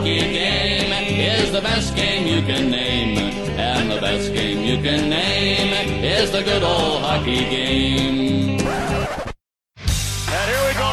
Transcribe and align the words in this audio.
hockey 0.00 0.32
game 0.32 0.92
is 1.20 1.52
the 1.52 1.60
best 1.60 1.94
game 1.94 2.26
you 2.26 2.40
can 2.40 2.70
name. 2.70 3.18
And 3.60 3.90
the 3.90 4.00
best 4.00 4.32
game 4.32 4.64
you 4.64 4.82
can 4.82 5.10
name 5.10 6.02
is 6.02 6.30
the 6.30 6.42
good 6.42 6.62
old 6.62 7.02
hockey 7.02 7.44
game. 7.44 8.60
And 9.76 10.46
here 10.48 10.64
we 10.64 10.72
go. 10.80 10.92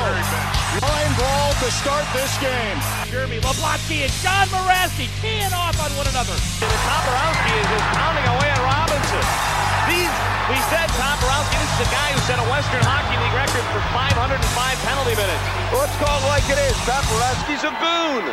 Line 0.83 1.13
brawl 1.15 1.53
to 1.63 1.71
start 1.71 2.03
this 2.11 2.35
game. 2.43 2.77
Jeremy 3.07 3.39
Leblotsky 3.39 4.03
and 4.03 4.11
John 4.19 4.47
Moraski 4.51 5.07
teeing 5.21 5.53
off 5.55 5.79
on 5.79 5.91
one 5.95 6.07
another. 6.07 6.35
Toporowski 6.59 7.53
is 7.63 7.67
just 7.71 7.87
pounding 7.95 8.27
away 8.27 8.49
at 8.51 8.59
Robinson. 8.59 9.66
These, 9.87 10.11
we 10.51 10.57
said 10.71 10.87
Toporowski, 10.99 11.55
this 11.59 11.71
is 11.75 11.79
the 11.87 11.91
guy 11.91 12.11
who 12.11 12.19
set 12.27 12.37
a 12.39 12.47
Western 12.51 12.83
Hockey 12.83 13.15
League 13.19 13.35
record 13.35 13.63
for 13.71 13.81
505 13.95 14.35
penalty 14.83 15.15
minutes. 15.15 15.43
Let's 15.71 15.95
call 15.99 16.15
it 16.19 16.27
like 16.27 16.45
it 16.51 16.59
is. 16.59 16.75
Toporowski's 16.83 17.63
a 17.63 17.73
goon. 17.79 18.23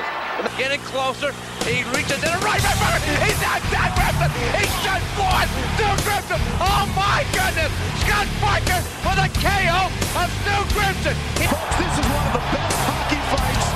Getting 0.58 0.82
closer. 0.90 1.30
He 1.62 1.86
reaches 1.94 2.18
in 2.18 2.30
the 2.30 2.42
right, 2.42 2.58
right, 2.58 2.78
right. 2.82 3.02
He's 3.22 3.38
not 3.38 3.62
Scott 3.70 3.90
Grimson. 3.94 4.30
He's 4.58 4.74
shot 4.82 5.02
forward. 5.14 5.48
Stu 5.78 5.86
Grimson. 6.02 6.40
Oh 6.58 6.84
my 6.98 7.22
goodness. 7.30 7.70
Scott 8.02 8.26
Parker 8.42 8.80
with 9.06 9.24
a 9.24 9.30
KO 9.38 9.80
of 10.18 10.28
Stu 10.42 10.56
Grimson. 10.74 11.14
He- 11.38 11.46
Folks, 11.48 11.76
this 11.78 11.94
is 12.02 12.06
one 12.10 12.26
of 12.28 12.34
the 12.34 12.44
best 12.50 12.78
hockey 12.86 13.20
fights 13.30 13.66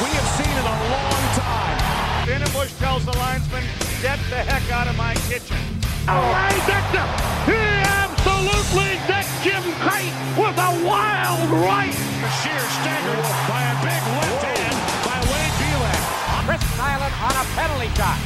we 0.00 0.08
have 0.16 0.28
seen 0.40 0.54
in 0.56 0.64
a 0.64 0.76
long 0.90 1.22
time. 1.36 1.78
Bush 2.54 2.72
tells 2.80 3.04
the 3.04 3.12
linesman, 3.12 3.62
get 4.02 4.18
the 4.30 4.40
heck 4.42 4.64
out 4.72 4.88
of 4.88 4.96
my 4.96 5.14
kitchen. 5.28 5.56
Ray 6.08 6.56
Dixon, 6.64 7.04
he 7.44 7.60
absolutely 7.84 8.96
decked 9.04 9.28
Jim 9.44 9.60
Kyte 9.84 10.16
with 10.40 10.56
a 10.56 10.72
wild 10.80 11.50
right. 11.60 11.92
A 11.92 12.30
sheer 12.40 12.64
staggered 12.80 13.20
by 13.44 13.60
a 13.60 13.76
big 13.84 14.02
left 14.16 14.40
hand 14.40 14.72
by 15.04 15.20
Wade 15.28 15.52
Belak. 15.60 16.00
Chris 16.48 16.64
Nilan 16.80 17.12
on 17.12 17.34
a 17.36 17.44
penalty 17.52 17.92
shot. 17.92 18.16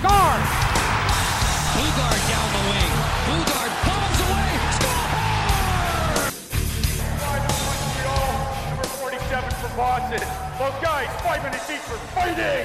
Scores! 0.00 0.48
Bugard 1.76 2.22
down 2.24 2.48
the 2.56 2.62
wing. 2.72 2.92
Bugard 3.28 3.72
bombs 3.84 4.20
away. 4.24 4.48
Score! 4.80 5.12
Number 8.64 8.88
47 8.96 9.44
for 9.60 9.70
Boston. 9.76 10.24
Those 10.56 10.78
guys, 10.80 11.12
five 11.20 11.44
minutes 11.44 11.68
each 11.68 11.84
for 11.84 12.00
fighting. 12.16 12.64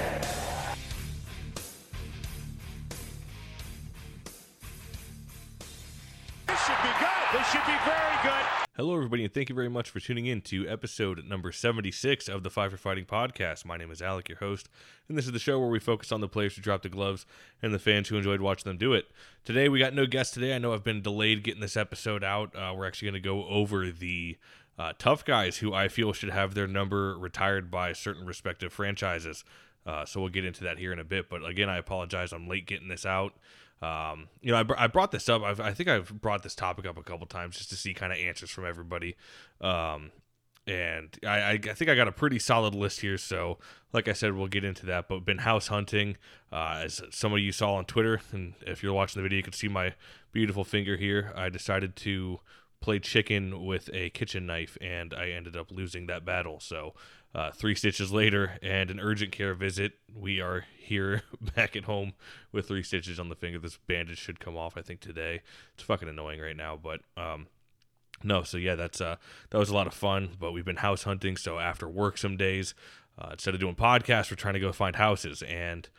This 6.54 6.68
should 6.68 6.84
be 6.84 7.00
good. 7.00 7.40
This 7.40 7.48
should 7.48 7.66
be 7.66 7.78
very 7.84 8.16
good. 8.22 8.46
Hello, 8.76 8.94
everybody, 8.94 9.24
and 9.24 9.34
thank 9.34 9.50
you 9.50 9.56
very 9.56 9.72
much 9.72 9.90
for 9.90 10.00
tuning 10.00 10.28
in 10.28 10.40
to 10.42 10.70
episode 10.70 11.26
number 11.26 11.52
76 11.52 12.30
of 12.30 12.44
the 12.44 12.52
Five 12.52 12.70
for 12.70 12.78
Fighting 12.78 13.06
podcast. 13.06 13.66
My 13.66 13.76
name 13.76 13.90
is 13.90 14.04
Alec, 14.04 14.30
your 14.30 14.38
host, 14.38 14.70
and 15.10 15.18
this 15.18 15.26
is 15.26 15.32
the 15.32 15.40
show 15.40 15.60
where 15.60 15.70
we 15.70 15.80
focus 15.80 16.12
on 16.12 16.22
the 16.22 16.28
players 16.28 16.56
who 16.56 16.62
dropped 16.62 16.84
the 16.84 16.90
gloves 16.90 17.26
and 17.64 17.74
the 17.74 17.80
fans 17.80 18.08
who 18.08 18.18
enjoyed 18.18 18.40
watching 18.40 18.70
them 18.70 18.78
do 18.78 18.94
it. 18.94 19.08
Today, 19.44 19.68
we 19.68 19.80
got 19.80 19.96
no 19.96 20.06
guest 20.06 20.36
today. 20.36 20.54
I 20.54 20.60
know 20.60 20.76
I've 20.76 20.84
been 20.84 21.02
delayed 21.02 21.44
getting 21.44 21.60
this 21.60 21.76
episode 21.76 22.24
out. 22.24 22.56
Uh, 22.56 22.72
we're 22.78 22.86
actually 22.86 23.08
going 23.08 23.24
to 23.24 23.28
go 23.28 23.48
over 23.48 23.90
the 23.90 24.38
uh, 24.78 24.94
tough 25.00 25.26
guys 25.26 25.58
who 25.58 25.74
I 25.74 25.88
feel 25.88 26.14
should 26.14 26.30
have 26.30 26.54
their 26.54 26.68
number 26.68 27.18
retired 27.18 27.72
by 27.72 27.94
certain 27.94 28.28
respective 28.28 28.72
franchises. 28.72 29.44
Uh, 29.88 30.06
so 30.06 30.22
we'll 30.22 30.30
get 30.30 30.46
into 30.46 30.64
that 30.66 30.78
here 30.78 30.94
in 30.94 31.00
a 31.00 31.04
bit. 31.04 31.32
But 31.32 31.44
again, 31.44 31.68
I 31.68 31.78
apologize. 31.78 32.32
I'm 32.32 32.48
late 32.48 32.68
getting 32.68 32.90
this 32.90 33.08
out. 33.08 33.34
Um, 33.84 34.30
you 34.42 34.52
know, 34.52 34.58
I, 34.58 34.64
br- 34.64 34.78
I 34.78 34.88
brought 34.88 35.12
this 35.12 35.28
up. 35.28 35.42
I've, 35.42 35.60
I 35.60 35.74
think 35.74 35.90
I've 35.90 36.22
brought 36.22 36.42
this 36.42 36.56
topic 36.56 36.86
up 36.86 36.98
a 36.98 37.04
couple 37.04 37.28
times 37.28 37.58
just 37.58 37.70
to 37.72 37.76
see 37.76 37.94
kind 37.94 38.14
of 38.14 38.18
answers 38.18 38.50
from 38.50 38.66
everybody. 38.66 39.18
Um, 39.60 40.12
and 40.66 41.18
I, 41.28 41.52
I, 41.52 41.58
think 41.58 41.90
I 41.90 41.96
got 41.96 42.08
a 42.08 42.14
pretty 42.14 42.40
solid 42.40 42.74
list 42.74 43.02
here. 43.02 43.18
So, 43.18 43.60
like 43.92 44.08
I 44.08 44.14
said, 44.14 44.34
we'll 44.34 44.48
get 44.48 44.64
into 44.64 44.86
that. 44.86 45.10
But 45.10 45.26
been 45.26 45.40
house 45.40 45.68
hunting, 45.68 46.16
uh, 46.50 46.84
as 46.86 47.02
some 47.12 47.34
of 47.34 47.40
you 47.40 47.52
saw 47.52 47.74
on 47.74 47.84
Twitter, 47.84 48.22
and 48.32 48.54
if 48.62 48.82
you're 48.82 48.94
watching 48.94 49.22
the 49.22 49.24
video, 49.24 49.38
you 49.38 49.44
can 49.44 49.52
see 49.52 49.68
my 49.68 49.96
beautiful 50.32 50.64
finger 50.64 50.96
here. 50.96 51.34
I 51.36 51.50
decided 51.50 51.98
to 51.98 52.40
play 52.80 53.00
chicken 53.00 53.66
with 53.66 53.90
a 53.94 54.12
kitchen 54.12 54.46
knife, 54.46 54.78
and 54.80 55.14
I 55.14 55.32
ended 55.32 55.58
up 55.58 55.72
losing 55.72 56.08
that 56.08 56.24
battle. 56.24 56.62
So, 56.62 56.94
uh, 57.36 57.52
three 57.52 57.76
stitches 57.76 58.12
later 58.12 58.58
and 58.62 58.92
an 58.92 59.00
urgent 59.00 59.32
care 59.32 59.54
visit, 59.54 59.94
we 60.16 60.40
are 60.40 60.66
here 60.78 61.24
back 61.56 61.76
at 61.76 61.86
home 61.86 62.14
with 62.52 62.68
three 62.68 62.84
stitches 62.84 63.20
on 63.20 63.30
the 63.30 63.36
finger. 63.36 63.60
This 63.60 63.78
bandage 63.88 64.20
should 64.20 64.40
come 64.40 64.56
off, 64.56 64.78
I 64.78 64.82
think, 64.82 65.00
today. 65.00 65.42
It's 65.74 65.84
fucking 65.84 66.10
annoying 66.10 66.40
right 66.40 66.56
now, 66.56 66.78
but 66.82 67.02
um, 67.18 67.48
no. 68.24 68.44
So 68.44 68.58
yeah, 68.58 68.76
that's 68.76 69.02
uh, 69.02 69.16
that 69.50 69.58
was 69.58 69.70
a 69.70 69.74
lot 69.74 69.88
of 69.88 69.94
fun. 69.94 70.30
But 70.40 70.52
we've 70.52 70.66
been 70.66 70.78
house 70.78 71.04
hunting, 71.04 71.38
so 71.38 71.58
after 71.58 71.88
work 71.88 72.18
some 72.20 72.38
days, 72.38 72.76
uh, 73.18 73.30
instead 73.32 73.56
of 73.56 73.60
doing 73.60 73.76
podcasts, 73.76 74.30
we're 74.30 74.36
trying 74.36 74.56
to 74.56 74.60
go 74.60 74.72
find 74.72 74.96
houses. 74.96 75.42
And 75.44 75.90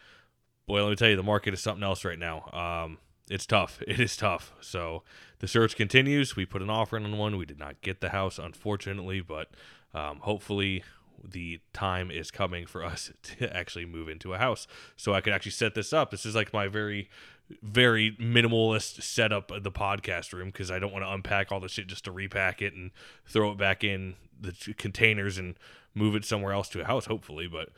boy, 0.66 0.82
let 0.82 0.90
me 0.90 0.96
tell 0.96 1.08
you, 1.08 1.16
the 1.16 1.22
market 1.22 1.52
is 1.54 1.60
something 1.60 1.84
else 1.84 2.04
right 2.04 2.18
now. 2.18 2.48
Um, 2.52 2.98
it's 3.28 3.46
tough. 3.46 3.82
It 3.88 3.98
is 3.98 4.16
tough. 4.16 4.52
So 4.60 5.02
the 5.40 5.48
search 5.48 5.76
continues. 5.76 6.36
We 6.36 6.46
put 6.46 6.62
an 6.62 6.70
offer 6.70 6.96
in 6.96 7.04
on 7.04 7.18
one. 7.18 7.36
We 7.36 7.46
did 7.46 7.58
not 7.58 7.80
get 7.80 8.00
the 8.00 8.10
house, 8.10 8.38
unfortunately, 8.38 9.20
but 9.20 9.48
um, 9.92 10.20
hopefully 10.20 10.84
the 11.24 11.60
time 11.72 12.10
is 12.10 12.30
coming 12.30 12.66
for 12.66 12.84
us 12.84 13.10
to 13.22 13.54
actually 13.56 13.86
move 13.86 14.08
into 14.08 14.34
a 14.34 14.38
house. 14.38 14.66
So 14.96 15.14
I 15.14 15.20
could 15.20 15.32
actually 15.32 15.52
set 15.52 15.74
this 15.74 15.92
up. 15.92 16.10
This 16.10 16.26
is 16.26 16.34
like 16.34 16.52
my 16.52 16.68
very, 16.68 17.08
very 17.62 18.16
minimalist 18.20 19.02
setup 19.02 19.50
of 19.50 19.62
the 19.62 19.72
podcast 19.72 20.32
room 20.32 20.48
because 20.48 20.70
I 20.70 20.78
don't 20.78 20.92
want 20.92 21.04
to 21.04 21.12
unpack 21.12 21.50
all 21.52 21.60
the 21.60 21.68
shit 21.68 21.86
just 21.86 22.04
to 22.04 22.12
repack 22.12 22.62
it 22.62 22.74
and 22.74 22.90
throw 23.26 23.52
it 23.52 23.58
back 23.58 23.84
in 23.84 24.14
the 24.40 24.52
containers 24.76 25.38
and 25.38 25.54
move 25.94 26.14
it 26.14 26.24
somewhere 26.24 26.52
else 26.52 26.68
to 26.70 26.80
a 26.80 26.84
house, 26.84 27.06
hopefully. 27.06 27.46
But 27.46 27.70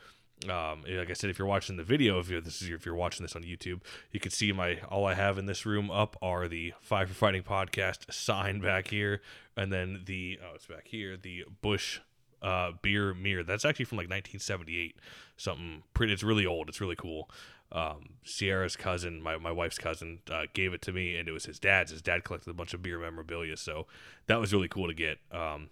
um, 0.49 0.83
like 0.87 1.09
I 1.09 1.13
said, 1.13 1.29
if 1.29 1.39
you're 1.39 1.47
watching 1.47 1.77
the 1.77 1.83
video, 1.83 2.19
if 2.19 2.29
you're 2.29 2.41
this 2.41 2.61
is 2.61 2.69
if 2.69 2.85
you're 2.85 2.95
watching 2.95 3.23
this 3.23 3.35
on 3.35 3.43
YouTube, 3.43 3.81
you 4.11 4.19
can 4.19 4.31
see 4.31 4.51
my 4.51 4.79
all 4.89 5.05
I 5.05 5.15
have 5.15 5.37
in 5.37 5.47
this 5.47 5.65
room 5.65 5.89
up 5.89 6.15
are 6.21 6.47
the 6.47 6.73
Five 6.79 7.09
for 7.09 7.15
Fighting 7.15 7.43
podcast 7.43 8.11
sign 8.13 8.59
back 8.61 8.89
here, 8.89 9.21
and 9.55 9.73
then 9.73 10.03
the 10.05 10.39
oh 10.43 10.55
it's 10.55 10.67
back 10.67 10.87
here 10.87 11.17
the 11.17 11.45
Bush 11.61 11.99
uh, 12.41 12.71
beer 12.81 13.13
mirror. 13.13 13.43
That's 13.43 13.65
actually 13.65 13.85
from 13.85 13.97
like 13.97 14.09
1978. 14.09 14.95
Something 15.37 15.83
pretty. 15.93 16.13
It's 16.13 16.23
really 16.23 16.45
old. 16.45 16.69
It's 16.69 16.81
really 16.81 16.95
cool. 16.95 17.29
Um, 17.71 18.15
Sierra's 18.23 18.77
cousin, 18.77 19.21
my, 19.21 19.37
my 19.37 19.51
wife's 19.51 19.77
cousin, 19.77 20.19
uh, 20.31 20.43
gave 20.53 20.73
it 20.73 20.81
to 20.83 20.93
me, 20.93 21.17
and 21.17 21.27
it 21.27 21.33
was 21.33 21.45
his 21.45 21.59
dad's. 21.59 21.91
His 21.91 22.01
dad 22.01 22.23
collected 22.23 22.49
a 22.49 22.53
bunch 22.53 22.73
of 22.73 22.81
beer 22.81 22.97
memorabilia, 22.97 23.57
so 23.57 23.87
that 24.27 24.39
was 24.39 24.53
really 24.53 24.69
cool 24.69 24.87
to 24.87 24.93
get. 24.93 25.19
Um, 25.31 25.69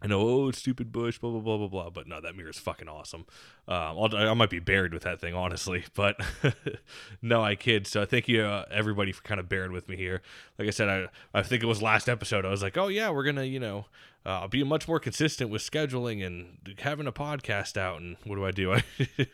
I 0.00 0.06
know, 0.06 0.20
oh, 0.20 0.50
stupid 0.52 0.92
Bush, 0.92 1.18
blah 1.18 1.30
blah 1.30 1.40
blah 1.40 1.56
blah 1.56 1.68
blah, 1.68 1.90
but 1.90 2.06
no, 2.06 2.20
that 2.20 2.36
mirror 2.36 2.50
is 2.50 2.58
fucking 2.58 2.88
awesome. 2.88 3.26
Um, 3.66 3.98
I 4.14 4.32
might 4.34 4.50
be 4.50 4.60
buried 4.60 4.94
with 4.94 5.02
that 5.02 5.20
thing, 5.20 5.34
honestly, 5.34 5.84
but 5.94 6.20
no, 7.22 7.42
I 7.42 7.56
kid. 7.56 7.86
So 7.86 8.04
thank 8.04 8.28
you, 8.28 8.42
uh, 8.42 8.64
everybody, 8.70 9.10
for 9.10 9.22
kind 9.22 9.40
of 9.40 9.48
bearing 9.48 9.72
with 9.72 9.88
me 9.88 9.96
here. 9.96 10.22
Like 10.58 10.68
I 10.68 10.70
said, 10.70 10.88
I 10.88 11.38
I 11.38 11.42
think 11.42 11.62
it 11.62 11.66
was 11.66 11.82
last 11.82 12.08
episode. 12.08 12.44
I 12.44 12.50
was 12.50 12.62
like, 12.62 12.76
oh 12.76 12.88
yeah, 12.88 13.10
we're 13.10 13.24
gonna, 13.24 13.44
you 13.44 13.58
know, 13.58 13.86
uh, 14.24 14.46
be 14.46 14.62
much 14.62 14.86
more 14.86 15.00
consistent 15.00 15.50
with 15.50 15.62
scheduling 15.62 16.24
and 16.24 16.76
having 16.78 17.08
a 17.08 17.12
podcast 17.12 17.76
out. 17.76 18.00
And 18.00 18.16
what 18.24 18.36
do 18.36 18.44
I 18.44 18.52
do? 18.52 18.74
I 19.18 19.26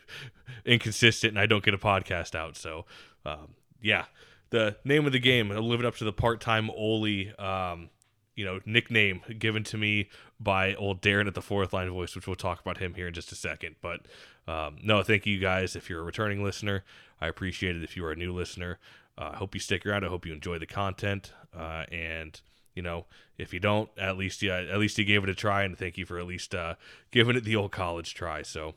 inconsistent, 0.65 1.31
and 1.31 1.39
I 1.39 1.45
don't 1.45 1.63
get 1.63 1.75
a 1.75 1.79
podcast 1.79 2.33
out. 2.33 2.57
So 2.57 2.85
um, 3.23 3.53
yeah, 3.81 4.05
the 4.49 4.77
name 4.83 5.05
of 5.05 5.11
the 5.11 5.19
game, 5.19 5.49
living 5.49 5.85
up 5.85 5.95
to 5.97 6.05
the 6.05 6.13
part-time 6.13 6.71
Oli. 6.71 7.35
Um, 7.35 7.89
you 8.35 8.43
know, 8.45 8.59
nickname 8.65 9.21
given 9.39 9.63
to 9.63 9.77
me 9.77 10.09
by 10.39 10.75
old 10.75 11.01
Darren 11.01 11.27
at 11.27 11.33
the 11.33 11.41
fourth 11.41 11.73
line 11.73 11.89
voice, 11.89 12.15
which 12.15 12.27
we'll 12.27 12.35
talk 12.35 12.59
about 12.59 12.77
him 12.77 12.93
here 12.93 13.07
in 13.07 13.13
just 13.13 13.31
a 13.31 13.35
second. 13.35 13.75
But 13.81 14.01
um, 14.47 14.77
no, 14.83 15.01
thank 15.03 15.25
you 15.25 15.39
guys. 15.39 15.75
If 15.75 15.89
you're 15.89 16.01
a 16.01 16.03
returning 16.03 16.43
listener, 16.43 16.83
I 17.21 17.27
appreciate 17.27 17.75
it. 17.75 17.83
If 17.83 17.95
you 17.95 18.05
are 18.05 18.11
a 18.11 18.15
new 18.15 18.33
listener, 18.33 18.79
uh, 19.17 19.31
I 19.33 19.37
hope 19.37 19.53
you 19.53 19.61
stick 19.61 19.85
around. 19.85 20.03
I 20.03 20.09
hope 20.09 20.25
you 20.25 20.33
enjoy 20.33 20.59
the 20.59 20.65
content. 20.65 21.31
Uh, 21.57 21.85
and 21.91 22.39
you 22.73 22.81
know, 22.81 23.05
if 23.37 23.53
you 23.53 23.59
don't, 23.59 23.89
at 23.97 24.17
least 24.17 24.41
yeah, 24.41 24.57
at 24.57 24.79
least 24.79 24.97
you 24.97 25.05
gave 25.05 25.23
it 25.23 25.29
a 25.29 25.35
try, 25.35 25.63
and 25.63 25.77
thank 25.77 25.97
you 25.97 26.05
for 26.05 26.19
at 26.19 26.27
least 26.27 26.53
uh, 26.53 26.75
giving 27.11 27.37
it 27.37 27.43
the 27.43 27.55
old 27.55 27.71
college 27.71 28.13
try. 28.13 28.41
So. 28.41 28.75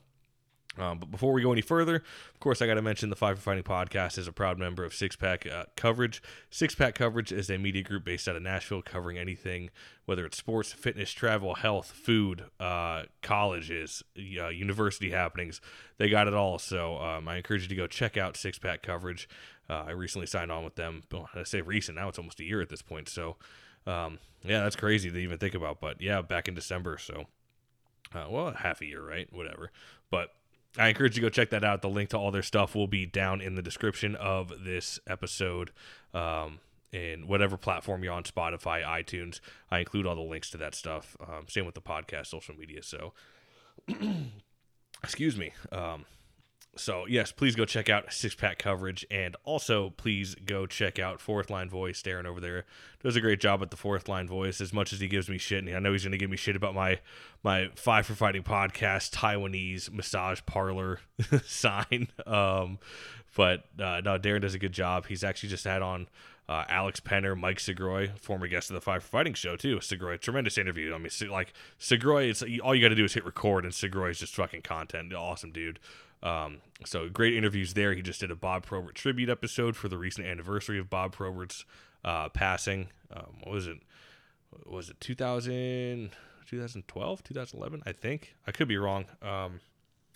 Um, 0.77 0.99
but 0.99 1.11
before 1.11 1.33
we 1.33 1.41
go 1.41 1.51
any 1.51 1.61
further, 1.61 1.95
of 1.95 2.39
course, 2.39 2.61
I 2.61 2.67
got 2.67 2.75
to 2.75 2.81
mention 2.81 3.09
the 3.09 3.15
Five 3.15 3.37
for 3.37 3.41
Fighting 3.41 3.63
podcast 3.63 4.17
is 4.17 4.27
a 4.27 4.31
proud 4.31 4.59
member 4.59 4.83
of 4.83 4.93
Six 4.93 5.15
Pack 5.15 5.45
uh, 5.47 5.65
Coverage. 5.75 6.21
Six 6.51 6.75
Pack 6.75 6.95
Coverage 6.95 7.31
is 7.31 7.49
a 7.49 7.57
media 7.57 7.83
group 7.83 8.05
based 8.05 8.27
out 8.27 8.35
of 8.35 8.43
Nashville 8.43 8.81
covering 8.81 9.17
anything, 9.17 9.71
whether 10.05 10.25
it's 10.25 10.37
sports, 10.37 10.71
fitness, 10.71 11.11
travel, 11.11 11.55
health, 11.55 11.91
food, 11.91 12.45
uh, 12.59 13.03
colleges, 13.21 14.03
uh, 14.17 14.49
university 14.49 15.09
happenings. 15.09 15.59
They 15.97 16.07
got 16.07 16.27
it 16.27 16.33
all. 16.33 16.59
So 16.59 16.97
um, 16.97 17.27
I 17.27 17.37
encourage 17.37 17.63
you 17.63 17.69
to 17.69 17.75
go 17.75 17.87
check 17.87 18.15
out 18.15 18.37
Six 18.37 18.59
Pack 18.59 18.83
Coverage. 18.83 19.27
Uh, 19.69 19.85
I 19.87 19.91
recently 19.91 20.27
signed 20.27 20.51
on 20.51 20.63
with 20.63 20.75
them. 20.75 21.03
Well, 21.11 21.29
I 21.35 21.43
say 21.43 21.61
recent, 21.61 21.97
now 21.97 22.09
it's 22.09 22.19
almost 22.19 22.39
a 22.39 22.45
year 22.45 22.61
at 22.61 22.69
this 22.69 22.81
point. 22.81 23.09
So 23.09 23.37
um, 23.87 24.19
yeah, 24.43 24.63
that's 24.63 24.75
crazy 24.75 25.09
to 25.09 25.17
even 25.17 25.39
think 25.39 25.55
about. 25.55 25.81
But 25.81 25.99
yeah, 26.01 26.21
back 26.21 26.47
in 26.47 26.53
December. 26.53 26.99
So. 26.99 27.25
Uh, 28.11 28.25
well, 28.27 28.51
half 28.51 28.81
a 28.81 28.85
year, 28.85 29.03
right? 29.03 29.31
Whatever. 29.31 29.71
But 30.09 30.31
I 30.77 30.89
encourage 30.89 31.15
you 31.15 31.21
to 31.21 31.25
go 31.27 31.29
check 31.29 31.49
that 31.49 31.63
out. 31.63 31.81
The 31.81 31.89
link 31.89 32.09
to 32.09 32.17
all 32.17 32.31
their 32.31 32.43
stuff 32.43 32.75
will 32.75 32.87
be 32.87 33.05
down 33.05 33.41
in 33.41 33.55
the 33.55 33.61
description 33.61 34.15
of 34.15 34.51
this 34.63 34.99
episode. 35.07 35.71
Um, 36.13 36.59
in 36.91 37.27
whatever 37.27 37.55
platform 37.55 38.03
you're 38.03 38.13
on, 38.13 38.23
Spotify, 38.23 38.83
iTunes, 38.83 39.39
I 39.69 39.77
include 39.79 40.07
all 40.07 40.15
the 40.15 40.21
links 40.21 40.49
to 40.51 40.57
that 40.57 40.73
stuff. 40.73 41.15
Um, 41.21 41.45
same 41.47 41.65
with 41.65 41.75
the 41.75 41.81
podcast, 41.81 42.27
social 42.27 42.55
media. 42.55 42.81
So, 42.81 43.13
excuse 45.03 45.37
me. 45.37 45.53
Um, 45.71 46.05
so 46.79 47.05
yes, 47.07 47.31
please 47.31 47.55
go 47.55 47.65
check 47.65 47.89
out 47.89 48.11
Six 48.11 48.35
Pack 48.35 48.59
coverage, 48.59 49.05
and 49.11 49.35
also 49.43 49.91
please 49.91 50.35
go 50.35 50.65
check 50.65 50.97
out 50.99 51.19
Fourth 51.19 51.49
Line 51.49 51.69
Voice. 51.69 52.01
Darren 52.01 52.25
over 52.25 52.39
there 52.39 52.65
does 53.03 53.15
a 53.15 53.21
great 53.21 53.39
job 53.39 53.61
at 53.61 53.71
the 53.71 53.77
Fourth 53.77 54.07
Line 54.07 54.27
Voice. 54.27 54.61
As 54.61 54.73
much 54.73 54.93
as 54.93 54.99
he 54.99 55.07
gives 55.07 55.29
me 55.29 55.37
shit, 55.37 55.63
and 55.63 55.75
I 55.75 55.79
know 55.79 55.91
he's 55.91 56.03
going 56.03 56.11
to 56.11 56.17
give 56.17 56.29
me 56.29 56.37
shit 56.37 56.55
about 56.55 56.73
my 56.75 56.99
my 57.43 57.69
Five 57.75 58.05
for 58.05 58.15
Fighting 58.15 58.43
podcast 58.43 59.11
Taiwanese 59.11 59.91
massage 59.91 60.41
parlor 60.45 60.99
sign. 61.45 62.07
Um, 62.25 62.79
but 63.35 63.65
uh, 63.79 64.01
no, 64.03 64.17
Darren 64.17 64.41
does 64.41 64.55
a 64.55 64.59
good 64.59 64.73
job. 64.73 65.05
He's 65.07 65.23
actually 65.23 65.49
just 65.49 65.65
had 65.65 65.81
on 65.81 66.07
uh, 66.49 66.65
Alex 66.67 66.99
Penner, 66.99 67.39
Mike 67.39 67.59
Sgroi, 67.59 68.17
former 68.19 68.47
guest 68.47 68.71
of 68.71 68.73
the 68.73 68.81
Five 68.81 69.03
for 69.03 69.09
Fighting 69.09 69.35
show 69.35 69.55
too. 69.55 69.77
Sgroi, 69.77 70.19
tremendous 70.19 70.57
interview. 70.57 70.93
I 70.93 70.97
mean, 70.97 71.11
like 71.29 71.53
Sgroi, 71.79 72.29
it's 72.29 72.41
all 72.63 72.73
you 72.73 72.81
got 72.81 72.89
to 72.89 72.95
do 72.95 73.05
is 73.05 73.13
hit 73.13 73.25
record, 73.25 73.65
and 73.65 73.73
Sgroi 73.73 74.11
is 74.11 74.19
just 74.19 74.35
fucking 74.35 74.63
content. 74.63 75.13
Awesome 75.13 75.51
dude. 75.51 75.79
Um, 76.23 76.57
so 76.85 77.09
great 77.09 77.35
interviews 77.35 77.73
there. 77.73 77.93
He 77.93 78.01
just 78.01 78.21
did 78.21 78.31
a 78.31 78.35
Bob 78.35 78.65
Probert 78.65 78.95
tribute 78.95 79.29
episode 79.29 79.75
for 79.75 79.89
the 79.89 79.97
recent 79.97 80.27
anniversary 80.27 80.79
of 80.79 80.89
Bob 80.89 81.11
Probert's 81.13 81.65
uh, 82.03 82.29
passing. 82.29 82.89
Um, 83.11 83.37
what 83.43 83.53
was 83.53 83.67
it? 83.67 83.77
Was 84.65 84.89
it 84.89 84.99
2000, 84.99 86.11
2012, 86.47 87.23
2011? 87.23 87.83
I 87.85 87.91
think 87.91 88.35
I 88.47 88.51
could 88.51 88.67
be 88.67 88.77
wrong. 88.77 89.05
Um, 89.21 89.59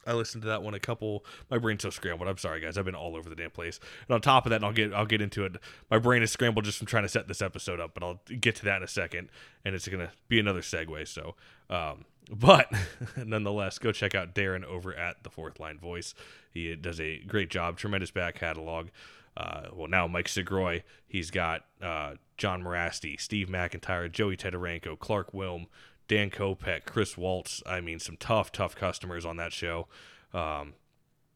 I 0.06 0.14
listened 0.14 0.42
to 0.44 0.50
that 0.50 0.64
one 0.64 0.74
a 0.74 0.80
couple. 0.80 1.26
My 1.50 1.58
brain's 1.58 1.84
so 1.84 1.90
scrambled. 1.90 2.28
I'm 2.28 2.38
sorry, 2.38 2.60
guys. 2.60 2.78
I've 2.78 2.86
been 2.86 2.96
all 2.96 3.16
over 3.16 3.30
the 3.30 3.36
damn 3.36 3.52
place. 3.52 3.80
And 4.08 4.16
on 4.16 4.22
top 4.22 4.46
of 4.46 4.50
that, 4.50 4.64
I'll 4.64 4.74
get 4.74 4.94
I'll 4.94 5.06
get 5.06 5.22
into 5.22 5.46
it. 5.46 5.58
My 5.90 5.98
brain 5.98 6.24
is 6.24 6.32
scrambled 6.32 6.66
just 6.66 6.78
from 6.78 6.88
trying 6.88 7.04
to 7.04 7.10
set 7.10 7.28
this 7.28 7.42
episode 7.42 7.80
up, 7.80 7.94
but 7.94 8.04
I'll 8.04 8.20
get 8.40 8.56
to 8.58 8.66
that 8.66 8.78
in 8.78 8.84
a 8.84 8.88
second. 8.88 9.30
And 9.64 9.76
it's 9.76 9.88
gonna 9.88 10.12
be 10.28 10.40
another 10.40 10.62
segue. 10.62 11.08
So, 11.08 11.36
um, 11.70 12.06
but 12.32 12.72
nonetheless, 13.18 13.80
go 13.80 13.92
check 13.92 14.16
out 14.16 14.34
Darren 14.36 14.64
over 14.64 14.94
at 14.94 15.24
the 15.24 15.30
Fourth 15.30 15.60
Line 15.60 15.80
Voice. 15.80 16.14
He 16.52 16.76
does 16.76 17.00
a 17.00 17.20
great 17.20 17.50
job. 17.50 17.78
Tremendous 17.78 18.12
back 18.12 18.36
catalog. 18.36 18.88
Uh, 19.36 19.64
well, 19.74 19.88
now 19.88 20.08
Mike 20.08 20.28
Sgroi. 20.28 20.84
He's 21.08 21.32
got 21.32 21.66
uh, 21.82 22.16
John 22.38 22.64
Mirasty, 22.64 23.20
Steve 23.20 23.48
McIntyre, 23.48 24.12
Joey 24.12 24.38
Tetarenko, 24.38 24.98
Clarke 25.00 25.32
Wilm, 25.32 25.66
Dan 26.08 26.30
Kopech, 26.30 26.86
Chris 26.86 27.18
Waltz. 27.18 27.64
I 27.66 27.82
mean, 27.82 28.00
some 28.00 28.18
tough, 28.18 28.52
tough 28.52 28.76
customers 28.76 29.26
on 29.26 29.38
that 29.38 29.54
show. 29.54 29.88
Um, 30.34 30.74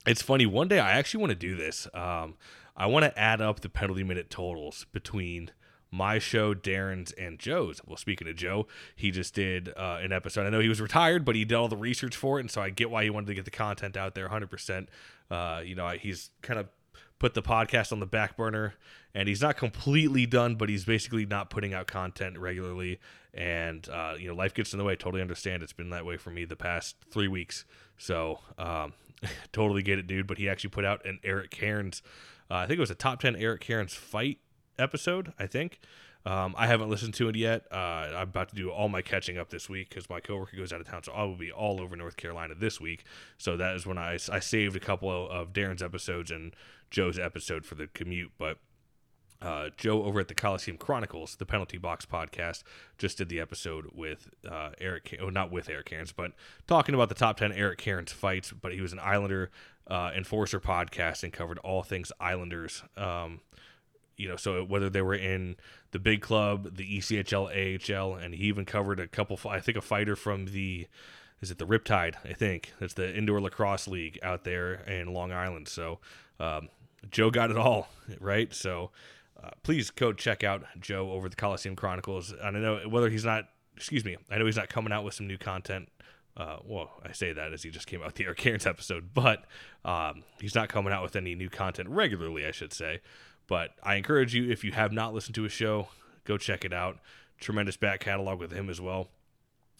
it's 0.05 0.21
funny. 0.21 0.45
One 0.45 0.67
day 0.67 0.79
I 0.79 0.91
actually 0.91 1.21
want 1.21 1.31
to 1.31 1.35
do 1.35 1.55
this. 1.55 1.87
Um, 1.93 2.35
I 2.75 2.85
want 2.85 3.05
to 3.05 3.19
add 3.19 3.41
up 3.41 3.61
the 3.61 3.69
penalty 3.69 4.03
minute 4.03 4.29
totals 4.29 4.85
between 4.91 5.51
my 5.91 6.19
show, 6.19 6.53
Darren's, 6.53 7.11
and 7.13 7.39
Joe's. 7.39 7.81
Well, 7.85 7.97
speaking 7.97 8.27
of 8.27 8.35
Joe, 8.35 8.67
he 8.95 9.11
just 9.11 9.33
did 9.33 9.69
uh, 9.77 9.99
an 10.01 10.11
episode. 10.11 10.45
I 10.45 10.49
know 10.49 10.59
he 10.59 10.69
was 10.69 10.81
retired, 10.81 11.25
but 11.25 11.35
he 11.35 11.45
did 11.45 11.55
all 11.55 11.67
the 11.67 11.77
research 11.77 12.15
for 12.15 12.37
it, 12.37 12.41
and 12.41 12.51
so 12.51 12.61
I 12.61 12.69
get 12.69 12.89
why 12.89 13.03
he 13.03 13.09
wanted 13.09 13.27
to 13.27 13.33
get 13.35 13.45
the 13.45 13.51
content 13.51 13.95
out 13.95 14.15
there 14.15 14.29
100%. 14.29 14.87
Uh, 15.29 15.61
you 15.63 15.75
know, 15.75 15.89
he's 15.89 16.31
kind 16.41 16.59
of 16.59 16.67
put 17.19 17.33
the 17.33 17.41
podcast 17.41 17.91
on 17.91 17.99
the 17.99 18.05
back 18.05 18.37
burner 18.37 18.75
and 19.13 19.27
he's 19.27 19.41
not 19.41 19.57
completely 19.57 20.25
done 20.25 20.55
but 20.55 20.69
he's 20.69 20.85
basically 20.85 21.25
not 21.25 21.49
putting 21.49 21.73
out 21.73 21.87
content 21.87 22.37
regularly 22.37 22.99
and 23.33 23.89
uh, 23.89 24.13
you 24.17 24.27
know 24.27 24.35
life 24.35 24.53
gets 24.53 24.73
in 24.73 24.77
the 24.77 24.85
way 24.85 24.95
totally 24.95 25.21
understand 25.21 25.63
it's 25.63 25.73
been 25.73 25.89
that 25.89 26.05
way 26.05 26.17
for 26.17 26.29
me 26.29 26.45
the 26.45 26.55
past 26.55 26.95
three 27.09 27.27
weeks 27.27 27.65
so 27.97 28.39
um, 28.57 28.93
totally 29.51 29.81
get 29.81 29.97
it 29.97 30.05
dude 30.07 30.27
but 30.27 30.37
he 30.37 30.47
actually 30.47 30.69
put 30.69 30.85
out 30.85 31.03
an 31.05 31.19
eric 31.23 31.49
cairns 31.49 32.03
uh, 32.51 32.55
i 32.55 32.67
think 32.67 32.77
it 32.77 32.81
was 32.81 32.91
a 32.91 32.95
top 32.95 33.19
10 33.19 33.35
eric 33.35 33.61
cairns 33.61 33.93
fight 33.93 34.39
episode 34.79 35.33
i 35.39 35.45
think 35.45 35.79
um, 36.27 36.55
I 36.57 36.67
haven't 36.67 36.89
listened 36.89 37.13
to 37.15 37.29
it 37.29 37.37
yet. 37.37 37.67
Uh, 37.71 37.75
I'm 37.75 38.23
about 38.23 38.49
to 38.49 38.55
do 38.55 38.69
all 38.69 38.89
my 38.89 39.01
catching 39.01 39.37
up 39.37 39.49
this 39.49 39.69
week 39.69 39.87
because 39.87 40.09
my 40.09 40.19
coworker 40.19 40.57
goes 40.57 40.73
out 40.73 40.81
of 40.81 40.87
town, 40.87 41.03
so 41.03 41.13
I 41.13 41.23
will 41.23 41.37
be 41.37 41.53
all 41.53 41.79
over 41.79 41.95
North 41.95 42.17
Carolina 42.17 42.53
this 42.53 42.81
week. 42.81 43.05
So 43.37 43.55
that 43.55 43.77
is 43.77 43.85
when 43.85 43.97
I, 43.97 44.17
I 44.29 44.39
saved 44.39 44.75
a 44.75 44.79
couple 44.81 45.09
of, 45.09 45.53
Darren's 45.53 45.81
episodes 45.81 46.29
and 46.29 46.53
Joe's 46.91 47.17
episode 47.17 47.65
for 47.65 47.75
the 47.75 47.87
commute. 47.87 48.33
But 48.37 48.57
uh, 49.41 49.69
Joe 49.77 50.03
over 50.03 50.19
at 50.19 50.27
the 50.27 50.35
Coliseum 50.35 50.77
Chronicles, 50.77 51.37
the 51.37 51.45
Penalty 51.45 51.77
Box 51.77 52.05
podcast, 52.05 52.63
just 52.97 53.19
did 53.19 53.29
the 53.29 53.39
episode 53.39 53.91
with 53.93 54.29
uh, 54.45 54.71
Eric, 54.81 55.17
oh, 55.21 55.29
not 55.29 55.49
with 55.49 55.69
Eric 55.69 55.85
Cairns, 55.85 56.11
but 56.11 56.33
talking 56.67 56.93
about 56.93 57.07
the 57.07 57.15
top 57.15 57.37
10 57.37 57.53
Eric 57.53 57.77
Cairns 57.77 58.11
fights. 58.11 58.51
But 58.51 58.73
he 58.73 58.81
was 58.81 58.91
an 58.91 58.99
Islander 58.99 59.49
uh, 59.89 60.11
enforcer 60.13 60.59
podcast 60.59 61.23
and 61.23 61.31
covered 61.31 61.59
all 61.59 61.83
things 61.83 62.11
Islanders. 62.19 62.83
Um, 62.97 63.39
you 64.17 64.27
know, 64.27 64.35
so 64.35 64.63
whether 64.63 64.89
they 64.89 65.01
were 65.01 65.15
in 65.15 65.55
the 65.91 65.99
big 65.99 66.21
club, 66.21 66.75
the 66.75 66.97
ECHL, 66.97 67.47
AHL, 67.47 68.15
and 68.15 68.33
he 68.33 68.45
even 68.45 68.65
covered 68.65 68.99
a 68.99 69.07
couple, 69.07 69.39
I 69.49 69.59
think 69.59 69.77
a 69.77 69.81
fighter 69.81 70.15
from 70.15 70.47
the, 70.47 70.87
is 71.39 71.51
it 71.51 71.59
the 71.59 71.67
Riptide? 71.67 72.15
I 72.25 72.33
think 72.33 72.73
that's 72.79 72.95
the 72.95 73.15
indoor 73.15 73.39
lacrosse 73.39 73.87
league 73.87 74.19
out 74.23 74.43
there 74.43 74.73
in 74.87 75.13
Long 75.13 75.31
Island. 75.31 75.67
So 75.67 75.99
um, 76.39 76.69
Joe 77.09 77.29
got 77.29 77.51
it 77.51 77.57
all, 77.57 77.89
right? 78.19 78.53
So 78.53 78.89
uh, 79.41 79.51
please 79.61 79.91
go 79.91 80.11
check 80.13 80.43
out 80.43 80.63
Joe 80.79 81.11
over 81.11 81.29
the 81.29 81.35
Coliseum 81.35 81.75
Chronicles. 81.75 82.33
And 82.41 82.57
I 82.57 82.59
know 82.59 82.89
whether 82.89 83.09
he's 83.09 83.25
not, 83.25 83.45
excuse 83.75 84.03
me, 84.03 84.17
I 84.31 84.39
know 84.39 84.45
he's 84.47 84.57
not 84.57 84.69
coming 84.69 84.91
out 84.91 85.03
with 85.03 85.13
some 85.13 85.27
new 85.27 85.37
content. 85.37 85.89
Uh, 86.35 86.57
well, 86.65 86.91
I 87.03 87.13
say 87.13 87.33
that 87.33 87.51
as 87.51 87.63
he 87.63 87.71
just 87.71 87.87
came 87.87 88.03
out 88.03 88.13
the 88.15 88.25
Eric 88.25 88.37
Cairns 88.37 88.67
episode, 88.67 89.09
but 89.13 89.45
um, 89.83 90.23
he's 90.39 90.53
not 90.53 90.69
coming 90.69 90.93
out 90.93 91.01
with 91.01 91.15
any 91.15 91.33
new 91.33 91.49
content 91.49 91.89
regularly, 91.89 92.45
I 92.45 92.51
should 92.51 92.73
say. 92.73 93.01
But 93.47 93.71
I 93.81 93.95
encourage 93.95 94.35
you, 94.35 94.49
if 94.49 94.63
you 94.63 94.71
have 94.73 94.91
not 94.91 95.13
listened 95.13 95.35
to 95.35 95.43
his 95.43 95.53
show, 95.53 95.87
go 96.25 96.37
check 96.37 96.65
it 96.65 96.73
out. 96.73 96.99
Tremendous 97.39 97.77
back 97.77 98.01
catalog 98.01 98.39
with 98.39 98.51
him 98.51 98.69
as 98.69 98.81
well. 98.81 99.07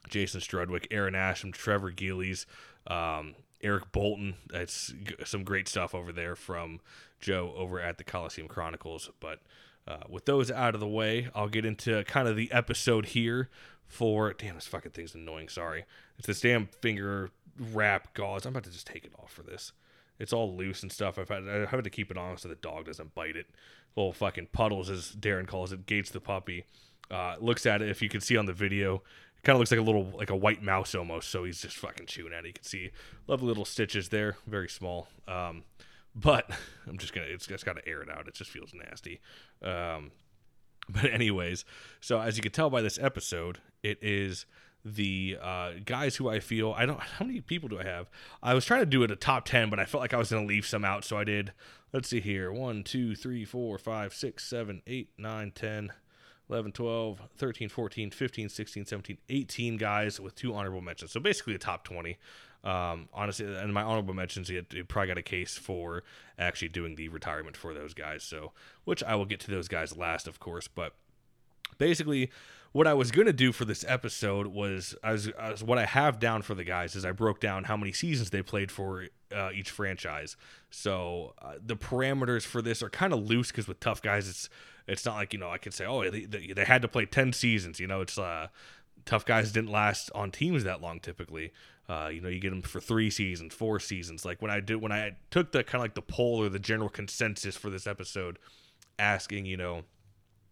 Jason 0.10 0.40
Strudwick, 0.40 0.88
Aaron 0.92 1.14
Asham, 1.14 1.54
Trevor 1.54 1.92
Gillies, 1.92 2.46
um, 2.88 3.36
Eric 3.62 3.92
Boulton. 3.92 4.36
It's 4.54 4.94
some 5.25 5.44
great 5.44 5.68
stuff 5.68 5.94
over 5.94 6.12
there 6.12 6.36
from 6.36 6.80
Joe 7.19 7.54
over 7.58 7.80
at 7.80 7.98
the 7.98 8.04
Coliseum 8.04 8.48
Chronicles. 8.48 9.10
But 9.19 9.40
uh, 9.88 10.04
with 10.08 10.25
those 10.25 10.50
out 10.52 10.75
of 10.75 10.80
the 10.80 10.88
way, 10.88 11.30
I'll 11.36 11.50
get 11.50 11.66
into 11.66 12.04
kind 12.06 12.28
of 12.28 12.36
the 12.36 12.52
episode 12.52 13.08
here 13.08 13.50
for. 13.88 14.34
Damn, 14.34 14.56
this 14.56 14.68
fucking 14.68 14.92
thing's 14.92 15.16
annoying. 15.16 15.50
Sorry. 15.50 15.86
It's 16.18 16.28
this 16.28 16.42
damn 16.42 16.68
finger 16.68 17.31
wrap 17.74 18.14
gauze. 18.14 18.46
I'm 18.46 18.54
about 18.54 18.64
to 18.64 18.72
just 18.72 18.88
take 18.88 19.04
it 19.04 19.14
off 19.19 19.31
for 19.31 19.44
this. 19.44 19.74
It's 20.19 20.34
all 20.34 20.56
loose 20.56 20.84
and 20.84 20.92
stuff. 20.92 21.19
I've 21.19 21.30
had, 21.30 21.48
I 21.48 21.66
have 21.66 21.84
to 21.84 21.90
keep 21.90 22.12
it 22.12 22.18
on 22.18 22.38
so 22.38 22.48
the 22.48 22.56
dog 22.56 22.86
doesn't 22.86 23.14
bite 23.14 23.36
it. 23.36 23.48
Little 23.96 24.14
fucking 24.14 24.48
puddles, 24.52 24.90
as 24.90 25.12
Darren 25.12 25.48
calls 25.48 25.72
it. 25.72 25.86
Gates 25.86 26.12
the 26.12 26.19
puppy. 26.19 26.66
Uh, 27.10 27.36
looks 27.40 27.66
at 27.66 27.81
it. 27.81 27.90
If 27.90 28.02
you 28.02 28.10
can 28.10 28.22
see 28.22 28.38
on 28.38 28.46
the 28.46 28.54
video, 28.54 28.96
it 29.38 29.44
kind 29.44 29.56
of 29.56 29.60
looks 29.60 29.72
like 29.72 29.80
a 29.80 29.84
little 29.84 30.12
like 30.16 30.30
a 30.30 30.36
white 30.36 30.62
mouse 30.62 30.94
almost. 30.96 31.30
So 31.30 31.44
he's 31.44 31.62
just 31.62 31.78
fucking 31.78 32.08
chewing 32.08 32.34
at 32.34 32.46
it. 32.46 32.48
You 32.48 32.54
can 32.54 32.64
see 32.64 32.92
lovely 33.28 33.48
little 33.48 33.66
stitches 33.66 34.10
there, 34.10 34.38
very 34.46 34.69
small. 34.69 35.08
Um, 35.28 35.64
but 36.16 36.50
I'm 36.88 36.97
just 36.97 37.14
gonna 37.14 37.28
it's, 37.30 37.47
it's 37.47 37.64
got 37.64 37.78
to 37.78 37.88
air 37.88 38.02
it 38.02 38.09
out. 38.09 38.28
It 38.28 38.33
just 38.33 38.52
feels 38.52 38.74
nasty. 38.74 39.21
Um, 39.62 40.12
but 40.90 41.06
anyways, 41.12 41.66
so 42.00 42.19
as 42.19 42.38
you 42.38 42.44
can 42.44 42.52
tell 42.52 42.69
by 42.69 42.81
this 42.81 43.00
episode, 43.00 43.59
it 43.83 44.00
is 44.02 44.45
the 44.86 45.38
uh, 45.42 45.72
guys 45.86 46.16
who 46.16 46.30
I 46.30 46.40
feel 46.40 46.74
I 46.78 46.86
don't 46.86 47.00
how 47.18 47.26
many 47.26 47.42
people 47.42 47.69
do 47.69 47.80
I 47.80 47.84
have? 47.84 48.10
I 48.42 48.54
was 48.54 48.66
trying 48.66 48.81
to 48.81 48.86
do 48.86 49.04
it 49.04 49.12
a 49.12 49.16
top 49.16 49.46
ten, 49.46 49.69
but 49.69 49.80
I 49.80 49.86
felt 49.86 50.02
like 50.02 50.14
I 50.14 50.18
was 50.18 50.31
gonna 50.31 50.46
leave 50.46 50.66
some 50.66 50.86
out, 50.86 51.04
so 51.04 51.18
I 51.18 51.24
did. 51.24 51.52
Let's 51.94 52.10
see 52.10 52.19
here: 52.19 52.52
one, 52.52 52.84
two, 52.84 53.16
three, 53.16 53.46
four, 53.46 53.78
five, 53.78 54.14
six, 54.14 54.44
seven, 54.44 54.81
eight, 54.88 55.10
nine, 55.18 55.52
ten. 55.52 55.92
11, 56.50 56.72
12, 56.72 57.22
13, 57.36 57.68
14, 57.68 58.10
15, 58.10 58.48
16, 58.48 58.86
17, 58.86 59.18
18 59.28 59.76
guys 59.76 60.18
with 60.18 60.34
two 60.34 60.54
honorable 60.54 60.80
mentions. 60.80 61.12
So 61.12 61.19
basically 61.19 61.56
a 61.56 61.57
top 61.57 61.84
20. 61.84 62.18
Um, 62.64 63.07
honestly, 63.14 63.46
and 63.46 63.74
my 63.74 63.84
honorable 63.84 64.14
mentions, 64.14 64.50
you 64.50 64.64
probably 64.88 65.07
got 65.07 65.18
a 65.18 65.24
case 65.24 65.57
for 65.57 66.04
actually 66.40 66.69
doing 66.69 66.96
the 66.96 67.10
retirement 67.10 67.56
for 67.56 67.74
those 67.74 67.94
guys. 67.94 68.24
So, 68.24 68.52
which 68.84 69.04
I 69.04 69.16
will 69.16 69.26
get 69.26 69.40
to 69.42 69.52
those 69.52 69.68
guys 69.68 69.96
last, 69.96 70.28
of 70.28 70.40
course. 70.40 70.68
But 70.68 70.94
basically, 71.78 72.31
what 72.78 72.86
I 72.86 72.94
was 72.94 73.10
gonna 73.10 73.34
do 73.34 73.52
for 73.52 73.66
this 73.66 73.84
episode 73.88 74.46
was, 74.46 74.96
as, 75.04 75.28
as 75.30 75.64
what 75.64 75.80
I 75.80 75.86
have 75.86 76.19
down 76.19 76.44
for 76.44 76.54
the 76.54 76.64
guys 76.64 76.96
is 76.96 77.06
I 77.06 77.12
broke 77.12 77.40
down 77.40 77.64
how 77.64 77.76
many 77.76 77.92
seasons 77.92 78.30
they 78.30 78.44
played 78.44 78.72
for 78.72 79.07
uh, 79.36 79.50
each 79.52 79.72
franchise. 79.72 80.38
So 80.69 81.34
uh, 81.42 81.54
the 81.60 81.76
parameters 81.76 82.44
for 82.44 82.62
this 82.62 82.84
are 82.84 82.90
kind 82.90 83.14
of 83.14 83.28
loose 83.28 83.48
because 83.48 83.68
with 83.68 83.80
tough 83.80 84.04
guys, 84.04 84.30
it's 84.30 84.48
it's 84.88 85.06
not 85.06 85.16
like 85.16 85.34
you 85.34 85.40
know 85.40 85.50
I 85.50 85.57
can 85.57 85.72
say 85.72 85.88
oh 85.88 86.07
they, 86.07 86.26
they, 86.26 86.54
they 86.54 86.66
had 86.66 86.84
to 86.84 86.88
play 86.88 87.07
ten 87.07 87.34
seasons. 87.34 87.80
You 87.80 87.88
know 87.88 88.02
it's 88.02 88.19
uh, 88.19 88.50
tough 89.06 89.26
guys 89.26 89.52
didn't 89.52 89.72
last 89.72 90.12
on 90.14 90.30
teams 90.30 90.64
that 90.64 90.80
long 90.80 91.00
typically. 91.00 91.54
Uh, 91.90 92.10
you 92.14 92.22
know, 92.22 92.30
you 92.30 92.40
get 92.40 92.50
them 92.52 92.62
for 92.62 92.80
three 92.80 93.10
seasons, 93.10 93.56
four 93.56 93.80
seasons. 93.80 94.24
Like 94.24 94.40
when 94.40 94.52
I 94.52 94.60
did, 94.60 94.81
when 94.81 94.92
I 94.92 95.16
took 95.31 95.52
the 95.52 95.64
kind 95.64 95.76
of 95.76 95.81
like 95.81 95.96
the 95.96 96.02
poll 96.02 96.44
or 96.44 96.50
the 96.50 96.60
general 96.60 96.90
consensus 96.90 97.56
for 97.56 97.69
this 97.69 97.88
episode, 97.88 98.38
asking, 99.00 99.46
you 99.46 99.56
know, 99.56 99.84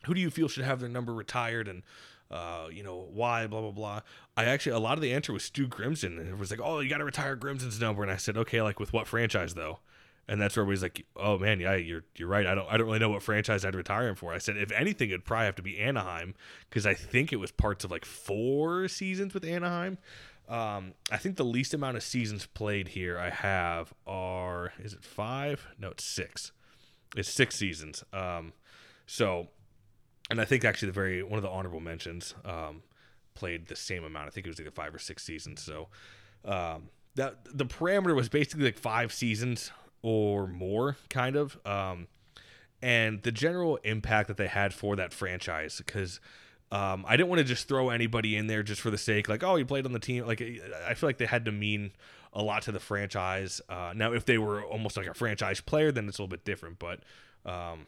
who 0.05 0.13
do 0.13 0.21
you 0.21 0.29
feel 0.29 0.47
should 0.47 0.63
have 0.63 0.79
their 0.79 0.89
number 0.89 1.13
retired 1.13 1.67
and 1.67 1.83
uh, 2.31 2.67
you 2.71 2.83
know, 2.83 3.07
why, 3.13 3.47
blah, 3.47 3.61
blah, 3.61 3.71
blah. 3.71 4.01
I 4.35 4.45
actually, 4.45 4.73
a 4.73 4.79
lot 4.79 4.97
of 4.97 5.01
the 5.01 5.13
answer 5.13 5.31
was 5.31 5.43
Stu 5.43 5.67
Grimson. 5.67 6.19
And 6.19 6.27
it 6.27 6.37
was 6.37 6.51
like, 6.51 6.59
oh, 6.63 6.79
you 6.79 6.89
got 6.89 6.97
to 6.97 7.05
retire 7.05 7.35
Grimson's 7.35 7.79
number. 7.79 8.01
And 8.01 8.11
I 8.11 8.17
said, 8.17 8.37
okay, 8.37 8.61
like 8.61 8.79
with 8.79 8.93
what 8.93 9.07
franchise 9.07 9.53
though? 9.53 9.79
And 10.27 10.41
that's 10.41 10.55
where 10.55 10.63
everybody's 10.63 10.81
like, 10.81 11.05
oh 11.15 11.37
man, 11.37 11.59
yeah, 11.59 11.75
you're 11.75 12.03
you're 12.15 12.27
right. 12.27 12.47
I 12.47 12.55
don't 12.55 12.67
I 12.67 12.77
don't 12.77 12.87
really 12.87 12.97
know 12.97 13.09
what 13.09 13.21
franchise 13.21 13.63
I'd 13.63 13.75
retire 13.75 14.07
him 14.07 14.15
for. 14.15 14.33
I 14.33 14.39
said, 14.39 14.57
if 14.57 14.71
anything, 14.71 15.09
it'd 15.09 15.23
probably 15.23 15.45
have 15.45 15.55
to 15.57 15.61
be 15.61 15.77
Anaheim 15.77 16.33
because 16.67 16.87
I 16.87 16.95
think 16.95 17.31
it 17.31 17.35
was 17.35 17.51
parts 17.51 17.83
of 17.83 17.91
like 17.91 18.05
four 18.05 18.87
seasons 18.87 19.35
with 19.35 19.45
Anaheim. 19.45 19.99
Um, 20.49 20.93
I 21.11 21.17
think 21.17 21.37
the 21.37 21.45
least 21.45 21.75
amount 21.75 21.97
of 21.97 22.03
seasons 22.03 22.47
played 22.47 22.89
here 22.89 23.19
I 23.19 23.29
have 23.29 23.93
are 24.07 24.73
is 24.79 24.93
it 24.93 25.03
five? 25.03 25.67
No, 25.77 25.89
it's 25.89 26.03
six. 26.03 26.51
It's 27.15 27.29
six 27.29 27.55
seasons. 27.55 28.03
Um, 28.11 28.53
so, 29.05 29.49
and 30.29 30.41
I 30.41 30.45
think 30.45 30.65
actually 30.65 30.87
the 30.87 30.93
very 30.93 31.23
one 31.23 31.37
of 31.37 31.43
the 31.43 31.49
honorable 31.49 31.79
mentions 31.79 32.35
um, 32.43 32.83
played 33.33 33.67
the 33.67 33.75
same 33.75 34.03
amount. 34.03 34.27
I 34.27 34.29
think 34.31 34.45
it 34.45 34.49
was 34.49 34.59
either 34.59 34.71
five 34.71 34.93
or 34.93 34.99
six 34.99 35.23
seasons. 35.23 35.61
So, 35.61 35.87
um, 36.43 36.89
that 37.15 37.37
the 37.45 37.65
parameter 37.65 38.15
was 38.15 38.29
basically 38.29 38.65
like 38.65 38.77
five 38.77 39.13
seasons 39.13 39.71
or 40.01 40.47
more, 40.47 40.97
kind 41.09 41.35
of. 41.35 41.57
Um, 41.65 42.07
and 42.81 43.23
the 43.23 43.31
general 43.31 43.77
impact 43.77 44.27
that 44.27 44.37
they 44.37 44.47
had 44.47 44.73
for 44.73 44.95
that 44.95 45.13
franchise 45.13 45.77
because 45.77 46.19
um, 46.71 47.05
I 47.07 47.15
didn't 47.15 47.29
want 47.29 47.39
to 47.39 47.45
just 47.45 47.67
throw 47.67 47.89
anybody 47.89 48.35
in 48.35 48.47
there 48.47 48.63
just 48.63 48.81
for 48.81 48.91
the 48.91 48.97
sake, 48.97 49.29
like, 49.29 49.43
oh, 49.43 49.55
you 49.55 49.65
played 49.65 49.85
on 49.85 49.93
the 49.93 49.99
team. 49.99 50.25
Like, 50.25 50.41
I 50.87 50.93
feel 50.93 51.07
like 51.07 51.17
they 51.17 51.25
had 51.25 51.45
to 51.45 51.51
mean 51.51 51.91
a 52.33 52.43
lot 52.43 52.63
to 52.63 52.71
the 52.71 52.79
franchise. 52.79 53.61
Uh, 53.69 53.93
now, 53.95 54.13
if 54.13 54.25
they 54.25 54.37
were 54.37 54.63
almost 54.63 54.97
like 54.97 55.07
a 55.07 55.13
franchise 55.13 55.61
player, 55.61 55.91
then 55.91 56.07
it's 56.07 56.17
a 56.17 56.21
little 56.21 56.29
bit 56.29 56.43
different. 56.43 56.79
But 56.79 56.99
um, 57.45 57.87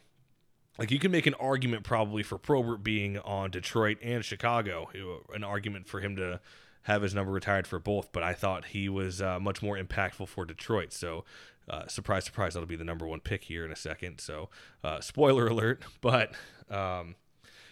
like, 0.78 0.90
you 0.90 0.98
can 0.98 1.10
make 1.10 1.26
an 1.26 1.34
argument 1.34 1.84
probably 1.84 2.22
for 2.22 2.38
Probert 2.38 2.82
being 2.82 3.18
on 3.18 3.50
Detroit 3.50 3.98
and 4.02 4.24
Chicago, 4.24 4.88
an 5.34 5.44
argument 5.44 5.88
for 5.88 6.00
him 6.00 6.16
to 6.16 6.40
have 6.82 7.02
his 7.02 7.14
number 7.14 7.32
retired 7.32 7.66
for 7.66 7.78
both. 7.78 8.12
But 8.12 8.22
I 8.22 8.32
thought 8.32 8.66
he 8.66 8.88
was 8.88 9.20
uh, 9.20 9.38
much 9.40 9.62
more 9.62 9.76
impactful 9.76 10.28
for 10.28 10.44
Detroit. 10.44 10.92
So 10.92 11.24
uh, 11.68 11.86
surprise, 11.86 12.24
surprise, 12.24 12.54
that'll 12.54 12.66
be 12.66 12.76
the 12.76 12.84
number 12.84 13.06
one 13.06 13.20
pick 13.20 13.44
here 13.44 13.64
in 13.64 13.72
a 13.72 13.76
second. 13.76 14.20
So, 14.20 14.48
uh, 14.82 15.00
spoiler 15.00 15.46
alert. 15.46 15.82
But 16.00 16.32
um, 16.70 17.16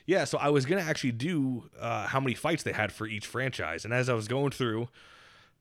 yeah, 0.04 0.24
so 0.24 0.36
I 0.38 0.48
was 0.50 0.66
gonna 0.66 0.82
actually 0.82 1.12
do 1.12 1.70
uh, 1.80 2.06
how 2.08 2.20
many 2.20 2.34
fights 2.34 2.62
they 2.62 2.72
had 2.72 2.92
for 2.92 3.06
each 3.06 3.26
franchise, 3.26 3.84
and 3.84 3.94
as 3.94 4.08
I 4.08 4.14
was 4.14 4.26
going 4.28 4.50
through 4.50 4.88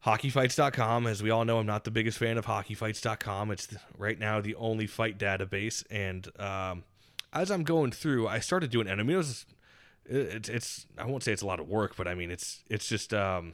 hockeyfights.com, 0.05 1.07
as 1.07 1.23
we 1.23 1.29
all 1.29 1.45
know, 1.45 1.59
I'm 1.59 1.65
not 1.65 1.83
the 1.83 1.91
biggest 1.91 2.17
fan 2.17 2.37
of 2.37 2.45
hockeyfights.com. 2.45 3.51
It's 3.51 3.67
right 3.97 4.19
now 4.19 4.41
the 4.41 4.55
only 4.55 4.87
fight 4.87 5.17
database, 5.17 5.83
and 5.89 6.27
um, 6.39 6.83
as 7.35 7.51
I'm 7.51 7.63
going 7.63 7.91
through, 7.91 8.27
I 8.27 8.39
started 8.39 8.71
doing, 8.71 8.87
and 8.87 8.99
I 8.99 9.03
mean, 9.03 9.15
it 9.15 9.17
was, 9.17 9.45
it's, 10.05 10.49
it's, 10.49 10.85
I 10.97 11.05
won't 11.05 11.23
say 11.23 11.33
it's 11.33 11.41
a 11.41 11.47
lot 11.47 11.59
of 11.59 11.67
work, 11.67 11.95
but 11.95 12.07
I 12.07 12.15
mean, 12.15 12.31
it's, 12.31 12.63
it's 12.69 12.87
just 12.87 13.13
um, 13.13 13.53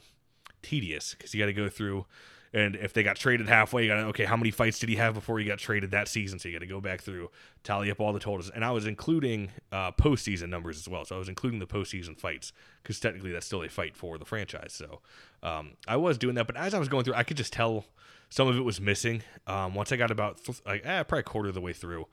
tedious 0.61 1.15
because 1.15 1.33
you 1.33 1.41
got 1.41 1.47
to 1.47 1.53
go 1.53 1.67
through 1.67 2.05
and 2.53 2.75
if 2.75 2.91
they 2.91 3.03
got 3.03 3.15
traded 3.15 3.47
halfway, 3.47 3.83
you 3.83 3.89
got 3.89 3.95
to, 3.95 4.07
okay, 4.07 4.25
how 4.25 4.35
many 4.35 4.51
fights 4.51 4.77
did 4.79 4.89
he 4.89 4.97
have 4.97 5.13
before 5.13 5.39
he 5.39 5.45
got 5.45 5.57
traded 5.57 5.91
that 5.91 6.09
season? 6.09 6.37
So 6.37 6.49
you 6.49 6.55
got 6.55 6.59
to 6.59 6.67
go 6.67 6.81
back 6.81 7.01
through, 7.01 7.29
tally 7.63 7.89
up 7.89 8.01
all 8.01 8.11
the 8.11 8.19
totals. 8.19 8.49
And 8.49 8.65
I 8.65 8.71
was 8.71 8.85
including 8.85 9.51
uh, 9.71 9.93
postseason 9.93 10.49
numbers 10.49 10.77
as 10.77 10.87
well. 10.89 11.05
So 11.05 11.15
I 11.15 11.19
was 11.19 11.29
including 11.29 11.59
the 11.59 11.67
postseason 11.67 12.19
fights 12.19 12.51
because 12.83 12.99
technically 12.99 13.31
that's 13.31 13.45
still 13.45 13.63
a 13.63 13.69
fight 13.69 13.95
for 13.95 14.17
the 14.17 14.25
franchise. 14.25 14.73
So 14.73 14.99
um, 15.43 15.71
I 15.87 15.95
was 15.95 16.17
doing 16.17 16.35
that. 16.35 16.45
But 16.45 16.57
as 16.57 16.73
I 16.73 16.79
was 16.79 16.89
going 16.89 17.05
through, 17.05 17.13
I 17.13 17.23
could 17.23 17.37
just 17.37 17.53
tell 17.53 17.85
some 18.29 18.49
of 18.49 18.57
it 18.57 18.61
was 18.61 18.81
missing. 18.81 19.23
Um, 19.47 19.73
once 19.73 19.93
I 19.93 19.95
got 19.95 20.11
about 20.11 20.43
th- 20.43 20.61
like 20.65 20.85
eh, 20.85 21.03
probably 21.03 21.23
quarter 21.23 21.49
of 21.49 21.55
the 21.55 21.61
way 21.61 21.71
through, 21.71 22.07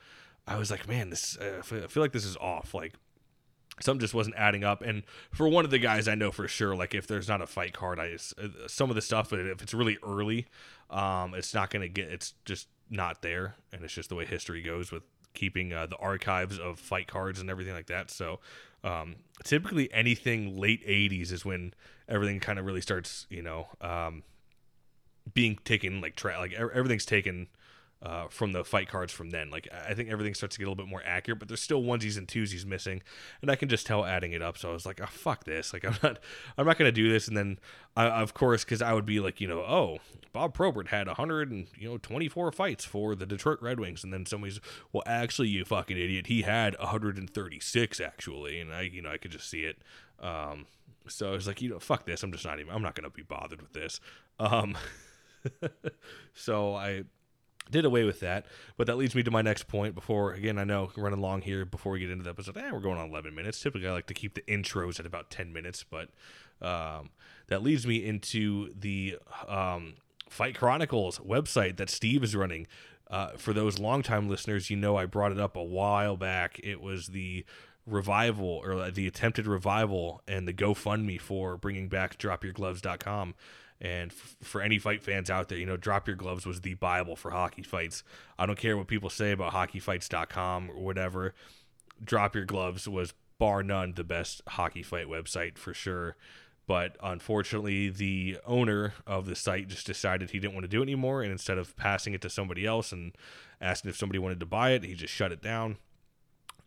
I 0.49 0.57
was 0.57 0.71
like, 0.71 0.89
man, 0.89 1.11
this 1.11 1.37
uh, 1.37 1.59
I 1.61 1.63
feel 1.63 2.03
like 2.03 2.13
this 2.13 2.25
is 2.25 2.37
off. 2.39 2.75
Like 2.75 2.95
something 3.81 4.01
just 4.01 4.15
wasn't 4.15 4.37
adding 4.37 4.65
up. 4.65 4.83
And 4.83 5.03
for 5.33 5.49
one 5.49 5.65
of 5.65 5.71
the 5.71 5.79
guys, 5.79 6.09
I 6.09 6.15
know 6.15 6.31
for 6.31 6.49
sure, 6.49 6.75
like 6.75 6.95
if 6.95 7.07
there's 7.07 7.29
not 7.29 7.43
a 7.43 7.47
fight 7.47 7.73
card, 7.73 7.99
I 8.01 8.11
just, 8.11 8.39
uh, 8.39 8.67
some 8.67 8.91
of 8.91 8.97
the 8.97 9.03
stuff, 9.03 9.33
if 9.33 9.63
it's 9.63 9.75
really 9.75 9.99
early, 10.03 10.47
um, 10.91 11.35
it's 11.35 11.55
not 11.55 11.71
going 11.71 11.83
to 11.83 11.89
get, 11.89 12.09
it's 12.09 12.35
just 12.45 12.69
not 12.91 13.23
there. 13.23 13.57
And 13.73 13.85
it's 13.85 13.95
just 13.95 14.09
the 14.09 14.15
way 14.15 14.25
history 14.25 14.63
goes 14.63 14.91
with 14.91 15.03
keeping 15.35 15.73
uh, 15.73 15.87
the 15.87 15.97
archives 15.97 16.59
of 16.59 16.79
fight 16.79 17.07
cards 17.07 17.41
and 17.41 17.51
everything 17.51 17.75
like 17.75 17.87
that. 17.87 18.11
So 18.11 18.41
um, 18.83 19.17
typically 19.45 19.93
anything 19.93 20.59
late 20.59 20.87
80s 20.87 21.33
is 21.33 21.45
when 21.45 21.75
everything 22.09 22.41
kind 22.41 22.59
of 22.59 22.65
really 22.65 22.81
starts, 22.81 23.27
you 23.31 23.43
know, 23.43 23.69
um, 23.81 24.23
being 25.35 25.59
taken 25.65 26.01
like 26.01 26.17
tra- 26.17 26.39
like 26.39 26.55
everything's 26.55 27.05
taken 27.05 27.49
uh, 28.03 28.29
from 28.29 28.53
the 28.53 28.65
fight 28.65 28.89
cards 28.89 29.13
from 29.13 29.31
then. 29.31 29.51
Like 29.51 29.69
I 29.73 29.95
think 29.95 30.09
everything 30.09 30.35
starts 30.35 30.55
to 30.55 30.61
get 30.61 30.67
a 30.67 30.71
little 30.71 30.85
bit 30.85 30.91
more 30.91 31.03
accurate, 31.05 31.39
but 31.39 31.49
there's 31.49 31.61
still 31.61 31.83
onesies 31.83 32.17
and 32.17 32.29
twosies 32.29 32.65
missing, 32.65 33.03
and 33.43 33.51
I 33.51 33.57
can 33.57 33.69
just 33.69 33.87
tell 33.87 34.05
adding 34.05 34.33
it 34.33 34.43
up. 34.43 34.57
So 34.57 34.71
I 34.71 34.73
was 34.73 34.87
like, 34.87 35.01
oh 35.01 35.07
fuck 35.07 35.45
this! 35.45 35.73
Like 35.73 35.85
I'm 35.87 35.97
not, 36.03 36.19
I'm 36.57 36.67
not 36.67 36.79
gonna 36.79 36.93
do 36.93 37.11
this. 37.11 37.29
And 37.29 37.37
then, 37.37 37.59
I, 37.97 38.07
of 38.07 38.35
course, 38.35 38.65
because 38.65 38.83
I 38.83 38.93
would 38.93 39.07
be 39.07 39.21
like, 39.21 39.41
you 39.41 39.49
know, 39.49 39.61
oh, 39.61 39.99
Bob 40.33 40.55
Probert 40.55 40.89
had 40.89 41.07
100 41.07 41.51
and 41.51 41.67
you 41.77 41.89
know 41.89 41.99
24 41.99 42.53
fights 42.53 42.85
for 42.85 43.15
the 43.15 43.27
Detroit 43.27 43.59
Red 43.61 43.81
Wings, 43.81 44.05
and 44.05 44.13
then 44.13 44.27
somebody's, 44.27 44.61
well, 44.93 45.03
actually, 45.07 45.49
you 45.49 45.65
fucking 45.65 45.97
idiot, 45.97 46.29
he 46.29 46.43
had 46.43 46.77
136 46.79 48.01
actually, 48.01 48.61
and 48.61 48.73
I, 48.73 48.83
you 48.83 49.03
know, 49.03 49.11
I 49.11 49.17
could 49.17 49.33
just 49.33 49.51
see 49.51 49.65
it. 49.65 49.79
Um, 50.21 50.67
so 51.09 51.29
I 51.29 51.33
was 51.33 51.47
like, 51.47 51.63
you 51.63 51.71
know, 51.71 51.79
fuck 51.79 52.07
this. 52.07 52.23
I'm 52.23 52.33
just 52.33 52.45
not 52.45 52.61
even. 52.61 52.73
I'm 52.73 52.83
not 52.83 52.95
gonna 52.95 53.11
be 53.11 53.23
bothered 53.23 53.61
with 53.61 53.73
this. 53.73 54.01
Um, 54.39 54.77
so 56.35 56.75
I 56.75 57.05
did 57.71 57.85
away 57.85 58.05
with 58.05 58.21
that. 58.21 58.47
But 58.77 58.87
that 58.87 58.97
leads 58.97 59.15
me 59.15 59.23
to 59.23 59.31
my 59.31 59.43
next 59.43 59.69
point. 59.69 59.95
Before 59.95 60.33
again, 60.33 60.59
I 60.59 60.65
know 60.65 60.91
running 60.97 61.21
long 61.21 61.43
here. 61.43 61.65
Before 61.65 61.93
we 61.93 62.01
get 62.01 62.11
into 62.11 62.25
the 62.25 62.31
episode, 62.31 62.57
eh, 62.57 62.71
we're 62.73 62.81
going 62.81 62.99
on 62.99 63.11
11 63.11 63.35
minutes. 63.35 63.61
Typically, 63.61 63.89
I 63.89 63.93
like 63.93 64.07
to 64.07 64.15
keep 64.15 64.35
the 64.35 64.43
intros 64.43 64.99
at 65.01 65.07
about 65.07 65.31
10 65.31 65.53
minutes, 65.53 65.85
but 65.85 66.09
um, 66.61 67.11
that 67.49 67.63
leads 67.63 67.87
me 67.87 68.05
into 68.05 68.73
the 68.79 69.19
um, 69.47 69.95
Fight 70.29 70.57
Chronicles 70.57 71.19
website 71.19 71.77
that 71.77 71.91
Steve 71.91 72.23
is 72.23 72.35
running. 72.35 72.67
Uh, 73.11 73.31
for 73.39 73.55
those 73.55 73.79
longtime 73.79 74.29
listeners, 74.29 74.69
you 74.69 74.77
know 74.77 74.97
I 74.97 75.07
brought 75.07 75.33
it 75.33 75.41
up 75.41 75.57
a 75.57 75.63
while 75.63 76.17
back. 76.17 76.61
It 76.63 76.81
was 76.81 77.09
the 77.09 77.45
revival 77.87 78.61
or 78.63 78.91
the 78.91 79.07
attempted 79.07 79.47
revival 79.47 80.23
and 80.29 80.47
the 80.47 80.53
GoFundMe 80.53 81.21
for 81.21 81.57
bringing 81.57 81.89
back 81.89 82.19
DropYourGloves.com. 82.19 83.35
And 83.81 84.11
f- 84.11 84.37
for 84.43 84.61
any 84.61 84.79
fight 84.79 85.03
fans 85.03 85.31
out 85.31 85.49
there, 85.49 85.59
you 85.59 85.67
know, 85.67 85.77
Drop 85.77 86.09
Your 86.09 86.17
Gloves 86.17 86.47
was 86.47 86.61
the 86.61 86.75
Bible 86.75 87.15
for 87.15 87.31
hockey 87.31 87.63
fights. 87.63 88.03
I 88.39 88.47
don't 88.47 88.59
care 88.59 88.77
what 88.77 88.89
people 88.89 89.11
say 89.11 89.31
about 89.33 89.53
hockeyfights.com 89.53 90.71
or 90.71 90.85
whatever. 90.85 91.35
Drop 92.03 92.35
Your 92.35 92.45
Gloves 92.45 92.89
was 92.89 93.15
bar 93.39 93.63
none 93.63 93.95
the 93.95 94.05
best 94.05 94.43
hockey 94.49 94.83
fight 94.83 95.07
website 95.07 95.59
for 95.59 95.73
sure. 95.73 96.17
But 96.67 96.97
unfortunately, 97.03 97.89
the 97.89 98.39
owner 98.45 98.93
of 99.07 99.25
the 99.25 99.35
site 99.35 99.69
just 99.69 99.87
decided 99.87 100.31
he 100.31 100.39
didn't 100.39 100.53
want 100.53 100.65
to 100.65 100.69
do 100.69 100.81
it 100.81 100.85
anymore. 100.85 101.23
And 101.23 101.33
instead 101.33 101.57
of 101.57 101.75
passing 101.77 102.13
it 102.13 102.21
to 102.23 102.31
somebody 102.31 102.67
else 102.67 102.93
and 102.93 103.17
asking 103.61 103.89
if 103.89 103.97
somebody 103.97 104.19
wanted 104.19 104.41
to 104.41 104.47
buy 104.47 104.73
it, 104.73 104.85
he 104.85 104.95
just 104.95 105.15
shut 105.15 105.33
it 105.33 105.41
down. 105.41 105.79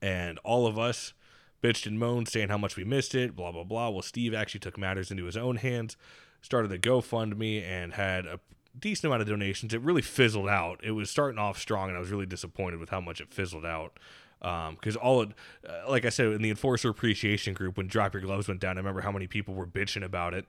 And 0.01 0.39
all 0.39 0.65
of 0.65 0.79
us 0.79 1.13
bitched 1.61 1.85
and 1.85 1.99
moaned, 1.99 2.29
saying 2.29 2.49
how 2.49 2.57
much 2.57 2.75
we 2.75 2.83
missed 2.83 3.13
it, 3.13 3.35
blah, 3.35 3.51
blah, 3.51 3.63
blah. 3.63 3.89
Well, 3.89 4.01
Steve 4.01 4.33
actually 4.33 4.61
took 4.61 4.77
matters 4.77 5.11
into 5.11 5.25
his 5.25 5.37
own 5.37 5.57
hands 5.57 5.95
started 6.41 6.71
a 6.71 6.79
GoFundMe 6.79 7.63
and 7.63 7.93
had 7.93 8.25
a 8.25 8.39
decent 8.79 9.05
amount 9.05 9.21
of 9.21 9.27
donations. 9.27 9.73
It 9.73 9.81
really 9.81 10.01
fizzled 10.01 10.47
out. 10.47 10.79
It 10.83 10.91
was 10.91 11.09
starting 11.09 11.39
off 11.39 11.59
strong, 11.59 11.89
and 11.89 11.97
I 11.97 11.99
was 11.99 12.11
really 12.11 12.25
disappointed 12.25 12.79
with 12.79 12.89
how 12.89 13.01
much 13.01 13.21
it 13.21 13.33
fizzled 13.33 13.65
out. 13.65 13.97
Because 14.39 14.95
um, 14.95 15.01
all, 15.03 15.21
it, 15.21 15.29
uh, 15.67 15.89
like 15.89 16.03
I 16.03 16.09
said, 16.09 16.27
in 16.27 16.41
the 16.41 16.49
Enforcer 16.49 16.89
Appreciation 16.89 17.53
Group, 17.53 17.77
when 17.77 17.87
Drop 17.87 18.13
Your 18.13 18.21
Gloves 18.21 18.47
went 18.47 18.59
down, 18.59 18.77
I 18.77 18.79
remember 18.79 19.01
how 19.01 19.11
many 19.11 19.27
people 19.27 19.53
were 19.53 19.67
bitching 19.67 20.03
about 20.03 20.33
it. 20.33 20.45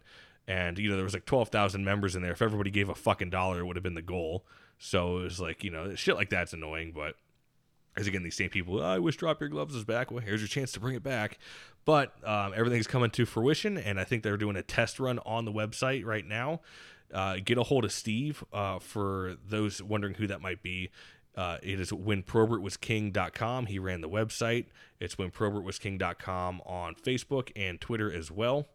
And, 0.48 0.78
you 0.78 0.88
know, 0.88 0.96
there 0.96 1.04
was 1.04 1.14
like 1.14 1.26
12,000 1.26 1.84
members 1.84 2.16
in 2.16 2.22
there. 2.22 2.32
If 2.32 2.42
everybody 2.42 2.70
gave 2.70 2.88
a 2.88 2.94
fucking 2.94 3.30
dollar, 3.30 3.60
it 3.60 3.66
would 3.66 3.76
have 3.76 3.82
been 3.82 3.94
the 3.94 4.02
goal. 4.02 4.44
So 4.78 5.18
it 5.18 5.24
was 5.24 5.40
like, 5.40 5.62
you 5.62 5.70
know, 5.70 5.94
shit 5.94 6.16
like 6.16 6.30
that's 6.30 6.52
annoying. 6.52 6.92
But 6.92 7.16
as 7.96 8.06
again, 8.06 8.22
these 8.22 8.36
same 8.36 8.50
people, 8.50 8.80
oh, 8.80 8.84
I 8.84 8.98
wish 8.98 9.16
Drop 9.16 9.40
Your 9.40 9.48
Gloves 9.48 9.74
was 9.74 9.84
back. 9.84 10.10
Well, 10.10 10.20
here's 10.20 10.40
your 10.40 10.48
chance 10.48 10.72
to 10.72 10.80
bring 10.80 10.94
it 10.94 11.02
back. 11.02 11.38
But 11.84 12.14
um, 12.26 12.52
everything's 12.54 12.86
coming 12.86 13.10
to 13.10 13.26
fruition, 13.26 13.76
and 13.76 13.98
I 13.98 14.04
think 14.04 14.22
they're 14.22 14.36
doing 14.36 14.56
a 14.56 14.62
test 14.62 15.00
run 15.00 15.18
on 15.20 15.44
the 15.44 15.52
website 15.52 16.04
right 16.04 16.26
now. 16.26 16.60
Uh, 17.12 17.36
get 17.44 17.58
a 17.58 17.62
hold 17.64 17.84
of 17.84 17.92
Steve 17.92 18.42
uh, 18.52 18.78
for 18.78 19.36
those 19.46 19.82
wondering 19.82 20.14
who 20.14 20.26
that 20.28 20.40
might 20.40 20.62
be. 20.62 20.90
Uh, 21.36 21.58
it 21.62 21.80
is 21.80 21.90
whenprobertwasking.com. 21.90 23.66
He 23.66 23.78
ran 23.78 24.00
the 24.00 24.08
website. 24.08 24.66
It's 25.00 25.16
whenprobertwasking.com 25.16 26.62
on 26.64 26.94
Facebook 26.94 27.50
and 27.56 27.80
Twitter 27.80 28.12
as 28.12 28.30
well. 28.30 28.68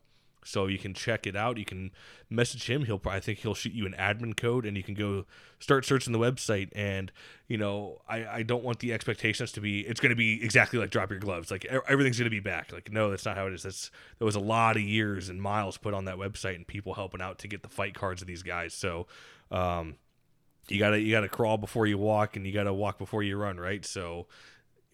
So 0.44 0.68
you 0.68 0.78
can 0.78 0.94
check 0.94 1.28
it 1.28 1.36
out. 1.36 1.58
You 1.58 1.66
can 1.66 1.92
message 2.30 2.70
him. 2.70 2.86
He'll 2.86 3.02
I 3.06 3.20
think 3.20 3.40
he'll 3.40 3.54
shoot 3.54 3.74
you 3.74 3.86
an 3.86 3.96
admin 3.98 4.36
code, 4.36 4.66
and 4.66 4.78
you 4.78 4.84
can 4.84 4.94
go 4.94 5.26
start 5.60 5.86
searching 5.86 6.14
the 6.14 6.20
website. 6.20 6.70
And 6.74 7.12
you 7.48 7.58
know, 7.58 8.02
I 8.08 8.26
I 8.28 8.44
don't 8.44 8.64
want 8.64 8.80
the 8.80 8.94
expectations 8.94 9.52
to 9.54 9.62
be 9.62 9.82
it's 9.82 10.00
going 10.00 10.12
to 10.12 10.16
be 10.16 10.44
exactly 10.44 10.80
like 10.80 10.90
drop 10.90 11.10
your 11.12 11.20
gloves. 11.20 11.52
Like 11.52 11.66
everything's 11.66 12.18
going 12.18 12.26
to 12.26 12.30
be 12.30 12.40
back. 12.40 12.72
Like 12.72 12.92
no, 12.92 13.10
that's 13.10 13.26
not 13.26 13.36
how 13.36 13.48
it 13.48 13.54
is. 13.54 13.64
That's 13.64 13.92
there 14.20 14.26
was 14.26 14.36
a 14.36 14.40
lot 14.40 14.78
of 14.78 14.84
years 14.84 15.30
and 15.30 15.42
miles 15.42 15.78
put 15.78 15.94
on 15.94 16.06
that 16.06 16.16
website, 16.16 16.56
and 16.56 16.66
people 16.66 16.94
helping 16.94 17.22
out 17.22 17.40
to 17.40 17.48
get 17.48 17.62
the 17.62 17.70
fight 17.70 17.94
cards 17.94 18.22
of 18.22 18.28
these 18.28 18.44
guys. 18.44 18.74
So. 18.74 19.08
Um, 19.52 19.96
you 20.70 20.80
gotta 20.80 21.00
you 21.00 21.12
gotta 21.12 21.30
crawl 21.30 21.58
before 21.58 21.88
you 21.88 21.98
walk, 21.98 22.36
and 22.36 22.46
you 22.46 22.52
gotta 22.52 22.74
walk 22.74 22.98
before 22.98 23.24
you 23.24 23.38
run, 23.38 23.58
right? 23.58 23.86
So, 23.86 24.28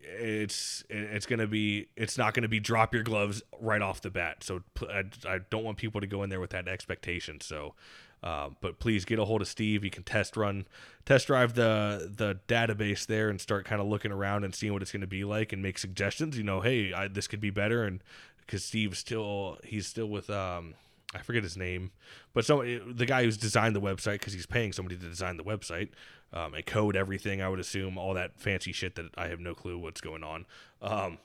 it's 0.03 0.83
it's 0.89 1.25
gonna 1.25 1.47
be 1.47 1.87
it's 1.95 2.17
not 2.17 2.33
gonna 2.33 2.47
be 2.47 2.59
drop 2.59 2.93
your 2.93 3.03
gloves 3.03 3.41
right 3.59 3.81
off 3.81 4.01
the 4.01 4.09
bat. 4.09 4.43
So 4.43 4.61
I, 4.81 5.03
I 5.27 5.39
don't 5.49 5.63
want 5.63 5.77
people 5.77 6.01
to 6.01 6.07
go 6.07 6.23
in 6.23 6.29
there 6.29 6.39
with 6.39 6.51
that 6.51 6.67
expectation. 6.67 7.41
So, 7.41 7.73
uh, 8.21 8.49
but 8.61 8.79
please 8.79 9.05
get 9.05 9.19
a 9.19 9.25
hold 9.25 9.41
of 9.41 9.47
Steve. 9.47 9.83
You 9.83 9.89
can 9.89 10.03
test 10.03 10.37
run, 10.37 10.65
test 11.05 11.27
drive 11.27 11.53
the 11.55 12.11
the 12.15 12.39
database 12.47 13.05
there 13.05 13.29
and 13.29 13.39
start 13.39 13.65
kind 13.65 13.81
of 13.81 13.87
looking 13.87 14.11
around 14.11 14.43
and 14.43 14.53
seeing 14.53 14.73
what 14.73 14.81
it's 14.81 14.91
gonna 14.91 15.07
be 15.07 15.23
like 15.23 15.53
and 15.53 15.61
make 15.61 15.77
suggestions. 15.77 16.37
You 16.37 16.43
know, 16.43 16.61
hey, 16.61 16.93
I, 16.93 17.07
this 17.07 17.27
could 17.27 17.41
be 17.41 17.49
better. 17.49 17.83
And 17.83 18.03
because 18.45 18.63
Steve's 18.63 18.99
still 18.99 19.57
he's 19.63 19.87
still 19.87 20.07
with 20.07 20.29
um, 20.29 20.75
I 21.13 21.19
forget 21.19 21.43
his 21.43 21.57
name, 21.57 21.91
but 22.33 22.45
so 22.45 22.63
the 22.63 23.05
guy 23.05 23.23
who's 23.23 23.37
designed 23.37 23.75
the 23.75 23.81
website 23.81 24.13
because 24.13 24.33
he's 24.33 24.45
paying 24.45 24.73
somebody 24.73 24.97
to 24.97 25.07
design 25.07 25.37
the 25.37 25.43
website 25.43 25.89
um, 26.33 26.53
and 26.53 26.65
code 26.65 26.95
everything. 26.95 27.41
I 27.41 27.49
would 27.49 27.59
assume 27.59 27.97
all 27.97 28.13
that 28.15 28.39
fancy 28.39 28.71
shit 28.71 28.95
that 28.95 29.11
I 29.17 29.27
have 29.27 29.39
no 29.39 29.53
clue 29.53 29.77
what's 29.77 30.01
going 30.01 30.23
on. 30.23 30.45
Um, 30.81 31.19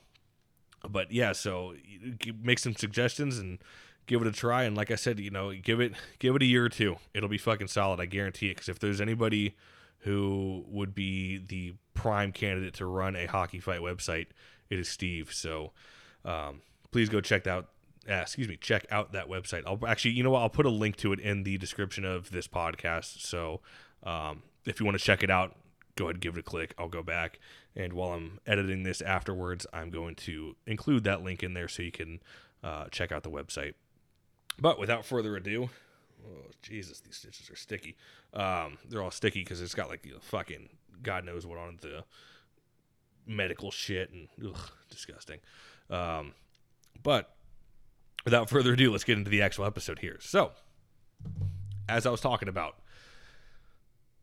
but 0.87 1.11
yeah, 1.11 1.33
so 1.33 1.73
make 2.41 2.59
some 2.59 2.75
suggestions 2.75 3.37
and 3.37 3.59
give 4.05 4.21
it 4.21 4.27
a 4.27 4.31
try. 4.31 4.63
And 4.63 4.77
like 4.77 4.91
I 4.91 4.95
said, 4.95 5.19
you 5.19 5.29
know, 5.29 5.53
give 5.53 5.79
it 5.79 5.93
give 6.19 6.35
it 6.35 6.41
a 6.41 6.45
year 6.45 6.65
or 6.65 6.69
two. 6.69 6.97
It'll 7.13 7.29
be 7.29 7.37
fucking 7.37 7.67
solid. 7.67 7.99
I 7.99 8.05
guarantee 8.05 8.47
it. 8.47 8.55
Because 8.55 8.69
if 8.69 8.79
there's 8.79 9.01
anybody 9.01 9.55
who 9.99 10.63
would 10.67 10.95
be 10.95 11.37
the 11.37 11.73
prime 11.93 12.31
candidate 12.31 12.73
to 12.75 12.85
run 12.85 13.15
a 13.15 13.25
hockey 13.25 13.59
fight 13.59 13.81
website, 13.81 14.27
it 14.69 14.79
is 14.79 14.87
Steve. 14.87 15.33
So 15.33 15.71
um, 16.23 16.61
please 16.91 17.09
go 17.09 17.19
check 17.21 17.47
out. 17.47 17.69
Uh, 18.07 18.13
excuse 18.13 18.47
me, 18.47 18.57
check 18.57 18.85
out 18.91 19.11
that 19.11 19.27
website. 19.27 19.63
I'll 19.65 19.79
actually, 19.87 20.11
you 20.11 20.23
know 20.23 20.31
what? 20.31 20.41
I'll 20.41 20.49
put 20.49 20.65
a 20.65 20.69
link 20.71 20.95
to 20.97 21.13
it 21.13 21.19
in 21.19 21.43
the 21.43 21.57
description 21.57 22.05
of 22.05 22.31
this 22.31 22.47
podcast. 22.47 23.21
So 23.21 23.61
um, 24.03 24.43
if 24.65 24.79
you 24.79 24.85
want 24.85 24.97
to 24.97 25.03
check 25.03 25.21
it 25.21 25.29
out, 25.29 25.55
go 25.95 26.05
ahead 26.05 26.15
and 26.15 26.21
give 26.21 26.35
it 26.35 26.39
a 26.39 26.43
click. 26.43 26.73
I'll 26.77 26.87
go 26.87 27.03
back. 27.03 27.39
And 27.75 27.93
while 27.93 28.13
I'm 28.13 28.39
editing 28.47 28.83
this 28.83 29.01
afterwards, 29.01 29.67
I'm 29.73 29.89
going 29.89 30.15
to 30.15 30.55
include 30.65 31.03
that 31.03 31.23
link 31.23 31.43
in 31.43 31.53
there 31.53 31.67
so 31.67 31.83
you 31.83 31.91
can 31.91 32.21
uh, 32.63 32.85
check 32.89 33.11
out 33.11 33.23
the 33.23 33.29
website. 33.29 33.73
But 34.57 34.79
without 34.79 35.05
further 35.05 35.35
ado, 35.35 35.69
oh, 36.25 36.51
Jesus, 36.61 36.99
these 37.01 37.17
stitches 37.17 37.49
are 37.49 37.55
sticky. 37.55 37.95
Um, 38.33 38.77
they're 38.87 39.01
all 39.01 39.11
sticky 39.11 39.41
because 39.43 39.61
it's 39.61 39.75
got 39.75 39.89
like 39.89 40.05
you 40.05 40.13
know, 40.13 40.19
fucking 40.19 40.69
God 41.03 41.25
knows 41.25 41.45
what 41.45 41.57
on 41.57 41.77
the 41.81 42.03
medical 43.25 43.71
shit 43.71 44.11
and 44.11 44.27
ugh, 44.45 44.71
disgusting. 44.89 45.39
Um, 45.89 46.33
but 47.01 47.35
without 48.25 48.49
further 48.49 48.73
ado, 48.73 48.91
let's 48.91 49.03
get 49.03 49.17
into 49.17 49.29
the 49.29 49.41
actual 49.41 49.65
episode 49.65 49.99
here. 49.99 50.17
So, 50.19 50.51
as 51.87 52.05
I 52.05 52.09
was 52.09 52.21
talking 52.21 52.47
about, 52.47 52.75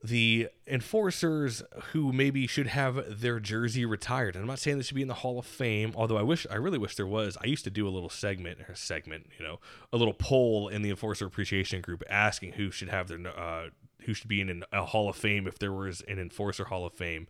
the 0.02 0.48
enforcers 0.66 1.62
who 1.92 2.12
maybe 2.12 2.46
should 2.46 2.68
have 2.68 3.20
their 3.20 3.40
jersey 3.40 3.84
retired. 3.84 4.34
And 4.34 4.42
I'm 4.42 4.48
not 4.48 4.58
saying 4.58 4.76
they 4.76 4.82
should 4.82 4.94
be 4.94 5.02
in 5.02 5.08
the 5.08 5.14
Hall 5.14 5.38
of 5.38 5.46
Fame, 5.46 5.92
although 5.96 6.16
I 6.16 6.22
wish 6.22 6.46
I 6.50 6.56
really 6.56 6.78
wish 6.78 6.96
there 6.96 7.06
was. 7.06 7.36
I 7.42 7.46
used 7.46 7.64
to 7.64 7.70
do 7.70 7.88
a 7.88 7.90
little 7.90 8.10
segment 8.10 8.60
or 8.68 8.74
segment, 8.74 9.30
you 9.38 9.44
know, 9.44 9.58
a 9.92 9.96
little 9.96 10.14
poll 10.14 10.68
in 10.68 10.82
the 10.82 10.90
enforcer 10.90 11.26
appreciation 11.26 11.80
group 11.80 12.02
asking 12.08 12.52
who 12.52 12.70
should 12.70 12.88
have 12.88 13.08
their 13.08 13.18
uh, 13.26 13.70
who 14.02 14.14
should 14.14 14.28
be 14.28 14.40
in 14.40 14.62
a 14.72 14.84
Hall 14.84 15.08
of 15.08 15.16
Fame 15.16 15.46
if 15.46 15.58
there 15.58 15.72
was 15.72 16.02
an 16.02 16.18
enforcer 16.18 16.64
Hall 16.64 16.86
of 16.86 16.92
Fame, 16.92 17.26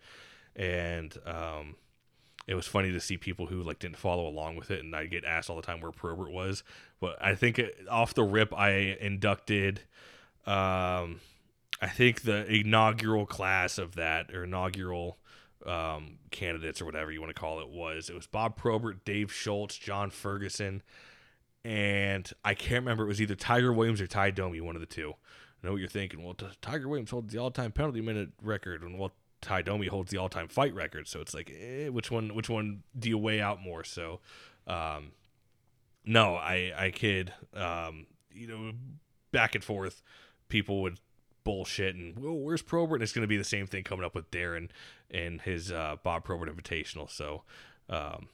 and 0.55 1.17
um, 1.25 1.77
it 2.47 2.55
was 2.55 2.67
funny 2.67 2.93
to 2.93 3.01
see 3.01 3.17
people 3.17 3.47
who 3.47 3.63
like 3.63 3.79
didn't 3.79 3.97
follow 3.97 4.27
along 4.27 4.57
with 4.57 4.71
it, 4.71 4.85
and 4.85 4.95
I 4.95 5.07
get 5.07 5.25
asked 5.25 5.51
all 5.51 5.57
the 5.57 5.63
time 5.63 5.81
where 5.81 5.91
Probert 5.91 6.31
was. 6.31 6.63
But 7.01 7.17
I 7.21 7.35
think 7.35 7.61
off 7.91 8.15
the 8.15 8.23
rip, 8.23 8.55
I 8.55 8.97
inducted. 9.01 9.81
Um, 10.47 11.21
I 11.81 11.89
think 11.89 12.23
the 12.23 12.47
inaugural 12.47 13.27
class 13.27 13.79
of 13.79 13.97
that 13.97 14.33
or 14.33 14.45
inaugural 14.45 15.19
um, 15.67 16.19
candidates 16.31 16.81
or 16.81 16.85
whatever 16.85 17.11
you 17.11 17.21
want 17.21 17.35
to 17.35 17.41
call 17.41 17.61
it 17.61 17.69
was 17.69 18.09
it 18.09 18.15
was 18.15 18.27
Bob 18.27 18.57
Probert, 18.57 19.05
Dave 19.05 19.33
Schultz, 19.33 19.77
John 19.77 20.11
Ferguson, 20.11 20.83
and 21.65 22.31
I 22.45 22.55
can't 22.55 22.83
remember 22.83 23.05
it 23.05 23.09
was 23.09 23.21
either 23.21 23.35
Tiger 23.35 23.73
Williams 23.73 24.01
or 24.01 24.07
Ty 24.07 24.31
Domi, 24.31 24.61
one 24.61 24.77
of 24.77 24.81
the 24.81 24.87
two. 24.87 25.15
I 25.63 25.67
know 25.67 25.73
what 25.73 25.81
you're 25.81 25.89
thinking. 25.89 26.23
Well, 26.23 26.37
Tiger 26.63 26.89
Williams 26.89 27.11
holds 27.11 27.33
the 27.33 27.41
all-time 27.41 27.73
penalty 27.73 28.01
minute 28.01 28.31
record, 28.41 28.83
and 28.83 28.99
well, 28.99 29.13
Ty 29.47 29.63
Domi 29.63 29.87
holds 29.87 30.11
the 30.11 30.19
all-time 30.19 30.49
fight 30.49 30.75
record. 30.75 31.07
So 31.07 31.21
it's 31.21 31.33
like, 31.33 31.53
eh, 31.57 31.89
which 31.89 32.11
one? 32.11 32.35
Which 32.35 32.49
one 32.49 32.83
do 32.99 33.09
you 33.09 33.17
weigh 33.17 33.41
out 33.41 33.63
more? 33.63 33.85
So, 33.85 34.21
um, 34.67 35.13
no, 36.05 36.35
I 36.35 36.73
I 36.77 36.91
kid. 36.91 37.33
Um, 37.55 38.07
you 38.33 38.49
know, 38.49 38.73
back 39.31 39.55
and 39.55 39.63
forth, 39.63 40.03
people 40.49 40.83
would 40.83 40.99
bullshit 41.45 41.95
and 41.95 42.19
well, 42.19 42.35
where's 42.35 42.61
Probert? 42.61 42.97
And 42.97 43.03
it's 43.05 43.13
going 43.13 43.23
to 43.23 43.29
be 43.29 43.37
the 43.37 43.45
same 43.45 43.69
thing 43.69 43.85
coming 43.85 44.05
up 44.05 44.17
with 44.17 44.31
Darren 44.33 44.69
and 45.13 45.41
his 45.41 45.71
uh, 45.71 45.97
Bob 46.03 46.25
Probert 46.25 46.55
Invitational. 46.55 47.09
So, 47.09 47.45
um, 47.89 48.29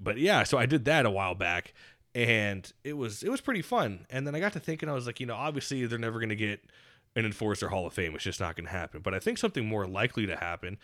but 0.00 0.16
yeah, 0.16 0.44
so 0.44 0.56
I 0.56 0.64
did 0.64 0.86
that 0.86 1.04
a 1.04 1.10
while 1.10 1.34
back, 1.34 1.74
and 2.14 2.72
it 2.82 2.94
was 2.94 3.22
it 3.22 3.28
was 3.28 3.42
pretty 3.42 3.62
fun. 3.62 4.06
And 4.08 4.26
then 4.26 4.34
I 4.34 4.40
got 4.40 4.54
to 4.54 4.60
thinking, 4.60 4.88
I 4.88 4.92
was 4.92 5.06
like, 5.06 5.20
you 5.20 5.26
know, 5.26 5.34
obviously 5.36 5.84
they're 5.84 5.98
never 5.98 6.18
going 6.18 6.30
to 6.30 6.36
get 6.36 6.64
an 7.16 7.24
Enforcer 7.24 7.68
Hall 7.68 7.86
of 7.86 7.92
Fame. 7.92 8.14
It's 8.14 8.24
just 8.24 8.40
not 8.40 8.56
going 8.56 8.66
to 8.66 8.72
happen. 8.72 9.00
But 9.02 9.14
I 9.14 9.18
think 9.18 9.38
something 9.38 9.66
more 9.66 9.86
likely 9.86 10.26
to 10.26 10.36
happen 10.36 10.78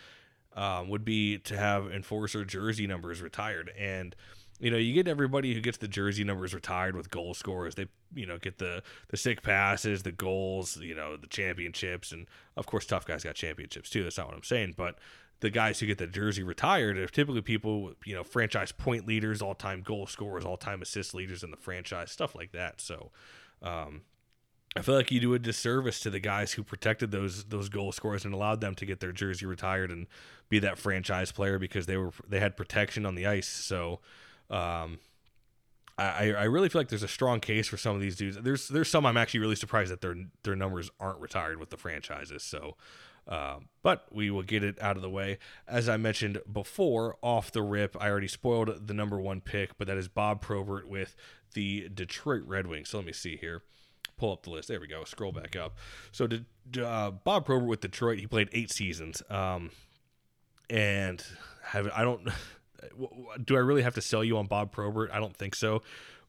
um, 0.55 0.89
would 0.89 1.05
be 1.05 1.39
to 1.39 1.57
have 1.57 1.87
Enforcer 1.91 2.45
jersey 2.45 2.87
numbers 2.87 3.23
retired 3.23 3.71
and 3.79 4.15
you 4.61 4.71
know, 4.71 4.77
you 4.77 4.93
get 4.93 5.09
everybody 5.09 5.55
who 5.55 5.61
gets 5.61 5.79
the 5.79 5.89
jersey 5.89 6.23
numbers 6.23 6.53
retired 6.53 6.95
with 6.95 7.11
goal 7.11 7.33
scorers. 7.33 7.75
They, 7.75 7.87
you 8.15 8.27
know, 8.27 8.37
get 8.39 8.59
the 8.59 8.83
the 9.09 9.17
sick 9.17 9.43
passes, 9.43 10.03
the 10.03 10.13
goals, 10.13 10.77
you 10.77 10.95
know, 10.95 11.17
the 11.17 11.27
championships, 11.27 12.13
and 12.13 12.27
of 12.57 12.67
course, 12.67 12.85
tough 12.85 13.07
guys 13.07 13.25
got 13.25 13.35
championships 13.35 13.89
too. 13.89 14.05
That's 14.05 14.19
not 14.19 14.27
what 14.27 14.37
I'm 14.37 14.43
saying, 14.43 14.75
but 14.77 14.99
the 15.41 15.49
guys 15.49 15.81
who 15.81 15.87
get 15.87 15.97
the 15.97 16.07
jersey 16.07 16.43
retired 16.43 16.99
are 16.99 17.07
typically 17.07 17.41
people, 17.41 17.95
you 18.05 18.15
know, 18.15 18.23
franchise 18.23 18.73
point 18.73 19.07
leaders, 19.07 19.41
all 19.41 19.55
time 19.55 19.81
goal 19.81 20.07
scorers, 20.07 20.45
all 20.45 20.59
time 20.59 20.83
assist 20.83 21.15
leaders 21.15 21.43
in 21.43 21.51
the 21.51 21.57
franchise, 21.57 22.13
stuff 22.13 22.35
like 22.35 22.53
that. 22.53 22.83
So, 22.83 23.11
um, 23.63 24.03
I 24.77 24.83
feel 24.83 24.95
like 24.95 25.11
you 25.11 25.19
do 25.19 25.35
a 25.35 25.39
disservice 25.39 25.99
to 26.01 26.11
the 26.11 26.21
guys 26.21 26.53
who 26.53 26.63
protected 26.63 27.11
those 27.11 27.45
those 27.45 27.69
goal 27.69 27.91
scorers 27.91 28.25
and 28.25 28.33
allowed 28.33 28.61
them 28.61 28.75
to 28.77 28.87
get 28.87 29.01
their 29.01 29.13
jersey 29.13 29.45
retired 29.45 29.91
and 29.91 30.07
be 30.49 30.61
that 30.61 30.79
franchise 30.79 31.33
player 31.33 31.59
because 31.59 31.87
they 31.87 31.97
were 31.97 32.13
they 32.29 32.39
had 32.39 32.57
protection 32.57 33.05
on 33.05 33.17
the 33.17 33.27
ice. 33.27 33.49
So 33.49 33.99
um, 34.49 34.99
I, 35.99 36.33
I 36.33 36.45
really 36.45 36.69
feel 36.69 36.81
like 36.81 36.89
there's 36.89 37.03
a 37.03 37.09
strong 37.09 37.41
case 37.41 37.67
for 37.67 37.77
some 37.77 37.95
of 37.95 38.01
these 38.01 38.17
dudes. 38.17 38.39
There's 38.41 38.69
there's 38.69 38.89
some 38.89 39.05
I'm 39.05 39.17
actually 39.17 39.41
really 39.41 39.57
surprised 39.57 39.91
that 39.91 40.01
their 40.01 40.17
their 40.45 40.57
numbers 40.57 40.91
aren't 41.01 41.21
retired 41.21 41.59
with 41.59 41.71
the 41.71 41.77
franchises. 41.77 42.43
So, 42.43 42.77
uh, 43.29 43.57
but 43.83 44.07
we 44.13 44.31
will 44.31 44.43
get 44.43 44.65
it 44.65 44.81
out 44.81 44.97
of 44.97 45.03
the 45.03 45.11
way. 45.11 45.39
As 45.69 45.89
I 45.89 45.97
mentioned 45.97 46.41
before, 46.51 47.17
off 47.23 47.53
the 47.53 47.63
rip, 47.63 47.97
I 48.01 48.09
already 48.09 48.29
spoiled 48.29 48.87
the 48.87 48.95
number 48.95 49.21
one 49.21 49.41
pick, 49.41 49.77
but 49.79 49.89
that 49.89 49.99
is 49.99 50.09
Bob 50.09 50.41
Probert 50.41 50.89
with 50.89 51.17
the 51.55 51.89
Detroit 51.93 52.45
Red 52.47 52.67
Wings. 52.67 52.91
So 52.91 52.99
let 52.99 53.07
me 53.07 53.13
see 53.13 53.37
here. 53.37 53.63
Pull 54.21 54.33
up 54.35 54.43
the 54.43 54.51
list. 54.51 54.69
There 54.69 54.79
we 54.79 54.87
go. 54.87 55.03
Scroll 55.05 55.33
back 55.33 55.57
up. 55.57 55.79
So 56.13 56.27
did 56.27 56.45
uh, 56.79 57.11
Bob 57.11 57.47
Probert 57.47 57.67
with 57.67 57.81
Detroit? 57.81 58.19
He 58.19 58.27
played 58.27 58.51
eight 58.53 58.71
seasons. 58.71 59.23
Um, 59.31 59.71
and 60.69 61.25
have 61.65 61.89
I 61.97 62.03
don't. 62.03 62.29
do 63.45 63.57
I 63.57 63.61
really 63.61 63.81
have 63.81 63.95
to 63.95 64.03
sell 64.03 64.23
you 64.23 64.37
on 64.37 64.47
Bob 64.47 64.73
Probert? 64.73 65.11
I 65.11 65.21
don't 65.21 65.35
think 65.35 65.55
so. 65.55 65.81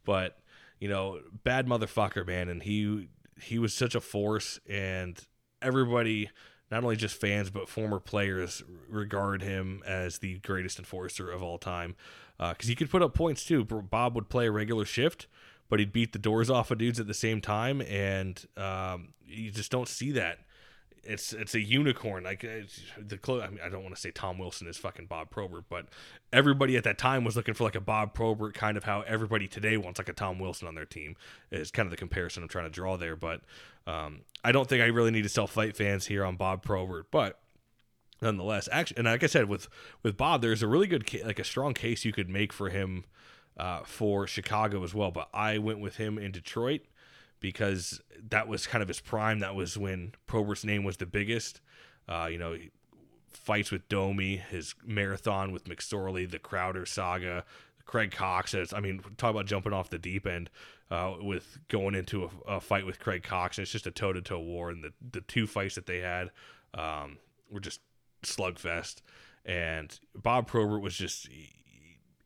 But, 0.05 0.37
you 0.79 0.87
know, 0.87 1.19
bad 1.43 1.67
motherfucker, 1.67 2.25
man. 2.25 2.47
And 2.47 2.63
he 2.63 3.09
he 3.41 3.59
was 3.59 3.73
such 3.73 3.93
a 3.93 3.99
force 3.99 4.57
and 4.69 5.19
everybody 5.61 6.29
not 6.69 6.83
only 6.83 6.95
just 6.95 7.19
fans 7.19 7.49
but 7.49 7.67
former 7.67 7.99
players 7.99 8.63
regard 8.87 9.41
him 9.41 9.81
as 9.85 10.19
the 10.19 10.39
greatest 10.39 10.79
enforcer 10.79 11.29
of 11.29 11.43
all 11.43 11.57
time 11.57 11.95
Uh, 12.39 12.53
because 12.53 12.69
uh, 12.69 12.71
he 12.71 12.75
could 12.75 12.89
put 12.89 13.01
up 13.01 13.13
points 13.13 13.43
too. 13.43 13.65
Bob 13.65 14.15
would 14.15 14.29
play 14.29 14.47
a 14.47 14.51
regular 14.51 14.85
shift, 14.85 15.27
but 15.71 15.79
he'd 15.79 15.93
beat 15.93 16.11
the 16.11 16.19
doors 16.19 16.49
off 16.49 16.69
of 16.69 16.77
dudes 16.77 16.99
at 16.99 17.07
the 17.07 17.13
same 17.13 17.39
time, 17.39 17.81
and 17.81 18.45
um, 18.57 19.13
you 19.25 19.49
just 19.49 19.71
don't 19.71 19.87
see 19.87 20.11
that 20.11 20.39
it's 21.01 21.31
it's 21.31 21.55
a 21.55 21.61
unicorn. 21.61 22.25
Like 22.25 22.41
the 22.41 23.19
I, 23.41 23.47
mean, 23.47 23.59
I 23.63 23.69
don't 23.69 23.81
want 23.81 23.95
to 23.95 24.01
say 24.01 24.11
Tom 24.11 24.37
Wilson 24.37 24.67
is 24.67 24.75
fucking 24.75 25.05
Bob 25.05 25.29
Probert, 25.29 25.63
but 25.69 25.85
everybody 26.33 26.75
at 26.75 26.83
that 26.83 26.97
time 26.97 27.23
was 27.23 27.37
looking 27.37 27.53
for 27.53 27.63
like 27.63 27.75
a 27.75 27.81
Bob 27.81 28.13
Probert, 28.13 28.53
kind 28.53 28.75
of 28.75 28.83
how 28.83 29.01
everybody 29.07 29.47
today 29.47 29.77
wants 29.77 29.97
like 29.97 30.09
a 30.09 30.13
Tom 30.13 30.39
Wilson 30.39 30.67
on 30.67 30.75
their 30.75 30.85
team. 30.85 31.15
Is 31.51 31.71
kind 31.71 31.87
of 31.87 31.91
the 31.91 31.97
comparison 31.97 32.43
I'm 32.43 32.49
trying 32.49 32.65
to 32.65 32.69
draw 32.69 32.97
there. 32.97 33.15
But 33.15 33.39
um, 33.87 34.23
I 34.43 34.51
don't 34.51 34.67
think 34.67 34.83
I 34.83 34.87
really 34.87 35.11
need 35.11 35.23
to 35.23 35.29
sell 35.29 35.47
fight 35.47 35.77
fans 35.77 36.07
here 36.07 36.25
on 36.25 36.35
Bob 36.35 36.63
Probert, 36.63 37.09
but 37.11 37.39
nonetheless, 38.21 38.67
actually, 38.73 38.97
and 38.97 39.07
like 39.07 39.23
I 39.23 39.27
said, 39.27 39.47
with 39.47 39.69
with 40.03 40.17
Bob, 40.17 40.41
there's 40.41 40.61
a 40.61 40.67
really 40.67 40.87
good 40.87 41.09
like 41.25 41.39
a 41.39 41.45
strong 41.45 41.73
case 41.73 42.03
you 42.03 42.11
could 42.11 42.29
make 42.29 42.51
for 42.51 42.67
him 42.67 43.05
uh, 43.57 43.81
for 43.83 44.27
Chicago 44.27 44.83
as 44.83 44.93
well. 44.93 45.11
But 45.11 45.29
I 45.33 45.57
went 45.57 45.79
with 45.79 45.97
him 45.97 46.17
in 46.17 46.31
Detroit 46.31 46.81
because 47.39 48.01
that 48.29 48.47
was 48.47 48.67
kind 48.67 48.81
of 48.81 48.87
his 48.87 48.99
prime. 48.99 49.39
That 49.39 49.55
was 49.55 49.77
when 49.77 50.13
Probert's 50.27 50.63
name 50.63 50.83
was 50.83 50.97
the 50.97 51.05
biggest. 51.05 51.61
Uh, 52.07 52.27
you 52.31 52.37
know, 52.37 52.57
fights 53.29 53.71
with 53.71 53.87
Domi, 53.89 54.37
his 54.37 54.75
marathon 54.85 55.51
with 55.51 55.65
McSorley, 55.65 56.29
the 56.29 56.39
Crowder 56.39 56.85
saga, 56.85 57.43
Craig 57.85 58.11
Coxe. 58.11 58.73
I 58.73 58.79
mean, 58.79 59.01
talk 59.17 59.31
about 59.31 59.45
jumping 59.45 59.73
off 59.73 59.89
the 59.89 59.97
deep 59.97 60.27
end 60.27 60.49
uh, 60.89 61.15
with 61.19 61.59
going 61.67 61.95
into 61.95 62.29
a, 62.47 62.53
a, 62.53 62.59
fight 62.61 62.85
with 62.85 62.99
Craig 62.99 63.23
Coxe. 63.23 63.57
And 63.57 63.63
it's 63.63 63.71
just 63.71 63.87
a 63.87 63.91
toe 63.91 64.13
to 64.13 64.21
toe 64.21 64.39
war. 64.39 64.69
And 64.69 64.83
the, 64.83 64.93
the 65.11 65.21
two 65.21 65.47
fights 65.47 65.75
that 65.75 65.85
they 65.85 65.99
had 65.99 66.31
um, 66.73 67.17
were 67.49 67.59
just 67.59 67.81
slugfest. 68.23 69.01
And 69.45 69.97
Bob 70.15 70.47
Probert 70.47 70.81
was 70.81 70.95
just. 70.95 71.27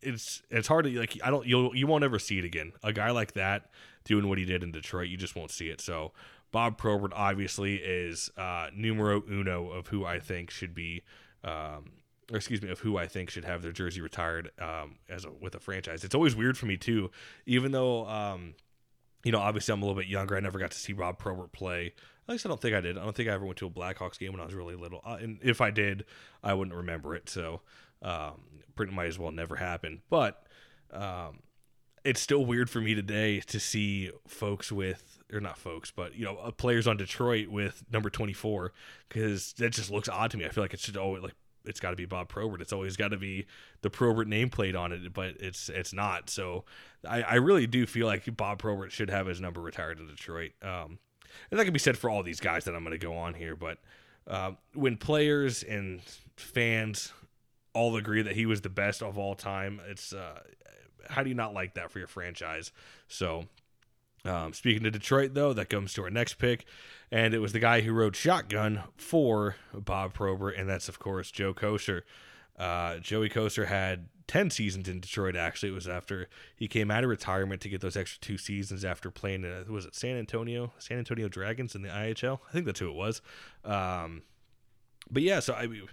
It's 0.06 0.41
it's 0.50 0.68
hard 0.68 0.86
to 0.86 1.00
like 1.00 1.18
I 1.24 1.30
don't 1.30 1.46
you'll 1.46 1.76
you 1.76 1.88
won't 1.88 2.04
ever 2.04 2.20
see 2.20 2.39
it 2.39 2.46
again. 2.46 2.74
A 2.84 2.94
guy 2.94 3.12
like 3.12 3.34
that 3.34 3.70
doing 4.04 4.30
what 4.30 4.38
he 4.38 4.46
did 4.46 4.63
in 4.63 4.72
Detroit. 4.72 5.10
You 5.10 5.18
just 5.18 5.36
won't 5.36 5.52
see 5.52 5.70
it. 5.70 5.82
So 5.82 6.12
Bob 6.52 6.78
Probert 6.78 7.12
obviously 7.15 7.76
is 7.76 8.30
uh, 8.38 8.68
numero 8.74 9.24
uno 9.30 9.70
of 9.72 9.88
who 9.88 10.06
I 10.06 10.20
think 10.20 10.52
should 10.52 10.74
be, 10.74 11.04
um, 11.44 11.91
or 12.32 12.38
excuse 12.38 12.62
me, 12.62 12.70
of 12.70 12.80
who 12.80 12.98
I 12.98 13.08
think 13.08 13.30
should 13.30 13.46
have 13.46 13.62
their 13.62 13.72
jersey 13.72 14.00
retired 14.02 14.52
um, 14.60 14.96
as 15.10 15.26
a, 15.26 15.32
with 15.32 15.56
a 15.56 15.60
franchise. 15.60 16.04
It's 16.04 16.15
always 16.15 16.36
weird 16.36 16.58
for 16.58 16.65
me 16.68 16.78
too, 16.78 17.12
even 17.46 17.72
though 17.72 18.06
um, 18.06 18.54
you 19.26 19.32
know, 19.32 19.39
obviously 19.39 19.74
I'm 19.74 19.82
a 19.82 19.86
little 19.86 20.00
bit 20.00 20.08
younger. 20.08 20.38
I 20.38 20.39
never 20.39 20.60
got 20.60 20.72
to 20.72 20.78
see 20.78 20.94
Bob 20.94 21.18
Probert 21.18 21.52
play. 21.52 21.94
At 22.28 22.32
least 22.32 22.46
I 22.46 22.50
don't 22.50 22.62
think 22.62 22.76
I 22.76 22.82
did. 22.82 22.98
I 22.98 23.04
don't 23.04 23.15
think 23.15 23.28
I 23.28 23.34
ever 23.34 23.44
went 23.44 23.58
to 23.58 23.65
a 23.65 23.70
Blackhawks 23.72 24.20
game 24.20 24.32
when 24.32 24.39
I 24.39 24.46
was 24.46 24.54
really 24.54 24.76
little. 24.76 25.02
Uh, 25.04 25.18
and 25.20 25.39
if 25.41 25.62
I 25.62 25.72
did, 25.72 26.06
I 26.44 26.54
wouldn't 26.54 26.78
remember 26.78 27.15
it. 27.15 27.28
So 27.28 27.62
um, 28.04 28.41
pretty 28.76 28.94
might 28.94 29.08
as 29.08 29.20
well 29.20 29.32
never 29.32 29.56
happen. 29.56 30.02
But 30.10 30.46
um, 30.92 31.40
it's 32.04 32.22
still 32.22 32.46
weird 32.46 32.70
for 32.70 32.80
me 32.80 32.94
today 32.94 33.40
to 33.42 33.60
see 33.60 34.12
folks 34.28 34.72
with, 34.72 35.24
or 35.34 35.40
not 35.40 35.58
folks, 35.58 35.92
but 35.92 36.16
you 36.16 36.26
know, 36.26 36.38
uh, 36.38 36.52
players 36.52 36.88
on 36.88 36.98
Detroit 36.98 37.48
with 37.48 37.84
number 37.92 38.10
24 38.10 38.72
because 39.10 39.54
that 39.54 39.72
just 39.72 39.92
looks 39.92 40.08
odd 40.08 40.32
to 40.32 40.38
me. 40.38 40.46
I 40.46 40.50
feel 40.50 40.64
like 40.64 40.74
it 40.74 40.80
should 40.80 40.98
always 40.98 41.24
like 41.24 41.34
it's 41.68 41.80
got 41.80 41.90
to 41.90 41.96
be 41.96 42.06
Bob 42.06 42.30
Probert. 42.30 42.62
It's 42.62 42.74
always 42.74 42.96
got 42.96 43.10
to 43.10 43.18
be 43.18 43.46
the 43.82 43.90
Probert 43.90 44.28
nameplate 44.28 44.80
on 44.80 44.92
it, 44.92 45.14
but 45.14 45.36
it's 45.40 45.70
it's 45.70 45.94
not. 45.94 46.30
So 46.30 46.66
I, 47.08 47.22
I 47.24 47.36
really 47.36 47.68
do 47.68 47.86
feel 47.86 48.08
like 48.08 48.36
Bob 48.38 48.60
Probert 48.60 48.92
should 48.92 49.10
have 49.10 49.28
his 49.28 49.42
number 49.42 49.62
retired 49.62 50.00
in 50.00 50.08
Detroit. 50.08 50.52
Um, 50.62 51.00
and 51.50 51.60
that 51.60 51.66
can 51.66 51.74
be 51.74 51.80
said 51.80 51.98
for 51.98 52.10
all 52.10 52.24
these 52.24 52.40
guys 52.40 52.66
that 52.66 52.76
I'm 52.76 52.84
going 52.84 52.98
to 52.98 53.04
go 53.04 53.18
on 53.18 53.34
here. 53.34 53.56
But 53.56 53.80
uh, 54.28 54.52
when 54.74 54.98
players 54.98 55.64
and 55.64 56.02
fans 56.38 57.12
all 57.76 57.96
agree 57.96 58.24
that 58.24 58.36
he 58.36 58.46
was 58.48 58.62
the 58.62 58.70
best 58.70 59.04
of 59.04 59.18
all 59.18 59.36
time, 59.36 59.80
it's 59.88 60.14
uh, 60.14 60.40
how 61.10 61.22
do 61.22 61.30
you 61.30 61.36
not 61.36 61.54
like 61.54 61.76
that 61.76 61.92
for 61.92 62.00
your 62.00 62.08
franchise? 62.08 62.72
So 63.08 63.46
um, 64.24 64.54
speaking 64.54 64.84
to 64.84 64.92
Detroit, 64.92 65.34
though, 65.34 65.54
that 65.54 65.70
comes 65.70 65.94
to 65.94 66.04
our 66.04 66.10
next 66.10 66.36
pick, 66.36 66.66
and 67.12 67.34
it 67.34 67.40
was 67.40 67.54
the 67.54 67.60
guy 67.60 67.82
who 67.82 67.94
rode 67.94 68.16
shotgun 68.16 68.84
for 68.98 69.56
Bob 69.74 70.14
Probert, 70.14 70.56
and 70.58 70.68
that's 70.68 70.90
of 70.90 70.98
course 70.98 71.30
Joe 71.30 71.54
Kocur. 71.54 72.02
Uh, 72.58 72.98
Joey 72.98 73.30
Kocur 73.30 73.68
had 73.68 74.08
10 74.28 74.50
seasons 74.50 74.88
in 74.88 75.00
Detroit, 75.00 75.36
actually. 75.36 75.70
It 75.70 75.76
was 75.76 75.88
after 75.88 76.30
he 76.56 76.68
came 76.68 76.90
out 76.90 77.04
of 77.04 77.10
retirement 77.10 77.62
to 77.62 77.70
get 77.70 77.82
those 77.82 77.98
extra 77.98 78.20
two 78.22 78.38
seasons 78.38 78.86
after 78.86 79.12
playing, 79.12 79.44
in, 79.44 79.72
was 79.72 79.86
it 79.86 79.94
San 79.94 80.18
Antonio? 80.18 80.72
San 80.80 80.98
Antonio 80.98 81.28
Dragons 81.28 81.76
in 81.76 81.82
the 81.82 81.90
IHL? 81.90 82.40
I 82.48 82.52
think 82.52 82.66
that's 82.66 82.80
who 82.80 82.90
it 82.90 82.96
was. 82.96 83.22
Um, 83.64 84.24
but 85.10 85.24
yeah, 85.24 85.39
so 85.39 85.54
I 85.54 85.68
mean, 85.68 85.88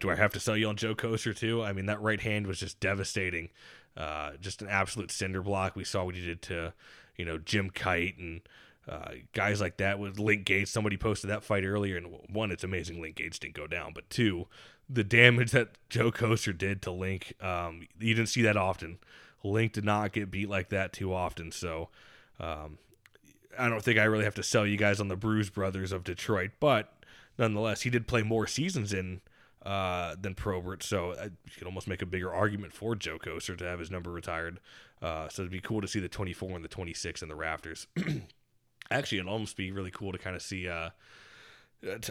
do 0.00 0.10
I 0.10 0.16
have 0.16 0.32
to 0.32 0.40
sell 0.40 0.56
you 0.56 0.68
on 0.68 0.76
Joe 0.76 0.94
Kocur 0.94 1.36
too? 1.36 1.62
I 1.62 1.72
mean, 1.72 1.86
that 1.86 2.00
right 2.00 2.20
hand 2.20 2.46
was 2.46 2.58
just 2.58 2.80
devastating. 2.80 3.50
Uh, 3.96 4.32
just 4.40 4.60
an 4.60 4.68
absolute 4.68 5.10
cinder 5.10 5.42
block. 5.42 5.76
We 5.76 5.84
saw 5.84 6.04
what 6.04 6.16
he 6.16 6.24
did 6.24 6.42
to 6.42 6.74
you 7.16 7.24
know 7.24 7.38
Jim 7.38 7.70
Kyte 7.70 8.18
and 8.18 8.40
uh, 8.88 9.12
guys 9.32 9.60
like 9.60 9.78
that 9.78 9.98
with 9.98 10.18
Link 10.18 10.46
Gaetz. 10.46 10.68
Somebody 10.68 10.96
posted 10.96 11.30
that 11.30 11.44
fight 11.44 11.64
earlier, 11.64 11.96
and 11.96 12.08
one, 12.28 12.50
it's 12.50 12.64
amazing 12.64 13.00
Link 13.00 13.16
Gaetz 13.16 13.38
didn't 13.38 13.54
go 13.54 13.66
down, 13.66 13.92
but 13.94 14.08
two, 14.10 14.46
the 14.88 15.04
damage 15.04 15.52
that 15.52 15.70
Joe 15.88 16.10
Kocur 16.10 16.56
did 16.56 16.82
to 16.82 16.90
Link, 16.90 17.34
um, 17.42 17.86
you 17.98 18.14
didn't 18.14 18.28
see 18.28 18.42
that 18.42 18.56
often. 18.56 18.98
Link 19.42 19.72
did 19.72 19.84
not 19.84 20.12
get 20.12 20.30
beat 20.30 20.48
like 20.48 20.70
that 20.70 20.92
too 20.92 21.12
often, 21.14 21.52
so 21.52 21.88
um, 22.40 22.78
I 23.58 23.68
don't 23.68 23.82
think 23.82 23.98
I 23.98 24.04
really 24.04 24.24
have 24.24 24.34
to 24.34 24.42
sell 24.42 24.66
you 24.66 24.76
guys 24.76 25.00
on 25.00 25.08
the 25.08 25.16
Bruise 25.16 25.50
Brothers 25.50 25.92
of 25.92 26.04
Detroit, 26.04 26.52
but 26.60 26.93
nonetheless, 27.38 27.82
he 27.82 27.90
did 27.90 28.06
play 28.06 28.22
more 28.22 28.46
seasons 28.46 28.92
in 28.92 29.20
uh, 29.64 30.14
than 30.20 30.34
Probert, 30.34 30.82
so 30.82 31.12
uh, 31.12 31.28
you 31.44 31.52
could 31.56 31.66
almost 31.66 31.88
make 31.88 32.02
a 32.02 32.06
bigger 32.06 32.32
argument 32.32 32.72
for 32.72 32.94
Joe 32.94 33.18
Kocur 33.18 33.56
to 33.56 33.64
have 33.64 33.78
his 33.78 33.90
number 33.90 34.10
retired. 34.10 34.60
Uh, 35.00 35.28
so 35.28 35.42
it'd 35.42 35.52
be 35.52 35.60
cool 35.60 35.80
to 35.80 35.88
see 35.88 36.00
the 36.00 36.08
24 36.08 36.56
and 36.56 36.64
the 36.64 36.68
26 36.68 37.22
in 37.22 37.28
the 37.28 37.34
rafters. 37.34 37.86
Actually, 38.90 39.18
it'd 39.18 39.30
almost 39.30 39.56
be 39.56 39.72
really 39.72 39.90
cool 39.90 40.12
to 40.12 40.18
kind 40.18 40.36
of 40.36 40.42
see. 40.42 40.68
Uh, 40.68 40.90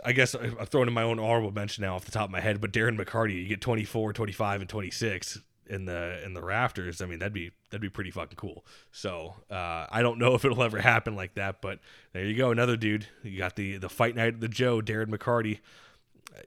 I 0.06 0.12
guess 0.12 0.36
I'm 0.36 0.66
throwing 0.68 0.88
in 0.88 0.94
my 0.94 1.02
own 1.02 1.20
honorable 1.20 1.52
mention 1.52 1.84
now 1.84 1.96
off 1.96 2.06
the 2.06 2.12
top 2.12 2.26
of 2.26 2.32
my 2.32 2.42
head, 2.42 2.62
but 2.62 2.72
Darren 2.72 3.00
McCarty, 3.00 3.42
you 3.42 3.48
get 3.48 3.62
24, 3.62 4.14
25, 4.14 4.62
and 4.62 4.70
26 4.70 5.42
in 5.68 5.86
the 5.86 6.24
in 6.24 6.34
the 6.34 6.44
rafters. 6.44 7.02
I 7.02 7.06
mean, 7.06 7.20
that'd 7.20 7.34
be 7.34 7.52
that'd 7.70 7.82
be 7.82 7.90
pretty 7.90 8.12
fucking 8.12 8.38
cool. 8.38 8.66
So 8.92 9.36
uh, 9.50 9.88
I 9.90 10.02
don't 10.02 10.20
know 10.20 10.36
if 10.36 10.46
it'll 10.46 10.64
ever 10.64 10.80
happen 10.80 11.16
like 11.16 11.36
that, 11.36 11.62
but 11.62 11.80
there 12.14 12.26
you 12.26 12.36
go, 12.36 12.52
another 12.52 12.78
dude. 12.78 13.08
You 13.24 13.38
got 13.38 13.56
the 13.56 13.78
the 13.78 13.90
fight 13.90 14.16
night 14.16 14.36
of 14.36 14.40
the 14.40 14.48
Joe, 14.48 14.82
Darren 14.82 15.08
McCarty 15.08 15.60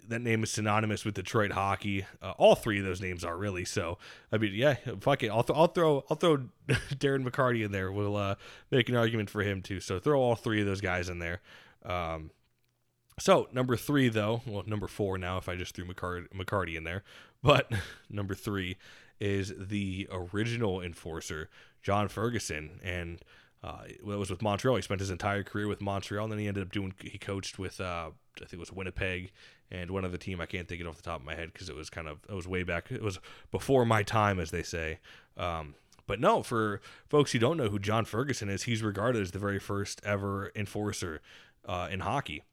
that 0.08 0.20
name 0.20 0.42
is 0.42 0.50
synonymous 0.50 1.04
with 1.04 1.14
Detroit 1.14 1.52
hockey. 1.52 2.06
Uh, 2.22 2.32
all 2.38 2.54
three 2.54 2.78
of 2.78 2.84
those 2.84 3.00
names 3.00 3.24
are 3.24 3.36
really. 3.36 3.64
So 3.64 3.98
I 4.32 4.38
mean, 4.38 4.52
yeah, 4.54 4.76
fuck 5.00 5.22
it. 5.22 5.28
I'll, 5.28 5.42
th- 5.42 5.56
I'll 5.56 5.68
throw 5.68 6.04
I'll 6.10 6.16
throw 6.16 6.38
Darren 6.68 7.26
McCarty 7.26 7.64
in 7.64 7.72
there. 7.72 7.92
We'll 7.92 8.16
uh, 8.16 8.36
make 8.70 8.88
an 8.88 8.96
argument 8.96 9.30
for 9.30 9.42
him 9.42 9.62
too. 9.62 9.80
So 9.80 9.98
throw 9.98 10.20
all 10.20 10.34
three 10.34 10.60
of 10.60 10.66
those 10.66 10.80
guys 10.80 11.08
in 11.08 11.18
there. 11.18 11.40
Um, 11.84 12.30
so 13.18 13.48
number 13.52 13.76
three 13.76 14.08
though, 14.08 14.42
well 14.46 14.64
number 14.66 14.88
four 14.88 15.18
now 15.18 15.38
if 15.38 15.48
I 15.48 15.56
just 15.56 15.74
threw 15.74 15.86
McCarty, 15.86 16.28
McCarty 16.34 16.76
in 16.76 16.84
there, 16.84 17.02
but 17.42 17.70
number 18.10 18.34
three 18.34 18.76
is 19.20 19.52
the 19.56 20.08
original 20.10 20.80
enforcer 20.80 21.48
John 21.82 22.08
Ferguson 22.08 22.80
and. 22.82 23.20
Uh, 23.64 23.82
it 23.88 24.04
was 24.04 24.30
with 24.30 24.42
Montreal. 24.42 24.76
He 24.76 24.82
spent 24.82 25.00
his 25.00 25.10
entire 25.10 25.42
career 25.42 25.66
with 25.66 25.80
Montreal, 25.80 26.24
and 26.24 26.32
then 26.32 26.38
he 26.38 26.46
ended 26.46 26.62
up 26.62 26.70
doing. 26.70 26.94
He 27.00 27.18
coached 27.18 27.58
with, 27.58 27.80
uh, 27.80 28.10
I 28.36 28.38
think 28.38 28.52
it 28.52 28.58
was 28.60 28.70
Winnipeg, 28.70 29.32
and 29.70 29.90
one 29.90 30.04
other 30.04 30.18
team 30.18 30.40
I 30.40 30.46
can't 30.46 30.68
think 30.68 30.80
it 30.80 30.86
off 30.86 30.96
the 30.96 31.02
top 31.02 31.20
of 31.20 31.26
my 31.26 31.34
head 31.34 31.52
because 31.52 31.68
it 31.68 31.74
was 31.74 31.90
kind 31.90 32.06
of 32.06 32.18
it 32.28 32.34
was 32.34 32.46
way 32.46 32.62
back. 32.62 32.92
It 32.92 33.02
was 33.02 33.18
before 33.50 33.84
my 33.84 34.02
time, 34.02 34.38
as 34.38 34.50
they 34.50 34.62
say. 34.62 35.00
Um, 35.36 35.74
but 36.06 36.20
no, 36.20 36.42
for 36.42 36.80
folks 37.08 37.32
who 37.32 37.38
don't 37.38 37.56
know 37.56 37.68
who 37.68 37.78
John 37.78 38.04
Ferguson 38.04 38.48
is, 38.48 38.64
he's 38.64 38.82
regarded 38.82 39.20
as 39.22 39.32
the 39.32 39.38
very 39.38 39.58
first 39.58 40.00
ever 40.04 40.52
enforcer 40.54 41.20
uh, 41.66 41.88
in 41.90 42.00
hockey. 42.00 42.44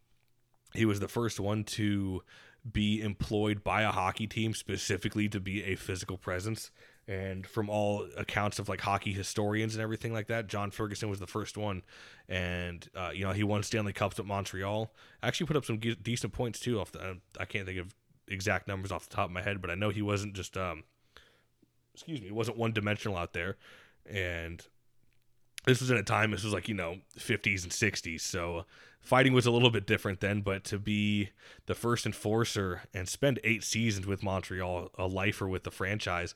He 0.74 0.86
was 0.86 1.00
the 1.00 1.08
first 1.08 1.40
one 1.40 1.64
to 1.66 2.24
be 2.70 3.02
employed 3.02 3.64
by 3.64 3.82
a 3.82 3.92
hockey 3.92 4.28
team 4.28 4.54
specifically 4.54 5.28
to 5.30 5.40
be 5.40 5.64
a 5.64 5.76
physical 5.76 6.18
presence 6.18 6.72
and 7.08 7.46
from 7.46 7.70
all 7.70 8.08
accounts 8.16 8.60
of 8.60 8.70
like 8.70 8.82
hockey 8.82 9.12
historians 9.12 9.76
and 9.76 9.84
everything 9.84 10.14
like 10.14 10.28
that, 10.28 10.48
John 10.48 10.72
Ferguson 10.72 11.10
was 11.10 11.20
the 11.20 11.28
first 11.28 11.58
one, 11.58 11.84
and 12.30 12.88
uh, 12.96 13.12
you 13.14 13.26
know 13.26 13.34
he 13.34 13.44
won 13.44 13.62
Stanley 13.64 13.92
Cups 13.94 14.20
at 14.20 14.26
Montreal. 14.26 14.94
Actually, 15.22 15.48
put 15.48 15.58
up 15.58 15.66
some 15.66 15.80
ge- 15.80 16.02
decent 16.02 16.32
points 16.32 16.60
too. 16.60 16.80
Off 16.80 16.92
the, 16.92 17.18
I 17.38 17.46
can't 17.46 17.66
think 17.66 17.80
of 17.80 17.94
exact 18.30 18.68
numbers 18.70 18.92
off 18.92 19.10
the 19.10 19.16
top 19.16 19.26
of 19.26 19.32
my 19.32 19.42
head, 19.42 19.62
but 19.62 19.70
I 19.70 19.76
know 19.76 19.90
he 19.90 20.02
wasn't 20.02 20.34
just 20.34 20.56
um, 20.56 20.84
excuse 21.94 22.22
me, 22.22 22.32
wasn't 22.32 22.58
one 22.58 22.72
dimensional 22.72 23.18
out 23.18 23.34
there, 23.34 23.58
and 24.06 24.66
this 25.66 25.80
was 25.80 25.92
in 25.92 25.98
a 25.98 26.04
time 26.04 26.32
this 26.32 26.44
was 26.44 26.54
like 26.54 26.68
you 26.68 26.76
know 26.76 26.98
50s 27.18 27.64
and 27.64 27.72
60s 27.72 28.22
so 28.22 28.66
fighting 29.02 29.34
was 29.34 29.46
a 29.46 29.52
little 29.52 29.70
bit 29.70 29.86
different 29.86 30.20
then 30.20 30.42
but 30.42 30.64
to 30.64 30.80
be 30.80 31.30
the 31.66 31.76
first 31.76 32.06
enforcer 32.06 32.84
and 32.94 33.08
spend 33.08 33.40
eight 33.44 33.64
seasons 33.64 34.06
with 34.06 34.24
montreal 34.24 34.90
a 34.98 35.08
lifer 35.08 35.48
with 35.48 35.64
the 35.64 35.72
franchise 35.72 36.36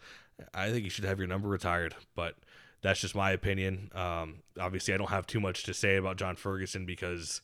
I 0.54 0.72
think 0.72 0.84
you 0.84 0.90
should 0.90 1.06
have 1.06 1.20
your 1.20 1.28
number 1.28 1.48
retired, 1.48 1.96
but 2.16 2.36
that's 2.82 3.02
just 3.02 3.16
my 3.16 3.32
opinion. 3.32 3.92
Um, 3.94 4.44
obviously, 4.60 4.94
I 4.94 4.98
don't 4.98 5.10
have 5.10 5.28
too 5.28 5.40
much 5.40 5.64
to 5.64 5.74
say 5.74 5.96
about 5.96 6.18
John 6.18 6.36
Ferguson 6.36 6.86
because 6.86 7.42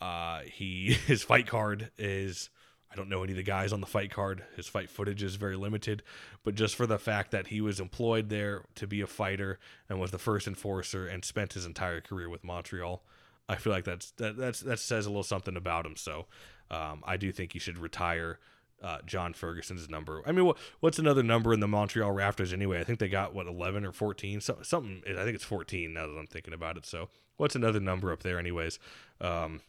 uh, 0.00 0.40
he 0.40 0.92
his 1.06 1.22
fight 1.22 1.46
card 1.46 1.90
is 1.98 2.50
I 2.94 2.96
don't 2.96 3.08
know 3.08 3.24
any 3.24 3.32
of 3.32 3.36
the 3.36 3.42
guys 3.42 3.72
on 3.72 3.80
the 3.80 3.86
fight 3.86 4.12
card. 4.12 4.44
His 4.56 4.68
fight 4.68 4.88
footage 4.88 5.22
is 5.22 5.34
very 5.34 5.56
limited, 5.56 6.04
but 6.44 6.54
just 6.54 6.76
for 6.76 6.86
the 6.86 6.98
fact 6.98 7.32
that 7.32 7.48
he 7.48 7.60
was 7.60 7.80
employed 7.80 8.28
there 8.28 8.62
to 8.76 8.86
be 8.86 9.00
a 9.00 9.06
fighter 9.06 9.58
and 9.88 9.98
was 9.98 10.12
the 10.12 10.18
first 10.18 10.46
enforcer 10.46 11.06
and 11.06 11.24
spent 11.24 11.54
his 11.54 11.66
entire 11.66 12.00
career 12.00 12.28
with 12.28 12.44
Montreal, 12.44 13.02
I 13.48 13.56
feel 13.56 13.72
like 13.72 13.84
that's 13.84 14.12
that 14.12 14.36
that's 14.36 14.60
that 14.60 14.78
says 14.78 15.06
a 15.06 15.10
little 15.10 15.24
something 15.24 15.56
about 15.56 15.86
him. 15.86 15.96
So 15.96 16.26
um, 16.70 17.02
I 17.04 17.16
do 17.16 17.32
think 17.32 17.52
he 17.52 17.58
should 17.58 17.78
retire 17.78 18.38
uh, 18.80 18.98
John 19.04 19.32
Ferguson's 19.32 19.88
number. 19.88 20.22
I 20.24 20.32
mean, 20.32 20.44
what, 20.44 20.58
what's 20.80 20.98
another 20.98 21.22
number 21.22 21.52
in 21.52 21.60
the 21.60 21.68
Montreal 21.68 22.12
Raptors 22.12 22.52
anyway? 22.52 22.80
I 22.80 22.84
think 22.84 22.98
they 22.98 23.08
got 23.08 23.34
what 23.34 23.46
11 23.46 23.84
or 23.84 23.92
14, 23.92 24.40
so, 24.40 24.58
something. 24.62 25.02
I 25.08 25.24
think 25.24 25.34
it's 25.34 25.44
14 25.44 25.92
now 25.92 26.06
that 26.06 26.18
I'm 26.18 26.26
thinking 26.26 26.54
about 26.54 26.76
it. 26.76 26.86
So, 26.86 27.08
what's 27.36 27.56
another 27.56 27.80
number 27.80 28.12
up 28.12 28.22
there, 28.22 28.38
anyways? 28.38 28.78
Um, 29.20 29.62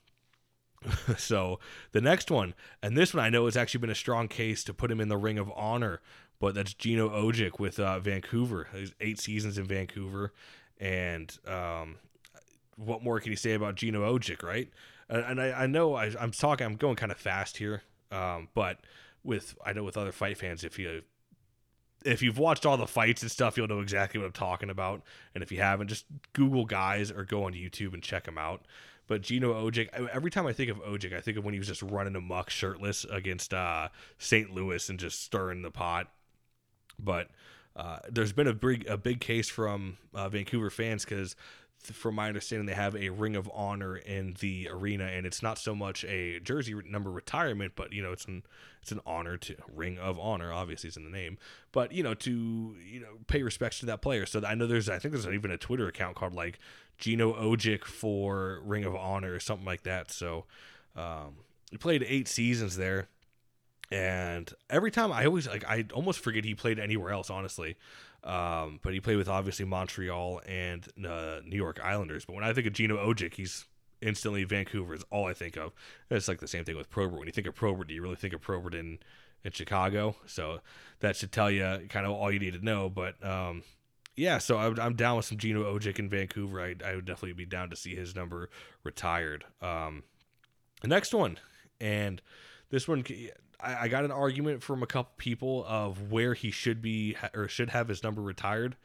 so 1.17 1.60
the 1.91 2.02
next 2.02 2.30
one, 2.32 2.54
and 2.82 2.98
this 2.98 3.13
one 3.13 3.24
I 3.24 3.30
know 3.30 3.45
has 3.45 3.58
actually 3.58 3.82
been 3.82 3.89
a 3.89 3.95
strong 3.95 4.28
case 4.28 4.63
to 4.65 4.74
put 4.74 4.91
him 4.91 5.00
in 5.00 5.08
the 5.08 5.17
Ring 5.17 5.38
of 5.38 5.52
Honor, 5.56 6.02
but 6.39 6.56
that's 6.56 6.74
Gino 6.74 7.10
Odjick 7.10 7.60
with 7.60 7.80
uh, 7.80 8.00
Vancouver. 8.00 8.67
He's 8.74 8.93
eight 9.00 9.19
seasons 9.19 9.58
in 9.58 9.65
Vancouver, 9.65 10.34
and 10.80 11.38
um, 11.48 11.98
what 12.76 13.04
more 13.04 13.19
can 13.19 13.32
you 13.32 13.38
say 13.38 13.54
about 13.54 13.76
Gino 13.76 14.02
Odjick, 14.02 14.43
right? 14.43 14.69
And, 15.10 15.24
and 15.24 15.41
I, 15.41 15.63
I, 15.63 15.67
know 15.67 15.95
I, 15.95 16.12
am 16.19 16.32
talking, 16.32 16.65
I'm 16.65 16.76
going 16.76 16.95
kind 16.95 17.12
of 17.12 17.17
fast 17.17 17.58
here, 17.58 17.84
um, 18.12 18.50
but 18.54 18.80
with 19.24 19.56
I 19.65 19.74
know 19.74 19.84
with 19.84 19.98
other 19.98 20.12
fight 20.12 20.38
fans, 20.38 20.63
if 20.63 20.78
you 20.78 21.02
if 22.04 22.21
you've 22.21 22.38
watched 22.38 22.65
all 22.65 22.78
the 22.78 22.86
fights 22.86 23.24
and 23.24 23.32
stuff, 23.32 23.58
you'll 23.58 23.67
know 23.67 23.80
exactly 23.80 24.19
what 24.19 24.28
I'm 24.28 24.32
talking 24.34 24.69
about. 24.69 25.02
And 25.34 25.43
if 25.43 25.52
you 25.52 25.60
haven't, 25.60 25.88
just 25.88 26.06
Google 26.34 26.65
guys 26.65 27.12
or 27.12 27.24
go 27.24 27.45
on 27.45 27.54
YouTube 27.54 27.93
and 27.93 28.04
check 28.04 28.26
them 28.26 28.38
out. 28.38 28.65
But 29.08 29.22
Gino 29.22 29.54
Odjick, 29.54 29.89
every 30.12 30.32
time 30.32 30.48
I 30.48 30.54
think 30.54 30.72
of 30.72 30.78
Odjick, 30.78 31.15
I 31.15 31.22
think 31.22 31.38
of 31.38 31.46
when 31.46 31.54
he 31.54 31.60
was 31.60 31.68
just 31.68 31.84
running 31.84 32.15
amok 32.15 32.50
shirtless 32.50 33.06
against 33.06 33.54
uh, 33.54 33.89
St. 34.18 34.52
Louis 34.52 34.89
and 34.89 35.00
just 35.00 35.24
stirring 35.24 35.62
the 35.62 35.72
pot. 35.72 36.12
But 36.98 37.30
uh, 37.76 38.00
there's 38.10 38.34
been 38.34 38.48
a 38.48 38.54
big 38.54 38.88
a 38.88 38.98
big 38.98 39.20
case 39.20 39.50
from 39.50 39.98
uh, 40.13 40.30
Vancouver 40.30 40.70
fans 40.70 41.04
because 41.06 41.36
from 41.86 42.15
my 42.15 42.28
understanding, 42.28 42.65
they 42.65 42.74
have 42.74 42.95
a 42.95 43.10
Ring 43.10 43.36
of 43.36 43.50
Honor 43.54 43.98
in 43.98 44.36
the 44.39 44.69
arena, 44.71 45.06
and 45.06 45.26
it's 45.26 45.41
not 45.41 45.58
so 45.58 45.76
much 45.76 46.04
a 46.06 46.39
jersey 46.39 46.76
number 46.88 47.12
retirement, 47.12 47.74
but 47.76 47.93
you 47.93 48.02
know, 48.02 48.12
it's 48.12 48.26
an 48.26 48.43
it's 48.82 48.91
an 48.91 49.02
honor 49.06 49.38
to 49.38 49.56
Ring 49.74 49.98
of 49.98 50.19
Honor. 50.19 50.54
Obviously, 50.54 50.88
it's 50.89 50.98
in 50.98 51.04
the 51.04 51.10
name, 51.10 51.38
but 51.71 51.91
you 51.91 52.04
know, 52.04 52.13
to 52.13 52.76
you 52.86 53.00
know, 53.00 53.17
pay 53.28 53.43
respects 53.43 53.80
to 53.80 53.86
that 53.88 54.02
player. 54.02 54.26
So 54.26 54.43
I 54.45 54.56
know 54.56 54.67
there's, 54.67 54.89
I 54.89 55.00
think 55.00 55.13
there's 55.13 55.28
even 55.28 55.52
a 55.52 55.58
Twitter 55.58 55.88
account 55.88 56.15
called 56.15 56.34
like 56.34 56.60
Gino 56.98 57.34
Odjick 57.34 57.84
for 57.84 58.62
Ring 58.63 58.86
of 58.86 58.95
Honor 58.95 59.34
or 59.34 59.39
something 59.39 59.65
like 59.65 59.84
that. 59.84 60.12
So 60.12 60.45
um, 60.95 61.38
he 61.71 61.78
played 61.78 62.06
eight 62.08 62.28
seasons 62.28 62.78
there. 62.78 63.10
And 63.91 64.52
every 64.69 64.89
time 64.89 65.12
I 65.12 65.26
always 65.26 65.48
like 65.48 65.63
I 65.65 65.86
almost 65.93 66.19
forget 66.19 66.43
he 66.43 66.56
played 66.56 66.80
anywhere 66.80 67.12
else, 67.12 67.30
honestly. 67.30 67.78
Um, 68.26 68.80
but 68.82 68.94
he 68.94 69.00
played 69.00 69.18
with 69.18 69.30
obviously 69.30 69.66
Montreal 69.66 70.42
and 70.48 70.86
uh, 71.08 71.42
New 71.46 71.56
York 71.56 71.80
Islanders. 71.84 72.26
But 72.26 72.36
when 72.36 72.44
I 72.44 72.54
think 72.54 72.66
of 72.66 72.74
Gino 72.74 72.98
Odjick, 72.98 73.36
he's 73.36 73.66
instantly 74.02 74.44
Vancouver 74.44 74.94
is 74.94 75.04
all 75.12 75.28
I 75.28 75.34
think 75.34 75.58
of. 75.58 75.74
And 76.10 76.18
it's 76.18 76.28
like 76.28 76.40
the 76.40 76.48
same 76.48 76.66
thing 76.66 76.76
with 76.76 76.90
Probert. 76.90 77.20
When 77.20 77.28
you 77.28 77.32
think 77.32 77.48
of 77.48 77.56
Probert, 77.56 77.88
do 77.88 77.94
you 77.94 78.02
really 78.02 78.16
think 78.16 78.34
of 78.34 78.42
Probert 78.42 78.74
in 78.74 79.00
in 79.44 79.52
Chicago? 79.52 80.16
So 80.26 80.62
that 81.00 81.16
should 81.16 81.32
tell 81.32 81.52
you 81.52 81.86
kind 81.90 82.06
of 82.06 82.14
all 82.14 82.32
you 82.32 82.40
need 82.40 82.54
to 82.54 82.66
know. 82.66 82.90
But 82.90 83.24
um, 83.24 83.64
yeah, 84.16 84.38
so 84.38 84.58
I, 84.58 84.86
am 84.86 84.96
down 84.96 85.18
with 85.18 85.26
some 85.26 85.38
Gino 85.38 85.64
Odjick 85.64 86.00
in 86.00 86.10
Vancouver. 86.10 86.62
I, 86.62 86.76
I 86.84 86.96
would 86.96 87.06
definitely 87.06 87.34
be 87.34 87.46
down 87.46 87.70
to 87.70 87.76
see 87.76 87.96
his 87.96 88.16
number 88.16 88.50
retired. 88.84 89.46
Um, 89.62 90.04
the 90.82 90.88
next 90.88 91.14
one, 91.14 91.38
and 91.80 92.22
this 92.70 92.88
one 92.88 93.04
I, 93.60 93.84
I 93.84 93.88
got 93.88 94.06
an 94.06 94.12
argument 94.12 94.63
from 94.63 94.84
a 94.84 94.88
couple 94.88 95.12
people 95.18 95.65
of 95.68 96.12
where 96.12 96.34
he 96.34 96.52
should 96.52 96.82
be 96.82 97.15
or 97.34 97.48
should 97.48 97.70
have 97.70 97.88
his 97.88 98.04
number 98.04 98.22
retired. 98.22 98.76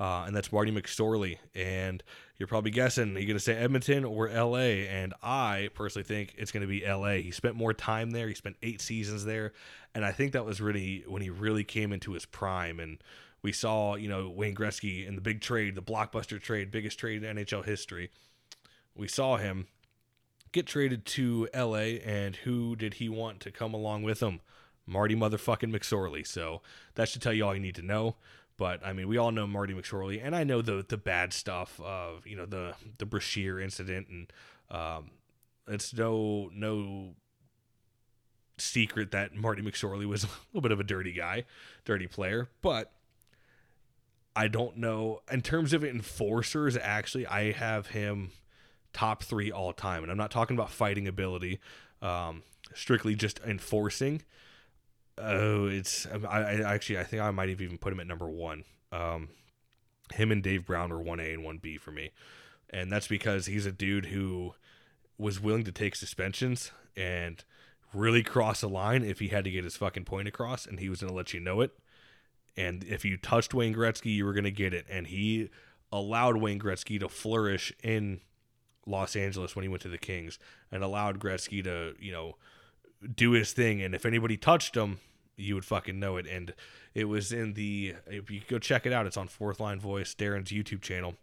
Uh, 0.00 0.24
and 0.26 0.36
that's 0.36 0.52
Marty 0.52 0.70
McSorley. 0.70 1.38
And 1.54 2.02
you're 2.36 2.46
probably 2.46 2.70
guessing, 2.70 3.16
are 3.16 3.18
you 3.18 3.26
going 3.26 3.36
to 3.36 3.42
say 3.42 3.56
Edmonton 3.56 4.04
or 4.04 4.28
LA? 4.28 4.84
And 4.88 5.12
I 5.22 5.70
personally 5.74 6.04
think 6.04 6.34
it's 6.38 6.52
going 6.52 6.60
to 6.60 6.68
be 6.68 6.86
LA. 6.86 7.14
He 7.14 7.32
spent 7.32 7.56
more 7.56 7.74
time 7.74 8.12
there. 8.12 8.28
He 8.28 8.34
spent 8.34 8.56
eight 8.62 8.80
seasons 8.80 9.24
there. 9.24 9.52
And 9.94 10.04
I 10.04 10.12
think 10.12 10.32
that 10.32 10.44
was 10.44 10.60
really 10.60 11.04
when 11.08 11.20
he 11.20 11.30
really 11.30 11.64
came 11.64 11.92
into 11.92 12.12
his 12.12 12.26
prime. 12.26 12.78
And 12.78 12.98
we 13.42 13.50
saw, 13.50 13.96
you 13.96 14.08
know, 14.08 14.28
Wayne 14.28 14.54
Gretzky 14.54 15.06
in 15.06 15.16
the 15.16 15.20
big 15.20 15.40
trade, 15.40 15.74
the 15.74 15.82
blockbuster 15.82 16.40
trade, 16.40 16.70
biggest 16.70 16.98
trade 16.98 17.24
in 17.24 17.36
NHL 17.36 17.64
history. 17.64 18.10
We 18.94 19.08
saw 19.08 19.36
him 19.36 19.66
get 20.52 20.66
traded 20.66 21.04
to 21.06 21.48
LA, 21.54 21.98
and 22.04 22.36
who 22.36 22.76
did 22.76 22.94
he 22.94 23.08
want 23.08 23.40
to 23.40 23.50
come 23.50 23.74
along 23.74 24.02
with 24.02 24.20
him? 24.20 24.40
Marty 24.86 25.14
motherfucking 25.14 25.72
McSorley. 25.72 26.26
So 26.26 26.62
that 26.94 27.08
should 27.08 27.22
tell 27.22 27.32
you 27.32 27.44
all 27.44 27.54
you 27.54 27.60
need 27.60 27.74
to 27.76 27.82
know. 27.82 28.16
But 28.56 28.84
I 28.84 28.92
mean, 28.92 29.06
we 29.06 29.18
all 29.18 29.30
know 29.30 29.46
Marty 29.46 29.72
McSorley, 29.72 30.20
and 30.22 30.34
I 30.34 30.44
know 30.44 30.62
the 30.62 30.84
the 30.86 30.96
bad 30.96 31.32
stuff 31.32 31.80
of 31.80 32.26
you 32.26 32.36
know 32.36 32.46
the 32.46 32.74
the 32.98 33.06
Brashear 33.06 33.60
incident, 33.60 34.08
and 34.08 34.32
um, 34.70 35.10
it's 35.68 35.94
no 35.94 36.50
no 36.52 37.14
secret 38.56 39.12
that 39.12 39.34
Marty 39.34 39.62
McSorley 39.62 40.06
was 40.06 40.24
a 40.24 40.28
little 40.52 40.62
bit 40.62 40.72
of 40.72 40.80
a 40.80 40.84
dirty 40.84 41.12
guy, 41.12 41.44
dirty 41.84 42.08
player. 42.08 42.48
But 42.60 42.90
I 44.34 44.48
don't 44.48 44.76
know 44.76 45.20
in 45.30 45.42
terms 45.42 45.72
of 45.72 45.84
enforcers. 45.84 46.76
Actually, 46.76 47.26
I 47.26 47.52
have 47.52 47.88
him 47.88 48.32
top 48.98 49.22
three 49.22 49.52
all 49.52 49.72
time. 49.72 50.02
And 50.02 50.10
I'm 50.10 50.18
not 50.18 50.32
talking 50.32 50.56
about 50.56 50.70
fighting 50.70 51.06
ability, 51.06 51.60
um, 52.02 52.42
strictly 52.74 53.14
just 53.14 53.38
enforcing. 53.46 54.22
Oh, 55.16 55.66
it's 55.66 56.04
I, 56.28 56.40
I, 56.40 56.74
actually 56.74 56.98
I 56.98 57.04
think 57.04 57.22
I 57.22 57.30
might 57.30 57.48
have 57.48 57.60
even 57.60 57.78
put 57.78 57.92
him 57.92 58.00
at 58.00 58.08
number 58.08 58.28
one. 58.28 58.64
Um, 58.90 59.28
him 60.12 60.32
and 60.32 60.42
Dave 60.42 60.66
Brown 60.66 60.90
were 60.90 61.00
one 61.00 61.20
A 61.20 61.32
and 61.32 61.44
one 61.44 61.58
B 61.58 61.76
for 61.76 61.92
me, 61.92 62.10
and 62.70 62.90
that's 62.90 63.06
because 63.06 63.46
he's 63.46 63.66
a 63.66 63.72
dude 63.72 64.06
who 64.06 64.54
was 65.16 65.40
willing 65.40 65.64
to 65.64 65.72
take 65.72 65.94
suspensions 65.94 66.72
and 66.96 67.44
really 67.94 68.24
cross 68.24 68.62
a 68.62 68.68
line 68.68 69.04
if 69.04 69.20
he 69.20 69.28
had 69.28 69.44
to 69.44 69.50
get 69.50 69.64
his 69.64 69.76
fucking 69.76 70.04
point 70.06 70.26
across, 70.26 70.66
and 70.66 70.80
he 70.80 70.88
was 70.88 71.00
going 71.00 71.10
to 71.10 71.16
let 71.16 71.32
you 71.32 71.40
know 71.40 71.60
it. 71.60 71.72
And 72.56 72.82
if 72.84 73.04
you 73.04 73.16
touched 73.16 73.54
Wayne 73.54 73.74
Gretzky, 73.74 74.14
you 74.14 74.24
were 74.24 74.32
going 74.32 74.42
to 74.44 74.50
get 74.50 74.74
it, 74.74 74.86
and 74.90 75.06
he 75.06 75.50
allowed 75.92 76.36
Wayne 76.38 76.58
Gretzky 76.58 76.98
to 76.98 77.08
flourish 77.08 77.72
in 77.82 78.20
Los 78.88 79.14
Angeles 79.14 79.54
when 79.54 79.62
he 79.62 79.68
went 79.68 79.82
to 79.82 79.88
the 79.88 79.98
Kings 79.98 80.38
and 80.72 80.82
allowed 80.82 81.20
Gretzky 81.20 81.62
to, 81.64 81.94
you 82.00 82.12
know, 82.12 82.36
do 83.14 83.32
his 83.32 83.52
thing. 83.52 83.82
And 83.82 83.94
if 83.94 84.06
anybody 84.06 84.36
touched 84.36 84.76
him, 84.76 84.98
you 85.36 85.54
would 85.54 85.64
fucking 85.64 86.00
know 86.00 86.16
it. 86.16 86.26
And 86.26 86.54
it 86.94 87.04
was 87.04 87.32
in 87.32 87.54
the, 87.54 87.94
if 88.06 88.30
you 88.30 88.40
go 88.48 88.58
check 88.58 88.86
it 88.86 88.92
out, 88.92 89.06
it's 89.06 89.16
on 89.16 89.28
Fourth 89.28 89.60
Line 89.60 89.78
Voice, 89.78 90.14
Darren's 90.14 90.50
YouTube 90.50 90.82
channel. 90.82 91.14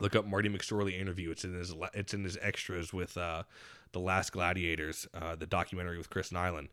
Look 0.00 0.14
up 0.14 0.26
Marty 0.26 0.48
McSorley 0.48 0.98
interview. 1.00 1.30
It's 1.30 1.44
in 1.44 1.54
his, 1.54 1.74
it's 1.94 2.14
in 2.14 2.24
his 2.24 2.38
extras 2.40 2.92
with 2.92 3.16
uh, 3.16 3.44
the 3.92 4.00
Last 4.00 4.32
Gladiators, 4.32 5.08
uh, 5.14 5.34
the 5.34 5.46
documentary 5.46 5.98
with 5.98 6.10
Chris 6.10 6.30
Nilan. 6.30 6.68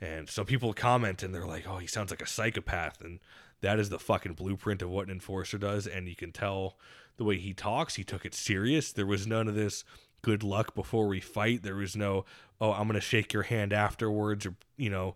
And 0.00 0.28
so 0.28 0.44
people 0.44 0.74
comment 0.74 1.22
and 1.22 1.34
they're 1.34 1.46
like, 1.46 1.66
"Oh, 1.66 1.78
he 1.78 1.86
sounds 1.86 2.10
like 2.10 2.20
a 2.20 2.26
psychopath," 2.26 3.00
and 3.00 3.18
that 3.62 3.78
is 3.78 3.88
the 3.88 3.98
fucking 3.98 4.34
blueprint 4.34 4.82
of 4.82 4.90
what 4.90 5.06
an 5.06 5.12
enforcer 5.12 5.56
does. 5.56 5.86
And 5.86 6.06
you 6.06 6.14
can 6.14 6.32
tell 6.32 6.76
the 7.16 7.24
way 7.24 7.38
he 7.38 7.52
talks, 7.54 7.94
he 7.94 8.04
took 8.04 8.24
it 8.24 8.34
serious. 8.34 8.92
There 8.92 9.06
was 9.06 9.26
none 9.26 9.48
of 9.48 9.54
this 9.54 9.84
good 10.22 10.42
luck 10.42 10.74
before 10.74 11.06
we 11.06 11.20
fight. 11.20 11.62
There 11.62 11.76
was 11.76 11.96
no, 11.96 12.24
oh, 12.60 12.72
I'm 12.72 12.88
going 12.88 12.94
to 12.94 13.00
shake 13.00 13.32
your 13.32 13.44
hand 13.44 13.72
afterwards 13.72 14.46
or, 14.46 14.54
you 14.76 14.90
know, 14.90 15.14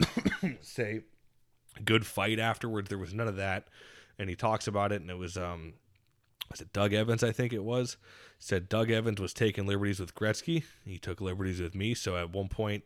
say 0.60 1.02
good 1.84 2.06
fight 2.06 2.38
afterwards. 2.38 2.88
There 2.88 2.98
was 2.98 3.14
none 3.14 3.28
of 3.28 3.36
that. 3.36 3.68
And 4.18 4.28
he 4.28 4.36
talks 4.36 4.66
about 4.66 4.92
it 4.92 5.00
and 5.00 5.10
it 5.10 5.18
was, 5.18 5.36
um, 5.36 5.74
was 6.50 6.60
it 6.60 6.72
Doug 6.72 6.92
Evans? 6.92 7.22
I 7.22 7.32
think 7.32 7.52
it 7.52 7.64
was. 7.64 7.96
Said 8.38 8.68
Doug 8.68 8.90
Evans 8.90 9.20
was 9.20 9.32
taking 9.32 9.66
liberties 9.66 10.00
with 10.00 10.14
Gretzky. 10.14 10.64
He 10.84 10.98
took 10.98 11.20
liberties 11.20 11.60
with 11.60 11.74
me. 11.74 11.94
So 11.94 12.16
at 12.16 12.30
one 12.30 12.48
point, 12.48 12.84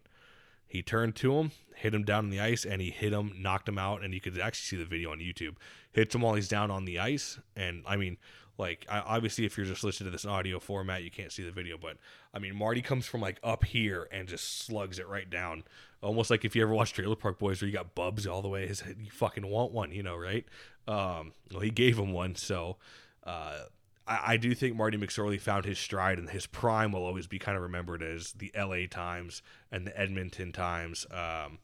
he 0.67 0.83
turned 0.83 1.17
to 1.17 1.35
him, 1.35 1.53
hit 1.75 1.95
him 1.95 2.05
down 2.05 2.25
on 2.25 2.31
the 2.31 2.41
ice, 2.41 2.65
and 2.65 2.81
he 2.81 2.91
hit 2.91 3.13
him, 3.13 3.35
knocked 3.39 3.69
him 3.69 3.79
out. 3.79 4.03
And 4.03 4.13
you 4.13 4.21
could 4.21 4.39
actually 4.39 4.77
see 4.79 4.83
the 4.83 4.89
video 4.89 5.13
on 5.13 5.19
YouTube. 5.19 5.57
Hits 5.93 6.15
him 6.15 6.23
while 6.23 6.35
he's 6.35 6.49
down 6.49 6.71
on 6.71 6.85
the 6.85 6.99
ice. 6.99 7.39
And 7.55 7.83
I 7.87 7.97
mean, 7.97 8.19
like, 8.59 8.87
obviously, 8.89 9.45
if 9.45 9.57
you're 9.57 9.67
just 9.67 9.85
listening 9.85 10.07
to 10.07 10.11
this 10.11 10.25
audio 10.25 10.59
format, 10.59 11.03
you 11.03 11.11
can't 11.11 11.31
see 11.31 11.45
the 11.45 11.51
video. 11.51 11.77
But 11.77 11.99
I 12.33 12.39
mean, 12.39 12.57
Marty 12.57 12.83
comes 12.83 13.07
from 13.07 13.21
like 13.21 13.39
up 13.43 13.65
here 13.65 14.09
and 14.11 14.27
just 14.27 14.65
slugs 14.67 14.99
it 14.99 15.09
right 15.09 15.29
down. 15.29 15.65
Almost 16.03 16.31
like 16.31 16.45
if 16.45 16.57
you 16.57 16.63
ever 16.63 16.73
watched 16.73 16.95
Trailer 16.95 17.17
Park 17.17 17.39
Boys 17.39 17.61
where 17.61 17.69
you 17.69 17.75
got 17.75 17.95
bubs 17.95 18.27
all 18.27 18.43
the 18.43 18.49
way 18.49 18.67
his 18.67 18.81
head. 18.81 18.97
You 19.03 19.11
fucking 19.11 19.47
want 19.47 19.73
one, 19.73 19.93
you 19.93 20.03
know, 20.03 20.17
right? 20.17 20.45
Um, 20.89 21.33
well, 21.53 21.61
he 21.61 21.71
gave 21.71 21.99
him 21.99 22.13
one. 22.13 22.35
So, 22.35 22.77
uh, 23.25 23.65
I, 24.07 24.21
I 24.27 24.37
do 24.37 24.55
think 24.55 24.77
Marty 24.77 24.99
McSorley 24.99 25.41
found 25.41 25.65
his 25.65 25.79
stride, 25.79 26.19
and 26.19 26.31
his 26.31 26.47
prime 26.47 26.93
will 26.93 27.05
always 27.05 27.27
be 27.27 27.39
kind 27.39 27.57
of 27.57 27.63
remembered 27.63 28.03
as 28.03 28.33
the 28.33 28.53
LA 28.57 28.87
times 28.91 29.43
and 29.71 29.87
the 29.87 29.99
Edmonton 29.99 30.53
times. 30.53 31.07
Um, 31.11 31.59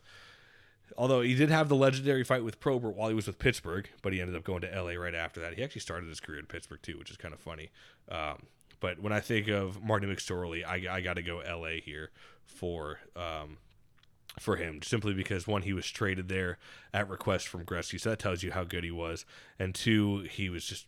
although 0.97 1.21
he 1.21 1.35
did 1.35 1.51
have 1.51 1.69
the 1.69 1.77
legendary 1.77 2.25
fight 2.25 2.45
with 2.45 2.61
Probert 2.61 2.95
while 2.95 3.09
he 3.09 3.15
was 3.15 3.27
with 3.27 3.39
Pittsburgh, 3.39 3.89
but 4.03 4.13
he 4.13 4.21
ended 4.21 4.37
up 4.37 4.45
going 4.45 4.63
to 4.63 4.83
LA 4.83 4.93
right 4.93 5.15
after 5.15 5.41
that. 5.41 5.55
He 5.55 5.63
actually 5.63 5.81
started 5.81 6.09
his 6.09 6.21
career 6.21 6.39
in 6.39 6.47
Pittsburgh 6.47 6.83
too, 6.83 6.99
which 6.99 7.11
is 7.11 7.17
kind 7.17 7.35
of 7.35 7.41
funny. 7.41 7.71
Um, 8.09 8.47
but 8.81 9.01
when 9.01 9.13
I 9.13 9.21
think 9.21 9.49
of 9.49 9.83
Marty 9.83 10.07
McSorley, 10.07 10.65
I, 10.65 10.97
I 10.97 11.01
got 11.01 11.15
to 11.15 11.23
go 11.23 11.39
LA 11.39 11.81
here 11.83 12.11
for 12.45 12.99
um, 13.15 13.59
for 14.41 14.57
him, 14.57 14.81
simply 14.83 15.13
because 15.13 15.47
one, 15.47 15.63
he 15.63 15.73
was 15.73 15.87
traded 15.87 16.29
there 16.29 16.59
at 16.93 17.09
request 17.09 17.47
from 17.49 17.65
Gretzky, 17.65 18.01
so 18.01 18.11
that 18.11 18.19
tells 18.19 18.43
you 18.43 18.51
how 18.53 18.65
good 18.65 18.83
he 18.83 18.91
was, 18.91 19.27
and 19.59 19.75
two, 19.75 20.21
he 20.31 20.49
was 20.49 20.65
just 20.65 20.87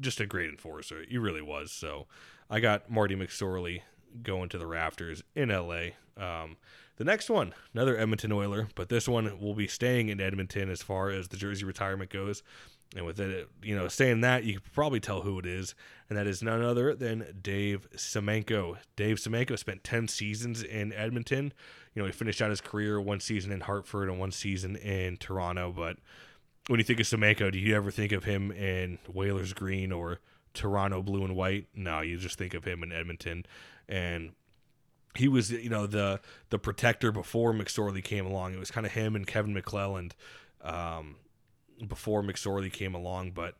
just 0.00 0.20
a 0.20 0.26
great 0.26 0.50
enforcer. 0.50 1.04
He 1.08 1.18
really 1.18 1.42
was. 1.42 1.72
So 1.72 2.06
I 2.50 2.60
got 2.60 2.90
Marty 2.90 3.16
McSorley 3.16 3.82
going 4.22 4.48
to 4.50 4.58
the 4.58 4.66
rafters 4.66 5.22
in 5.34 5.48
LA. 5.48 5.90
Um, 6.16 6.56
the 6.96 7.04
next 7.04 7.28
one, 7.28 7.54
another 7.72 7.96
Edmonton 7.96 8.30
Oiler, 8.30 8.68
but 8.76 8.88
this 8.88 9.08
one 9.08 9.40
will 9.40 9.54
be 9.54 9.66
staying 9.66 10.08
in 10.08 10.20
Edmonton 10.20 10.70
as 10.70 10.82
far 10.82 11.10
as 11.10 11.28
the 11.28 11.36
jersey 11.36 11.64
retirement 11.64 12.10
goes. 12.10 12.42
And 12.94 13.04
with 13.04 13.18
it, 13.18 13.48
you 13.62 13.74
know, 13.74 13.88
saying 13.88 14.20
that, 14.20 14.44
you 14.44 14.60
can 14.60 14.62
probably 14.72 15.00
tell 15.00 15.22
who 15.22 15.40
it 15.40 15.46
is, 15.46 15.74
and 16.08 16.16
that 16.16 16.28
is 16.28 16.42
none 16.42 16.62
other 16.62 16.94
than 16.94 17.40
Dave 17.42 17.88
Semenko. 17.96 18.76
Dave 18.94 19.16
Semenko 19.16 19.58
spent 19.58 19.82
10 19.82 20.06
seasons 20.06 20.62
in 20.62 20.92
Edmonton. 20.92 21.52
You 21.94 22.02
know, 22.02 22.06
he 22.06 22.12
finished 22.12 22.40
out 22.40 22.50
his 22.50 22.60
career 22.60 23.00
one 23.00 23.18
season 23.18 23.50
in 23.50 23.62
Hartford 23.62 24.08
and 24.08 24.20
one 24.20 24.30
season 24.30 24.76
in 24.76 25.16
Toronto, 25.16 25.72
but 25.76 25.96
when 26.68 26.80
you 26.80 26.84
think 26.84 27.00
of 27.00 27.06
Semenko, 27.06 27.52
do 27.52 27.58
you 27.58 27.74
ever 27.74 27.90
think 27.90 28.12
of 28.12 28.24
him 28.24 28.50
in 28.50 28.98
Whalers 29.12 29.52
Green 29.52 29.92
or 29.92 30.20
Toronto 30.54 31.02
Blue 31.02 31.24
and 31.24 31.36
White? 31.36 31.66
No, 31.74 32.00
you 32.00 32.16
just 32.16 32.38
think 32.38 32.54
of 32.54 32.64
him 32.64 32.82
in 32.82 32.92
Edmonton, 32.92 33.44
and 33.88 34.32
he 35.14 35.28
was 35.28 35.50
you 35.50 35.68
know 35.68 35.86
the 35.86 36.20
the 36.50 36.58
protector 36.58 37.12
before 37.12 37.52
McSorley 37.52 38.02
came 38.02 38.26
along. 38.26 38.54
It 38.54 38.58
was 38.58 38.70
kind 38.70 38.86
of 38.86 38.92
him 38.92 39.14
and 39.14 39.26
Kevin 39.26 39.54
McClelland 39.54 40.12
um, 40.62 41.16
before 41.86 42.22
McSorley 42.22 42.72
came 42.72 42.94
along, 42.94 43.32
but. 43.32 43.56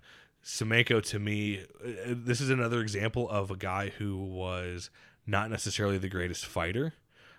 Semenko 0.47 1.03
to 1.05 1.19
me, 1.19 1.61
uh, 1.83 1.87
this 2.07 2.39
is 2.39 2.51
another 2.51 2.83
example 2.83 3.31
of 3.31 3.51
a 3.51 3.57
guy 3.57 3.89
who 3.97 4.19
was 4.19 4.91
not 5.27 5.51
necessarily 5.51 5.97
the 5.97 6.11
greatest 6.11 6.45
fighter. 6.45 6.93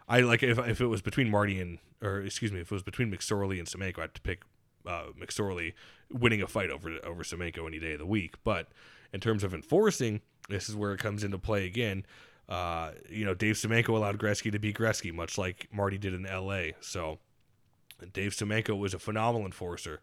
I 0.08 0.22
like 0.22 0.42
if, 0.42 0.58
if 0.58 0.82
it 0.82 0.88
was 0.88 1.04
between 1.04 1.30
Marty 1.30 1.62
and 1.62 1.78
or 2.02 2.22
excuse 2.22 2.52
me, 2.52 2.62
if 2.62 2.72
it 2.72 2.74
was 2.74 2.82
between 2.82 3.12
McSorley 3.12 3.60
and 3.60 3.68
Semenko, 3.68 4.00
I'd 4.00 4.24
pick 4.24 4.42
uh, 4.86 5.06
McSorley 5.20 5.74
winning 6.12 6.42
a 6.42 6.48
fight 6.48 6.70
over 6.70 6.98
over 7.04 7.24
Semenko 7.24 7.68
any 7.68 7.80
day 7.80 7.94
of 7.94 8.00
the 8.00 8.06
week. 8.06 8.36
But 8.44 8.68
in 9.14 9.20
terms 9.20 9.44
of 9.44 9.54
enforcing, 9.54 10.22
this 10.50 10.70
is 10.70 10.76
where 10.76 10.94
it 10.94 11.00
comes 11.00 11.24
into 11.24 11.38
play 11.38 11.66
again. 11.66 12.06
Uh, 12.48 12.92
you 13.10 13.26
know, 13.26 13.34
Dave 13.34 13.56
Semenko 13.56 13.90
allowed 13.90 14.20
Gretzky 14.20 14.52
to 14.52 14.60
beat 14.60 14.78
Gretzky, 14.78 15.14
much 15.14 15.38
like 15.38 15.68
Marty 15.72 15.98
did 15.98 16.14
in 16.14 16.26
L.A. 16.26 16.76
So 16.80 17.20
Dave 18.14 18.34
Semenko 18.34 18.78
was 18.78 18.94
a 18.94 19.00
phenomenal 19.00 19.46
enforcer. 19.46 20.02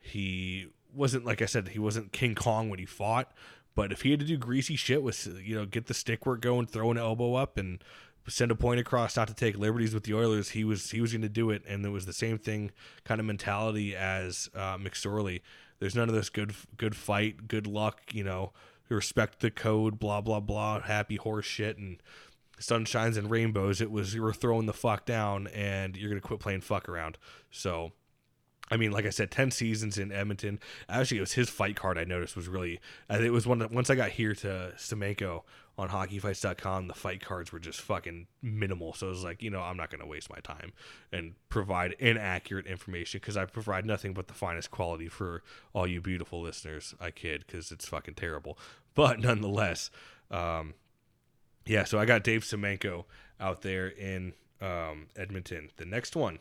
He 0.00 0.68
wasn't 0.92 1.24
like 1.24 1.42
I 1.42 1.46
said, 1.46 1.68
he 1.68 1.78
wasn't 1.78 2.12
King 2.12 2.34
Kong 2.34 2.68
when 2.68 2.78
he 2.78 2.86
fought, 2.86 3.32
but 3.74 3.92
if 3.92 4.02
he 4.02 4.10
had 4.10 4.20
to 4.20 4.26
do 4.26 4.36
greasy 4.36 4.76
shit 4.76 5.02
with 5.02 5.26
you 5.42 5.54
know 5.54 5.66
get 5.66 5.86
the 5.86 5.94
stick 5.94 6.26
work 6.26 6.40
going, 6.40 6.66
throw 6.66 6.90
an 6.90 6.98
elbow 6.98 7.34
up, 7.34 7.56
and 7.56 7.82
send 8.28 8.50
a 8.50 8.54
point 8.54 8.80
across, 8.80 9.16
not 9.16 9.28
to 9.28 9.34
take 9.34 9.58
liberties 9.58 9.94
with 9.94 10.04
the 10.04 10.14
Oilers, 10.14 10.50
he 10.50 10.64
was 10.64 10.90
he 10.90 11.00
was 11.00 11.12
going 11.12 11.22
to 11.22 11.28
do 11.28 11.50
it, 11.50 11.62
and 11.66 11.84
it 11.84 11.90
was 11.90 12.06
the 12.06 12.12
same 12.12 12.38
thing 12.38 12.70
kind 13.04 13.20
of 13.20 13.26
mentality 13.26 13.94
as 13.94 14.48
uh, 14.54 14.76
McSorley. 14.78 15.42
There's 15.78 15.94
none 15.94 16.08
of 16.08 16.14
this 16.14 16.30
good 16.30 16.54
good 16.76 16.96
fight, 16.96 17.48
good 17.48 17.66
luck, 17.66 18.00
you 18.12 18.24
know, 18.24 18.52
respect 18.88 19.40
the 19.40 19.50
code, 19.50 19.98
blah 19.98 20.20
blah 20.20 20.40
blah, 20.40 20.80
happy 20.80 21.16
horse 21.16 21.46
shit, 21.46 21.76
and 21.76 22.02
sunshines 22.58 23.16
and 23.16 23.30
rainbows. 23.30 23.80
It 23.80 23.90
was 23.90 24.14
you 24.14 24.22
were 24.22 24.32
throwing 24.32 24.66
the 24.66 24.72
fuck 24.72 25.04
down, 25.04 25.48
and 25.48 25.96
you're 25.96 26.10
gonna 26.10 26.20
quit 26.20 26.40
playing 26.40 26.62
fuck 26.62 26.88
around. 26.88 27.18
So 27.50 27.92
I 28.70 28.78
mean, 28.78 28.92
like 28.92 29.04
I 29.04 29.10
said, 29.10 29.30
ten 29.30 29.50
seasons 29.50 29.98
in 29.98 30.10
Edmonton. 30.10 30.58
Actually, 30.88 31.18
it 31.18 31.20
was 31.20 31.32
his 31.32 31.50
fight 31.50 31.76
card. 31.76 31.98
I 31.98 32.04
noticed 32.04 32.34
was 32.34 32.48
really. 32.48 32.80
It 33.10 33.32
was 33.32 33.46
one. 33.46 33.66
Once 33.72 33.90
I 33.90 33.94
got 33.94 34.10
here 34.10 34.34
to 34.36 34.72
Semenko 34.76 35.42
on 35.76 35.88
HockeyFights.com, 35.88 36.86
the 36.86 36.94
fight 36.94 37.20
cards 37.20 37.52
were 37.52 37.58
just 37.58 37.80
fucking 37.80 38.26
minimal. 38.40 38.94
So 38.94 39.08
it 39.08 39.10
was 39.10 39.24
like, 39.24 39.42
you 39.42 39.50
know, 39.50 39.60
I'm 39.60 39.76
not 39.76 39.90
going 39.90 40.00
to 40.00 40.06
waste 40.06 40.30
my 40.30 40.38
time 40.38 40.72
and 41.12 41.34
provide 41.48 41.96
inaccurate 41.98 42.66
information 42.66 43.20
because 43.20 43.36
I 43.36 43.44
provide 43.44 43.84
nothing 43.84 44.14
but 44.14 44.28
the 44.28 44.34
finest 44.34 44.70
quality 44.70 45.08
for 45.08 45.42
all 45.72 45.86
you 45.86 46.00
beautiful 46.00 46.40
listeners. 46.40 46.94
I 47.00 47.10
kid 47.10 47.44
because 47.46 47.72
it's 47.72 47.88
fucking 47.88 48.14
terrible, 48.14 48.58
but 48.94 49.20
nonetheless, 49.20 49.90
um, 50.30 50.74
yeah. 51.66 51.84
So 51.84 51.98
I 51.98 52.06
got 52.06 52.22
Dave 52.22 52.44
Semenko 52.44 53.04
out 53.40 53.62
there 53.62 53.88
in 53.88 54.34
um, 54.60 55.08
Edmonton. 55.16 55.70
The 55.76 55.84
next 55.84 56.14
one 56.14 56.38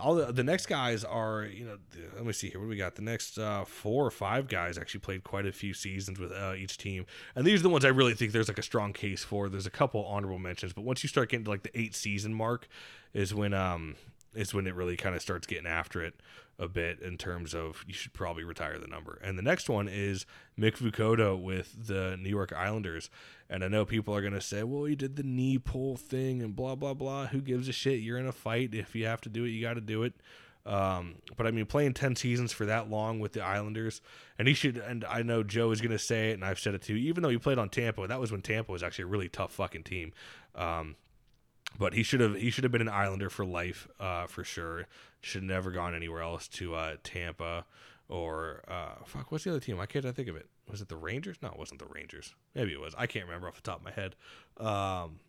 all 0.00 0.14
the, 0.14 0.32
the 0.32 0.44
next 0.44 0.66
guys 0.66 1.04
are 1.04 1.44
you 1.44 1.64
know 1.64 1.78
let 2.16 2.24
me 2.24 2.32
see 2.32 2.50
here 2.50 2.58
what 2.58 2.66
do 2.66 2.70
we 2.70 2.76
got? 2.76 2.96
The 2.96 3.02
next 3.02 3.38
uh, 3.38 3.64
four 3.64 4.04
or 4.06 4.10
five 4.10 4.48
guys 4.48 4.78
actually 4.78 5.00
played 5.00 5.24
quite 5.24 5.46
a 5.46 5.52
few 5.52 5.74
seasons 5.74 6.18
with 6.18 6.32
uh, 6.32 6.54
each 6.56 6.78
team. 6.78 7.06
And 7.34 7.46
these 7.46 7.60
are 7.60 7.64
the 7.64 7.68
ones 7.68 7.84
i 7.84 7.88
really 7.88 8.14
think 8.14 8.32
there's 8.32 8.48
like 8.48 8.58
a 8.58 8.62
strong 8.62 8.92
case 8.92 9.22
for. 9.24 9.48
There's 9.48 9.66
a 9.66 9.70
couple 9.70 10.04
honorable 10.04 10.38
mentions 10.38 10.72
but 10.72 10.82
once 10.82 11.02
you 11.02 11.08
start 11.08 11.28
getting 11.30 11.44
to 11.44 11.50
like 11.50 11.62
the 11.62 11.78
eight 11.78 11.94
season 11.94 12.34
mark 12.34 12.68
is 13.12 13.34
when 13.34 13.54
um 13.54 13.96
is 14.34 14.54
when 14.54 14.66
it 14.66 14.74
really 14.74 14.96
kind 14.96 15.14
of 15.14 15.22
starts 15.22 15.46
getting 15.46 15.66
after 15.66 16.02
it 16.02 16.14
a 16.58 16.68
bit 16.68 17.00
in 17.00 17.16
terms 17.16 17.54
of 17.54 17.82
you 17.86 17.94
should 17.94 18.12
probably 18.12 18.44
retire 18.44 18.78
the 18.78 18.86
number. 18.86 19.18
And 19.24 19.38
the 19.38 19.42
next 19.42 19.68
one 19.68 19.88
is 19.88 20.26
Mick 20.58 20.76
Vukota 20.76 21.40
with 21.40 21.86
the 21.86 22.18
New 22.20 22.28
York 22.28 22.52
Islanders. 22.52 23.08
And 23.48 23.64
I 23.64 23.68
know 23.68 23.84
people 23.84 24.14
are 24.14 24.20
going 24.20 24.34
to 24.34 24.40
say, 24.42 24.62
well, 24.62 24.84
he 24.84 24.94
did 24.94 25.16
the 25.16 25.22
knee 25.22 25.58
pull 25.58 25.96
thing 25.96 26.42
and 26.42 26.54
blah, 26.54 26.74
blah, 26.74 26.94
blah. 26.94 27.28
Who 27.28 27.40
gives 27.40 27.68
a 27.68 27.72
shit? 27.72 28.00
You're 28.00 28.18
in 28.18 28.26
a 28.26 28.32
fight. 28.32 28.74
If 28.74 28.94
you 28.94 29.06
have 29.06 29.22
to 29.22 29.30
do 29.30 29.44
it, 29.44 29.48
you 29.48 29.62
got 29.62 29.74
to 29.74 29.80
do 29.80 30.02
it. 30.02 30.12
Um, 30.66 31.16
but 31.36 31.46
I 31.46 31.50
mean, 31.50 31.64
playing 31.64 31.94
10 31.94 32.16
seasons 32.16 32.52
for 32.52 32.66
that 32.66 32.90
long 32.90 33.18
with 33.18 33.32
the 33.32 33.42
Islanders, 33.42 34.02
and 34.38 34.46
he 34.46 34.52
should, 34.52 34.76
and 34.76 35.04
I 35.06 35.22
know 35.22 35.42
Joe 35.42 35.70
is 35.70 35.80
going 35.80 35.92
to 35.92 35.98
say 35.98 36.30
it, 36.30 36.34
and 36.34 36.44
I've 36.44 36.58
said 36.58 36.74
it 36.74 36.82
too, 36.82 36.96
even 36.96 37.22
though 37.22 37.30
he 37.30 37.38
played 37.38 37.58
on 37.58 37.70
Tampa, 37.70 38.06
that 38.06 38.20
was 38.20 38.30
when 38.30 38.42
Tampa 38.42 38.70
was 38.70 38.82
actually 38.82 39.04
a 39.04 39.08
really 39.08 39.30
tough 39.30 39.52
fucking 39.52 39.84
team. 39.84 40.12
Um, 40.54 40.96
but 41.78 41.94
he 41.94 42.02
should 42.02 42.20
have 42.20 42.36
he 42.36 42.50
should 42.50 42.64
have 42.64 42.72
been 42.72 42.80
an 42.80 42.88
Islander 42.88 43.30
for 43.30 43.44
life, 43.44 43.88
uh, 43.98 44.26
for 44.26 44.44
sure. 44.44 44.86
Should 45.20 45.42
have 45.42 45.50
never 45.50 45.70
gone 45.70 45.94
anywhere 45.94 46.22
else 46.22 46.48
to 46.48 46.74
uh, 46.74 46.96
Tampa 47.02 47.66
or 48.08 48.62
uh, 48.68 49.04
fuck. 49.04 49.30
What's 49.30 49.44
the 49.44 49.50
other 49.50 49.60
team? 49.60 49.78
I 49.80 49.86
can't 49.86 50.04
think 50.14 50.28
of 50.28 50.36
it. 50.36 50.48
Was 50.70 50.80
it 50.80 50.88
the 50.88 50.96
Rangers? 50.96 51.36
No, 51.42 51.48
it 51.48 51.58
wasn't 51.58 51.80
the 51.80 51.86
Rangers. 51.86 52.34
Maybe 52.54 52.72
it 52.72 52.80
was. 52.80 52.94
I 52.96 53.06
can't 53.06 53.24
remember 53.24 53.48
off 53.48 53.56
the 53.56 53.62
top 53.62 53.78
of 53.78 53.84
my 53.84 53.92
head. 53.92 54.14
Um, 54.58 55.20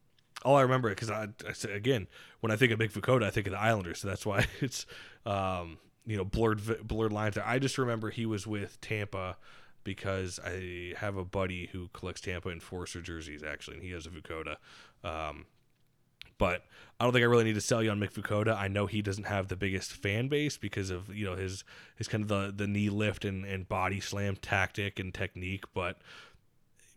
all 0.44 0.56
I 0.56 0.62
remember 0.62 0.90
because 0.90 1.12
I, 1.12 1.28
I 1.48 1.72
again 1.72 2.08
when 2.40 2.52
I 2.52 2.56
think 2.56 2.72
of 2.72 2.80
Big 2.80 2.92
Vukota, 2.92 3.24
I 3.24 3.30
think 3.30 3.48
of 3.48 3.54
the 3.54 3.60
Islanders. 3.60 4.00
So 4.00 4.08
that's 4.08 4.26
why 4.26 4.46
it's 4.62 4.86
um, 5.26 5.78
you 6.06 6.18
know 6.18 6.26
blurred 6.26 6.88
blurred 6.88 7.14
lines. 7.14 7.36
There. 7.36 7.48
I 7.48 7.60
just 7.60 7.78
remember 7.78 8.10
he 8.10 8.26
was 8.26 8.48
with 8.48 8.80
Tampa 8.82 9.38
because 9.84 10.40
I 10.44 10.94
have 10.98 11.18
a 11.18 11.26
buddy 11.26 11.70
who 11.72 11.90
collects 11.94 12.22
Tampa 12.22 12.50
Enforcer 12.50 13.02
jerseys 13.02 13.44
actually, 13.44 13.78
and 13.78 13.84
he 13.84 13.92
has 13.92 14.06
a 14.06 14.10
Vukota. 14.10 14.58
Um, 15.04 15.46
but 16.42 16.66
I 17.00 17.04
don't 17.04 17.14
think 17.14 17.22
I 17.22 17.28
really 17.28 17.44
need 17.44 17.54
to 17.54 17.62
sell 17.62 17.84
you 17.84 17.92
on 17.92 18.00
Mick 18.00 18.14
Vukota. 18.14 18.58
I 18.58 18.68
know 18.68 18.88
he 18.88 19.04
doesn't 19.04 19.26
have 19.26 19.48
the 19.48 19.56
biggest 19.56 19.92
fan 19.92 20.28
base 20.28 20.58
because 20.58 20.90
of 20.90 21.16
you 21.16 21.24
know 21.24 21.36
his 21.36 21.64
his 21.98 22.08
kind 22.08 22.24
of 22.24 22.30
the 22.30 22.52
the 22.56 22.66
knee 22.66 22.90
lift 22.90 23.26
and, 23.26 23.46
and 23.46 23.70
body 23.70 24.00
slam 24.00 24.36
tactic 24.38 24.98
and 24.98 25.14
technique, 25.14 25.66
but 25.76 26.00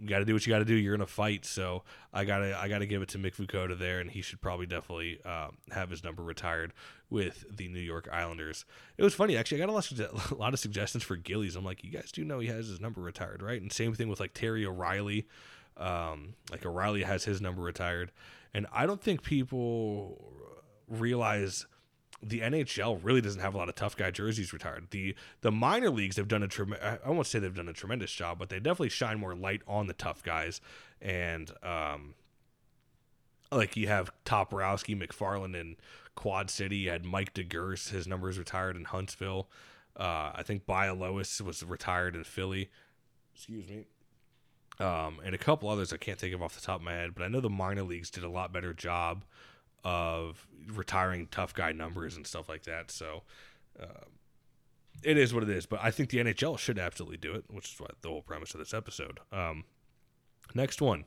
you 0.01 0.09
got 0.09 0.21
to 0.21 0.25
do 0.25 0.33
what 0.33 0.47
you 0.47 0.53
got 0.53 0.61
to 0.61 0.65
do. 0.65 0.75
You're 0.75 0.95
in 0.95 1.03
a 1.03 1.07
fight, 1.07 1.45
so 1.45 1.83
I 2.11 2.25
gotta 2.25 2.59
I 2.59 2.69
gotta 2.69 2.87
give 2.87 3.03
it 3.03 3.11
to 3.11 3.19
Mick 3.19 3.37
Vukota 3.37 3.79
there, 3.79 4.01
and 4.01 4.11
he 4.11 4.23
should 4.23 4.41
probably 4.41 4.65
definitely 4.65 5.23
um, 5.27 5.59
have 5.73 5.91
his 5.91 6.03
number 6.03 6.23
retired 6.23 6.73
with 7.11 7.45
the 7.55 7.69
New 7.69 7.81
York 7.81 8.09
Islanders. 8.11 8.65
It 8.97 9.03
was 9.03 9.13
funny 9.13 9.37
actually. 9.37 9.63
I 9.63 9.67
got 9.67 9.73
a 9.73 9.75
lot, 9.75 9.91
of, 9.91 10.33
a 10.33 10.37
lot 10.37 10.55
of 10.55 10.59
suggestions 10.59 11.05
for 11.05 11.17
Gillies. 11.17 11.55
I'm 11.55 11.67
like, 11.67 11.85
you 11.85 11.91
guys 11.91 12.11
do 12.11 12.25
know 12.25 12.39
he 12.39 12.49
has 12.49 12.69
his 12.69 12.81
number 12.81 13.03
retired, 13.03 13.43
right? 13.43 13.61
And 13.61 13.71
same 13.71 13.93
thing 13.93 14.09
with 14.09 14.21
like 14.21 14.33
Terry 14.33 14.65
O'Reilly. 14.65 15.27
Um, 15.77 16.35
like 16.51 16.65
O'Reilly 16.65 17.03
has 17.03 17.25
his 17.25 17.43
number 17.43 17.61
retired. 17.61 18.11
And 18.55 18.67
I 18.73 18.87
don't 18.87 19.03
think 19.03 19.23
people 19.23 20.33
realize 20.89 21.67
the 22.23 22.41
NHL 22.41 23.01
really 23.03 23.21
doesn't 23.21 23.41
have 23.41 23.55
a 23.55 23.59
lot 23.59 23.69
of 23.69 23.75
tough 23.75 23.97
guy 23.97 24.11
jerseys 24.11 24.53
retired. 24.53 24.87
The 24.91 25.15
the 25.41 25.51
minor 25.51 25.91
leagues 25.91 26.17
have 26.17 26.29
done 26.29 26.43
a 26.43 26.99
I 27.05 27.11
won't 27.11 27.27
say 27.27 27.39
they've 27.39 27.53
done 27.53 27.69
a 27.69 27.75
tremendous 27.75 28.13
job, 28.13 28.39
but 28.39 28.49
they 28.49 28.61
definitely 28.61 28.91
shine 28.91 29.19
more 29.19 29.35
light 29.35 29.63
on 29.67 29.89
the 29.89 29.93
tough 29.93 30.23
guys. 30.23 30.61
And 31.03 31.51
um 31.63 32.15
like 33.53 33.77
you 33.77 33.89
have 33.89 34.11
Toporowski, 34.25 35.01
McFarland 35.01 35.55
in 35.55 35.77
Quad 36.15 36.49
City, 36.49 36.79
you 36.79 36.91
had 36.91 37.05
Mike 37.05 37.35
DeGurse, 37.35 37.91
his 37.91 38.07
number 38.07 38.29
is 38.31 38.39
retired 38.39 38.77
in 38.77 38.85
Huntsville. 38.85 39.49
Uh, 39.97 40.33
I 40.35 40.43
think 40.43 40.67
Bialowas 40.67 41.41
was 41.41 41.63
retired 41.63 42.17
in 42.17 42.25
Philly. 42.25 42.71
Excuse 43.33 43.69
me 43.69 43.87
um, 44.81 45.21
and 45.25 45.35
a 45.35 45.39
couple 45.39 45.69
others 45.69 45.93
I 45.93 45.97
can't 45.97 46.19
think 46.19 46.35
of 46.35 46.43
off 46.43 46.55
the 46.55 46.61
top 46.61 46.81
of 46.81 46.83
my 46.83 46.93
head, 46.93 47.15
but 47.15 47.23
I 47.25 47.29
know 47.29 47.41
the 47.41 47.51
minor 47.51 47.83
leagues 47.83 48.11
did 48.11 48.25
a 48.25 48.29
lot 48.29 48.53
better 48.53 48.73
job 48.73 49.25
of 49.85 50.47
retiring 50.73 51.29
tough 51.31 51.55
guy 51.55 51.73
numbers 51.73 52.17
and 52.17 52.27
stuff 52.27 52.49
like 52.49 52.65
that. 52.65 52.91
So 52.91 53.23
uh, 53.81 54.07
it 55.03 55.19
is 55.19 55.35
what 55.35 55.43
it 55.43 55.51
is. 55.51 55.67
But 55.67 55.81
I 55.83 55.91
think 55.91 56.11
the 56.11 56.19
NHL 56.19 56.59
should 56.59 56.79
absolutely 56.79 57.19
do 57.19 57.35
it, 57.35 57.45
which 57.49 57.75
is 57.75 57.81
what 57.81 58.01
the 58.01 58.09
whole 58.09 58.23
premise 58.23 58.55
of 58.55 58.61
this 58.61 58.75
episode. 58.75 59.21
Um, 59.31 59.65
next 60.55 60.81
one, 60.81 61.05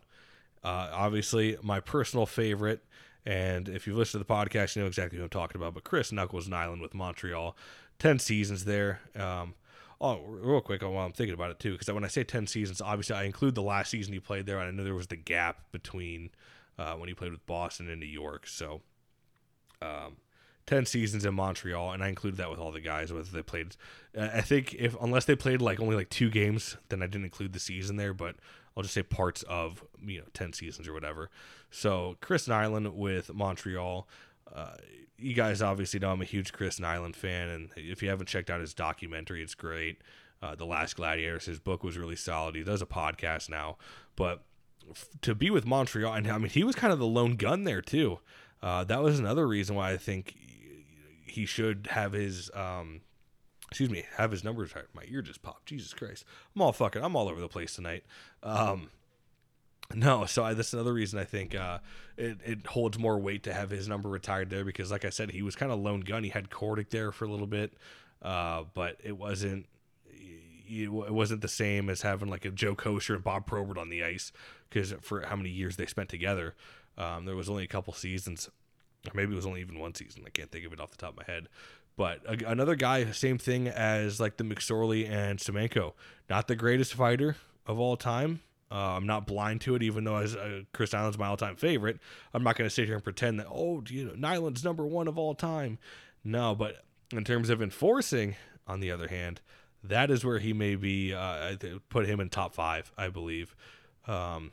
uh, 0.63 0.89
obviously 0.93 1.57
my 1.61 1.79
personal 1.79 2.25
favorite. 2.25 2.83
And 3.25 3.67
if 3.67 3.85
you've 3.85 3.97
listened 3.97 4.23
to 4.23 4.27
the 4.27 4.33
podcast, 4.33 4.75
you 4.75 4.83
know 4.83 4.87
exactly 4.87 5.17
who 5.17 5.23
I'm 5.23 5.29
talking 5.29 5.59
about. 5.59 5.73
But 5.73 5.83
Chris 5.83 6.11
Knuckles 6.11 6.47
Nilan 6.47 6.81
with 6.81 6.93
Montreal, 6.93 7.57
ten 7.99 8.19
seasons 8.19 8.63
there. 8.63 9.01
Um, 9.15 9.55
Oh, 9.99 10.21
real 10.21 10.61
quick 10.61 10.83
while 10.83 10.97
I'm 10.97 11.11
thinking 11.11 11.33
about 11.33 11.51
it 11.51 11.59
too, 11.59 11.71
because 11.71 11.91
when 11.91 12.03
I 12.03 12.07
say 12.07 12.23
ten 12.23 12.45
seasons, 12.45 12.81
obviously 12.81 13.15
I 13.15 13.23
include 13.23 13.55
the 13.55 13.63
last 13.63 13.89
season 13.89 14.13
he 14.13 14.19
played 14.19 14.45
there, 14.45 14.59
I 14.59 14.69
know 14.69 14.83
there 14.83 14.93
was 14.93 15.07
the 15.07 15.15
gap 15.15 15.71
between 15.71 16.29
uh, 16.77 16.93
when 16.93 17.09
he 17.09 17.15
played 17.15 17.31
with 17.31 17.45
Boston 17.45 17.89
and 17.89 17.99
New 17.99 18.05
York. 18.05 18.45
So, 18.45 18.81
um, 19.81 20.17
ten 20.67 20.85
seasons 20.85 21.25
in 21.25 21.33
Montreal, 21.33 21.93
and 21.93 22.03
I 22.03 22.09
included 22.09 22.37
that 22.37 22.51
with 22.51 22.59
all 22.59 22.71
the 22.71 22.79
guys 22.79 23.11
whether 23.11 23.31
they 23.31 23.41
played. 23.41 23.75
I 24.19 24.41
think 24.41 24.75
if 24.75 24.95
unless 25.01 25.25
they 25.25 25.35
played 25.35 25.61
like 25.61 25.79
only 25.79 25.95
like 25.95 26.09
two 26.09 26.29
games, 26.29 26.77
then 26.89 27.01
I 27.01 27.07
didn't 27.07 27.25
include 27.25 27.53
the 27.53 27.59
season 27.59 27.95
there. 27.95 28.13
But 28.13 28.35
I'll 28.75 28.83
just 28.83 28.93
say 28.93 29.01
parts 29.01 29.41
of 29.43 29.83
you 30.05 30.19
know 30.19 30.25
ten 30.33 30.53
seasons 30.53 30.87
or 30.87 30.93
whatever. 30.93 31.31
So 31.71 32.17
Chris 32.21 32.47
Nilan 32.47 32.93
with 32.93 33.33
Montreal. 33.33 34.07
Uh, 34.53 34.75
you 35.17 35.33
guys 35.33 35.61
obviously 35.61 35.99
know 35.99 36.11
I'm 36.11 36.21
a 36.21 36.25
huge 36.25 36.53
Chris 36.53 36.79
Nilan 36.79 37.15
fan, 37.15 37.49
and 37.49 37.69
if 37.75 38.03
you 38.03 38.09
haven't 38.09 38.27
checked 38.27 38.49
out 38.49 38.61
his 38.61 38.73
documentary, 38.73 39.41
it's 39.41 39.55
great. 39.55 40.01
Uh, 40.41 40.53
the 40.55 40.65
Last 40.65 40.95
Gladiators, 40.95 41.45
his 41.45 41.59
book 41.59 41.83
was 41.83 41.97
really 41.97 42.15
solid. 42.15 42.55
He 42.55 42.63
does 42.63 42.81
a 42.81 42.85
podcast 42.85 43.49
now, 43.49 43.77
but 44.15 44.43
f- 44.89 45.09
to 45.21 45.33
be 45.33 45.49
with 45.49 45.65
Montreal, 45.65 46.13
and 46.13 46.27
I 46.27 46.37
mean, 46.37 46.49
he 46.49 46.63
was 46.63 46.75
kind 46.75 46.93
of 46.93 46.99
the 46.99 47.07
lone 47.07 47.35
gun 47.35 47.63
there 47.63 47.81
too. 47.81 48.19
Uh, 48.61 48.83
that 48.83 49.01
was 49.01 49.17
another 49.19 49.47
reason 49.47 49.75
why 49.75 49.91
I 49.91 49.97
think 49.97 50.35
he 51.25 51.45
should 51.45 51.87
have 51.91 52.13
his, 52.13 52.51
um, 52.53 53.01
excuse 53.69 53.89
me, 53.89 54.05
have 54.17 54.31
his 54.31 54.43
numbers. 54.43 54.71
My 54.93 55.03
ear 55.07 55.21
just 55.23 55.41
popped. 55.41 55.65
Jesus 55.67 55.93
Christ, 55.93 56.23
I'm 56.55 56.61
all 56.61 56.71
fucking, 56.71 57.03
I'm 57.03 57.15
all 57.15 57.29
over 57.29 57.41
the 57.41 57.47
place 57.47 57.75
tonight. 57.75 58.03
Um, 58.43 58.89
no, 59.93 60.25
so 60.25 60.43
I, 60.43 60.53
that's 60.53 60.73
another 60.73 60.93
reason 60.93 61.19
I 61.19 61.23
think 61.23 61.55
uh, 61.55 61.79
it, 62.17 62.37
it 62.45 62.65
holds 62.67 62.99
more 62.99 63.17
weight 63.17 63.43
to 63.43 63.53
have 63.53 63.69
his 63.69 63.87
number 63.87 64.09
retired 64.09 64.49
there 64.49 64.65
because, 64.65 64.91
like 64.91 65.05
I 65.05 65.09
said, 65.09 65.31
he 65.31 65.41
was 65.41 65.55
kind 65.55 65.71
of 65.71 65.79
lone 65.79 66.01
gun. 66.01 66.23
He 66.23 66.29
had 66.29 66.49
Kordic 66.49 66.89
there 66.89 67.11
for 67.11 67.25
a 67.25 67.29
little 67.29 67.47
bit, 67.47 67.73
uh, 68.21 68.63
but 68.73 68.97
it 69.03 69.17
wasn't 69.17 69.67
it 70.69 70.91
wasn't 70.91 71.39
the 71.39 71.47
same 71.47 71.89
as 71.89 72.01
having 72.01 72.29
like 72.29 72.43
a 72.43 72.51
Joe 72.51 72.75
Kocur 72.75 73.15
and 73.15 73.23
Bob 73.23 73.45
Probert 73.45 73.77
on 73.77 73.89
the 73.89 74.03
ice 74.03 74.33
because 74.69 74.93
for 75.01 75.21
how 75.21 75.37
many 75.37 75.49
years 75.49 75.77
they 75.77 75.85
spent 75.85 76.09
together, 76.09 76.55
um, 76.97 77.23
there 77.23 77.37
was 77.37 77.49
only 77.49 77.63
a 77.63 77.67
couple 77.67 77.93
seasons, 77.93 78.49
or 79.07 79.11
maybe 79.13 79.31
it 79.31 79.35
was 79.35 79.45
only 79.45 79.61
even 79.61 79.79
one 79.79 79.95
season. 79.95 80.23
I 80.25 80.29
can't 80.29 80.51
think 80.51 80.65
of 80.65 80.73
it 80.73 80.81
off 80.81 80.91
the 80.91 80.97
top 80.97 81.11
of 81.11 81.17
my 81.25 81.33
head. 81.33 81.47
But 81.95 82.19
another 82.43 82.75
guy, 82.75 83.09
same 83.11 83.37
thing 83.37 83.67
as 83.67 84.19
like 84.19 84.35
the 84.35 84.43
McSorley 84.43 85.09
and 85.09 85.39
Semenko, 85.39 85.93
not 86.29 86.47
the 86.47 86.55
greatest 86.55 86.93
fighter, 86.93 87.37
of 87.65 87.79
all 87.79 87.97
time. 87.97 88.41
Uh, 88.69 88.95
I'm 88.95 89.05
not 89.05 89.25
blind 89.25 89.61
to 89.61 89.75
it, 89.75 89.83
even 89.83 90.03
though 90.03 90.17
as, 90.17 90.35
uh, 90.35 90.61
Chris 90.73 90.91
Nilan's 90.91 91.17
my 91.17 91.27
all-time 91.27 91.55
favorite. 91.55 91.99
I'm 92.33 92.43
not 92.43 92.57
going 92.57 92.69
to 92.69 92.73
sit 92.73 92.85
here 92.85 92.95
and 92.95 93.03
pretend 93.03 93.39
that 93.39 93.47
oh, 93.49 93.83
you 93.87 94.05
know, 94.05 94.13
Nilan's 94.15 94.63
number 94.63 94.85
one 94.85 95.07
of 95.07 95.17
all 95.17 95.35
time. 95.35 95.79
No, 96.23 96.53
but 96.53 96.83
in 97.11 97.23
terms 97.23 97.49
of 97.49 97.61
enforcing, 97.61 98.35
on 98.67 98.79
the 98.81 98.91
other 98.91 99.07
hand, 99.07 99.41
that 99.83 100.11
is 100.11 100.25
where 100.25 100.39
he 100.39 100.53
may 100.53 100.75
be. 100.75 101.13
Uh, 101.13 101.55
put 101.89 102.05
him 102.05 102.19
in 102.19 102.29
top 102.29 102.53
five, 102.53 102.91
I 102.97 103.07
believe, 103.09 103.55
um, 104.07 104.51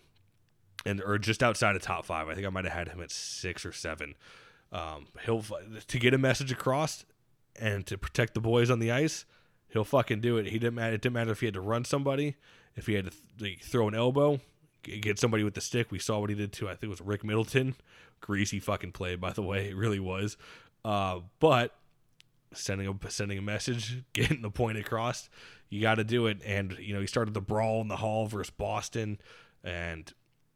and 0.86 1.02
or 1.02 1.18
just 1.18 1.42
outside 1.42 1.76
of 1.76 1.82
top 1.82 2.06
five. 2.06 2.28
I 2.28 2.34
think 2.34 2.46
I 2.46 2.50
might 2.50 2.64
have 2.64 2.72
had 2.72 2.88
him 2.88 3.02
at 3.02 3.10
six 3.10 3.66
or 3.66 3.72
seven. 3.72 4.14
Um, 4.72 5.06
he'll 5.24 5.44
to 5.86 5.98
get 5.98 6.14
a 6.14 6.18
message 6.18 6.52
across 6.52 7.04
and 7.56 7.86
to 7.86 7.98
protect 7.98 8.34
the 8.34 8.40
boys 8.40 8.70
on 8.70 8.78
the 8.78 8.90
ice. 8.90 9.24
He'll 9.68 9.84
fucking 9.84 10.20
do 10.20 10.36
it. 10.36 10.46
He 10.46 10.58
didn't 10.58 10.74
matter. 10.74 10.94
It 10.94 11.02
didn't 11.02 11.14
matter 11.14 11.32
if 11.32 11.40
he 11.40 11.46
had 11.46 11.54
to 11.54 11.60
run 11.60 11.84
somebody 11.84 12.36
if 12.76 12.86
he 12.86 12.94
had 12.94 13.06
to 13.06 13.12
th- 13.38 13.62
throw 13.62 13.88
an 13.88 13.94
elbow, 13.94 14.40
get 14.82 15.18
somebody 15.18 15.44
with 15.44 15.54
the 15.54 15.60
stick. 15.60 15.90
We 15.90 15.98
saw 15.98 16.18
what 16.18 16.30
he 16.30 16.36
did 16.36 16.52
to 16.54 16.66
I 16.68 16.72
think 16.72 16.84
it 16.84 16.88
was 16.88 17.00
Rick 17.00 17.24
Middleton. 17.24 17.74
Greasy 18.20 18.58
fucking 18.58 18.92
play, 18.92 19.16
by 19.16 19.32
the 19.32 19.42
way, 19.42 19.68
it 19.70 19.76
really 19.76 20.00
was. 20.00 20.36
Uh, 20.84 21.20
but 21.40 21.74
sending 22.52 22.88
a 22.88 23.10
sending 23.10 23.38
a 23.38 23.42
message, 23.42 24.02
getting 24.12 24.42
the 24.42 24.50
point 24.50 24.78
across, 24.78 25.28
you 25.68 25.80
got 25.80 25.96
to 25.96 26.04
do 26.04 26.26
it. 26.26 26.38
And 26.44 26.76
you 26.78 26.94
know, 26.94 27.00
he 27.00 27.06
started 27.06 27.34
the 27.34 27.40
brawl 27.40 27.80
in 27.80 27.88
the 27.88 27.96
hall 27.96 28.26
versus 28.26 28.50
Boston, 28.50 29.18
and 29.62 30.12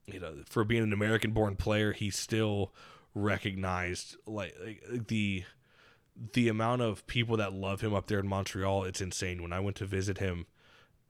you 0.06 0.20
know, 0.20 0.36
for 0.48 0.64
being 0.64 0.82
an 0.82 0.92
American-born 0.92 1.56
player, 1.56 1.92
he 1.92 2.10
still 2.10 2.72
recognized 3.14 4.16
like, 4.26 4.54
like 4.64 5.08
the 5.08 5.44
the 6.32 6.48
amount 6.48 6.82
of 6.82 7.06
people 7.06 7.36
that 7.36 7.52
love 7.52 7.80
him 7.80 7.94
up 7.94 8.06
there 8.06 8.18
in 8.18 8.26
Montreal. 8.26 8.84
It's 8.84 9.00
insane. 9.00 9.42
When 9.42 9.52
I 9.52 9.60
went 9.60 9.76
to 9.76 9.86
visit 9.86 10.18
him 10.18 10.46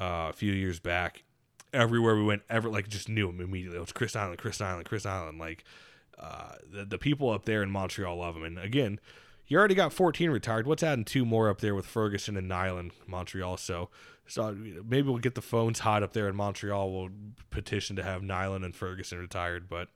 uh, 0.00 0.28
a 0.30 0.32
few 0.32 0.52
years 0.52 0.80
back. 0.80 1.24
Everywhere 1.72 2.16
we 2.16 2.24
went, 2.24 2.42
ever 2.48 2.70
like 2.70 2.88
just 2.88 3.08
knew 3.08 3.28
him 3.28 3.40
immediately. 3.40 3.76
It 3.76 3.80
was 3.80 3.92
Chris 3.92 4.14
Nilan, 4.14 4.38
Chris 4.38 4.58
Nilan, 4.58 4.84
Chris 4.84 5.04
Nilan. 5.04 5.38
Like 5.38 5.64
uh, 6.18 6.52
the 6.70 6.84
the 6.84 6.98
people 6.98 7.30
up 7.30 7.44
there 7.44 7.62
in 7.62 7.70
Montreal 7.70 8.16
love 8.16 8.36
him. 8.36 8.44
And 8.44 8.58
again, 8.58 9.00
you 9.48 9.58
already 9.58 9.74
got 9.74 9.92
14 9.92 10.30
retired. 10.30 10.66
What's 10.66 10.82
adding 10.82 11.04
two 11.04 11.24
more 11.24 11.48
up 11.48 11.60
there 11.60 11.74
with 11.74 11.86
Ferguson 11.86 12.36
and 12.36 12.50
Nilan, 12.50 12.92
Montreal? 13.06 13.56
So, 13.56 13.88
so 14.26 14.54
maybe 14.54 15.08
we'll 15.08 15.18
get 15.18 15.34
the 15.34 15.42
phones 15.42 15.80
hot 15.80 16.02
up 16.02 16.12
there 16.12 16.28
in 16.28 16.36
Montreal. 16.36 16.92
We'll 16.92 17.10
petition 17.50 17.96
to 17.96 18.02
have 18.02 18.22
Nilan 18.22 18.64
and 18.64 18.74
Ferguson 18.74 19.18
retired. 19.18 19.68
But 19.68 19.88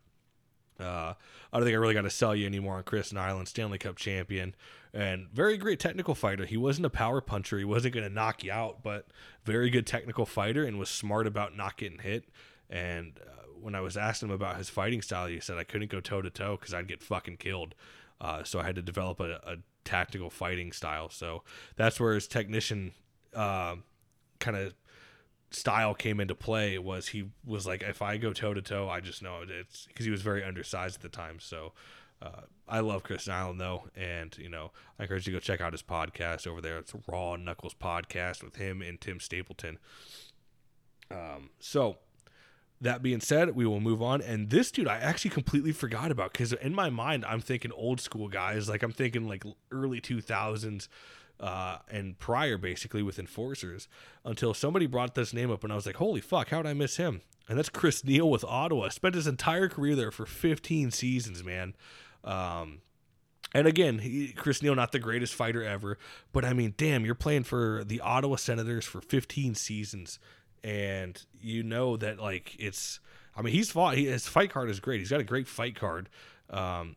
uh, 0.82 1.14
I 1.52 1.56
don't 1.56 1.64
think 1.64 1.74
I 1.74 1.78
really 1.78 1.94
got 1.94 2.02
to 2.02 2.10
sell 2.10 2.34
you 2.34 2.46
anymore 2.46 2.76
on 2.76 2.82
Chris 2.82 3.12
Nilan, 3.12 3.46
Stanley 3.46 3.78
Cup 3.78 3.96
champion, 3.96 4.54
and 4.92 5.28
very 5.32 5.56
great 5.56 5.80
technical 5.80 6.14
fighter. 6.14 6.44
He 6.44 6.56
wasn't 6.56 6.86
a 6.86 6.90
power 6.90 7.20
puncher. 7.20 7.58
He 7.58 7.64
wasn't 7.64 7.94
going 7.94 8.06
to 8.06 8.12
knock 8.12 8.44
you 8.44 8.52
out, 8.52 8.82
but 8.82 9.06
very 9.44 9.70
good 9.70 9.86
technical 9.86 10.26
fighter 10.26 10.64
and 10.64 10.78
was 10.78 10.90
smart 10.90 11.26
about 11.26 11.56
not 11.56 11.76
getting 11.76 11.98
hit. 11.98 12.28
And 12.68 13.18
uh, 13.20 13.44
when 13.60 13.74
I 13.74 13.80
was 13.80 13.96
asking 13.96 14.28
him 14.28 14.34
about 14.34 14.56
his 14.56 14.68
fighting 14.68 15.02
style, 15.02 15.26
he 15.26 15.40
said 15.40 15.58
I 15.58 15.64
couldn't 15.64 15.90
go 15.90 16.00
toe 16.00 16.22
to 16.22 16.30
toe 16.30 16.56
because 16.58 16.74
I'd 16.74 16.88
get 16.88 17.02
fucking 17.02 17.38
killed. 17.38 17.74
Uh, 18.20 18.44
so 18.44 18.60
I 18.60 18.64
had 18.64 18.76
to 18.76 18.82
develop 18.82 19.20
a, 19.20 19.40
a, 19.44 19.56
tactical 19.84 20.30
fighting 20.30 20.70
style. 20.70 21.10
So 21.10 21.42
that's 21.74 21.98
where 21.98 22.14
his 22.14 22.28
technician 22.28 22.92
uh, 23.34 23.74
kind 24.38 24.56
of 24.56 24.74
style 25.54 25.94
came 25.94 26.20
into 26.20 26.34
play. 26.34 26.78
Was 26.78 27.08
he 27.08 27.30
was 27.44 27.66
like, 27.66 27.82
if 27.82 28.02
I 28.02 28.16
go 28.16 28.32
toe 28.32 28.54
to 28.54 28.62
toe, 28.62 28.88
I 28.88 29.00
just 29.00 29.22
know 29.22 29.40
it's 29.46 29.86
because 29.86 30.04
he 30.04 30.10
was 30.10 30.22
very 30.22 30.44
undersized 30.44 30.96
at 30.96 31.02
the 31.02 31.08
time. 31.08 31.38
So 31.40 31.72
uh, 32.20 32.42
I 32.68 32.80
love 32.80 33.02
Chris 33.02 33.26
Nilan 33.26 33.58
though, 33.58 33.84
and 33.96 34.36
you 34.38 34.48
know 34.48 34.70
I 34.98 35.04
encourage 35.04 35.26
you 35.26 35.32
to 35.32 35.38
go 35.38 35.40
check 35.40 35.60
out 35.60 35.72
his 35.72 35.82
podcast 35.82 36.46
over 36.46 36.60
there. 36.60 36.78
It's 36.78 36.92
Raw 37.06 37.36
Knuckles 37.36 37.74
podcast 37.74 38.42
with 38.42 38.56
him 38.56 38.82
and 38.82 39.00
Tim 39.00 39.20
Stapleton. 39.20 39.78
Um, 41.10 41.50
so 41.60 41.98
that 42.80 43.02
being 43.02 43.20
said, 43.20 43.54
we 43.54 43.66
will 43.66 43.80
move 43.80 44.02
on. 44.02 44.20
And 44.20 44.50
this 44.50 44.70
dude, 44.70 44.88
I 44.88 44.96
actually 44.98 45.30
completely 45.30 45.72
forgot 45.72 46.10
about 46.10 46.32
because 46.32 46.52
in 46.52 46.74
my 46.74 46.90
mind, 46.90 47.24
I'm 47.24 47.40
thinking 47.40 47.70
old 47.72 48.00
school 48.00 48.28
guys. 48.28 48.68
Like 48.68 48.82
I'm 48.82 48.92
thinking 48.92 49.28
like 49.28 49.44
early 49.70 50.00
2000s 50.00 50.88
uh, 51.42 51.78
and 51.90 52.18
prior, 52.18 52.56
basically 52.56 53.02
with 53.02 53.18
enforcers. 53.18 53.88
Until 54.24 54.54
somebody 54.54 54.86
brought 54.86 55.16
this 55.16 55.34
name 55.34 55.50
up, 55.50 55.64
and 55.64 55.72
I 55.72 55.76
was 55.76 55.84
like, 55.84 55.96
"Holy 55.96 56.20
fuck! 56.20 56.50
How 56.50 56.62
did 56.62 56.68
I 56.68 56.74
miss 56.74 56.96
him?" 56.96 57.20
And 57.48 57.58
that's 57.58 57.68
Chris 57.68 58.04
Neil 58.04 58.30
with 58.30 58.44
Ottawa. 58.44 58.88
Spent 58.88 59.16
his 59.16 59.26
entire 59.26 59.68
career 59.68 59.96
there 59.96 60.12
for 60.12 60.24
15 60.24 60.92
seasons, 60.92 61.42
man. 61.42 61.74
Um, 62.22 62.82
and 63.52 63.66
again, 63.66 63.98
he, 63.98 64.32
Chris 64.32 64.62
Neil, 64.62 64.76
not 64.76 64.92
the 64.92 65.00
greatest 65.00 65.34
fighter 65.34 65.62
ever, 65.62 65.98
but 66.32 66.44
I 66.44 66.52
mean, 66.52 66.74
damn, 66.76 67.04
you're 67.04 67.16
playing 67.16 67.42
for 67.42 67.82
the 67.84 68.00
Ottawa 68.00 68.36
Senators 68.36 68.86
for 68.86 69.00
15 69.00 69.56
seasons, 69.56 70.20
and 70.62 71.20
you 71.40 71.64
know 71.64 71.96
that 71.96 72.20
like 72.20 72.54
it's. 72.58 73.00
I 73.34 73.42
mean, 73.42 73.52
he's 73.52 73.70
fought. 73.70 73.96
He, 73.96 74.06
his 74.06 74.28
fight 74.28 74.50
card 74.50 74.70
is 74.70 74.78
great. 74.78 75.00
He's 75.00 75.10
got 75.10 75.20
a 75.20 75.24
great 75.24 75.48
fight 75.48 75.74
card. 75.74 76.08
Um, 76.50 76.96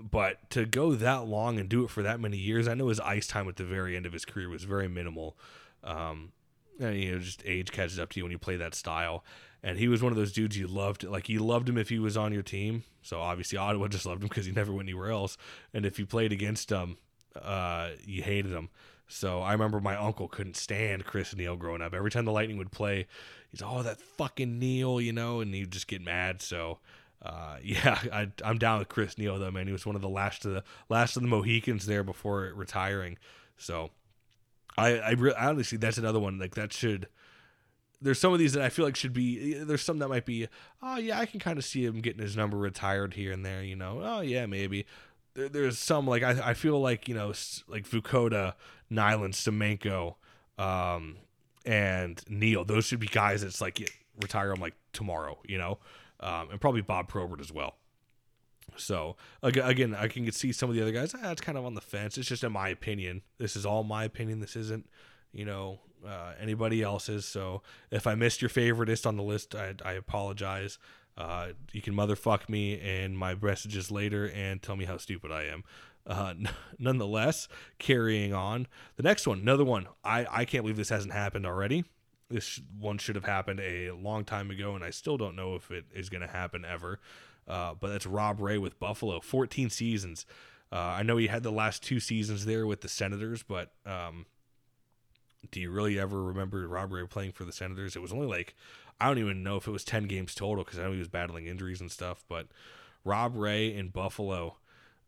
but 0.00 0.50
to 0.50 0.66
go 0.66 0.94
that 0.94 1.26
long 1.26 1.58
and 1.58 1.68
do 1.68 1.84
it 1.84 1.90
for 1.90 2.02
that 2.02 2.20
many 2.20 2.36
years, 2.36 2.66
I 2.68 2.74
know 2.74 2.88
his 2.88 3.00
ice 3.00 3.26
time 3.26 3.48
at 3.48 3.56
the 3.56 3.64
very 3.64 3.96
end 3.96 4.06
of 4.06 4.12
his 4.12 4.24
career 4.24 4.48
was 4.48 4.64
very 4.64 4.88
minimal. 4.88 5.36
Um, 5.82 6.32
and, 6.80 6.98
you 6.98 7.12
know, 7.12 7.18
just 7.18 7.42
age 7.44 7.70
catches 7.70 7.98
up 7.98 8.10
to 8.10 8.20
you 8.20 8.24
when 8.24 8.32
you 8.32 8.38
play 8.38 8.56
that 8.56 8.74
style 8.74 9.24
and 9.64 9.78
he 9.78 9.88
was 9.88 10.02
one 10.02 10.12
of 10.12 10.18
those 10.18 10.32
dudes 10.32 10.58
you 10.58 10.66
loved. 10.66 11.04
Like 11.04 11.30
you 11.30 11.40
loved 11.40 11.68
him 11.68 11.78
if 11.78 11.88
he 11.88 11.98
was 11.98 12.18
on 12.18 12.34
your 12.34 12.42
team. 12.42 12.84
So 13.00 13.20
obviously 13.20 13.56
Ottawa 13.56 13.88
just 13.88 14.04
loved 14.04 14.22
him 14.22 14.28
because 14.28 14.44
he 14.44 14.52
never 14.52 14.72
went 14.72 14.86
anywhere 14.86 15.10
else. 15.10 15.38
And 15.72 15.86
if 15.86 15.98
you 15.98 16.04
played 16.04 16.32
against 16.32 16.70
him, 16.70 16.98
uh, 17.40 17.90
you 18.04 18.22
hated 18.22 18.52
him. 18.52 18.68
So 19.08 19.40
I 19.40 19.52
remember 19.52 19.80
my 19.80 19.96
uncle 19.96 20.28
couldn't 20.28 20.56
stand 20.56 21.06
Chris 21.06 21.34
Neil 21.34 21.56
growing 21.56 21.80
up. 21.80 21.94
Every 21.94 22.10
time 22.10 22.26
the 22.26 22.32
Lightning 22.32 22.58
would 22.58 22.72
play, 22.72 23.06
he's 23.50 23.62
oh 23.62 23.82
that 23.82 24.00
fucking 24.00 24.58
Neil, 24.58 25.00
you 25.00 25.12
know, 25.12 25.40
and 25.40 25.54
he'd 25.54 25.70
just 25.70 25.88
get 25.88 26.02
mad. 26.02 26.42
So 26.42 26.78
uh, 27.24 27.56
yeah, 27.62 27.98
I, 28.12 28.28
am 28.48 28.58
down 28.58 28.78
with 28.78 28.88
Chris 28.88 29.18
Neil 29.18 29.38
though, 29.38 29.50
man. 29.50 29.66
He 29.66 29.72
was 29.72 29.86
one 29.86 29.96
of 29.96 30.02
the 30.02 30.08
last 30.08 30.44
of 30.44 30.52
the 30.52 30.64
last 30.88 31.16
of 31.16 31.22
the 31.22 31.28
Mohicans 31.28 31.86
there 31.86 32.04
before 32.04 32.52
retiring. 32.54 33.18
So 33.56 33.90
I 34.76 34.98
I, 34.98 35.10
re- 35.12 35.34
honestly 35.38 35.78
that's 35.78 35.98
another 35.98 36.20
one 36.20 36.38
like 36.38 36.54
that 36.54 36.72
should 36.72 37.08
there's 38.04 38.20
some 38.20 38.32
of 38.32 38.38
these 38.38 38.52
that 38.52 38.62
I 38.62 38.68
feel 38.68 38.84
like 38.84 38.96
should 38.96 39.14
be. 39.14 39.54
There's 39.54 39.82
some 39.82 39.98
that 40.00 40.08
might 40.08 40.26
be. 40.26 40.46
Oh 40.82 40.98
yeah, 40.98 41.18
I 41.18 41.26
can 41.26 41.40
kind 41.40 41.58
of 41.58 41.64
see 41.64 41.84
him 41.84 42.00
getting 42.00 42.20
his 42.20 42.36
number 42.36 42.58
retired 42.58 43.14
here 43.14 43.32
and 43.32 43.44
there. 43.44 43.62
You 43.62 43.76
know. 43.76 44.00
Oh 44.02 44.20
yeah, 44.20 44.46
maybe. 44.46 44.86
There, 45.32 45.48
there's 45.48 45.78
some 45.78 46.06
like 46.06 46.22
I, 46.22 46.50
I 46.50 46.54
feel 46.54 46.78
like 46.80 47.08
you 47.08 47.14
know 47.14 47.32
like 47.66 47.88
Vukota, 47.88 48.54
Nilan, 48.92 49.32
Semenko, 49.32 50.16
um, 50.62 51.16
and 51.64 52.22
Neil. 52.28 52.64
Those 52.64 52.84
should 52.84 53.00
be 53.00 53.06
guys 53.06 53.42
that's 53.42 53.60
like 53.60 53.90
retire 54.20 54.50
them 54.50 54.60
like 54.60 54.74
tomorrow. 54.92 55.38
You 55.46 55.56
know, 55.58 55.78
um, 56.24 56.50
and 56.50 56.60
probably 56.60 56.80
Bob 56.80 57.06
Probert 57.06 57.40
as 57.40 57.52
well. 57.52 57.76
So 58.76 59.16
again, 59.42 59.94
I 59.94 60.08
can 60.08 60.30
see 60.32 60.50
some 60.50 60.70
of 60.70 60.74
the 60.74 60.82
other 60.82 60.90
guys. 60.90 61.14
Ah, 61.14 61.30
it's 61.30 61.42
kind 61.42 61.58
of 61.58 61.64
on 61.64 61.74
the 61.74 61.80
fence. 61.80 62.16
It's 62.16 62.28
just 62.28 62.42
in 62.42 62.52
my 62.52 62.70
opinion. 62.70 63.22
This 63.38 63.56
is 63.56 63.66
all 63.66 63.84
my 63.84 64.04
opinion. 64.04 64.40
This 64.40 64.56
isn't, 64.56 64.88
you 65.32 65.44
know, 65.44 65.80
uh, 66.04 66.32
anybody 66.40 66.82
else's. 66.82 67.26
So 67.26 67.62
if 67.90 68.06
I 68.06 68.14
missed 68.14 68.40
your 68.42 68.48
favoriteist 68.48 69.06
on 69.06 69.16
the 69.16 69.22
list, 69.22 69.54
I, 69.54 69.74
I 69.84 69.92
apologize. 69.92 70.78
Uh, 71.16 71.48
you 71.72 71.82
can 71.82 71.94
motherfuck 71.94 72.48
me 72.48 72.80
and 72.80 73.16
my 73.16 73.34
messages 73.34 73.90
later 73.90 74.28
and 74.30 74.62
tell 74.62 74.76
me 74.76 74.86
how 74.86 74.96
stupid 74.96 75.30
I 75.30 75.44
am. 75.44 75.62
Uh, 76.06 76.30
n- 76.30 76.48
nonetheless, 76.78 77.48
carrying 77.78 78.32
on. 78.32 78.66
The 78.96 79.02
next 79.02 79.26
one, 79.26 79.40
another 79.40 79.64
one. 79.64 79.86
I, 80.02 80.26
I 80.30 80.44
can't 80.46 80.64
believe 80.64 80.76
this 80.76 80.88
hasn't 80.88 81.12
happened 81.12 81.46
already. 81.46 81.84
This 82.30 82.60
one 82.78 82.98
should 82.98 83.16
have 83.16 83.24
happened 83.24 83.60
a 83.60 83.90
long 83.90 84.24
time 84.24 84.50
ago, 84.50 84.74
and 84.74 84.82
I 84.82 84.90
still 84.90 85.16
don't 85.16 85.36
know 85.36 85.54
if 85.54 85.70
it 85.70 85.84
is 85.94 86.08
going 86.08 86.22
to 86.22 86.26
happen 86.26 86.64
ever. 86.64 87.00
Uh, 87.46 87.74
but 87.78 87.88
that's 87.88 88.06
Rob 88.06 88.40
Ray 88.40 88.58
with 88.58 88.78
Buffalo, 88.78 89.20
14 89.20 89.68
seasons. 89.70 90.24
Uh, 90.72 90.76
I 90.76 91.02
know 91.02 91.16
he 91.16 91.26
had 91.26 91.42
the 91.42 91.52
last 91.52 91.82
two 91.82 92.00
seasons 92.00 92.46
there 92.46 92.66
with 92.66 92.80
the 92.80 92.88
Senators, 92.88 93.42
but 93.42 93.72
um, 93.84 94.26
do 95.50 95.60
you 95.60 95.70
really 95.70 95.98
ever 95.98 96.22
remember 96.22 96.66
Rob 96.66 96.92
Ray 96.92 97.06
playing 97.06 97.32
for 97.32 97.44
the 97.44 97.52
Senators? 97.52 97.96
It 97.96 98.02
was 98.02 98.12
only 98.12 98.26
like 98.26 98.54
I 99.00 99.08
don't 99.08 99.18
even 99.18 99.42
know 99.42 99.56
if 99.56 99.66
it 99.66 99.72
was 99.72 99.84
ten 99.84 100.04
games 100.04 100.34
total 100.34 100.64
because 100.64 100.78
I 100.78 100.84
know 100.84 100.92
he 100.92 100.98
was 100.98 101.08
battling 101.08 101.46
injuries 101.46 101.80
and 101.80 101.90
stuff. 101.90 102.24
But 102.28 102.48
Rob 103.04 103.36
Ray 103.36 103.74
in 103.74 103.88
Buffalo, 103.88 104.56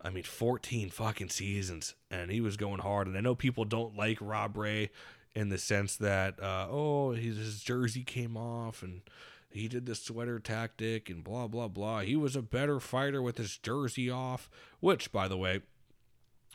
I 0.00 0.10
mean, 0.10 0.24
fourteen 0.24 0.90
fucking 0.90 1.30
seasons, 1.30 1.94
and 2.10 2.30
he 2.30 2.40
was 2.40 2.56
going 2.56 2.80
hard. 2.80 3.06
And 3.06 3.16
I 3.16 3.20
know 3.20 3.34
people 3.34 3.64
don't 3.64 3.96
like 3.96 4.18
Rob 4.20 4.56
Ray 4.56 4.90
in 5.36 5.50
the 5.50 5.58
sense 5.58 5.96
that 5.96 6.42
uh, 6.42 6.66
oh 6.70 7.12
his, 7.12 7.36
his 7.36 7.60
jersey 7.60 8.02
came 8.02 8.36
off 8.36 8.82
and 8.82 9.02
he 9.50 9.68
did 9.68 9.86
the 9.86 9.94
sweater 9.94 10.40
tactic 10.40 11.08
and 11.10 11.22
blah 11.22 11.46
blah 11.46 11.68
blah. 11.68 12.00
He 12.00 12.16
was 12.16 12.34
a 12.34 12.42
better 12.42 12.80
fighter 12.80 13.22
with 13.22 13.36
his 13.36 13.58
jersey 13.58 14.10
off, 14.10 14.50
which 14.80 15.12
by 15.12 15.28
the 15.28 15.36
way 15.36 15.60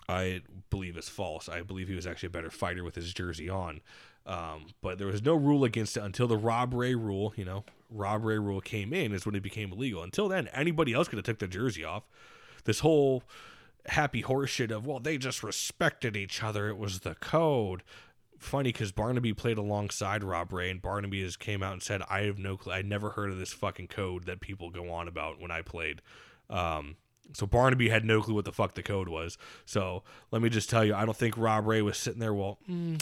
I 0.10 0.42
believe 0.70 0.98
is 0.98 1.08
false. 1.08 1.48
I 1.48 1.62
believe 1.62 1.88
he 1.88 1.96
was 1.96 2.08
actually 2.08 2.28
a 2.28 2.32
better 2.32 2.50
fighter 2.50 2.84
with 2.84 2.96
his 2.96 3.14
jersey 3.14 3.48
on. 3.48 3.82
Um, 4.26 4.68
but 4.82 4.98
there 4.98 5.08
was 5.08 5.24
no 5.24 5.36
rule 5.36 5.64
against 5.64 5.96
it 5.98 6.04
until 6.04 6.28
the 6.28 6.38
Rob 6.38 6.74
Ray 6.74 6.94
rule, 6.94 7.34
you 7.36 7.46
know, 7.46 7.64
Rob 7.90 8.24
Ray 8.24 8.38
rule 8.38 8.62
came 8.62 8.94
in 8.94 9.14
is 9.14 9.26
when 9.26 9.36
it 9.36 9.44
became 9.44 9.72
illegal. 9.72 10.04
Until 10.04 10.28
then, 10.28 10.48
anybody 10.50 10.94
else 10.94 11.08
could 11.08 11.18
have 11.18 11.26
took 11.26 11.40
their 11.40 11.48
jersey 11.48 11.84
off. 11.84 12.04
This 12.66 12.80
whole 12.80 13.24
happy 13.88 14.22
horseshit 14.24 14.72
of, 14.72 14.86
well, 14.86 15.00
they 15.00 15.18
just 15.18 15.44
respected 15.44 16.16
each 16.16 16.44
other. 16.44 16.70
It 16.70 16.78
was 16.78 17.00
the 17.00 17.16
code. 17.16 17.84
Funny 18.42 18.72
because 18.72 18.92
Barnaby 18.92 19.34
played 19.34 19.58
alongside 19.58 20.24
Rob 20.24 20.52
Ray, 20.52 20.70
and 20.70 20.82
Barnaby 20.82 21.24
has 21.24 21.38
came 21.38 21.64
out 21.64 21.74
and 21.74 21.84
said, 21.84 22.02
"I 22.10 22.22
have 22.22 22.38
no 22.38 22.58
clue. 22.58 22.74
I 22.74 22.82
never 22.82 23.12
heard 23.12 23.32
of 23.32 23.38
this 23.38 23.54
fucking 23.54 23.88
code 23.88 24.26
that 24.26 24.42
people 24.42 24.70
go 24.70 24.92
on 24.92 25.08
about 25.08 25.40
when 25.40 25.52
I 25.52 25.62
played." 25.62 26.02
Um, 26.50 26.98
so 27.34 27.46
Barnaby 27.46 27.90
had 27.90 28.04
no 28.04 28.22
clue 28.22 28.36
what 28.36 28.46
the 28.46 28.52
fuck 28.52 28.74
the 28.76 28.84
code 28.84 29.08
was. 29.08 29.38
So 29.66 30.04
let 30.32 30.42
me 30.42 30.50
just 30.50 30.70
tell 30.70 30.84
you, 30.84 30.94
I 30.94 31.06
don't 31.06 31.16
think 31.16 31.38
Rob 31.38 31.66
Ray 31.66 31.82
was 31.82 31.98
sitting 31.98 32.20
there. 32.20 32.34
Well, 32.34 32.60
mm, 32.70 33.02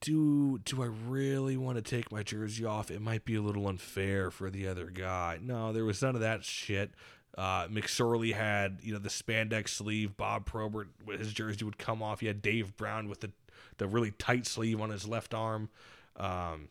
do 0.00 0.58
do 0.64 0.82
I 0.82 0.86
really 0.86 1.56
want 1.56 1.76
to 1.76 1.82
take 1.82 2.10
my 2.10 2.22
jersey 2.22 2.64
off? 2.64 2.90
It 2.90 3.00
might 3.02 3.24
be 3.24 3.34
a 3.34 3.42
little 3.42 3.68
unfair 3.68 4.30
for 4.30 4.50
the 4.50 4.66
other 4.68 4.86
guy. 4.86 5.38
No, 5.42 5.72
there 5.72 5.84
was 5.84 6.00
none 6.00 6.14
of 6.14 6.22
that 6.22 6.44
shit. 6.44 6.92
Uh, 7.36 7.68
McSorley 7.68 8.34
had 8.34 8.78
you 8.82 8.92
know 8.92 8.98
the 8.98 9.08
spandex 9.08 9.68
sleeve. 9.68 10.16
Bob 10.16 10.46
Probert, 10.46 10.88
his 11.16 11.32
jersey 11.32 11.64
would 11.64 11.78
come 11.78 12.02
off. 12.02 12.20
He 12.20 12.26
had 12.26 12.42
Dave 12.42 12.76
Brown 12.76 13.08
with 13.08 13.20
the 13.20 13.30
the 13.78 13.86
really 13.86 14.10
tight 14.12 14.46
sleeve 14.46 14.80
on 14.80 14.90
his 14.90 15.06
left 15.06 15.34
arm. 15.34 15.68
Um, 16.16 16.68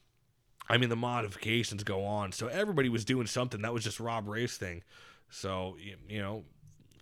I 0.70 0.78
mean 0.78 0.90
the 0.90 0.96
modifications 0.96 1.84
go 1.84 2.06
on. 2.06 2.32
So 2.32 2.48
everybody 2.48 2.90
was 2.90 3.06
doing 3.06 3.28
something. 3.28 3.62
That 3.62 3.74
was 3.74 3.84
just 3.84 4.00
Rob 4.00 4.28
Ray's 4.28 4.58
thing. 4.58 4.84
So 5.30 5.76
you, 5.80 5.96
you 6.08 6.22
know, 6.22 6.44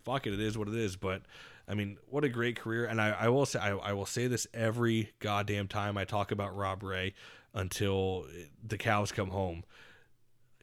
fuck 0.03 0.27
it, 0.27 0.33
it 0.33 0.39
is 0.39 0.57
what 0.57 0.67
it 0.67 0.75
is. 0.75 0.95
But 0.95 1.23
I 1.67 1.73
mean, 1.73 1.97
what 2.09 2.23
a 2.23 2.29
great 2.29 2.57
career. 2.57 2.85
And 2.85 3.01
I, 3.01 3.09
I 3.09 3.29
will 3.29 3.45
say 3.45 3.59
I, 3.59 3.71
I 3.75 3.93
will 3.93 4.05
say 4.05 4.27
this 4.27 4.47
every 4.53 5.11
goddamn 5.19 5.67
time 5.67 5.97
I 5.97 6.05
talk 6.05 6.31
about 6.31 6.55
Rob 6.55 6.81
Ray 6.83 7.13
until 7.53 8.25
the 8.65 8.77
cows 8.77 9.11
come 9.11 9.29
home. 9.29 9.63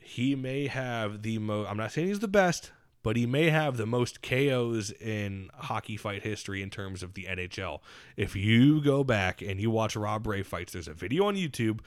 He 0.00 0.34
may 0.34 0.66
have 0.66 1.22
the 1.22 1.38
most. 1.38 1.68
I'm 1.68 1.76
not 1.76 1.92
saying 1.92 2.08
he's 2.08 2.20
the 2.20 2.28
best, 2.28 2.72
but 3.04 3.16
he 3.16 3.26
may 3.26 3.50
have 3.50 3.76
the 3.76 3.86
most 3.86 4.22
KOs 4.22 4.90
in 4.90 5.50
hockey 5.54 5.96
fight 5.96 6.22
history 6.22 6.62
in 6.62 6.70
terms 6.70 7.02
of 7.02 7.12
the 7.12 7.24
NHL. 7.24 7.80
If 8.16 8.34
you 8.34 8.80
go 8.80 9.04
back 9.04 9.42
and 9.42 9.60
you 9.60 9.70
watch 9.70 9.94
Rob 9.94 10.26
Ray 10.26 10.42
fights, 10.42 10.72
there's 10.72 10.88
a 10.88 10.94
video 10.94 11.26
on 11.26 11.36
YouTube, 11.36 11.80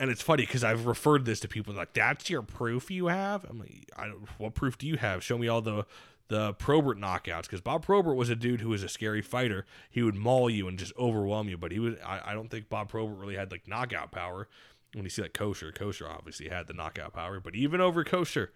and 0.00 0.10
it's 0.10 0.22
funny 0.22 0.44
because 0.44 0.64
I've 0.64 0.86
referred 0.86 1.26
this 1.26 1.40
to 1.40 1.48
people 1.48 1.74
like, 1.74 1.92
"That's 1.92 2.30
your 2.30 2.40
proof 2.42 2.90
you 2.90 3.06
have." 3.06 3.44
I'm 3.44 3.60
like, 3.60 3.90
I 3.96 4.06
don't, 4.06 4.26
"What 4.38 4.54
proof 4.54 4.78
do 4.78 4.86
you 4.86 4.96
have? 4.96 5.22
Show 5.22 5.36
me 5.36 5.46
all 5.46 5.60
the 5.60 5.84
the 6.28 6.54
Probert 6.54 6.98
knockouts." 6.98 7.42
Because 7.42 7.60
Bob 7.60 7.84
Probert 7.84 8.16
was 8.16 8.30
a 8.30 8.36
dude 8.36 8.62
who 8.62 8.70
was 8.70 8.82
a 8.82 8.88
scary 8.88 9.22
fighter. 9.22 9.66
He 9.90 10.02
would 10.02 10.16
maul 10.16 10.48
you 10.48 10.68
and 10.68 10.78
just 10.78 10.94
overwhelm 10.98 11.50
you, 11.50 11.58
but 11.58 11.70
he 11.70 11.78
would. 11.78 12.00
I, 12.00 12.30
I 12.30 12.32
don't 12.32 12.48
think 12.48 12.70
Bob 12.70 12.88
Probert 12.88 13.18
really 13.18 13.36
had 13.36 13.52
like 13.52 13.68
knockout 13.68 14.10
power. 14.10 14.48
When 14.94 15.04
you 15.04 15.10
see 15.10 15.20
like 15.20 15.34
Kocur, 15.34 15.74
Kocur 15.76 16.08
obviously 16.08 16.48
had 16.48 16.66
the 16.66 16.72
knockout 16.72 17.12
power, 17.12 17.40
but 17.40 17.54
even 17.54 17.82
over 17.82 18.02
Kocur, 18.04 18.48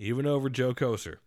even 0.00 0.26
over 0.26 0.50
Joe 0.50 0.74
Kocur, 0.74 1.18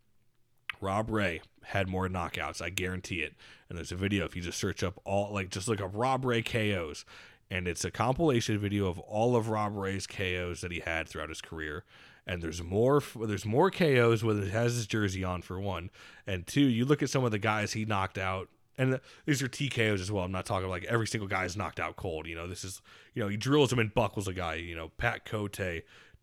Rob 0.82 1.10
Ray 1.10 1.42
had 1.64 1.88
more 1.88 2.08
knockouts. 2.08 2.62
I 2.62 2.70
guarantee 2.70 3.22
it. 3.22 3.34
And 3.68 3.78
there's 3.78 3.92
a 3.92 3.96
video 3.96 4.26
if 4.26 4.36
you 4.36 4.42
just 4.42 4.60
search 4.60 4.84
up 4.84 5.00
all 5.06 5.34
like 5.34 5.50
just 5.50 5.68
look 5.68 5.82
up 5.82 5.92
Rob 5.94 6.26
Ray 6.26 6.42
KOs, 6.42 7.06
and 7.52 7.68
it's 7.68 7.86
a 7.86 7.92
compilation 7.92 8.58
video 8.60 8.88
of 8.88 9.00
all 9.00 9.36
of 9.36 9.50
Rob 9.50 9.76
Ray's 9.76 10.08
KOs 10.08 10.62
that 10.62 10.72
he 10.72 10.80
had 10.80 11.08
throughout 11.08 11.30
his 11.30 11.42
career. 11.42 11.84
And 12.26 12.42
there's 12.42 12.62
more 12.62 13.02
there's 13.20 13.46
more 13.46 13.72
KOs 13.72 14.24
when 14.24 14.42
it 14.42 14.50
has 14.50 14.76
his 14.76 14.88
jersey 14.88 15.24
on 15.24 15.42
for 15.42 15.60
one, 15.60 15.90
and 16.28 16.46
two. 16.46 16.62
You 16.62 16.86
look 16.86 17.02
at 17.04 17.10
some 17.10 17.24
of 17.24 17.32
the 17.32 17.40
guys 17.40 17.74
he 17.74 17.86
knocked 17.86 18.18
out. 18.18 18.50
And 18.78 18.98
these 19.26 19.42
are 19.44 19.50
TKOs 19.50 20.00
as 20.00 20.10
well. 20.10 20.24
I'm 20.24 20.32
not 20.32 20.46
talking 20.46 20.70
like 20.70 20.86
every 20.86 21.06
single 21.06 21.28
guy 21.28 21.44
is 21.44 21.58
knocked 21.58 21.82
out 21.82 21.98
cold. 21.98 22.28
You 22.28 22.36
know, 22.36 22.48
this 22.48 22.64
is, 22.64 22.82
you 23.14 23.22
know, 23.22 23.28
he 23.28 23.36
drills 23.36 23.74
him 23.74 23.80
and 23.80 23.94
buckles 23.94 24.26
a 24.26 24.32
guy. 24.32 24.54
You 24.54 24.74
know, 24.74 24.88
Pat 24.98 25.26
Cote, 25.26 25.60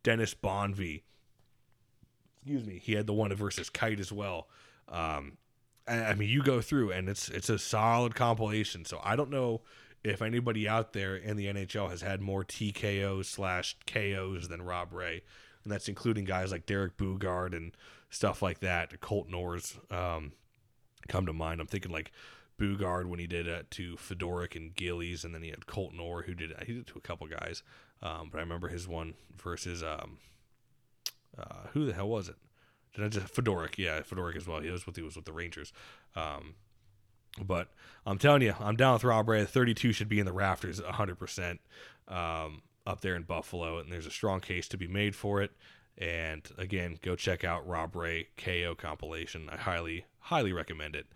Dennis 0.03 0.33
Bonvie, 0.33 1.03
excuse 2.47 2.65
me, 2.65 2.81
he 2.83 2.93
had 2.93 3.09
the 3.09 3.13
one 3.13 3.35
versus 3.35 3.69
Kyte 3.69 3.99
as 3.99 4.13
well. 4.13 4.47
Um, 4.89 5.37
I, 5.89 6.05
I 6.05 6.15
mean, 6.15 6.29
you 6.29 6.45
go 6.45 6.61
through 6.61 6.93
and 6.93 7.09
it's 7.09 7.29
it's 7.29 7.49
a 7.49 7.59
solid 7.59 8.15
compilation. 8.15 8.85
So 8.85 9.01
I 9.03 9.17
don't 9.17 9.31
know 9.31 9.63
if 10.05 10.23
anybody 10.23 10.69
out 10.69 10.93
there 10.93 11.17
in 11.17 11.37
the 11.37 11.47
NHL 11.47 11.91
has 11.91 12.03
had 12.03 12.21
more 12.21 12.45
TKOs 12.45 13.25
slash 13.25 13.77
KOs 13.85 14.47
than 14.47 14.63
Rob 14.63 14.93
Ray, 14.93 15.23
and 15.65 15.73
that's 15.73 15.89
including 15.89 16.25
guys 16.25 16.53
like 16.53 16.67
Derek 16.67 16.97
Boogaard 16.97 17.53
and 17.53 17.73
stuff 18.11 18.43
like 18.43 18.61
that. 18.61 19.01
Colton 19.01 19.35
Orr's 19.35 19.77
um, 19.91 20.31
come 21.09 21.27
to 21.27 21.33
mind. 21.33 21.61
I'm 21.61 21.67
thinking 21.67 21.91
like 21.91 22.13
Boogaard 22.61 23.07
when 23.07 23.19
he 23.19 23.27
did 23.27 23.49
it 23.49 23.73
to 23.73 23.97
Fedoruk 23.97 24.55
and 24.55 24.73
Gillies, 24.73 25.25
and 25.25 25.35
then 25.35 25.43
he 25.43 25.51
had 25.51 25.67
Colton 25.67 25.99
Orr 25.99 26.23
who 26.23 26.35
did 26.35 26.53
it. 26.53 26.63
He 26.65 26.75
did 26.75 26.83
it 26.83 26.87
to 26.93 26.99
a 26.99 27.03
couple 27.03 27.27
guys, 27.27 27.65
um, 28.03 28.29
but 28.31 28.39
I 28.39 28.43
remember 28.43 28.69
his 28.69 28.87
one 28.87 29.15
versus 29.37 29.83
um, 29.83 30.19
uh, 31.39 31.69
who 31.73 31.87
the 31.87 31.93
hell 31.93 32.09
was 32.09 32.29
it? 32.29 32.37
Did 32.95 33.05
I 33.05 33.09
just 33.09 33.35
Fedoruk? 33.35 33.79
Yeah, 33.79 34.01
Fedoruk 34.01 34.37
as 34.37 34.47
well. 34.47 34.61
He 34.61 34.71
was 34.71 34.87
with 34.87 34.97
he 34.97 35.03
was 35.03 35.17
with 35.17 35.27
the 35.27 35.33
Rangers. 35.33 35.73
Um, 36.15 36.55
but 37.43 37.69
I'm 38.07 38.19
telling 38.19 38.43
you, 38.43 38.55
I'm 38.59 38.77
down 38.77 38.95
with 38.95 39.05
Rob 39.05 39.29
Ray. 39.29 39.45
32 39.45 39.93
should 39.93 40.09
be 40.09 40.19
in 40.19 40.27
the 40.27 40.33
rafters 40.33 40.81
100% 40.81 41.59
um, 42.09 42.63
up 42.87 43.01
there 43.03 43.15
in 43.15 43.25
Buffalo, 43.25 43.79
and 43.79 43.93
there's 43.93 44.07
a 44.07 44.11
strong 44.11 44.41
case 44.41 44.69
to 44.69 44.79
be 44.79 44.87
made 44.87 45.15
for 45.15 45.43
it. 45.43 45.51
And 45.99 46.49
again, 46.59 46.99
go 47.03 47.17
check 47.17 47.45
out 47.45 47.67
Rob 47.67 47.97
Ray 47.97 48.29
KO 48.37 48.75
compilation. 48.75 49.49
I 49.51 49.57
highly, 49.57 50.05
highly 50.21 50.53
recommend 50.53 50.95
it. 50.95 51.07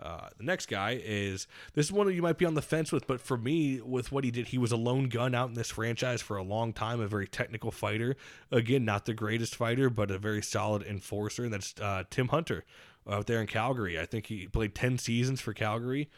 Uh, 0.00 0.28
the 0.38 0.44
next 0.44 0.66
guy 0.66 0.98
is 1.02 1.46
this 1.74 1.86
is 1.86 1.92
one 1.92 2.06
that 2.06 2.14
you 2.14 2.22
might 2.22 2.38
be 2.38 2.46
on 2.46 2.54
the 2.54 2.62
fence 2.62 2.90
with, 2.90 3.06
but 3.06 3.20
for 3.20 3.36
me, 3.36 3.80
with 3.80 4.10
what 4.10 4.24
he 4.24 4.30
did, 4.30 4.48
he 4.48 4.56
was 4.58 4.72
a 4.72 4.76
lone 4.76 5.08
gun 5.08 5.34
out 5.34 5.48
in 5.48 5.54
this 5.54 5.70
franchise 5.70 6.22
for 6.22 6.36
a 6.38 6.42
long 6.42 6.72
time, 6.72 7.00
a 7.00 7.06
very 7.06 7.26
technical 7.28 7.70
fighter. 7.70 8.16
Again, 8.50 8.84
not 8.84 9.04
the 9.04 9.12
greatest 9.12 9.54
fighter, 9.54 9.90
but 9.90 10.10
a 10.10 10.18
very 10.18 10.42
solid 10.42 10.82
enforcer. 10.82 11.44
And 11.44 11.52
that's 11.52 11.74
uh, 11.80 12.04
Tim 12.08 12.28
Hunter 12.28 12.64
out 13.08 13.26
there 13.26 13.40
in 13.40 13.46
Calgary. 13.46 14.00
I 14.00 14.06
think 14.06 14.26
he 14.26 14.46
played 14.46 14.74
10 14.74 14.96
seasons 14.96 15.40
for 15.40 15.52
Calgary, 15.52 16.08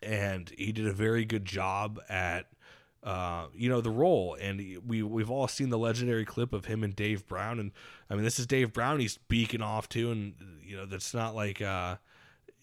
and 0.00 0.52
he 0.56 0.70
did 0.70 0.86
a 0.86 0.92
very 0.92 1.24
good 1.24 1.44
job 1.44 2.00
at. 2.08 2.46
Uh, 3.02 3.46
you 3.54 3.70
know 3.70 3.80
the 3.80 3.90
role, 3.90 4.36
and 4.38 4.58
we 4.86 5.02
we've 5.02 5.30
all 5.30 5.48
seen 5.48 5.70
the 5.70 5.78
legendary 5.78 6.26
clip 6.26 6.52
of 6.52 6.66
him 6.66 6.84
and 6.84 6.94
Dave 6.94 7.26
Brown, 7.26 7.58
and 7.58 7.72
I 8.10 8.14
mean 8.14 8.24
this 8.24 8.38
is 8.38 8.46
Dave 8.46 8.74
Brown 8.74 9.00
he's 9.00 9.16
beaking 9.16 9.62
off 9.62 9.88
to, 9.88 10.10
and 10.10 10.34
you 10.62 10.76
know 10.76 10.84
that's 10.84 11.14
not 11.14 11.34
like 11.34 11.62
uh, 11.62 11.96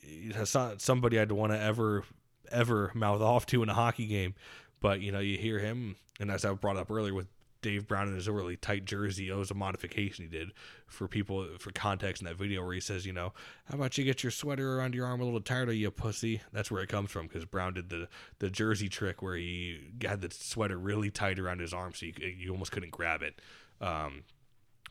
it's 0.08 0.56
not 0.56 0.82
somebody 0.82 1.20
I'd 1.20 1.32
want 1.32 1.52
to 1.52 1.62
ever 1.62 2.04
ever 2.52 2.92
mouth 2.94 3.22
off 3.22 3.46
to 3.48 3.62
in 3.64 3.70
a 3.70 3.74
hockey 3.74 4.06
game. 4.06 4.36
But 4.80 5.02
you 5.02 5.12
know, 5.12 5.20
you 5.20 5.38
hear 5.38 5.60
him, 5.60 5.96
and 6.20 6.32
as 6.32 6.46
I 6.46 6.54
brought 6.54 6.78
up 6.78 6.92
earlier 6.92 7.14
with 7.14 7.28
Dave 7.62 7.88
Brown 7.88 8.08
in 8.08 8.16
his 8.16 8.30
really 8.30 8.56
tight 8.56 8.86
jersey, 8.86 9.30
it 9.30 9.36
was 9.36 9.52
a 9.52 9.56
modification 9.56 10.26
he 10.26 10.30
did 10.30 10.52
for 10.86 11.08
people 11.08 11.48
for 11.60 11.72
context 11.72 12.22
in 12.22 12.28
that 12.28 12.38
video 12.38 12.64
where 12.64 12.74
he 12.74 12.80
says, 12.80 13.06
you 13.06 13.14
know, 13.14 13.34
how 13.66 13.76
about 13.76 13.98
you 13.98 14.06
get 14.06 14.24
your 14.24 14.32
sweater 14.32 14.78
around 14.78 14.94
your 14.94 15.06
arm 15.06 15.20
a 15.20 15.26
little 15.26 15.42
tighter, 15.42 15.74
you 15.74 15.90
pussy? 15.92 16.42
That's 16.54 16.70
where 16.70 16.84
it 16.84 16.90
comes 16.90 17.12
from 17.12 17.28
because 17.28 17.46
Brown 17.46 17.74
did 17.74 17.90
the 17.90 18.08
the 18.40 18.50
jersey 18.50 18.90
trick 18.90 19.22
where 19.22 19.36
he 19.36 19.92
had 20.02 20.22
the 20.22 20.30
sweater 20.32 20.78
really 20.78 21.10
tight 21.10 21.40
around 21.40 21.60
his 21.60 21.74
arm 21.74 21.94
so 21.94 22.06
you 22.06 22.14
you 22.38 22.52
almost 22.52 22.72
couldn't 22.72 22.92
grab 22.92 23.22
it. 23.22 23.42
Um, 23.82 24.24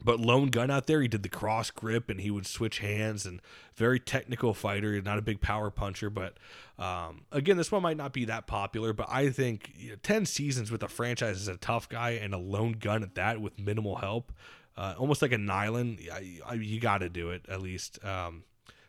but 0.04 0.20
lone 0.20 0.48
gun 0.48 0.70
out 0.70 0.86
there 0.86 1.00
he 1.00 1.08
did 1.08 1.22
the 1.22 1.28
cross 1.28 1.70
grip 1.70 2.10
and 2.10 2.20
he 2.20 2.30
would 2.30 2.46
switch 2.46 2.78
hands 2.78 3.24
and 3.24 3.40
very 3.74 3.98
technical 3.98 4.52
fighter 4.52 5.00
not 5.00 5.18
a 5.18 5.22
big 5.22 5.40
power 5.40 5.70
puncher 5.70 6.10
but 6.10 6.36
um, 6.78 7.22
again 7.32 7.56
this 7.56 7.72
one 7.72 7.82
might 7.82 7.96
not 7.96 8.12
be 8.12 8.24
that 8.24 8.46
popular 8.46 8.92
but 8.92 9.06
i 9.10 9.30
think 9.30 9.72
you 9.76 9.90
know, 9.90 9.96
10 10.02 10.26
seasons 10.26 10.70
with 10.70 10.82
a 10.82 10.88
franchise 10.88 11.40
as 11.40 11.48
a 11.48 11.56
tough 11.56 11.88
guy 11.88 12.10
and 12.10 12.34
a 12.34 12.38
lone 12.38 12.72
gun 12.72 13.02
at 13.02 13.14
that 13.14 13.40
with 13.40 13.58
minimal 13.58 13.96
help 13.96 14.32
uh, 14.76 14.94
almost 14.98 15.22
like 15.22 15.32
a 15.32 15.36
Nilan, 15.36 16.10
I, 16.10 16.40
I, 16.46 16.54
you 16.54 16.80
got 16.80 16.98
to 16.98 17.08
do 17.08 17.30
it 17.30 17.46
at 17.48 17.62
least 17.62 17.98
um, 18.04 18.44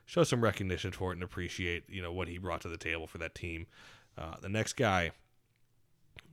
show 0.06 0.24
some 0.24 0.42
recognition 0.42 0.92
for 0.92 1.12
it 1.12 1.16
and 1.16 1.24
appreciate 1.24 1.84
you 1.88 2.02
know 2.02 2.12
what 2.12 2.28
he 2.28 2.38
brought 2.38 2.62
to 2.62 2.68
the 2.68 2.78
table 2.78 3.08
for 3.08 3.20
that 3.20 3.34
team. 3.34 3.68
Uh, 4.18 4.36
the 4.42 4.50
next 4.50 4.74
guy 4.74 5.12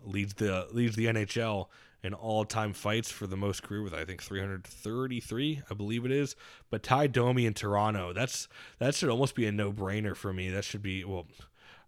leads 0.05 0.35
the 0.35 0.67
leads 0.73 0.97
the 0.97 1.07
nhl 1.07 1.67
in 2.05 2.13
all-time 2.13 2.75
fights 2.75 3.11
for 3.11 3.27
the 3.27 3.37
most 3.37 3.63
career 3.63 3.83
with 3.83 3.95
I 3.95 4.05
think 4.05 4.23
333, 4.23 5.63
I 5.69 5.75
believe 5.75 6.05
it 6.05 6.13
is. 6.13 6.37
But 6.71 6.83
Ty 6.83 7.07
Domi 7.07 7.47
in 7.47 7.55
Toronto, 7.55 8.13
that's 8.13 8.47
that 8.79 8.95
should 8.95 9.09
almost 9.09 9.35
be 9.35 9.47
a 9.47 9.53
no-brainer 9.53 10.15
for 10.15 10.33
me. 10.33 10.51
That 10.51 10.65
should 10.65 10.83
be 10.83 11.03
well, 11.03 11.27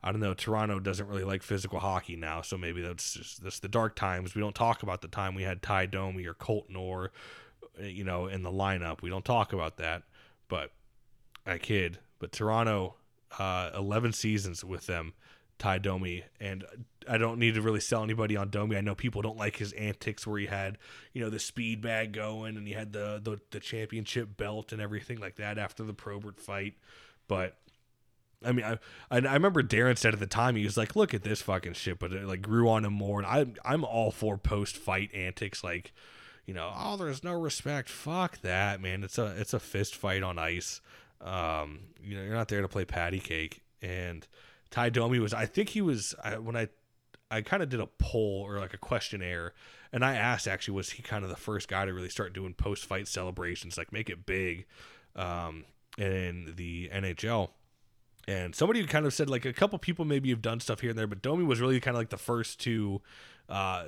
I 0.03 0.11
don't 0.11 0.21
know. 0.21 0.33
Toronto 0.33 0.81
doesn't 0.81 1.07
really 1.07 1.23
like 1.23 1.43
physical 1.43 1.81
hockey 1.81 2.17
now, 2.17 2.41
so 2.41 2.57
maybe 2.57 2.81
that's 2.81 3.13
just 3.13 3.45
that's 3.45 3.61
the 3.61 3.69
dark 3.69 3.95
times. 3.95 4.35
We 4.35 4.41
don't 4.41 4.55
talk 4.55 4.83
about 4.83 5.03
the 5.03 5.09
time 5.09 5.35
we 5.35 5.43
had 5.43 5.63
Ty 5.63 5.87
Domi 5.87 6.25
or 6.25 6.35
Colton 6.35 6.77
Orr, 6.77 7.13
you 7.79 8.05
know, 8.05 8.27
in 8.27 8.43
the 8.43 8.51
lineup. 8.51 9.03
We 9.03 9.11
don't 9.11 9.25
talk 9.25 9.53
about 9.53 9.77
that. 9.77 10.05
But 10.49 10.73
I 11.45 11.59
kid. 11.59 11.99
But 12.19 12.33
Toronto, 12.33 12.95
uh, 13.39 13.71
11 13.77 14.15
seasons 14.15 14.65
with 14.65 14.87
them 14.87 15.13
Ty 15.59 15.79
Domi, 15.79 16.25
and 16.41 16.65
I 17.09 17.19
don't 17.19 17.39
need 17.39 17.55
to 17.55 17.63
really 17.63 17.81
sell 17.81 18.03
anybody 18.03 18.37
on 18.37 18.51
Domi. 18.51 18.77
I 18.77 18.81
know 18.83 18.95
people 18.95 19.23
don't 19.23 19.39
like 19.39 19.57
his 19.57 19.73
antics 19.73 20.27
where 20.27 20.39
he 20.39 20.47
had, 20.47 20.77
you 21.13 21.23
know, 21.23 21.31
the 21.31 21.39
speed 21.39 21.81
bag 21.81 22.13
going 22.13 22.57
and 22.57 22.67
he 22.67 22.75
had 22.75 22.93
the 22.93 23.21
the, 23.23 23.41
the 23.51 23.61
championship 23.61 24.37
belt 24.37 24.73
and 24.73 24.83
everything 24.83 25.19
like 25.19 25.37
that 25.37 25.59
after 25.59 25.83
the 25.83 25.95
Probert 25.95 26.39
fight. 26.39 26.75
But 27.27 27.57
I 28.45 28.53
mean, 28.53 28.65
I, 28.65 28.79
I 29.11 29.19
remember 29.19 29.63
Darren 29.63 29.97
said 29.97 30.13
at 30.13 30.21
the 30.21 30.27
time 30.27 30.57
he 30.57 30.65
was 30.65 30.77
like, 30.77 30.95
"Look 30.95 31.15
at 31.15 31.23
this 31.23 31.41
fucking 31.41 31.73
shit," 31.73 31.99
but 31.99 32.13
it 32.13 32.27
like 32.27 32.43
grew 32.43 32.69
on 32.69 32.85
him 32.85 32.93
more. 32.93 33.19
And 33.19 33.27
I 33.27 33.47
I'm 33.69 33.85
all 33.85 34.11
for 34.11 34.37
post 34.37 34.77
fight 34.77 35.11
antics, 35.15 35.65
like, 35.65 35.93
you 36.45 36.53
know, 36.53 36.71
oh, 36.77 36.97
there's 36.97 37.25
no 37.25 37.33
respect. 37.33 37.89
Fuck 37.89 38.43
that, 38.43 38.81
man. 38.81 39.03
It's 39.03 39.17
a 39.17 39.35
it's 39.39 39.55
a 39.55 39.61
fist 39.61 39.95
fight 39.97 40.23
on 40.23 40.39
ice. 40.39 40.83
Um, 41.23 41.81
you 42.03 42.15
know, 42.15 42.23
you're 42.23 42.35
not 42.35 42.49
there 42.49 42.61
to 42.61 42.69
play 42.69 42.85
patty 42.85 43.21
cake 43.21 43.63
and 43.81 44.27
Ty 44.77 44.91
Domi 44.91 45.19
was, 45.19 45.33
I 45.33 45.47
think 45.47 45.71
he 45.71 45.81
was, 45.81 46.15
I, 46.23 46.37
when 46.37 46.55
I, 46.55 46.69
I 47.31 47.41
kind 47.41 47.63
of 47.63 47.71
did 47.71 47.81
a 47.81 47.87
poll 47.87 48.45
or 48.47 48.59
like 48.59 48.75
a 48.75 48.77
questionnaire, 48.77 49.55
and 49.91 50.05
I 50.05 50.17
asked 50.17 50.47
actually 50.47 50.75
was 50.75 50.91
he 50.91 51.03
kind 51.03 51.25
of 51.25 51.31
the 51.31 51.37
first 51.37 51.67
guy 51.67 51.87
to 51.87 51.95
really 51.95 52.11
start 52.11 52.35
doing 52.35 52.53
post 52.53 52.85
fight 52.85 53.09
celebrations, 53.09 53.79
like 53.79 53.91
make 53.91 54.11
it 54.11 54.27
big, 54.27 54.67
um, 55.15 55.65
in 55.97 56.53
the 56.57 56.91
NHL. 56.93 57.49
And 58.29 58.55
somebody 58.55 58.85
kind 58.85 59.07
of 59.07 59.15
said 59.15 59.31
like 59.31 59.47
a 59.47 59.53
couple 59.55 59.79
people 59.79 60.05
maybe 60.05 60.29
have 60.29 60.43
done 60.43 60.61
stuff 60.61 60.81
here 60.81 60.91
and 60.91 60.99
there, 60.99 61.07
but 61.07 61.23
Domi 61.23 61.43
was 61.43 61.59
really 61.59 61.81
kind 61.81 61.97
of 61.97 62.01
like 62.03 62.11
the 62.11 62.19
first 62.19 62.61
to 62.61 63.01
uh, 63.49 63.85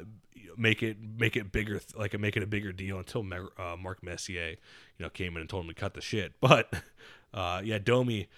make 0.56 0.82
it 0.82 0.96
make 0.98 1.36
it 1.36 1.52
bigger, 1.52 1.82
like 1.98 2.18
make 2.18 2.34
it 2.34 2.42
a 2.42 2.46
bigger 2.46 2.72
deal 2.72 2.98
until 2.98 3.26
uh, 3.58 3.76
Mark 3.76 4.02
Messier, 4.02 4.52
you 4.52 5.04
know, 5.04 5.10
came 5.10 5.36
in 5.36 5.42
and 5.42 5.50
told 5.50 5.66
him 5.66 5.68
to 5.68 5.78
cut 5.78 5.92
the 5.92 6.00
shit. 6.00 6.32
But 6.40 6.72
uh, 7.34 7.60
yeah, 7.62 7.76
Domi 7.76 8.28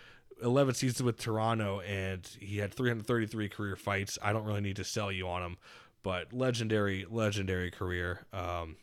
11 0.43 0.75
seasons 0.75 1.03
with 1.03 1.19
Toronto, 1.19 1.81
and 1.81 2.27
he 2.41 2.59
had 2.59 2.75
333 2.75 3.49
career 3.49 3.77
fights. 3.77 4.19
I 4.23 4.33
don't 4.33 4.45
really 4.45 4.61
need 4.61 4.77
to 4.77 4.85
sell 4.85 5.11
you 5.13 5.29
on 5.29 5.43
him, 5.43 5.57
but 6.03 6.33
legendary, 6.33 7.07
legendary 7.09 7.71
career. 7.71 8.27
Um, 8.33 8.77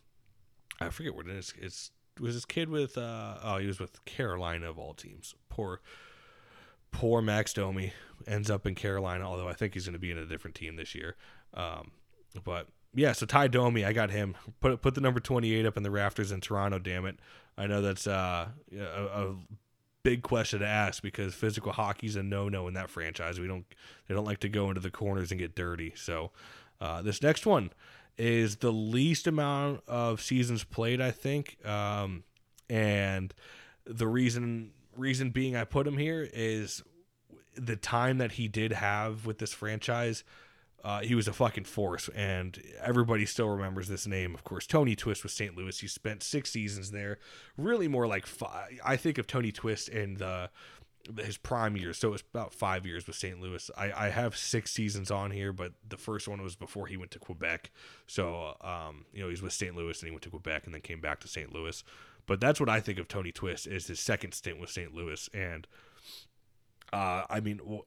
I 0.79 0.89
forget 0.89 1.15
what 1.15 1.27
it 1.27 1.35
is. 1.35 1.53
It's 1.59 1.91
was 2.19 2.33
this 2.33 2.45
kid 2.45 2.67
with 2.69 2.97
uh 2.97 3.37
oh 3.43 3.57
he 3.57 3.67
was 3.67 3.79
with 3.79 4.03
Carolina 4.05 4.69
of 4.69 4.79
all 4.79 4.93
teams. 4.93 5.35
Poor, 5.49 5.81
poor 6.91 7.21
Max 7.21 7.53
Domi 7.53 7.93
ends 8.25 8.49
up 8.49 8.65
in 8.65 8.75
Carolina. 8.75 9.23
Although 9.23 9.47
I 9.47 9.53
think 9.53 9.73
he's 9.73 9.85
going 9.85 9.93
to 9.93 9.99
be 9.99 10.11
in 10.11 10.17
a 10.17 10.25
different 10.25 10.55
team 10.55 10.75
this 10.75 10.95
year. 10.95 11.15
Um, 11.53 11.91
but 12.43 12.67
yeah, 12.93 13.11
so 13.11 13.25
Ty 13.25 13.49
Domi, 13.49 13.85
I 13.85 13.93
got 13.93 14.09
him. 14.09 14.35
Put 14.59 14.81
put 14.81 14.95
the 14.95 15.01
number 15.01 15.19
28 15.19 15.65
up 15.65 15.77
in 15.77 15.83
the 15.83 15.91
rafters 15.91 16.31
in 16.31 16.41
Toronto. 16.41 16.79
Damn 16.79 17.05
it, 17.05 17.19
I 17.57 17.67
know 17.67 17.81
that's 17.81 18.07
uh, 18.07 18.47
a, 18.75 18.81
a 18.81 19.35
big 20.07 20.23
question 20.23 20.61
to 20.61 20.65
ask 20.65 21.03
because 21.03 21.33
physical 21.33 21.73
hockey's 21.73 22.15
a 22.15 22.23
no-no 22.23 22.65
in 22.69 22.73
that 22.75 22.89
franchise. 22.89 23.41
We 23.41 23.47
don't 23.47 23.65
they 24.07 24.15
don't 24.15 24.23
like 24.23 24.39
to 24.39 24.47
go 24.47 24.69
into 24.69 24.79
the 24.79 24.89
corners 24.89 25.31
and 25.31 25.39
get 25.39 25.53
dirty. 25.53 25.91
So 25.97 26.31
uh, 26.79 27.01
this 27.01 27.21
next 27.21 27.45
one 27.45 27.71
is 28.17 28.55
the 28.55 28.71
least 28.71 29.27
amount 29.27 29.81
of 29.85 30.21
seasons 30.21 30.63
played, 30.63 31.01
I 31.01 31.11
think, 31.11 31.57
um, 31.65 32.23
and 32.69 33.33
the 33.83 34.07
reason 34.07 34.71
reason 34.95 35.31
being 35.31 35.57
I 35.57 35.65
put 35.65 35.85
him 35.85 35.97
here 35.97 36.29
is 36.31 36.83
the 37.55 37.75
time 37.75 38.17
that 38.19 38.33
he 38.33 38.47
did 38.47 38.71
have 38.71 39.25
with 39.25 39.39
this 39.39 39.51
franchise 39.51 40.23
uh, 40.83 41.01
he 41.01 41.15
was 41.15 41.27
a 41.27 41.33
fucking 41.33 41.65
force, 41.65 42.09
and 42.09 42.61
everybody 42.81 43.25
still 43.25 43.49
remembers 43.49 43.87
this 43.87 44.07
name. 44.07 44.33
Of 44.33 44.43
course, 44.43 44.67
Tony 44.67 44.95
Twist 44.95 45.23
with 45.23 45.31
St. 45.31 45.55
Louis. 45.55 45.79
He 45.79 45.87
spent 45.87 46.23
six 46.23 46.51
seasons 46.51 46.91
there. 46.91 47.17
Really, 47.57 47.87
more 47.87 48.07
like 48.07 48.25
five. 48.25 48.79
I 48.85 48.95
think 48.95 49.17
of 49.17 49.27
Tony 49.27 49.51
Twist 49.51 49.89
in 49.89 50.15
the 50.15 50.49
his 51.19 51.37
prime 51.37 51.77
years. 51.77 51.97
So 51.97 52.09
it 52.09 52.11
was 52.11 52.23
about 52.33 52.53
five 52.53 52.85
years 52.85 53.07
with 53.07 53.15
St. 53.15 53.39
Louis. 53.39 53.71
I, 53.77 54.07
I 54.07 54.09
have 54.09 54.35
six 54.35 54.71
seasons 54.71 55.09
on 55.09 55.31
here, 55.31 55.53
but 55.53 55.73
the 55.87 55.97
first 55.97 56.27
one 56.27 56.41
was 56.41 56.55
before 56.55 56.87
he 56.87 56.97
went 56.97 57.11
to 57.11 57.19
Quebec. 57.19 57.71
So 58.07 58.57
um, 58.61 59.05
you 59.13 59.21
know, 59.21 59.29
he's 59.29 59.41
with 59.41 59.53
St. 59.53 59.75
Louis 59.75 59.99
and 60.01 60.07
he 60.07 60.11
went 60.11 60.23
to 60.23 60.29
Quebec 60.29 60.65
and 60.65 60.73
then 60.73 60.81
came 60.81 60.99
back 60.99 61.19
to 61.21 61.27
St. 61.27 61.53
Louis. 61.53 61.83
But 62.25 62.41
that's 62.41 62.59
what 62.59 62.67
I 62.67 62.81
think 62.81 62.99
of 62.99 63.07
Tony 63.07 63.31
Twist 63.31 63.67
is 63.67 63.87
his 63.87 64.01
second 64.01 64.33
stint 64.33 64.59
with 64.59 64.69
St. 64.69 64.93
Louis, 64.93 65.29
and 65.33 65.65
uh, 66.91 67.23
I 67.29 67.39
mean. 67.39 67.61
Well, 67.63 67.85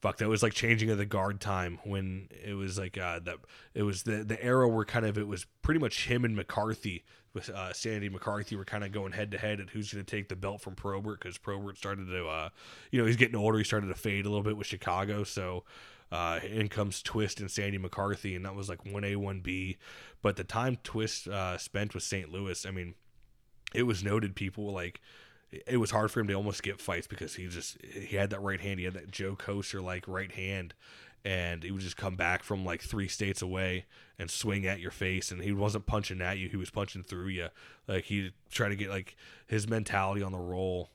fuck 0.00 0.18
that 0.18 0.28
was 0.28 0.42
like 0.42 0.52
changing 0.52 0.90
of 0.90 0.98
the 0.98 1.06
guard 1.06 1.40
time 1.40 1.78
when 1.84 2.28
it 2.44 2.54
was 2.54 2.78
like 2.78 2.96
uh 2.96 3.18
that 3.20 3.36
it 3.74 3.82
was 3.82 4.04
the 4.04 4.24
the 4.24 4.42
era 4.42 4.68
where 4.68 4.84
kind 4.84 5.04
of 5.04 5.18
it 5.18 5.26
was 5.26 5.46
pretty 5.62 5.80
much 5.80 6.06
him 6.06 6.24
and 6.24 6.36
McCarthy 6.36 7.04
with 7.34 7.50
uh 7.50 7.72
Sandy 7.72 8.08
McCarthy 8.08 8.56
were 8.56 8.64
kind 8.64 8.84
of 8.84 8.92
going 8.92 9.12
head 9.12 9.30
to 9.32 9.38
head 9.38 9.60
at 9.60 9.70
who's 9.70 9.92
going 9.92 10.04
to 10.04 10.10
take 10.10 10.28
the 10.28 10.36
belt 10.36 10.60
from 10.60 10.74
Probert 10.74 11.20
because 11.20 11.38
Probert 11.38 11.76
started 11.76 12.06
to 12.06 12.26
uh 12.26 12.48
you 12.90 13.00
know 13.00 13.06
he's 13.06 13.16
getting 13.16 13.36
older 13.36 13.58
he 13.58 13.64
started 13.64 13.88
to 13.88 13.94
fade 13.94 14.26
a 14.26 14.28
little 14.28 14.44
bit 14.44 14.56
with 14.56 14.66
Chicago 14.66 15.24
so 15.24 15.64
uh 16.12 16.40
in 16.48 16.68
comes 16.68 17.02
Twist 17.02 17.40
and 17.40 17.50
Sandy 17.50 17.78
McCarthy 17.78 18.36
and 18.36 18.44
that 18.44 18.54
was 18.54 18.68
like 18.68 18.84
1A 18.84 19.16
1B 19.16 19.76
but 20.22 20.36
the 20.36 20.44
time 20.44 20.78
Twist 20.84 21.26
uh 21.28 21.58
spent 21.58 21.94
with 21.94 22.04
St. 22.04 22.30
Louis 22.30 22.64
I 22.64 22.70
mean 22.70 22.94
it 23.74 23.82
was 23.82 24.02
noted 24.02 24.34
people 24.34 24.72
like 24.72 25.00
it 25.50 25.78
was 25.78 25.90
hard 25.90 26.10
for 26.10 26.20
him 26.20 26.28
to 26.28 26.34
almost 26.34 26.62
get 26.62 26.80
fights 26.80 27.06
because 27.06 27.34
he 27.34 27.46
just 27.46 27.78
he 27.82 28.16
had 28.16 28.30
that 28.30 28.42
right 28.42 28.60
hand. 28.60 28.78
He 28.78 28.84
had 28.84 28.94
that 28.94 29.10
Joe 29.10 29.34
Kocur 29.34 29.82
like 29.82 30.06
right 30.06 30.30
hand, 30.30 30.74
and 31.24 31.62
he 31.62 31.70
would 31.70 31.80
just 31.80 31.96
come 31.96 32.16
back 32.16 32.42
from 32.42 32.64
like 32.64 32.82
three 32.82 33.08
states 33.08 33.40
away 33.40 33.86
and 34.18 34.30
swing 34.30 34.66
at 34.66 34.80
your 34.80 34.90
face. 34.90 35.30
And 35.30 35.42
he 35.42 35.52
wasn't 35.52 35.86
punching 35.86 36.20
at 36.20 36.38
you; 36.38 36.48
he 36.48 36.56
was 36.56 36.70
punching 36.70 37.04
through 37.04 37.28
you. 37.28 37.48
Like 37.86 38.04
he 38.04 38.32
tried 38.50 38.70
to 38.70 38.76
get 38.76 38.90
like 38.90 39.16
his 39.46 39.68
mentality 39.68 40.22
on 40.22 40.32
the 40.32 40.38
roll 40.38 40.90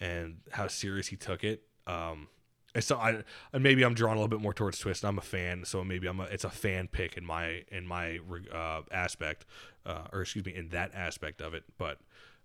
and 0.00 0.38
how 0.52 0.66
serious 0.66 1.08
he 1.08 1.16
took 1.16 1.44
it. 1.44 1.62
Um, 1.86 2.28
and 2.74 2.82
so 2.82 2.96
I 2.96 3.22
and 3.52 3.62
maybe 3.62 3.82
I'm 3.82 3.94
drawn 3.94 4.16
a 4.16 4.20
little 4.20 4.28
bit 4.28 4.40
more 4.40 4.54
towards 4.54 4.78
Twist. 4.78 5.04
I'm 5.04 5.18
a 5.18 5.22
fan, 5.22 5.64
so 5.64 5.84
maybe 5.84 6.06
I'm 6.06 6.20
a 6.20 6.24
it's 6.24 6.44
a 6.44 6.50
fan 6.50 6.88
pick 6.88 7.16
in 7.16 7.24
my 7.24 7.64
in 7.68 7.86
my 7.86 8.20
uh, 8.52 8.82
aspect, 8.90 9.44
uh, 9.84 10.04
or 10.12 10.22
excuse 10.22 10.46
me, 10.46 10.54
in 10.54 10.68
that 10.70 10.94
aspect 10.94 11.42
of 11.42 11.52
it. 11.52 11.64
But 11.78 11.98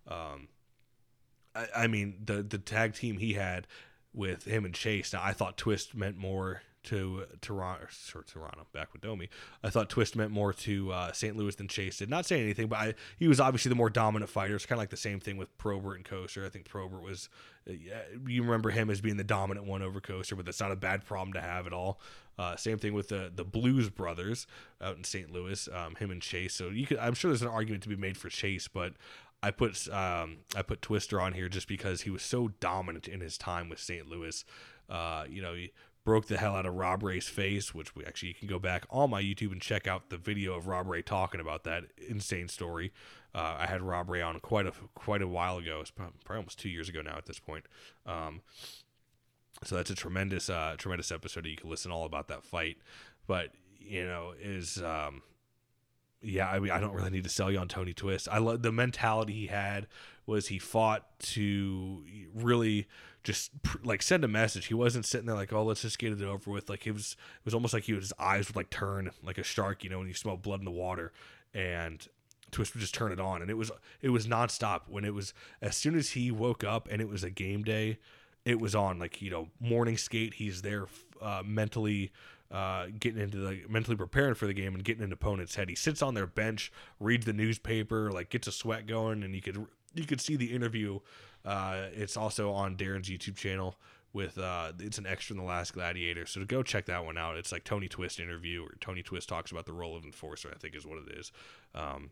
um, 0.08 0.50
I, 1.56 1.68
I 1.76 1.88
mean, 1.88 2.16
the 2.24 2.44
the 2.44 2.58
tag 2.58 2.94
team 2.94 3.18
he 3.18 3.34
had 3.34 3.68
with 4.14 4.46
him 4.46 4.66
and 4.66 4.74
Chase. 4.74 5.14
Now, 5.14 5.22
I 5.24 5.34
thought 5.34 5.58
Twist 5.58 5.96
meant 5.96 6.18
more 6.18 6.62
to 6.86 7.26
Toronto, 7.42 7.88
or 8.14 8.22
Toronto, 8.24 8.68
back 8.72 8.94
with 8.94 9.02
Domi. 9.02 9.30
I 9.64 9.70
thought 9.70 9.90
Twist 9.90 10.16
meant 10.16 10.32
more 10.32 10.54
to 10.54 10.92
uh, 10.92 11.12
St. 11.12 11.36
Louis 11.36 11.56
than 11.56 11.68
Chase 11.68 11.98
did. 11.98 12.10
Not 12.10 12.26
saying 12.26 12.44
anything, 12.44 12.68
but 12.68 12.80
I, 12.80 12.94
he 13.18 13.28
was 13.28 13.40
obviously 13.40 13.70
the 13.70 13.76
more 13.76 13.90
dominant 13.90 14.30
fighter. 14.30 14.56
It's 14.56 14.66
kind 14.66 14.78
of 14.78 14.84
like 14.84 14.92
the 14.92 14.98
same 14.98 15.20
thing 15.20 15.38
with 15.38 15.56
Probert 15.58 15.98
and 15.98 16.06
Kocur. 16.06 16.46
I 16.46 16.50
think 16.50 16.70
Probert 16.70 17.02
was, 17.02 17.28
uh, 17.68 17.74
you 18.28 18.44
remember 18.44 18.70
him 18.70 18.92
as 18.92 19.02
being 19.02 19.18
the 19.18 19.24
dominant 19.24 19.66
one 19.66 19.82
over 19.82 20.00
Kocur, 20.00 20.38
but 20.38 20.46
that's 20.46 20.60
not 20.60 20.72
a 20.72 20.76
bad 20.76 21.04
problem 21.06 21.34
to 21.34 21.42
have 21.42 21.66
at 21.66 21.74
all. 21.74 22.00
Uh, 22.38 22.56
same 22.56 22.78
thing 22.78 22.94
with 22.94 23.08
the 23.08 23.32
the 23.34 23.46
Blues 23.46 23.90
brothers 23.90 24.46
out 24.82 24.98
in 24.98 25.06
St. 25.06 25.32
Louis, 25.32 25.70
um, 25.70 25.96
him 25.96 26.12
and 26.12 26.22
Chase. 26.22 26.54
So 26.54 26.68
you 26.68 26.86
could, 26.86 26.98
I'm 26.98 27.14
sure 27.14 27.32
there's 27.32 27.42
an 27.42 27.48
argument 27.48 27.84
to 27.84 27.90
be 27.90 27.96
made 27.96 28.18
for 28.18 28.28
Chase, 28.28 28.68
but 28.68 28.94
I 29.46 29.52
put 29.52 29.88
um, 29.90 30.38
I 30.56 30.64
put 30.64 30.82
Twister 30.82 31.22
on 31.22 31.34
here 31.34 31.50
just 31.50 31.68
because 31.68 32.02
he 32.02 32.10
was 32.10 32.24
so 32.24 32.48
dominant 32.60 33.08
in 33.08 33.22
his 33.22 33.38
time 33.38 33.70
with 33.70 33.80
St. 33.80 34.10
Louis. 34.10 34.44
Uh, 34.90 35.26
you 35.30 35.40
know, 35.40 35.54
he 35.54 35.72
broke 36.04 36.26
the 36.26 36.38
hell 36.38 36.56
out 36.56 36.66
of 36.66 36.74
Rob 36.74 37.04
Ray's 37.04 37.28
face, 37.28 37.72
which 37.72 37.96
we 37.96 38.04
actually 38.06 38.30
you 38.30 38.34
can 38.34 38.48
go 38.48 38.58
back 38.58 38.88
on 38.90 39.12
my 39.12 39.22
YouTube 39.22 39.52
and 39.52 39.62
check 39.62 39.86
out 39.86 40.10
the 40.10 40.18
video 40.18 40.56
of 40.56 40.66
Rob 40.66 40.88
Ray 40.88 41.04
talking 41.04 41.40
about 41.40 41.64
that 41.66 41.84
insane 42.10 42.48
story. 42.48 42.92
Uh, 43.36 43.58
I 43.60 43.68
had 43.68 43.84
Rob 43.84 44.10
Ray 44.10 44.24
on 44.24 44.40
quite 44.40 44.66
a 44.66 44.74
quite 44.96 45.22
a 45.22 45.28
while 45.28 45.60
ago. 45.60 45.78
It's 45.80 45.92
probably 45.92 46.16
almost 46.28 46.58
two 46.58 46.70
years 46.70 46.90
ago 46.90 47.04
now 47.04 47.16
at 47.16 47.28
this 47.28 47.40
point. 47.40 47.66
Um, 48.08 48.42
so 49.64 49.76
that's 49.76 49.92
a 49.92 49.96
tremendous 49.96 50.50
uh, 50.50 50.74
tremendous 50.80 51.12
episode. 51.12 51.46
You 51.46 51.56
can 51.56 51.70
listen 51.70 51.92
all 51.92 52.06
about 52.06 52.30
that 52.30 52.44
fight. 52.44 52.78
But 53.28 53.52
you 53.80 54.06
know, 54.06 54.34
is 54.42 54.82
um, 54.82 55.22
yeah, 56.26 56.50
I 56.50 56.60
mean, 56.60 56.72
I 56.72 56.80
don't 56.80 56.94
really 56.94 57.10
need 57.10 57.24
to 57.24 57.30
sell 57.30 57.52
you 57.52 57.60
on 57.60 57.68
Tony 57.68 57.94
Twist. 57.94 58.28
I 58.32 58.40
love 58.40 58.62
the 58.62 58.72
mentality 58.72 59.34
he 59.34 59.48
had 59.48 59.88
was 60.26 60.48
he 60.48 60.58
fought 60.58 61.20
to 61.20 62.04
really 62.34 62.88
just 63.24 63.52
like 63.84 64.02
send 64.02 64.24
a 64.24 64.28
message. 64.28 64.68
He 64.68 64.74
wasn't 64.74 65.06
sitting 65.06 65.28
there 65.28 65.36
like, 65.36 65.54
oh, 65.54 65.64
let's 65.64 65.82
just 65.82 66.00
get 66.00 66.14
it 66.14 66.22
over 66.22 66.50
with. 66.50 66.70
Like 66.70 66.88
it 66.88 66.92
was, 66.92 67.16
it 67.40 67.46
was 67.46 67.54
almost 67.54 67.74
like 67.74 67.84
he 67.84 67.94
was, 67.94 68.06
his 68.06 68.14
eyes 68.20 68.48
would 68.48 68.56
like 68.56 68.70
turn 68.70 69.12
like 69.24 69.38
a 69.38 69.44
shark, 69.44 69.84
you 69.84 69.90
know, 69.90 70.00
when 70.00 70.08
you 70.08 70.14
smell 70.14 70.38
blood 70.38 70.60
in 70.60 70.66
the 70.66 70.72
water, 70.72 71.12
and 71.54 72.08
Twist 72.52 72.74
would 72.74 72.82
just 72.82 72.94
turn 72.94 73.12
it 73.12 73.20
on, 73.20 73.42
and 73.42 73.52
it 73.52 73.56
was 73.56 73.72
it 74.02 74.10
was 74.10 74.28
nonstop. 74.28 74.82
When 74.88 75.06
it 75.06 75.14
was 75.14 75.34
as 75.62 75.76
soon 75.76 75.96
as 75.96 76.12
he 76.12 76.32
woke 76.32 76.64
up 76.64 76.88
and 76.90 77.02
it 77.02 77.10
was 77.10 77.24
a 77.24 77.30
game 77.30 77.64
day, 77.64 78.00
it 78.46 78.60
was 78.60 78.74
on. 78.74 78.98
Like 79.00 79.22
you 79.22 79.30
know, 79.30 79.50
morning 79.60 79.98
skate. 79.98 80.36
He's 80.36 80.62
there 80.62 80.86
uh, 81.22 81.44
mentally 81.46 82.12
uh, 82.52 82.88
getting 83.00 83.22
into 83.22 83.38
the 83.38 83.62
mentally 83.68 83.98
preparing 83.98 84.36
for 84.36 84.48
the 84.48 84.54
game 84.54 84.76
and 84.76 84.84
getting 84.84 85.04
an 85.04 85.12
opponent's 85.12 85.56
head. 85.56 85.70
He 85.70 85.76
sits 85.76 86.02
on 86.02 86.14
their 86.14 86.28
bench, 86.28 86.72
reads 87.00 87.26
the 87.26 87.34
newspaper, 87.34 88.12
like 88.12 88.30
gets 88.30 88.48
a 88.48 88.52
sweat 88.52 88.88
going, 88.88 89.24
and 89.24 89.36
you 89.36 89.42
could 89.42 89.66
you 89.94 90.06
could 90.06 90.22
see 90.22 90.36
the 90.36 90.54
interview. 90.54 91.00
Uh, 91.44 91.88
it's 91.94 92.18
also 92.18 92.52
on 92.52 92.76
Darren's 92.76 93.10
YouTube 93.10 93.36
channel 93.36 93.76
with 94.14 94.38
uh, 94.38 94.72
it's 94.80 94.98
an 94.98 95.06
extra 95.06 95.34
in 95.34 95.38
the 95.38 95.46
Last 95.46 95.74
Gladiator. 95.74 96.26
So 96.26 96.44
go 96.46 96.64
check 96.64 96.86
that 96.86 97.04
one 97.06 97.18
out. 97.18 97.36
It's 97.36 97.52
like 97.52 97.66
Tony 97.66 97.88
Twist 97.88 98.20
interview 98.20 98.64
or 98.64 98.76
Tony 98.80 99.04
Twist 99.04 99.28
talks 99.28 99.52
about 99.52 99.66
the 99.66 99.74
role 99.74 99.96
of 99.96 100.06
enforcer. 100.06 100.50
I 100.54 100.58
think 100.58 100.76
is 100.76 100.86
what 100.86 101.00
it 101.00 101.18
is. 101.18 101.32
Um, 101.76 102.12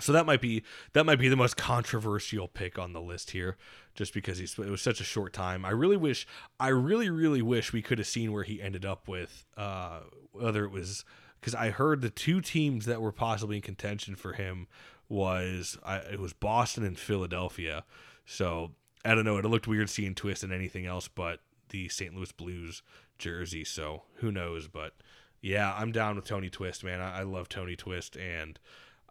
so 0.00 0.12
that 0.12 0.26
might 0.26 0.40
be 0.40 0.62
that 0.92 1.04
might 1.04 1.18
be 1.18 1.28
the 1.28 1.36
most 1.36 1.56
controversial 1.56 2.48
pick 2.48 2.78
on 2.78 2.92
the 2.92 3.00
list 3.00 3.30
here, 3.30 3.56
just 3.94 4.14
because 4.14 4.38
he's 4.38 4.58
it 4.58 4.70
was 4.70 4.82
such 4.82 5.00
a 5.00 5.04
short 5.04 5.32
time. 5.32 5.64
I 5.64 5.70
really 5.70 5.96
wish, 5.96 6.26
I 6.58 6.68
really 6.68 7.10
really 7.10 7.42
wish 7.42 7.72
we 7.72 7.82
could 7.82 7.98
have 7.98 8.06
seen 8.06 8.32
where 8.32 8.44
he 8.44 8.62
ended 8.62 8.84
up 8.84 9.08
with, 9.08 9.44
uh, 9.56 10.00
whether 10.32 10.64
it 10.64 10.70
was 10.70 11.04
because 11.40 11.54
I 11.54 11.70
heard 11.70 12.00
the 12.00 12.10
two 12.10 12.40
teams 12.40 12.86
that 12.86 13.00
were 13.00 13.12
possibly 13.12 13.56
in 13.56 13.62
contention 13.62 14.16
for 14.16 14.32
him 14.32 14.66
was 15.08 15.78
I, 15.84 15.96
it 15.98 16.20
was 16.20 16.32
Boston 16.32 16.84
and 16.84 16.98
Philadelphia. 16.98 17.84
So 18.26 18.72
I 19.04 19.14
don't 19.14 19.24
know. 19.24 19.38
It 19.38 19.44
looked 19.44 19.68
weird 19.68 19.90
seeing 19.90 20.14
Twist 20.14 20.42
and 20.42 20.52
anything 20.52 20.86
else 20.86 21.08
but 21.08 21.40
the 21.70 21.88
St. 21.88 22.14
Louis 22.14 22.32
Blues 22.32 22.82
jersey. 23.18 23.64
So 23.64 24.02
who 24.16 24.30
knows? 24.32 24.68
But 24.68 24.94
yeah, 25.40 25.74
I'm 25.76 25.92
down 25.92 26.16
with 26.16 26.24
Tony 26.24 26.50
Twist, 26.50 26.84
man. 26.84 27.00
I, 27.00 27.20
I 27.20 27.22
love 27.22 27.48
Tony 27.48 27.76
Twist 27.76 28.16
and 28.16 28.58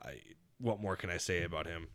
I 0.02 0.16
what 0.60 0.82
more 0.82 0.96
can 0.96 1.10
I 1.10 1.18
say 1.18 1.44
about 1.44 1.68
him? 1.68 1.88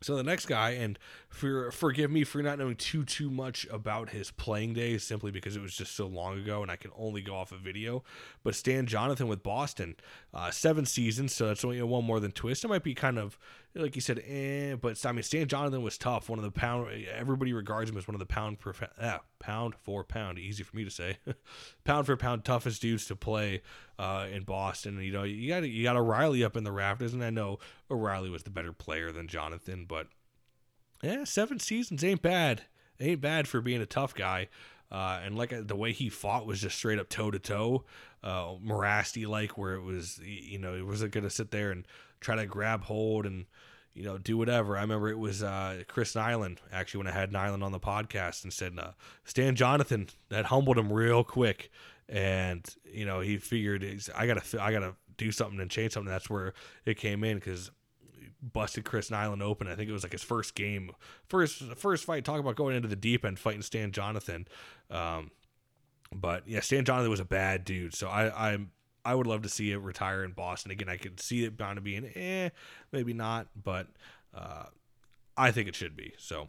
So 0.00 0.16
the 0.16 0.22
next 0.22 0.46
guy, 0.46 0.70
and 0.70 0.96
for 1.28 1.72
forgive 1.72 2.10
me 2.10 2.22
for 2.22 2.40
not 2.40 2.58
knowing 2.58 2.76
too 2.76 3.04
too 3.04 3.30
much 3.30 3.66
about 3.70 4.10
his 4.10 4.30
playing 4.30 4.74
days, 4.74 5.02
simply 5.02 5.32
because 5.32 5.56
it 5.56 5.62
was 5.62 5.74
just 5.74 5.96
so 5.96 6.06
long 6.06 6.38
ago, 6.38 6.62
and 6.62 6.70
I 6.70 6.76
can 6.76 6.92
only 6.96 7.20
go 7.20 7.34
off 7.34 7.50
a 7.50 7.56
of 7.56 7.62
video. 7.62 8.04
But 8.44 8.54
Stan 8.54 8.86
Jonathan 8.86 9.26
with 9.26 9.42
Boston, 9.42 9.96
uh, 10.34 10.50
seven 10.50 10.84
seasons, 10.84 11.34
so 11.34 11.46
that's 11.46 11.64
only 11.64 11.80
one 11.82 12.04
more 12.04 12.20
than 12.20 12.32
Twist. 12.32 12.64
It 12.64 12.68
might 12.68 12.82
be 12.82 12.94
kind 12.94 13.18
of 13.18 13.38
like 13.74 13.94
you 13.94 14.00
said, 14.00 14.22
eh, 14.26 14.74
but 14.74 15.04
I 15.06 15.12
mean 15.12 15.22
Stan 15.22 15.46
Jonathan 15.46 15.82
was 15.82 15.96
tough. 15.96 16.28
One 16.28 16.38
of 16.38 16.44
the 16.44 16.50
pound, 16.50 16.88
everybody 17.14 17.52
regards 17.52 17.90
him 17.90 17.96
as 17.96 18.08
one 18.08 18.14
of 18.14 18.18
the 18.18 18.26
pound 18.26 18.58
for 18.58 18.74
ah, 19.00 19.20
pound 19.38 19.74
for 19.82 20.04
pound, 20.04 20.38
easy 20.38 20.62
for 20.62 20.76
me 20.76 20.84
to 20.84 20.90
say, 20.90 21.18
pound 21.84 22.06
for 22.06 22.16
pound 22.16 22.44
toughest 22.44 22.82
dudes 22.82 23.06
to 23.06 23.16
play 23.16 23.62
uh, 23.98 24.26
in 24.30 24.42
Boston. 24.42 25.00
You 25.00 25.12
know, 25.12 25.22
you 25.22 25.48
got 25.48 25.62
you 25.68 25.82
got 25.82 25.96
O'Reilly 25.96 26.44
up 26.44 26.56
in 26.56 26.64
the 26.64 26.72
rafters, 26.72 27.14
and 27.14 27.24
I 27.24 27.30
know 27.30 27.58
O'Reilly 27.90 28.30
was 28.30 28.42
the 28.42 28.50
better 28.50 28.72
player 28.72 29.12
than 29.12 29.28
Jonathan, 29.28 29.86
but 29.88 30.08
yeah, 31.02 31.24
seven 31.24 31.58
seasons 31.58 32.02
ain't 32.04 32.22
bad. 32.22 32.62
Ain't 33.00 33.20
bad 33.20 33.46
for 33.46 33.60
being 33.60 33.80
a 33.80 33.86
tough 33.86 34.14
guy. 34.14 34.48
Uh, 34.90 35.20
and 35.22 35.36
like 35.36 35.52
the 35.66 35.76
way 35.76 35.92
he 35.92 36.08
fought 36.08 36.46
was 36.46 36.60
just 36.60 36.76
straight 36.76 36.98
up 36.98 37.08
toe 37.08 37.30
to 37.30 37.38
toe, 37.38 37.84
Mirasty 38.24 39.26
like, 39.26 39.58
where 39.58 39.74
it 39.74 39.82
was, 39.82 40.18
you 40.24 40.58
know, 40.58 40.74
it 40.74 40.86
wasn't 40.86 41.12
going 41.12 41.24
to 41.24 41.30
sit 41.30 41.50
there 41.50 41.70
and 41.70 41.86
try 42.20 42.36
to 42.36 42.46
grab 42.46 42.84
hold 42.84 43.26
and, 43.26 43.46
you 43.94 44.02
know, 44.02 44.16
do 44.16 44.38
whatever. 44.38 44.76
I 44.76 44.80
remember 44.80 45.08
it 45.08 45.18
was 45.18 45.42
uh, 45.42 45.82
Chris 45.88 46.14
Nilan, 46.14 46.58
actually, 46.72 46.98
when 46.98 47.06
I 47.08 47.12
had 47.12 47.32
Nilan 47.32 47.62
on 47.62 47.72
the 47.72 47.80
podcast 47.80 48.44
and 48.44 48.52
said, 48.52 48.78
uh, 48.78 48.92
Stan 49.24 49.56
Jonathan, 49.56 50.08
that 50.30 50.46
humbled 50.46 50.78
him 50.78 50.92
real 50.92 51.22
quick. 51.22 51.70
And, 52.08 52.66
you 52.90 53.04
know, 53.04 53.20
he 53.20 53.36
figured, 53.36 53.84
I 54.16 54.26
got 54.26 54.42
to, 54.42 54.62
I 54.62 54.72
got 54.72 54.80
to 54.80 54.94
do 55.18 55.30
something 55.30 55.60
and 55.60 55.70
change 55.70 55.92
something. 55.92 56.10
That's 56.10 56.30
where 56.30 56.54
it 56.86 56.96
came 56.96 57.24
in 57.24 57.36
because 57.36 57.70
busted 58.42 58.84
Chris 58.84 59.10
Nilan 59.10 59.42
open. 59.42 59.66
I 59.66 59.74
think 59.74 59.88
it 59.88 59.92
was 59.92 60.02
like 60.02 60.12
his 60.12 60.22
first 60.22 60.54
game, 60.54 60.92
first 61.28 61.62
first 61.76 62.04
fight. 62.04 62.24
Talk 62.24 62.40
about 62.40 62.56
going 62.56 62.76
into 62.76 62.88
the 62.88 62.96
deep 62.96 63.24
end, 63.24 63.38
fighting 63.38 63.62
Stan 63.62 63.92
Jonathan. 63.92 64.46
Um, 64.90 65.30
but 66.12 66.46
yeah, 66.46 66.60
Stan 66.60 66.84
Jonathan 66.84 67.10
was 67.10 67.20
a 67.20 67.24
bad 67.24 67.64
dude. 67.64 67.94
So 67.94 68.08
I 68.08 68.52
I 68.52 68.58
I 69.04 69.14
would 69.14 69.26
love 69.26 69.42
to 69.42 69.48
see 69.48 69.72
it 69.72 69.78
retire 69.78 70.24
in 70.24 70.32
Boston 70.32 70.70
again. 70.70 70.88
I 70.88 70.96
could 70.96 71.20
see 71.20 71.44
it 71.44 71.56
bound 71.56 71.76
to 71.76 71.80
be 71.80 71.96
an 71.96 72.10
eh, 72.14 72.50
maybe 72.92 73.12
not, 73.12 73.48
but 73.60 73.88
uh, 74.34 74.64
I 75.36 75.50
think 75.50 75.68
it 75.68 75.74
should 75.74 75.96
be. 75.96 76.14
So 76.18 76.48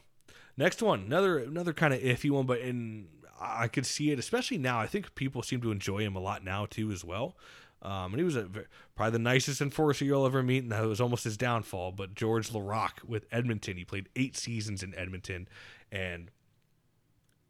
next 0.58 0.82
one, 0.82 1.02
another 1.02 1.40
another 1.40 1.74
kind 1.74 1.94
of 1.94 2.02
iffy 2.02 2.30
one, 2.30 2.46
but 2.46 2.60
in 2.60 3.08
I 3.40 3.68
could 3.68 3.86
see 3.86 4.12
it, 4.12 4.20
especially 4.20 4.58
now. 4.58 4.80
I 4.80 4.88
think 4.88 5.16
people 5.16 5.42
seem 5.42 5.62
to 5.62 5.72
enjoy 5.72 6.00
him 6.00 6.16
a 6.16 6.20
lot 6.20 6.44
now 6.44 6.66
too, 6.66 6.92
as 6.92 7.06
well. 7.06 7.38
Um, 7.82 8.14
and 8.14 8.18
he 8.18 8.24
was 8.24 8.36
a, 8.36 8.50
probably 8.96 9.12
the 9.12 9.20
nicest 9.20 9.62
enforcer 9.62 10.04
you'll 10.04 10.26
ever 10.26 10.44
meet, 10.44 10.64
and 10.64 10.72
that 10.72 10.84
was 10.86 11.00
almost 11.00 11.24
his 11.24 11.38
downfall. 11.38 11.94
But 11.94 12.14
George 12.14 12.50
Laraque 12.50 13.04
with 13.06 13.26
Edmonton, 13.32 13.78
he 13.78 13.86
played 13.86 14.10
eight 14.16 14.36
seasons 14.36 14.84
in 14.84 14.94
Edmonton, 14.96 15.48
and 15.92 16.30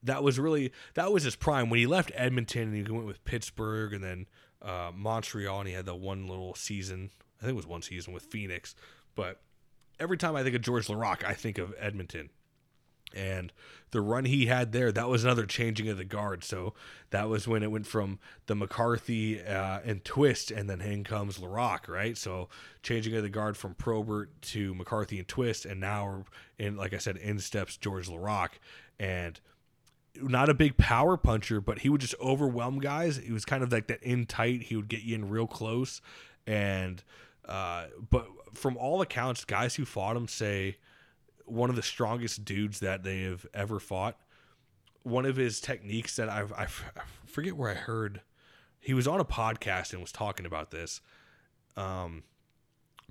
that 0.03 0.23
was 0.23 0.39
really 0.39 0.71
that 0.93 1.11
was 1.11 1.23
his 1.23 1.35
prime 1.35 1.69
when 1.69 1.79
he 1.79 1.87
left 1.87 2.11
Edmonton 2.15 2.73
and 2.73 2.87
he 2.87 2.91
went 2.91 3.05
with 3.05 3.23
Pittsburgh 3.25 3.93
and 3.93 4.03
then 4.03 4.27
uh, 4.61 4.91
Montreal, 4.95 5.59
and 5.59 5.67
he 5.67 5.73
had 5.73 5.85
the 5.85 5.95
one 5.95 6.27
little 6.27 6.53
season. 6.53 7.09
I 7.39 7.45
think 7.45 7.53
it 7.53 7.57
was 7.57 7.67
one 7.67 7.81
season 7.81 8.13
with 8.13 8.23
Phoenix, 8.23 8.75
but 9.15 9.41
every 9.99 10.17
time 10.17 10.35
I 10.35 10.43
think 10.43 10.55
of 10.55 10.61
George 10.61 10.87
Laraque, 10.87 11.23
I 11.23 11.33
think 11.33 11.57
of 11.57 11.73
Edmonton. 11.79 12.29
And 13.15 13.51
the 13.91 14.01
run 14.01 14.25
he 14.25 14.45
had 14.45 14.71
there, 14.71 14.91
that 14.91 15.09
was 15.09 15.23
another 15.23 15.45
changing 15.45 15.89
of 15.89 15.97
the 15.97 16.05
guard. 16.05 16.43
So 16.43 16.73
that 17.09 17.27
was 17.27 17.47
when 17.47 17.63
it 17.63 17.71
went 17.71 17.87
from 17.87 18.19
the 18.45 18.55
McCarthy 18.55 19.41
uh, 19.41 19.79
and 19.83 20.03
Twist, 20.03 20.51
and 20.51 20.69
then 20.69 20.81
in 20.81 21.03
comes 21.03 21.39
Laraque, 21.39 21.87
right? 21.87 22.17
So 22.17 22.49
changing 22.83 23.15
of 23.15 23.23
the 23.23 23.29
guard 23.29 23.57
from 23.57 23.73
Probert 23.73 24.29
to 24.43 24.75
McCarthy 24.75 25.17
and 25.17 25.27
Twist, 25.27 25.65
and 25.65 25.79
now 25.79 26.25
in, 26.57 26.77
like 26.77 26.93
I 26.93 26.97
said, 26.97 27.17
in 27.17 27.39
steps 27.39 27.77
George 27.77 28.07
Laraque, 28.07 28.59
and 28.99 29.39
not 30.15 30.49
a 30.49 30.53
big 30.53 30.77
power 30.77 31.17
puncher, 31.17 31.61
but 31.61 31.79
he 31.79 31.89
would 31.89 32.01
just 32.01 32.15
overwhelm 32.19 32.79
guys. 32.79 33.17
He 33.17 33.31
was 33.31 33.45
kind 33.45 33.63
of 33.63 33.71
like 33.71 33.87
that 33.87 34.03
in 34.03 34.25
tight. 34.25 34.63
He 34.63 34.75
would 34.75 34.87
get 34.87 35.01
you 35.01 35.15
in 35.15 35.29
real 35.29 35.47
close, 35.47 36.01
and 36.45 37.03
uh, 37.45 37.85
but 38.09 38.27
from 38.53 38.77
all 38.77 39.01
accounts, 39.01 39.45
guys 39.45 39.75
who 39.75 39.85
fought 39.85 40.15
him 40.15 40.27
say 40.27 40.77
one 41.51 41.69
of 41.69 41.75
the 41.75 41.81
strongest 41.81 42.45
dudes 42.45 42.79
that 42.79 43.03
they 43.03 43.21
have 43.23 43.45
ever 43.53 43.79
fought. 43.79 44.17
One 45.03 45.25
of 45.25 45.35
his 45.35 45.61
techniques 45.61 46.15
that 46.17 46.29
I've, 46.29 46.51
I 46.53 46.67
forget 47.25 47.55
where 47.55 47.69
I 47.69 47.75
heard 47.75 48.21
he 48.79 48.93
was 48.93 49.07
on 49.07 49.19
a 49.19 49.25
podcast 49.25 49.91
and 49.93 50.01
was 50.01 50.11
talking 50.11 50.45
about 50.45 50.71
this. 50.71 51.01
Um, 51.75 52.23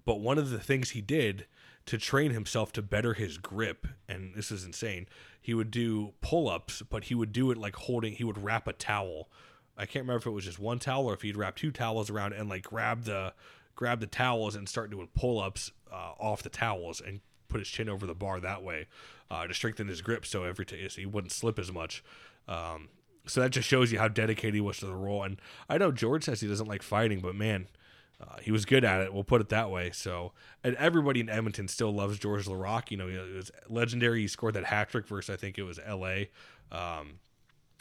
but 0.05 0.21
one 0.21 0.39
of 0.39 0.51
the 0.51 0.59
things 0.59 0.91
he 0.91 1.01
did 1.01 1.47
to 1.87 1.99
train 1.99 2.33
himself 2.33 2.73
to 2.73 2.83
better 2.83 3.15
his 3.15 3.39
grip, 3.39 3.87
and 4.09 4.35
this 4.35 4.51
is 4.51 4.65
insane, 4.65 5.07
he 5.41 5.55
would 5.55 5.71
do 5.71 6.13
pull 6.21 6.49
ups, 6.49 6.83
but 6.83 7.05
he 7.05 7.15
would 7.15 7.33
do 7.33 7.51
it 7.51 7.57
like 7.57 7.77
holding, 7.77 8.13
he 8.13 8.25
would 8.25 8.43
wrap 8.43 8.69
a 8.69 8.73
towel. 8.73 9.31
I 9.77 9.87
can't 9.87 10.03
remember 10.05 10.19
if 10.19 10.27
it 10.27 10.31
was 10.31 10.45
just 10.45 10.59
one 10.59 10.79
towel 10.79 11.07
or 11.07 11.15
if 11.15 11.23
he'd 11.23 11.37
wrap 11.37 11.57
two 11.57 11.71
towels 11.71 12.11
around 12.11 12.33
and 12.35 12.49
like 12.49 12.65
grab 12.65 13.05
the 13.05 13.33
grab 13.75 14.01
the 14.01 14.07
towels 14.07 14.57
and 14.57 14.69
start 14.69 14.91
doing 14.91 15.09
pull 15.15 15.41
ups 15.41 15.71
uh, 15.93 16.13
off 16.19 16.43
the 16.43 16.49
towels 16.49 17.01
and 17.01 17.21
put 17.49 17.61
his 17.61 17.69
chin 17.69 17.89
over 17.89 18.07
the 18.07 18.15
bar 18.15 18.41
that 18.41 18.63
way 18.63 18.87
uh, 19.31 19.47
to 19.47 19.55
strengthen 19.55 19.89
his 19.89 20.03
grip 20.03 20.25
so 20.27 20.45
every 20.45 20.67
t- 20.67 20.89
he 20.89 21.07
wouldn't 21.07 21.33
slip 21.33 21.59
as 21.59 21.73
much. 21.73 22.03
Um, 22.47 22.89
so 23.27 23.41
that 23.41 23.51
just 23.51 23.69
shows 23.69 23.93
you 23.93 23.99
how 23.99 24.09
dedicated 24.09 24.55
he 24.55 24.61
was 24.61 24.79
to 24.79 24.87
the 24.87 24.95
role. 24.95 25.23
And 25.23 25.41
I 25.69 25.79
know 25.79 25.93
George 25.93 26.25
says 26.25 26.41
he 26.41 26.49
doesn't 26.49 26.69
like 26.69 26.83
fighting, 26.83 27.21
but 27.21 27.35
man, 27.35 27.69
uh, 28.21 28.39
he 28.41 28.51
was 28.51 28.65
good 28.65 28.85
at 28.85 29.01
it. 29.01 29.13
We'll 29.13 29.25
put 29.25 29.41
it 29.41 29.49
that 29.51 29.71
way. 29.71 29.91
So, 29.93 30.33
and 30.65 30.75
everybody 30.77 31.21
in 31.21 31.29
Edmonton 31.29 31.69
still 31.69 31.93
loves 31.93 32.19
George 32.19 32.47
Laraque. 32.47 32.91
You 32.91 32.97
know, 32.97 33.09
it 33.09 33.35
was 33.35 33.51
legendary. 33.69 34.23
He 34.23 34.29
scored 34.29 34.55
that 34.55 34.65
hat 34.65 34.89
trick 34.89 35.07
versus 35.07 35.33
I 35.33 35.37
think 35.37 35.59
it 35.59 35.63
was 35.63 35.79
L.A. 35.85 36.31
Um, 36.73 37.21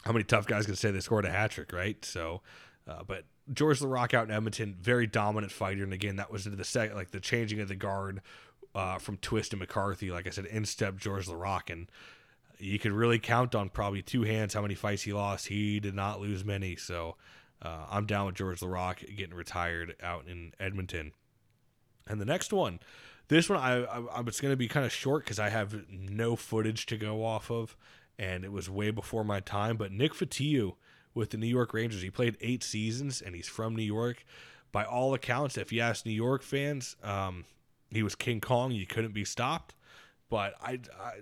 how 0.04 0.12
many 0.12 0.24
tough 0.24 0.46
guys 0.46 0.66
can 0.66 0.76
say 0.76 0.90
they 0.90 1.00
scored 1.00 1.24
a 1.24 1.30
hat 1.30 1.50
trick, 1.50 1.72
right? 1.72 2.02
So, 2.04 2.42
uh, 2.86 3.02
but 3.06 3.24
George 3.52 3.80
Laraque 3.80 4.14
out 4.14 4.28
in 4.28 4.30
Edmonton, 4.34 4.76
very 4.80 5.06
dominant 5.06 5.52
fighter, 5.52 5.82
and 5.82 5.92
again, 5.92 6.16
that 6.16 6.30
was 6.30 6.44
the 6.44 6.64
second, 6.64 6.96
like 6.96 7.10
the 7.10 7.20
changing 7.20 7.60
of 7.60 7.68
the 7.68 7.74
guard 7.74 8.20
uh, 8.74 8.98
from 8.98 9.16
Twist 9.18 9.52
and 9.52 9.60
McCarthy. 9.60 10.10
Like 10.10 10.26
I 10.26 10.30
said, 10.30 10.46
in 10.46 10.64
step 10.64 10.96
George 10.96 11.26
Laraque, 11.26 11.70
and 11.70 11.90
you 12.58 12.78
could 12.78 12.92
really 12.92 13.18
count 13.18 13.54
on 13.54 13.68
probably 13.68 14.02
two 14.02 14.22
hands 14.22 14.54
how 14.54 14.62
many 14.62 14.74
fights 14.74 15.02
he 15.02 15.12
lost. 15.12 15.48
He 15.48 15.80
did 15.80 15.94
not 15.94 16.20
lose 16.20 16.44
many, 16.44 16.76
so 16.76 17.16
uh, 17.62 17.86
I'm 17.90 18.06
down 18.06 18.26
with 18.26 18.34
George 18.34 18.60
Laraque 18.60 19.16
getting 19.16 19.34
retired 19.34 19.96
out 20.02 20.26
in 20.26 20.52
Edmonton. 20.60 21.12
And 22.06 22.20
the 22.20 22.24
next 22.24 22.52
one, 22.52 22.80
this 23.28 23.48
one 23.48 23.58
I, 23.58 23.84
I, 23.84 23.98
I 23.98 24.20
it's 24.26 24.40
going 24.40 24.52
to 24.52 24.56
be 24.56 24.68
kind 24.68 24.86
of 24.86 24.92
short 24.92 25.24
because 25.24 25.38
I 25.38 25.50
have 25.50 25.84
no 25.90 26.36
footage 26.36 26.86
to 26.86 26.96
go 26.96 27.24
off 27.24 27.50
of, 27.50 27.76
and 28.18 28.44
it 28.44 28.52
was 28.52 28.70
way 28.70 28.90
before 28.90 29.24
my 29.24 29.40
time. 29.40 29.76
But 29.76 29.92
Nick 29.92 30.14
Fotiu 30.14 30.74
with 31.14 31.30
the 31.30 31.36
New 31.36 31.46
York 31.46 31.74
Rangers, 31.74 32.02
he 32.02 32.10
played 32.10 32.36
eight 32.40 32.62
seasons, 32.62 33.20
and 33.20 33.34
he's 33.34 33.48
from 33.48 33.76
New 33.76 33.82
York. 33.82 34.24
By 34.70 34.84
all 34.84 35.14
accounts, 35.14 35.56
if 35.56 35.72
you 35.72 35.80
ask 35.80 36.04
New 36.04 36.12
York 36.12 36.42
fans, 36.42 36.96
um, 37.02 37.44
he 37.90 38.02
was 38.02 38.14
King 38.14 38.40
Kong. 38.40 38.72
You 38.72 38.86
couldn't 38.86 39.14
be 39.14 39.24
stopped. 39.24 39.74
But 40.30 40.54
I, 40.60 40.80
I, 41.00 41.12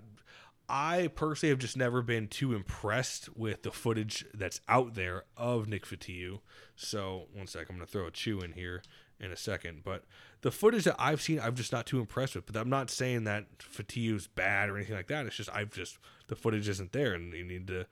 I 0.69 1.07
personally 1.07 1.51
have 1.51 1.59
just 1.59 1.77
never 1.77 2.01
been 2.01 2.27
too 2.27 2.53
impressed 2.53 3.29
with 3.37 3.63
the 3.63 3.71
footage 3.71 4.25
that's 4.33 4.59
out 4.67 4.95
there 4.95 5.23
of 5.37 5.67
Nick 5.67 5.85
Fotiu. 5.85 6.39
So 6.75 7.27
one 7.33 7.47
sec, 7.47 7.67
I'm 7.69 7.77
gonna 7.77 7.85
throw 7.85 8.07
a 8.07 8.11
chew 8.11 8.41
in 8.41 8.53
here 8.53 8.81
in 9.19 9.31
a 9.31 9.37
second. 9.37 9.83
But 9.83 10.03
the 10.41 10.51
footage 10.51 10.83
that 10.83 10.95
I've 10.99 11.21
seen, 11.21 11.39
I'm 11.39 11.55
just 11.55 11.71
not 11.71 11.85
too 11.85 11.99
impressed 11.99 12.35
with. 12.35 12.45
But 12.45 12.57
I'm 12.57 12.69
not 12.69 12.89
saying 12.89 13.23
that 13.23 13.59
Fotiu's 13.59 14.27
bad 14.27 14.69
or 14.69 14.75
anything 14.75 14.95
like 14.95 15.07
that. 15.07 15.25
It's 15.25 15.37
just 15.37 15.49
I've 15.53 15.71
just 15.71 15.97
the 16.27 16.35
footage 16.35 16.67
isn't 16.67 16.91
there, 16.91 17.13
and 17.13 17.33
you 17.33 17.45
need 17.45 17.67
to 17.67 17.85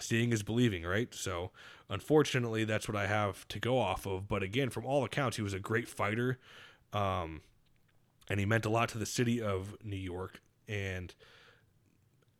seeing 0.00 0.32
is 0.32 0.42
believing, 0.42 0.84
right? 0.84 1.12
So 1.12 1.50
unfortunately, 1.88 2.64
that's 2.64 2.88
what 2.88 2.96
I 2.96 3.06
have 3.06 3.46
to 3.48 3.58
go 3.58 3.78
off 3.78 4.06
of. 4.06 4.28
But 4.28 4.42
again, 4.42 4.70
from 4.70 4.86
all 4.86 5.04
accounts, 5.04 5.36
he 5.36 5.42
was 5.42 5.54
a 5.54 5.58
great 5.58 5.88
fighter. 5.88 6.38
Um, 6.92 7.42
and 8.28 8.40
he 8.40 8.46
meant 8.46 8.64
a 8.64 8.70
lot 8.70 8.88
to 8.90 8.98
the 8.98 9.06
city 9.06 9.40
of 9.40 9.76
New 9.84 9.96
York. 9.96 10.40
And 10.68 11.14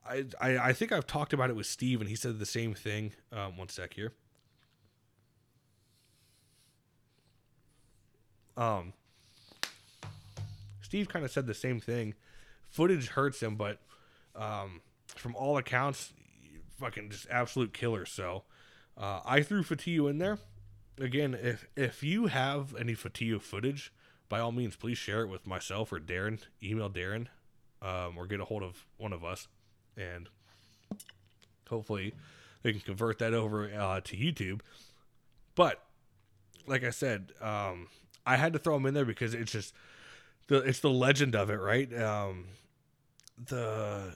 I, 0.08 0.24
I, 0.40 0.58
I 0.58 0.72
think 0.72 0.92
I've 0.92 1.06
talked 1.06 1.32
about 1.32 1.50
it 1.50 1.56
with 1.56 1.66
Steve, 1.66 2.00
and 2.00 2.08
he 2.08 2.16
said 2.16 2.38
the 2.38 2.46
same 2.46 2.74
thing. 2.74 3.12
Um, 3.32 3.56
one 3.56 3.68
sec 3.68 3.94
here. 3.94 4.12
Um, 8.56 8.92
Steve 10.82 11.08
kind 11.08 11.24
of 11.24 11.30
said 11.30 11.46
the 11.46 11.54
same 11.54 11.80
thing. 11.80 12.14
Footage 12.68 13.08
hurts 13.08 13.42
him, 13.42 13.56
but 13.56 13.78
um, 14.36 14.82
from 15.06 15.34
all 15.36 15.56
accounts, 15.56 16.12
fucking 16.78 17.10
just 17.10 17.26
absolute 17.30 17.72
killer. 17.72 18.04
So 18.04 18.44
uh, 18.96 19.20
I 19.24 19.42
threw 19.42 19.62
Fotiu 19.62 20.10
in 20.10 20.18
there. 20.18 20.38
Again, 20.98 21.34
if 21.40 21.66
if 21.76 22.02
you 22.02 22.26
have 22.26 22.74
any 22.76 22.94
Fotiu 22.94 23.40
footage, 23.40 23.92
by 24.32 24.40
all 24.40 24.50
means, 24.50 24.76
please 24.76 24.96
share 24.96 25.20
it 25.20 25.26
with 25.26 25.46
myself 25.46 25.92
or 25.92 26.00
Darren. 26.00 26.40
Email 26.62 26.88
Darren 26.88 27.26
um, 27.82 28.16
or 28.16 28.26
get 28.26 28.40
a 28.40 28.46
hold 28.46 28.62
of 28.62 28.86
one 28.96 29.12
of 29.12 29.22
us, 29.22 29.46
and 29.94 30.26
hopefully 31.68 32.14
they 32.62 32.72
can 32.72 32.80
convert 32.80 33.18
that 33.18 33.34
over 33.34 33.66
uh, 33.66 34.00
to 34.00 34.16
YouTube. 34.16 34.60
But 35.54 35.84
like 36.66 36.82
I 36.82 36.88
said, 36.88 37.32
um, 37.42 37.88
I 38.24 38.36
had 38.36 38.54
to 38.54 38.58
throw 38.58 38.72
them 38.72 38.86
in 38.86 38.94
there 38.94 39.04
because 39.04 39.34
it's 39.34 39.52
just 39.52 39.74
the 40.48 40.60
it's 40.62 40.80
the 40.80 40.88
legend 40.88 41.36
of 41.36 41.50
it, 41.50 41.60
right? 41.60 41.92
Um, 42.02 42.46
the 43.36 44.14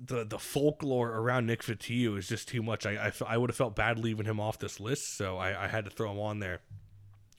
the 0.00 0.24
the 0.24 0.38
folklore 0.38 1.10
around 1.10 1.46
Nick 1.46 1.64
Fotiu 1.64 2.16
is 2.16 2.28
just 2.28 2.46
too 2.46 2.62
much. 2.62 2.86
I 2.86 3.06
I, 3.06 3.12
I 3.26 3.36
would 3.36 3.50
have 3.50 3.56
felt 3.56 3.74
bad 3.74 3.98
leaving 3.98 4.26
him 4.26 4.38
off 4.38 4.60
this 4.60 4.78
list, 4.78 5.16
so 5.16 5.38
I, 5.38 5.64
I 5.64 5.66
had 5.66 5.86
to 5.86 5.90
throw 5.90 6.12
him 6.12 6.20
on 6.20 6.38
there. 6.38 6.60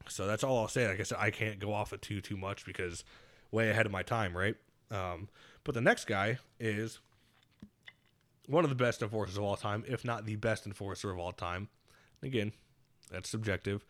So 0.08 0.28
that's 0.28 0.44
all 0.44 0.60
I'll 0.60 0.68
say. 0.68 0.88
Like 0.88 1.00
I 1.00 1.04
said, 1.04 1.18
I 1.20 1.32
can't 1.32 1.60
go 1.60 1.74
off 1.74 1.94
it 1.94 2.02
too 2.02 2.22
too 2.22 2.38
much 2.38 2.66
because 2.66 3.04
way 3.52 3.70
ahead 3.70 3.86
of 3.86 3.92
my 3.92 4.04
time, 4.04 4.36
right? 4.36 4.56
Um, 4.90 5.30
but 5.64 5.76
the 5.76 5.82
next 5.82 6.06
guy 6.06 6.40
is 6.60 7.00
one 8.48 8.64
of 8.64 8.70
the 8.70 8.76
best 8.76 9.02
enforcers 9.02 9.38
of 9.38 9.44
all 9.44 9.56
time, 9.56 9.84
if 9.88 10.04
not 10.04 10.26
the 10.26 10.36
best 10.36 10.66
enforcer 10.66 11.12
of 11.12 11.20
all 11.20 11.32
time. 11.32 11.70
Again, 12.24 12.52
that's 13.12 13.30
subjective 13.30 13.86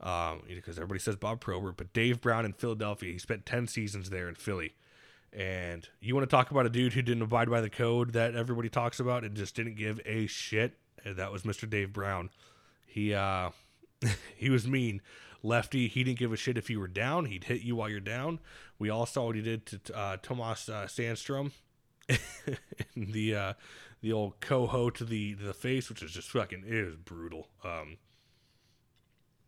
um, 0.00 0.42
because 0.48 0.76
everybody 0.76 1.00
says 1.00 1.16
Bob 1.16 1.40
Probert, 1.40 1.76
but 1.76 1.92
Dave 1.92 2.20
Brown 2.20 2.44
in 2.44 2.52
Philadelphia, 2.52 3.12
he 3.12 3.18
spent 3.18 3.46
10 3.46 3.66
seasons 3.66 4.10
there 4.10 4.28
in 4.28 4.34
Philly. 4.34 4.74
And 5.32 5.88
you 6.00 6.14
want 6.14 6.28
to 6.28 6.34
talk 6.34 6.52
about 6.52 6.66
a 6.66 6.70
dude 6.70 6.92
who 6.92 7.02
didn't 7.02 7.22
abide 7.22 7.50
by 7.50 7.60
the 7.60 7.70
code 7.70 8.12
that 8.12 8.36
everybody 8.36 8.68
talks 8.68 9.00
about 9.00 9.24
and 9.24 9.34
just 9.34 9.56
didn't 9.56 9.74
give 9.74 10.00
a 10.06 10.26
shit? 10.26 10.78
That 11.04 11.32
was 11.32 11.42
Mr. 11.42 11.68
Dave 11.68 11.92
Brown. 11.92 12.30
He 12.86 13.12
uh, 13.12 13.50
he 14.36 14.48
was 14.48 14.66
mean. 14.66 15.02
Lefty, 15.44 15.88
he 15.88 16.02
didn't 16.02 16.18
give 16.18 16.32
a 16.32 16.36
shit 16.36 16.56
if 16.56 16.70
you 16.70 16.80
were 16.80 16.88
down. 16.88 17.26
He'd 17.26 17.44
hit 17.44 17.60
you 17.60 17.76
while 17.76 17.90
you're 17.90 18.00
down. 18.00 18.40
We 18.78 18.88
all 18.88 19.04
saw 19.04 19.26
what 19.26 19.36
he 19.36 19.42
did 19.42 19.66
to 19.66 19.96
uh, 19.96 20.16
Tomas 20.22 20.70
uh, 20.70 20.86
Sandstrom. 20.86 21.52
the 22.96 23.34
uh, 23.34 23.52
the 24.00 24.12
old 24.12 24.40
coho 24.40 24.90
to 24.90 25.04
the 25.04 25.34
the 25.34 25.52
face, 25.52 25.90
which 25.90 26.02
is 26.02 26.12
just 26.12 26.30
fucking 26.30 26.64
it 26.66 26.84
was 26.84 26.96
brutal. 26.96 27.48
Um, 27.62 27.98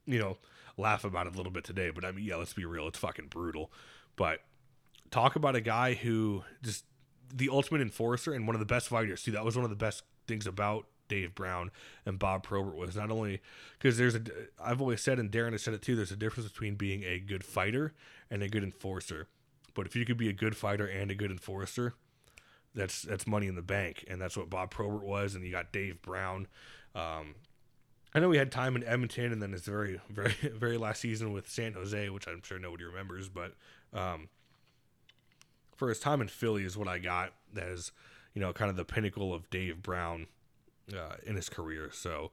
you 0.07 0.19
know, 0.19 0.37
laugh 0.77 1.05
about 1.05 1.27
it 1.27 1.35
a 1.35 1.37
little 1.37 1.53
bit 1.53 1.65
today, 1.65 1.91
but 1.91 2.05
I 2.05 2.13
mean, 2.13 2.27
yeah, 2.27 2.37
let's 2.37 2.53
be 2.53 2.65
real, 2.65 2.89
it's 2.89 2.99
fucking 2.99 3.29
brutal. 3.29 3.73
But 4.17 4.41
talk 5.11 5.35
about 5.37 5.57
a 5.57 5.61
guy 5.61 5.95
who 5.95 6.45
just 6.63 6.85
the 7.35 7.49
ultimate 7.49 7.81
enforcer 7.81 8.33
and 8.33 8.47
one 8.47 8.55
of 8.55 8.61
the 8.61 8.67
best 8.67 8.89
fighters. 8.89 9.23
See, 9.23 9.31
that 9.31 9.45
was 9.45 9.57
one 9.57 9.65
of 9.65 9.71
the 9.71 9.77
best 9.77 10.05
things 10.27 10.47
about 10.47 10.87
Dave 11.09 11.35
Brown 11.35 11.71
and 12.05 12.19
Bob 12.19 12.43
Probert 12.43 12.77
was 12.77 12.97
not 12.97 13.11
only 13.11 13.41
because 13.79 13.99
there's 13.99 14.15
a 14.15 14.23
I've 14.63 14.81
always 14.81 15.01
said 15.01 15.19
and 15.19 15.31
Darren 15.31 15.53
has 15.53 15.63
said 15.63 15.75
it 15.75 15.83
too. 15.83 15.97
There's 15.97 16.13
a 16.13 16.17
difference 16.17 16.51
between 16.51 16.75
being 16.75 17.05
a 17.05 17.19
good 17.19 17.45
fighter 17.45 17.93
and 18.31 18.43
a 18.43 18.49
good 18.49 18.65
enforcer. 18.65 19.29
But 19.75 19.87
if 19.87 19.95
you 19.95 20.05
could 20.05 20.17
be 20.17 20.29
a 20.29 20.33
good 20.33 20.57
fighter 20.57 20.87
and 20.87 21.11
a 21.11 21.15
good 21.15 21.31
enforcer, 21.31 21.95
that's 22.75 23.03
that's 23.03 23.27
money 23.27 23.47
in 23.47 23.55
the 23.55 23.63
bank, 23.63 24.05
and 24.09 24.21
that's 24.21 24.37
what 24.37 24.51
Bob 24.51 24.71
Probert 24.71 25.03
was. 25.03 25.35
And 25.35 25.45
you 25.45 25.51
got 25.51 25.73
Dave 25.73 26.01
Brown. 26.03 26.47
Um, 26.95 27.35
I 28.15 28.21
know 28.21 28.29
we 28.29 28.39
had 28.39 28.51
time 28.51 28.77
in 28.77 28.85
Edmonton, 28.85 29.33
and 29.33 29.43
then 29.43 29.53
his 29.53 29.65
very 29.65 30.01
very 30.09 30.35
very 30.55 30.79
last 30.79 31.01
season 31.01 31.33
with 31.33 31.49
San 31.49 31.75
Jose, 31.75 32.09
which 32.11 32.27
I'm 32.27 32.43
sure 32.43 32.59
nobody 32.59 32.85
remembers. 32.85 33.29
But 33.29 33.55
um, 33.93 34.29
for 35.75 35.89
his 35.89 36.01
time 36.01 36.21
in 36.21 36.29
Philly 36.29 36.65
is 36.65 36.77
what 36.77 36.89
I 36.89 36.99
got 36.99 37.33
as 37.57 37.93
you 38.35 38.41
know 38.41 38.53
kind 38.53 38.71
of 38.71 38.77
the 38.77 38.85
pinnacle 38.85 39.35
of 39.35 39.49
Dave 39.51 39.83
Brown 39.83 40.27
uh, 40.95 41.17
in 41.25 41.37
his 41.37 41.49
career. 41.49 41.91
So 41.93 42.31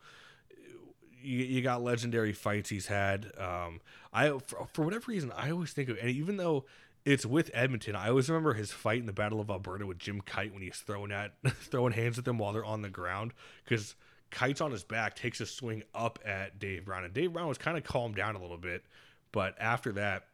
you, 1.22 1.40
you 1.40 1.62
got 1.62 1.82
legendary 1.82 2.34
fights 2.34 2.70
he's 2.70 2.88
had. 2.88 3.32
Um, 3.38 3.82
I 4.12 4.38
for, 4.40 4.68
for 4.74 4.84
whatever 4.84 5.12
reason 5.12 5.32
I 5.36 5.52
always 5.52 5.72
think 5.72 5.90
of 5.90 5.98
and 5.98 6.10
even 6.10 6.38
though 6.38 6.66
it's 7.06 7.26
with 7.26 7.52
Edmonton. 7.54 7.96
I 7.96 8.10
always 8.10 8.30
remember 8.30 8.54
his 8.54 8.72
fight 8.72 9.00
in 9.00 9.06
the 9.06 9.14
Battle 9.14 9.42
of 9.42 9.50
Alberta 9.50 9.86
with 9.86 10.00
Jim 10.00 10.22
Kyte 10.22 10.54
when 10.54 10.62
he's 10.62 10.78
throwing 10.78 11.12
at 11.12 11.34
throwing 11.48 11.94
hands 11.94 12.18
at 12.18 12.26
them 12.26 12.38
while 12.38 12.54
they're 12.54 12.66
on 12.66 12.82
the 12.82 12.90
ground 12.90 13.34
because 13.64 13.96
Kyte's 14.32 14.62
on 14.62 14.72
his 14.72 14.84
back 14.84 15.16
takes 15.16 15.42
a 15.42 15.46
swing 15.46 15.84
up 15.94 16.20
at 16.26 16.60
Dave 16.60 16.86
Brown 16.86 17.04
and 17.04 17.14
Dave 17.14 17.34
Brown 17.34 17.48
was 17.48 17.58
kind 17.58 17.78
of 17.78 17.84
calmed 17.84 18.16
down 18.16 18.36
a 18.36 18.42
little 18.42 18.58
bit, 18.58 18.84
but 19.32 19.56
after 19.60 19.92
that, 19.94 20.28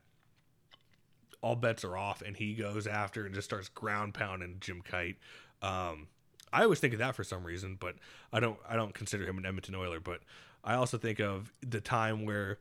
all 1.42 1.56
bets 1.56 1.84
are 1.84 1.98
off 1.98 2.22
and 2.22 2.36
he 2.36 2.54
goes 2.54 2.86
after 2.86 3.26
and 3.26 3.34
just 3.34 3.46
starts 3.46 3.70
ground 3.70 4.14
pounding 4.14 4.58
Jim 4.60 4.82
Kyte. 4.82 5.16
Um, 5.62 6.08
I 6.52 6.64
always 6.64 6.80
think 6.80 6.93
of 6.93 7.00
that 7.00 7.16
for 7.16 7.24
some 7.24 7.43
reason, 7.43 7.78
but 7.80 7.95
I 8.32 8.39
don't 8.39 8.58
I 8.68 8.76
don't 8.76 8.93
consider 8.93 9.26
him 9.26 9.38
an 9.38 9.45
Edmonton 9.45 9.76
Oiler. 9.76 10.00
But 10.00 10.22
I 10.64 10.76
also 10.76 10.97
think 10.97 11.20
of 11.20 11.54
the 11.62 11.82
time 11.82 12.26
where 12.26 12.60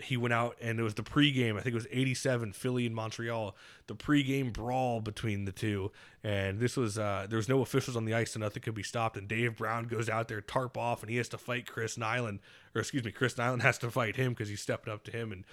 he 0.00 0.16
went 0.16 0.34
out 0.34 0.56
and 0.60 0.78
it 0.78 0.82
was 0.82 0.94
the 0.94 1.02
pregame. 1.02 1.52
I 1.56 1.62
think 1.62 1.68
it 1.68 1.74
was 1.74 1.86
87 1.90 2.52
Philly 2.52 2.86
and 2.86 2.94
Montreal. 2.94 3.56
The 3.86 3.94
pregame 3.94 4.52
brawl 4.52 5.00
between 5.00 5.46
the 5.46 5.52
two, 5.52 5.90
and 6.22 6.58
this 6.60 6.76
was 6.76 6.98
uh, 6.98 7.26
there 7.28 7.38
was 7.38 7.48
no 7.48 7.62
officials 7.62 7.96
on 7.96 8.04
the 8.04 8.14
ice, 8.14 8.32
so 8.32 8.40
nothing 8.40 8.62
could 8.62 8.74
be 8.74 8.82
stopped. 8.82 9.16
And 9.16 9.26
Dave 9.26 9.56
Brown 9.56 9.84
goes 9.84 10.08
out 10.08 10.28
there, 10.28 10.40
tarp 10.40 10.76
off, 10.76 11.02
and 11.02 11.10
he 11.10 11.16
has 11.16 11.28
to 11.30 11.38
fight 11.38 11.66
Chris 11.66 11.96
Nilan, 11.96 12.40
or 12.74 12.80
excuse 12.80 13.04
me, 13.04 13.12
Chris 13.12 13.34
Nilan 13.34 13.60
has 13.62 13.78
to 13.78 13.90
fight 13.90 14.16
him 14.16 14.32
because 14.32 14.48
he 14.48 14.56
stepped 14.56 14.88
up 14.88 15.02
to 15.04 15.10
him, 15.10 15.32
and 15.32 15.44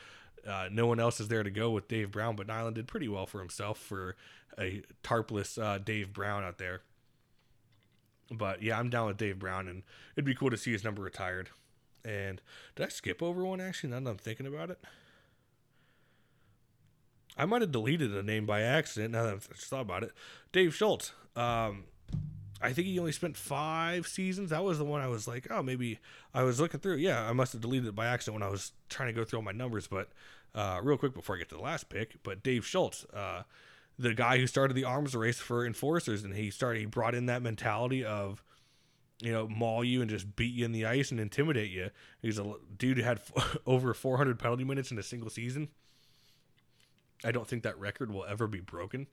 uh, 0.48 0.68
no 0.72 0.88
one 0.88 1.00
else 1.00 1.20
is 1.22 1.30
there 1.30 1.44
to 1.44 1.52
go 1.52 1.72
with 1.72 1.88
Dave 1.88 2.12
Brown. 2.12 2.36
But 2.36 2.48
Nilan 2.48 2.74
did 2.74 2.88
pretty 2.88 3.08
well 3.08 3.26
for 3.26 3.40
himself 3.40 3.78
for 3.78 4.16
a 4.60 4.84
tarpless 5.04 5.58
uh, 5.62 5.78
Dave 5.78 6.12
Brown 6.12 6.44
out 6.44 6.58
there. 6.58 6.82
But 8.32 8.62
yeah, 8.62 8.80
I'm 8.80 8.90
down 8.90 9.08
with 9.08 9.18
Dave 9.18 9.40
Brown, 9.40 9.68
and 9.68 9.84
it'd 10.16 10.26
be 10.26 10.36
cool 10.36 10.50
to 10.50 10.58
see 10.58 10.72
his 10.72 10.84
number 10.84 11.02
retired. 11.02 11.50
And 12.06 12.42
did 12.76 12.86
I 12.86 12.90
skip 12.90 13.22
over 13.22 13.46
one 13.46 13.62
actually? 13.62 13.92
Now 13.92 14.00
that 14.00 14.10
I'm 14.10 14.18
thinking 14.18 14.48
about 14.48 14.70
it, 14.70 14.80
I 17.38 17.46
might 17.46 17.62
have 17.62 17.72
deleted 17.72 18.14
a 18.14 18.24
name 18.24 18.46
by 18.46 18.62
accident. 18.62 19.14
Now 19.14 19.24
that 19.24 19.34
I've 19.34 19.50
just 19.50 19.68
thought 19.68 19.82
about 19.82 20.04
it, 20.04 20.12
Dave 20.52 20.76
Schultz. 20.76 21.14
Um, 21.36 21.86
I 22.62 22.72
think 22.72 22.88
he 22.88 22.98
only 22.98 23.12
spent 23.12 23.36
five 23.36 24.08
seasons. 24.08 24.52
That 24.52 24.64
was 24.64 24.78
the 24.78 24.86
one 24.86 25.02
I 25.02 25.08
was 25.08 25.28
like, 25.28 25.48
oh, 25.50 25.62
maybe 25.62 26.00
I 26.34 26.44
was 26.44 26.62
looking 26.62 26.80
through. 26.80 26.96
Yeah, 26.96 27.28
I 27.28 27.34
must 27.34 27.52
have 27.52 27.62
deleted 27.62 27.90
it 27.90 27.96
by 27.96 28.06
accident 28.06 28.40
when 28.40 28.48
I 28.48 28.52
was 28.52 28.72
trying 28.88 29.08
to 29.10 29.14
go 29.14 29.26
through 29.26 29.40
all 29.40 29.44
my 29.44 29.52
numbers. 29.52 29.88
But 29.88 30.10
uh, 30.56 30.80
real 30.82 30.98
quick 30.98 31.14
before 31.14 31.36
I 31.36 31.40
get 31.40 31.50
to 31.50 31.56
the 31.56 31.62
last 31.62 31.90
pick, 31.90 32.24
but 32.24 32.42
Dave 32.42 32.66
Schultz, 32.66 33.06
uh, 33.14 33.44
the 33.98 34.14
guy 34.14 34.38
who 34.38 34.48
started 34.48 34.74
the 34.74 34.86
arms 34.86 35.16
race 35.16 35.40
for 35.40 35.66
enforcers, 35.66 36.24
and 36.24 36.34
he 36.34 36.50
started, 36.50 36.80
he 36.80 36.86
brought 36.86 37.16
in 37.16 37.28
that 37.28 37.42
mentality 37.42 38.04
of 38.04 38.44
you 39.24 39.32
know, 39.32 39.48
maul 39.48 39.86
you 39.86 40.02
and 40.02 40.10
just 40.10 40.36
beat 40.36 40.54
you 40.54 40.66
in 40.66 40.74
the 40.74 40.86
ice 40.86 41.10
and 41.10 41.20
intimidate 41.20 41.72
you. 41.72 41.90
He's 42.22 42.38
a 42.38 42.56
dude 42.78 42.98
who 42.98 43.04
had 43.04 43.22
over 43.66 43.94
400 43.94 44.38
penalty 44.38 44.66
minutes 44.66 44.92
in 44.92 45.00
a 45.00 45.04
single 45.04 45.30
season. 45.30 45.70
I 47.24 47.32
don't 47.32 47.48
think 47.48 47.64
that 47.64 47.80
record 47.80 48.12
will 48.12 48.26
ever 48.26 48.48
be 48.48 48.60
broken, 48.60 49.08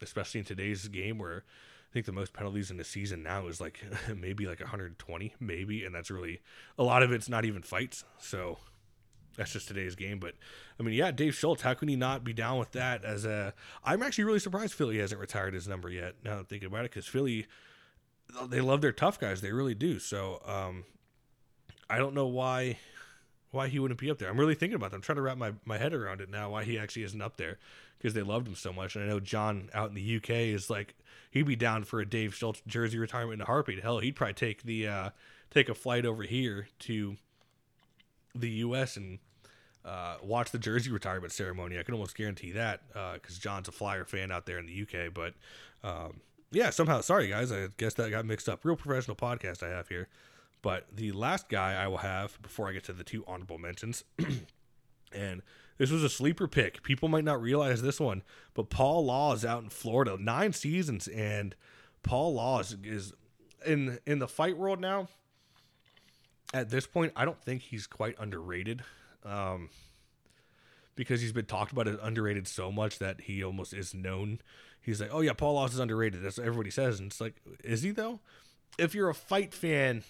especially 0.00 0.38
in 0.38 0.44
today's 0.44 0.86
game 0.86 1.18
where 1.18 1.42
I 1.90 1.92
think 1.92 2.06
the 2.06 2.12
most 2.12 2.32
penalties 2.32 2.70
in 2.70 2.78
a 2.78 2.84
season 2.84 3.24
now 3.24 3.48
is 3.48 3.60
like 3.60 3.84
maybe 4.16 4.46
like 4.46 4.60
120, 4.60 5.34
maybe, 5.40 5.84
and 5.84 5.92
that's 5.92 6.12
really 6.12 6.40
a 6.78 6.84
lot 6.84 7.02
of 7.02 7.10
it's 7.10 7.28
not 7.28 7.44
even 7.44 7.62
fights. 7.62 8.04
So 8.18 8.58
that's 9.36 9.52
just 9.52 9.68
today's 9.68 9.94
game. 9.94 10.18
But 10.18 10.34
I 10.78 10.82
mean, 10.82 10.94
yeah, 10.94 11.10
Dave 11.10 11.34
Schultz, 11.34 11.62
how 11.62 11.74
can 11.74 11.88
he 11.88 11.96
not 11.96 12.24
be 12.24 12.32
down 12.32 12.58
with 12.58 12.72
that? 12.72 13.04
As 13.04 13.24
a, 13.24 13.54
I'm 13.84 14.02
actually 14.02 14.24
really 14.24 14.38
surprised 14.38 14.74
Philly 14.74 14.98
hasn't 14.98 15.20
retired 15.20 15.54
his 15.54 15.68
number 15.68 15.90
yet. 15.90 16.14
Now 16.24 16.38
I'm 16.38 16.44
thinking 16.44 16.66
about 16.66 16.84
it, 16.84 16.90
because 16.90 17.06
Philly 17.06 17.46
they 18.48 18.60
love 18.60 18.80
their 18.80 18.92
tough 18.92 19.18
guys. 19.18 19.40
They 19.40 19.52
really 19.52 19.74
do. 19.74 19.98
So 19.98 20.42
um, 20.46 20.84
I 21.88 21.98
don't 21.98 22.14
know 22.14 22.26
why 22.26 22.78
why 23.50 23.68
he 23.68 23.78
wouldn't 23.78 24.00
be 24.00 24.10
up 24.10 24.18
there. 24.18 24.28
I'm 24.28 24.38
really 24.38 24.56
thinking 24.56 24.74
about 24.74 24.90
that. 24.90 24.96
I'm 24.96 25.02
trying 25.02 25.16
to 25.16 25.22
wrap 25.22 25.38
my, 25.38 25.52
my 25.64 25.78
head 25.78 25.94
around 25.94 26.20
it 26.20 26.28
now. 26.28 26.50
Why 26.50 26.64
he 26.64 26.78
actually 26.78 27.04
isn't 27.04 27.22
up 27.22 27.36
there 27.36 27.58
because 27.98 28.12
they 28.12 28.22
loved 28.22 28.48
him 28.48 28.56
so 28.56 28.72
much. 28.72 28.96
And 28.96 29.04
I 29.04 29.08
know 29.08 29.20
John 29.20 29.70
out 29.72 29.88
in 29.88 29.94
the 29.94 30.16
UK 30.16 30.30
is 30.30 30.68
like 30.68 30.94
he'd 31.30 31.46
be 31.46 31.56
down 31.56 31.84
for 31.84 32.00
a 32.00 32.06
Dave 32.06 32.34
Schultz 32.34 32.62
jersey 32.66 32.98
retirement 32.98 33.34
in 33.34 33.40
a 33.42 33.46
heartbeat. 33.46 33.82
Hell, 33.82 34.00
he'd 34.00 34.16
probably 34.16 34.34
take 34.34 34.64
the 34.64 34.88
uh, 34.88 35.10
take 35.50 35.68
a 35.68 35.74
flight 35.74 36.04
over 36.04 36.24
here 36.24 36.68
to 36.80 37.16
the 38.34 38.50
US 38.50 38.96
and 38.96 39.18
uh, 39.84 40.16
watch 40.22 40.50
the 40.50 40.58
jersey 40.58 40.90
retirement 40.90 41.32
ceremony. 41.32 41.78
I 41.78 41.82
can 41.82 41.94
almost 41.94 42.16
guarantee 42.16 42.52
that 42.52 42.82
because 42.88 43.36
uh, 43.36 43.40
John's 43.40 43.68
a 43.68 43.72
Flyer 43.72 44.04
fan 44.04 44.32
out 44.32 44.46
there 44.46 44.58
in 44.58 44.66
the 44.66 44.82
UK. 44.82 45.12
But 45.12 45.34
um, 45.82 46.20
yeah, 46.50 46.70
somehow, 46.70 47.00
sorry 47.00 47.28
guys, 47.28 47.52
I 47.52 47.68
guess 47.76 47.94
that 47.94 48.10
got 48.10 48.24
mixed 48.24 48.48
up. 48.48 48.64
Real 48.64 48.76
professional 48.76 49.16
podcast 49.16 49.62
I 49.62 49.68
have 49.68 49.88
here. 49.88 50.08
But 50.62 50.86
the 50.96 51.12
last 51.12 51.50
guy 51.50 51.74
I 51.74 51.88
will 51.88 51.98
have 51.98 52.40
before 52.40 52.68
I 52.68 52.72
get 52.72 52.84
to 52.84 52.94
the 52.94 53.04
two 53.04 53.22
honorable 53.26 53.58
mentions, 53.58 54.02
and 55.12 55.42
this 55.76 55.90
was 55.90 56.02
a 56.02 56.08
sleeper 56.08 56.48
pick. 56.48 56.82
People 56.82 57.10
might 57.10 57.24
not 57.24 57.42
realize 57.42 57.82
this 57.82 58.00
one, 58.00 58.22
but 58.54 58.70
Paul 58.70 59.04
Laus 59.04 59.38
is 59.38 59.44
out 59.44 59.62
in 59.62 59.68
Florida, 59.68 60.16
nine 60.18 60.54
seasons, 60.54 61.06
and 61.08 61.54
Paul 62.02 62.34
Laus 62.34 62.72
is, 62.72 62.78
is 62.82 63.12
in 63.66 63.98
in 64.06 64.20
the 64.20 64.28
fight 64.28 64.56
world 64.56 64.80
now. 64.80 65.08
At 66.54 66.70
this 66.70 66.86
point, 66.86 67.12
I 67.14 67.26
don't 67.26 67.40
think 67.42 67.60
he's 67.60 67.86
quite 67.86 68.16
underrated. 68.18 68.82
Um, 69.24 69.68
because 70.96 71.20
he's 71.20 71.32
been 71.32 71.46
talked 71.46 71.72
about 71.72 71.88
as 71.88 71.98
underrated 72.00 72.46
so 72.46 72.70
much 72.70 73.00
that 73.00 73.22
he 73.22 73.42
almost 73.42 73.74
is 73.74 73.92
known 73.92 74.38
he's 74.84 75.00
like, 75.00 75.10
oh 75.12 75.20
yeah, 75.20 75.32
Paul 75.32 75.54
Laus 75.54 75.72
is 75.72 75.78
underrated. 75.78 76.22
That's 76.22 76.38
what 76.38 76.46
everybody 76.46 76.70
says, 76.70 77.00
and 77.00 77.10
it's 77.10 77.20
like, 77.20 77.34
is 77.62 77.82
he 77.82 77.90
though? 77.90 78.20
If 78.78 78.94
you're 78.94 79.08
a 79.08 79.14
fight 79.14 79.54
fan, 79.54 80.04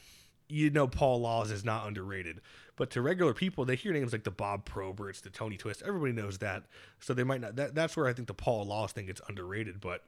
you 0.49 0.71
know 0.71 0.87
Paul 0.87 1.21
Laus 1.21 1.51
is 1.51 1.65
not 1.65 1.87
underrated. 1.87 2.41
But 2.77 2.91
to 2.91 3.03
regular 3.03 3.35
people, 3.35 3.65
they 3.65 3.77
hear 3.77 3.93
names 3.93 4.13
like 4.13 4.25
the 4.25 4.31
Bob 4.31 4.69
Proberts, 4.69 5.23
the 5.23 5.31
Tony 5.31 5.57
Twist. 5.57 5.83
Everybody 5.87 6.13
knows 6.13 6.39
that, 6.39 6.65
so 6.99 7.15
they 7.15 7.23
might 7.23 7.41
not. 7.41 7.57
That, 7.57 7.75
that's 7.75 7.97
where 7.97 8.09
I 8.09 8.13
think 8.13 8.27
the 8.27 8.35
Paul 8.35 8.67
Laus 8.67 8.93
thing 8.93 9.07
gets 9.07 9.21
underrated. 9.29 9.81
But 9.81 10.03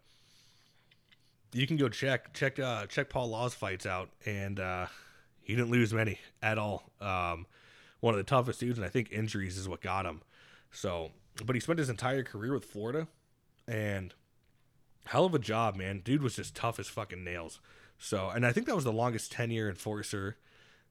you 1.52 1.66
can 1.66 1.76
go 1.76 1.88
check 1.88 2.34
check 2.34 2.58
uh, 2.58 2.86
check 2.86 3.08
Paul 3.08 3.28
Laus 3.28 3.54
fights 3.54 3.86
out, 3.86 4.10
and 4.24 4.58
uh, 4.58 4.86
he 5.46 5.54
didn't 5.54 5.70
lose 5.70 5.94
many 5.94 6.18
at 6.42 6.58
all. 6.58 6.90
Um, 7.00 7.46
one 8.00 8.14
of 8.14 8.18
the 8.18 8.24
toughest 8.24 8.58
dudes, 8.58 8.78
and 8.78 8.84
I 8.84 8.88
think 8.88 9.12
injuries 9.12 9.56
is 9.56 9.68
what 9.68 9.80
got 9.80 10.04
him. 10.04 10.22
So, 10.72 11.12
but 11.44 11.54
he 11.54 11.60
spent 11.60 11.78
his 11.78 11.88
entire 11.88 12.24
career 12.24 12.52
with 12.52 12.64
Florida, 12.64 13.06
and 13.68 14.12
hell 15.04 15.24
of 15.24 15.34
a 15.36 15.38
job, 15.38 15.76
man. 15.76 16.00
Dude 16.04 16.20
was 16.20 16.34
just 16.34 16.56
tough 16.56 16.80
as 16.80 16.88
fucking 16.88 17.22
nails. 17.22 17.60
So, 17.96 18.28
and 18.28 18.44
I 18.44 18.50
think 18.50 18.66
that 18.66 18.74
was 18.74 18.84
the 18.84 18.92
longest 18.92 19.30
10 19.30 19.52
year 19.52 19.68
enforcer 19.68 20.36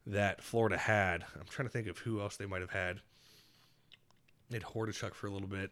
that 0.07 0.41
Florida 0.41 0.77
had. 0.77 1.25
I'm 1.35 1.47
trying 1.49 1.67
to 1.67 1.71
think 1.71 1.87
of 1.87 1.99
who 1.99 2.21
else 2.21 2.37
they 2.37 2.45
might 2.45 2.61
have 2.61 2.71
had. 2.71 3.01
They 4.49 4.55
had 4.57 4.63
Hordichuk 4.63 5.13
for 5.13 5.27
a 5.27 5.31
little 5.31 5.49
bit, 5.49 5.71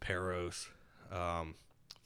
Parros, 0.00 0.68
um, 1.12 1.54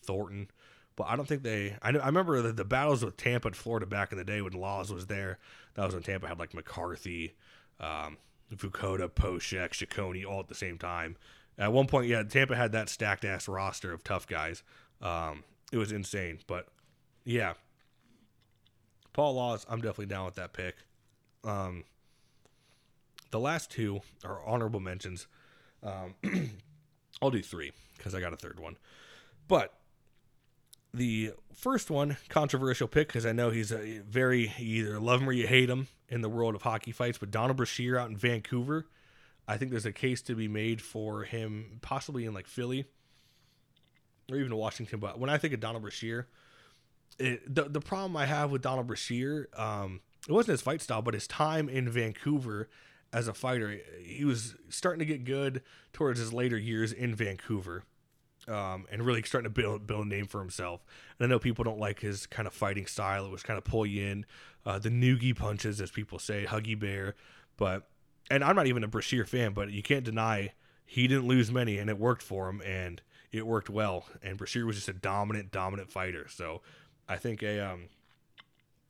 Thornton. 0.03 0.49
But 0.97 1.05
I 1.05 1.17
don't 1.17 1.29
think 1.29 1.43
they. 1.43 1.77
I, 1.83 1.93
know, 1.93 2.01
I 2.01 2.07
remember 2.07 2.41
the, 2.43 2.53
the 2.53 2.65
battles 2.65 3.05
with 3.05 3.17
Tampa 3.17 3.49
and 3.49 3.57
Florida 3.57 3.87
back 3.87 4.13
in 4.13 4.19
the 4.19 4.25
day 4.25 4.41
when 4.41 4.55
Laus 4.55 4.91
was 4.91 5.07
there. 5.07 5.39
That 5.77 5.85
was 5.85 5.95
when 5.95 6.03
Tampa 6.03 6.27
had 6.27 6.39
like 6.39 6.55
McCarthy, 6.55 7.35
um, 7.81 8.17
Vukota, 8.53 9.09
Poeschek, 9.09 9.71
Ciccone 9.71 10.27
all 10.27 10.41
at 10.41 10.49
the 10.49 10.55
same 10.55 10.79
time. 10.79 11.17
At 11.59 11.73
one 11.73 11.87
point, 11.87 12.09
yeah, 12.09 12.23
Tampa 12.23 12.57
had 12.57 12.73
that 12.73 12.89
stacked 12.89 13.25
ass 13.25 13.47
roster 13.47 13.93
of 13.93 14.03
tough 14.03 14.27
guys. 14.27 14.63
Um, 15.01 15.45
it 15.73 15.79
was 15.79 15.93
insane. 15.93 16.41
But 16.47 16.69
yeah, 17.25 17.55
Paul 19.13 19.35
Laus, 19.35 19.65
I'm 19.69 19.81
definitely 19.81 20.07
down 20.07 20.25
with 20.27 20.35
that 20.37 20.53
pick. 20.53 20.77
Um, 21.45 21.85
the 23.31 23.41
last 23.41 23.71
two 23.71 24.01
are 24.25 24.41
honorable 24.47 24.81
mentions. 24.81 25.27
Um, 25.83 26.15
I'll 27.23 27.31
do 27.31 27.43
three 27.43 27.73
because 27.97 28.15
I 28.15 28.21
got 28.21 28.33
a 28.33 28.37
third 28.37 28.61
one. 28.61 28.77
But 29.49 29.75
the 30.97 31.33
first 31.55 31.91
one, 31.91 32.17
controversial 32.29 32.89
pick 32.89 33.09
because 33.09 33.27
I 33.27 33.33
know 33.33 33.51
he's 33.51 33.73
a 33.73 34.01
very 34.01 34.53
you 34.59 34.87
either 34.87 35.01
love 35.01 35.21
him 35.21 35.29
or 35.29 35.33
you 35.33 35.47
hate 35.47 35.71
him 35.71 35.89
in 36.09 36.21
the 36.21 36.29
world 36.29 36.55
of 36.55 36.63
hockey 36.63 36.93
fights. 36.93 37.19
But 37.19 37.31
Donald 37.31 37.57
Brashear 37.57 37.99
out 37.99 38.11
in 38.11 38.17
Vancouver, 38.17 38.87
I 39.47 39.57
think 39.57 39.71
there's 39.71 39.87
a 39.87 39.93
case 39.93 40.23
to 40.23 40.35
be 40.35 40.49
made 40.49 40.81
for 40.81 41.25
him, 41.25 41.79
possibly 41.83 42.25
in 42.25 42.35
like 42.35 42.47
Philly 42.47 42.87
or 44.31 44.37
even 44.37 44.55
Washington. 44.57 44.99
But 44.99 45.19
when 45.19 45.31
I 45.31 45.39
think 45.39 45.55
of 45.55 45.61
Donald 45.61 45.83
Brashear, 45.83 46.29
it, 47.19 47.55
the 47.55 47.65
the 47.65 47.81
problem 47.81 48.17
I 48.17 48.27
have 48.27 48.51
with 48.51 48.63
Donald 48.63 48.87
Brashear, 48.87 49.49
um, 49.57 50.01
it 50.29 50.33
wasn't 50.33 50.53
his 50.53 50.63
fight 50.63 50.83
style, 50.83 51.03
but 51.03 51.15
his 51.15 51.27
time 51.27 51.69
in 51.69 51.89
Vancouver 51.89 52.69
as 53.13 53.29
a 53.29 53.35
fighter. 53.35 53.79
He 54.03 54.25
was 54.25 54.57
starting 54.69 54.99
to 55.01 55.07
get 55.07 55.25
good 55.25 55.63
towards 55.93 56.19
his 56.19 56.33
later 56.33 56.59
years 56.59 56.93
in 56.93 57.15
Vancouver. 57.15 57.85
Um, 58.49 58.87
and 58.93 59.05
really 59.05 59.23
starting 59.25 59.53
to 59.53 59.61
build 59.61 59.89
build 59.89 60.07
a 60.07 60.09
name 60.09 60.27
for 60.27 60.39
himself. 60.41 60.85
And 61.19 61.27
I 61.27 61.29
know 61.29 61.41
people 61.41 61.65
don't 61.65 61.81
like 61.81 62.01
his 62.01 62.27
kind 62.27 62.47
of 62.47 62.55
fighting 62.55 62.87
style. 62.87 63.27
It 63.27 63.33
was 63.33 63.43
kind 63.43 63.59
of 63.59 63.65
pull 63.65 63.85
you 63.85 64.07
in, 64.07 64.27
uh, 64.65 64.79
the 64.79 64.89
noogie 64.89 65.35
punches, 65.35 65.81
as 65.81 65.91
people 65.91 66.21
say, 66.21 66.47
huggy 66.49 66.79
bear. 66.79 67.17
But 67.57 67.89
and 68.31 68.45
I'm 68.45 68.55
not 68.57 68.67
even 68.67 68.85
a 68.85 68.89
Brashear 68.89 69.25
fan, 69.25 69.53
but 69.53 69.71
you 69.71 69.83
can't 69.83 70.05
deny 70.05 70.53
he 70.85 71.09
didn't 71.09 71.27
lose 71.27 71.51
many, 71.51 71.79
and 71.79 71.91
it 71.91 71.99
worked 71.99 72.23
for 72.23 72.49
him, 72.49 72.63
and 72.63 73.03
it 73.33 73.47
worked 73.47 73.69
well. 73.69 74.07
And 74.23 74.39
Brashear 74.39 74.65
was 74.65 74.77
just 74.77 74.89
a 74.89 74.93
dominant, 74.93 75.51
dominant 75.51 75.91
fighter. 75.91 76.29
So 76.29 76.63
I 77.09 77.17
think 77.17 77.43
a 77.43 77.61
um, 77.61 77.89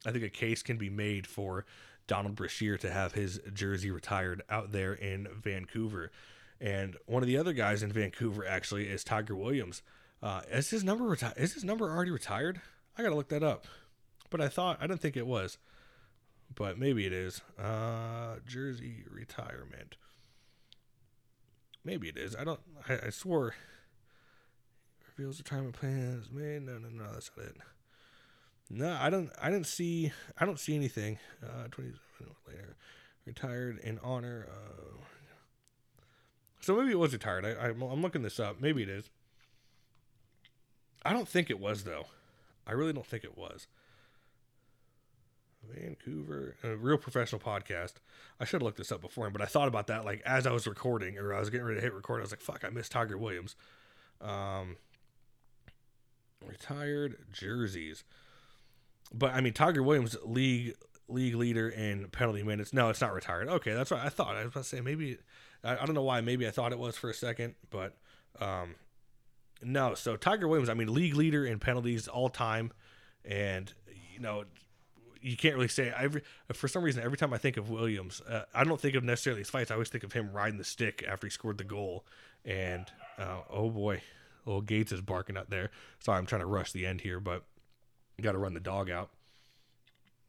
I 0.04 0.12
think 0.12 0.24
a 0.24 0.30
case 0.30 0.62
can 0.62 0.76
be 0.76 0.90
made 0.90 1.26
for 1.26 1.64
Donald 2.06 2.36
Brashear 2.36 2.76
to 2.78 2.90
have 2.90 3.12
his 3.12 3.40
jersey 3.52 3.90
retired 3.90 4.42
out 4.48 4.72
there 4.72 4.92
in 4.92 5.26
Vancouver. 5.42 6.12
And 6.60 6.96
one 7.06 7.22
of 7.22 7.26
the 7.26 7.36
other 7.36 7.52
guys 7.52 7.82
in 7.82 7.92
Vancouver 7.92 8.46
actually 8.46 8.88
is 8.88 9.04
Tiger 9.04 9.36
Williams. 9.36 9.82
Uh, 10.22 10.40
is 10.50 10.70
his 10.70 10.82
number 10.82 11.04
reti- 11.04 11.36
Is 11.38 11.54
his 11.54 11.64
number 11.64 11.90
already 11.90 12.10
retired? 12.10 12.60
I 12.96 13.02
gotta 13.02 13.14
look 13.14 13.28
that 13.28 13.42
up. 13.42 13.66
But 14.30 14.40
I 14.40 14.48
thought 14.48 14.78
I 14.80 14.86
didn't 14.86 15.00
think 15.00 15.16
it 15.16 15.26
was. 15.26 15.58
But 16.54 16.78
maybe 16.78 17.06
it 17.06 17.12
is. 17.12 17.42
Uh, 17.58 18.36
jersey 18.46 19.04
retirement. 19.10 19.96
Maybe 21.84 22.08
it 22.08 22.16
is. 22.16 22.34
I 22.34 22.44
don't. 22.44 22.60
I, 22.88 23.06
I 23.06 23.10
swore. 23.10 23.54
Reveals 25.16 25.38
retirement 25.38 25.74
plans. 25.74 26.30
Man, 26.30 26.66
no, 26.66 26.78
no, 26.78 26.88
no. 26.88 27.12
That's 27.12 27.30
not 27.36 27.46
it. 27.46 27.56
No, 28.70 28.96
I 29.00 29.10
don't. 29.10 29.30
I 29.40 29.50
didn't 29.50 29.66
see. 29.66 30.12
I 30.38 30.46
don't 30.46 30.58
see 30.58 30.74
anything. 30.74 31.18
Uh, 31.42 31.68
Twenty-seven 31.70 32.34
later, 32.48 32.76
retired 33.24 33.78
in 33.78 33.98
honor. 34.02 34.48
of... 34.50 35.04
so 36.66 36.76
maybe 36.76 36.90
it 36.90 36.98
was 36.98 37.12
retired. 37.12 37.46
I, 37.46 37.50
I, 37.50 37.68
I'm 37.68 38.02
looking 38.02 38.22
this 38.22 38.40
up. 38.40 38.60
Maybe 38.60 38.82
it 38.82 38.88
is. 38.88 39.08
I 41.04 41.12
don't 41.12 41.28
think 41.28 41.48
it 41.48 41.60
was 41.60 41.84
though. 41.84 42.06
I 42.66 42.72
really 42.72 42.92
don't 42.92 43.06
think 43.06 43.22
it 43.22 43.38
was. 43.38 43.68
Vancouver, 45.72 46.56
a 46.64 46.74
real 46.74 46.98
professional 46.98 47.40
podcast. 47.40 47.94
I 48.40 48.44
should 48.44 48.60
have 48.60 48.62
looked 48.62 48.78
this 48.78 48.90
up 48.90 49.00
before, 49.00 49.30
but 49.30 49.40
I 49.40 49.46
thought 49.46 49.68
about 49.68 49.86
that 49.86 50.04
like 50.04 50.22
as 50.26 50.44
I 50.44 50.50
was 50.50 50.66
recording 50.66 51.16
or 51.18 51.32
I 51.32 51.38
was 51.38 51.50
getting 51.50 51.66
ready 51.66 51.78
to 51.78 51.82
hit 51.82 51.94
record. 51.94 52.18
I 52.18 52.22
was 52.22 52.32
like, 52.32 52.40
"Fuck, 52.40 52.64
I 52.64 52.70
missed 52.70 52.90
Tiger 52.90 53.16
Williams." 53.16 53.54
Um, 54.20 54.76
retired 56.44 57.16
jerseys, 57.32 58.02
but 59.14 59.32
I 59.34 59.40
mean 59.40 59.52
Tiger 59.52 59.84
Williams 59.84 60.16
league 60.24 60.74
league 61.08 61.36
leader 61.36 61.68
in 61.68 62.08
penalty 62.08 62.42
minutes. 62.42 62.72
No, 62.72 62.88
it's 62.88 63.00
not 63.00 63.12
retired. 63.12 63.48
Okay, 63.48 63.72
that's 63.72 63.92
what 63.92 64.00
I 64.00 64.08
thought. 64.08 64.34
I 64.34 64.44
was 64.44 64.52
about 64.52 64.64
to 64.64 64.68
say 64.68 64.80
maybe 64.80 65.18
I, 65.64 65.76
I 65.76 65.86
don't 65.86 65.94
know 65.94 66.02
why. 66.02 66.20
Maybe 66.20 66.46
I 66.46 66.50
thought 66.50 66.72
it 66.72 66.78
was 66.78 66.96
for 66.96 67.10
a 67.10 67.14
second, 67.14 67.54
but 67.70 67.94
um, 68.40 68.74
no. 69.62 69.94
So 69.94 70.16
Tiger 70.16 70.48
Williams, 70.48 70.68
I 70.68 70.74
mean, 70.74 70.92
league 70.92 71.14
leader 71.14 71.44
in 71.44 71.58
penalties 71.58 72.08
all 72.08 72.28
time, 72.28 72.72
and 73.24 73.72
you 74.12 74.20
know 74.20 74.44
you 75.20 75.36
can't 75.36 75.56
really 75.56 75.68
say 75.68 75.92
every 75.96 76.22
for 76.52 76.68
some 76.68 76.82
reason 76.84 77.02
every 77.02 77.18
time 77.18 77.32
I 77.32 77.38
think 77.38 77.56
of 77.56 77.68
Williams, 77.70 78.20
uh, 78.28 78.42
I 78.54 78.64
don't 78.64 78.80
think 78.80 78.94
of 78.94 79.04
necessarily 79.04 79.40
his 79.40 79.50
fights. 79.50 79.70
I 79.70 79.74
always 79.74 79.88
think 79.88 80.04
of 80.04 80.12
him 80.12 80.30
riding 80.32 80.58
the 80.58 80.64
stick 80.64 81.04
after 81.06 81.26
he 81.26 81.30
scored 81.30 81.58
the 81.58 81.64
goal. 81.64 82.04
And 82.44 82.86
uh, 83.18 83.40
oh 83.50 83.70
boy, 83.70 84.02
little 84.44 84.62
Gates 84.62 84.92
is 84.92 85.00
barking 85.00 85.36
out 85.36 85.50
there. 85.50 85.70
Sorry, 85.98 86.18
I'm 86.18 86.26
trying 86.26 86.42
to 86.42 86.46
rush 86.46 86.72
the 86.72 86.86
end 86.86 87.00
here, 87.00 87.18
but 87.18 87.42
got 88.20 88.32
to 88.32 88.38
run 88.38 88.54
the 88.54 88.60
dog 88.60 88.88
out. 88.88 89.10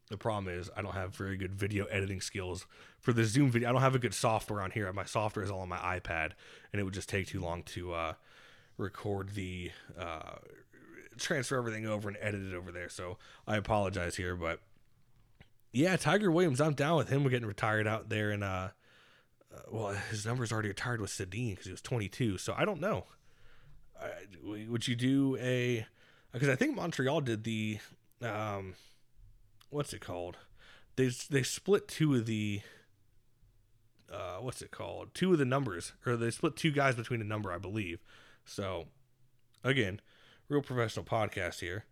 The 0.08 0.16
problem 0.16 0.52
is 0.52 0.70
I 0.76 0.82
don't 0.82 0.94
have 0.94 1.14
very 1.14 1.36
good 1.36 1.54
video 1.54 1.84
editing 1.86 2.20
skills 2.20 2.66
for 2.98 3.12
the 3.12 3.24
Zoom 3.24 3.50
video. 3.50 3.68
I 3.68 3.72
don't 3.72 3.82
have 3.82 3.94
a 3.94 3.98
good 3.98 4.14
software 4.14 4.62
on 4.62 4.70
here. 4.70 4.90
My 4.92 5.04
software 5.04 5.44
is 5.44 5.50
all 5.50 5.60
on 5.60 5.68
my 5.68 5.76
iPad, 5.76 6.32
and 6.72 6.80
it 6.80 6.84
would 6.84 6.94
just 6.94 7.08
take 7.08 7.26
too 7.26 7.40
long 7.40 7.62
to 7.64 7.92
uh, 7.92 8.12
record 8.78 9.30
the 9.30 9.70
uh, 9.98 10.36
transfer 11.18 11.56
everything 11.56 11.86
over 11.86 12.08
and 12.08 12.16
edit 12.20 12.42
it 12.42 12.54
over 12.54 12.72
there. 12.72 12.88
So 12.88 13.18
I 13.46 13.56
apologize 13.56 14.16
here, 14.16 14.34
but 14.34 14.60
yeah, 15.72 15.96
Tiger 15.96 16.30
Williams, 16.30 16.60
I'm 16.60 16.74
down 16.74 16.96
with 16.96 17.08
him 17.08 17.24
We're 17.24 17.30
getting 17.30 17.48
retired 17.48 17.86
out 17.86 18.08
there. 18.08 18.30
And 18.30 18.42
uh, 18.42 18.68
uh 19.54 19.60
well, 19.70 19.88
his 20.10 20.24
number's 20.24 20.52
already 20.52 20.68
retired 20.68 21.00
with 21.00 21.10
Sedin 21.10 21.50
because 21.50 21.66
he 21.66 21.72
was 21.72 21.82
22. 21.82 22.38
So 22.38 22.54
I 22.56 22.64
don't 22.64 22.80
know. 22.80 23.04
would 24.42 24.88
you 24.88 24.96
do 24.96 25.36
a? 25.40 25.86
Because 26.32 26.48
I 26.48 26.56
think 26.56 26.76
Montreal 26.76 27.22
did 27.22 27.44
the, 27.44 27.78
um, 28.20 28.74
what's 29.70 29.92
it 29.92 30.00
called? 30.00 30.36
They 30.96 31.10
they 31.30 31.42
split 31.42 31.88
two 31.88 32.14
of 32.14 32.26
the. 32.26 32.60
Uh, 34.12 34.38
what's 34.38 34.62
it 34.62 34.70
called? 34.70 35.14
Two 35.14 35.32
of 35.32 35.38
the 35.38 35.44
numbers, 35.44 35.92
or 36.06 36.16
they 36.16 36.30
split 36.30 36.56
two 36.56 36.70
guys 36.70 36.94
between 36.94 37.20
a 37.20 37.24
number, 37.24 37.52
I 37.52 37.58
believe. 37.58 38.00
So, 38.46 38.86
again, 39.62 40.00
real 40.48 40.62
professional 40.62 41.04
podcast 41.04 41.60
here. 41.60 41.84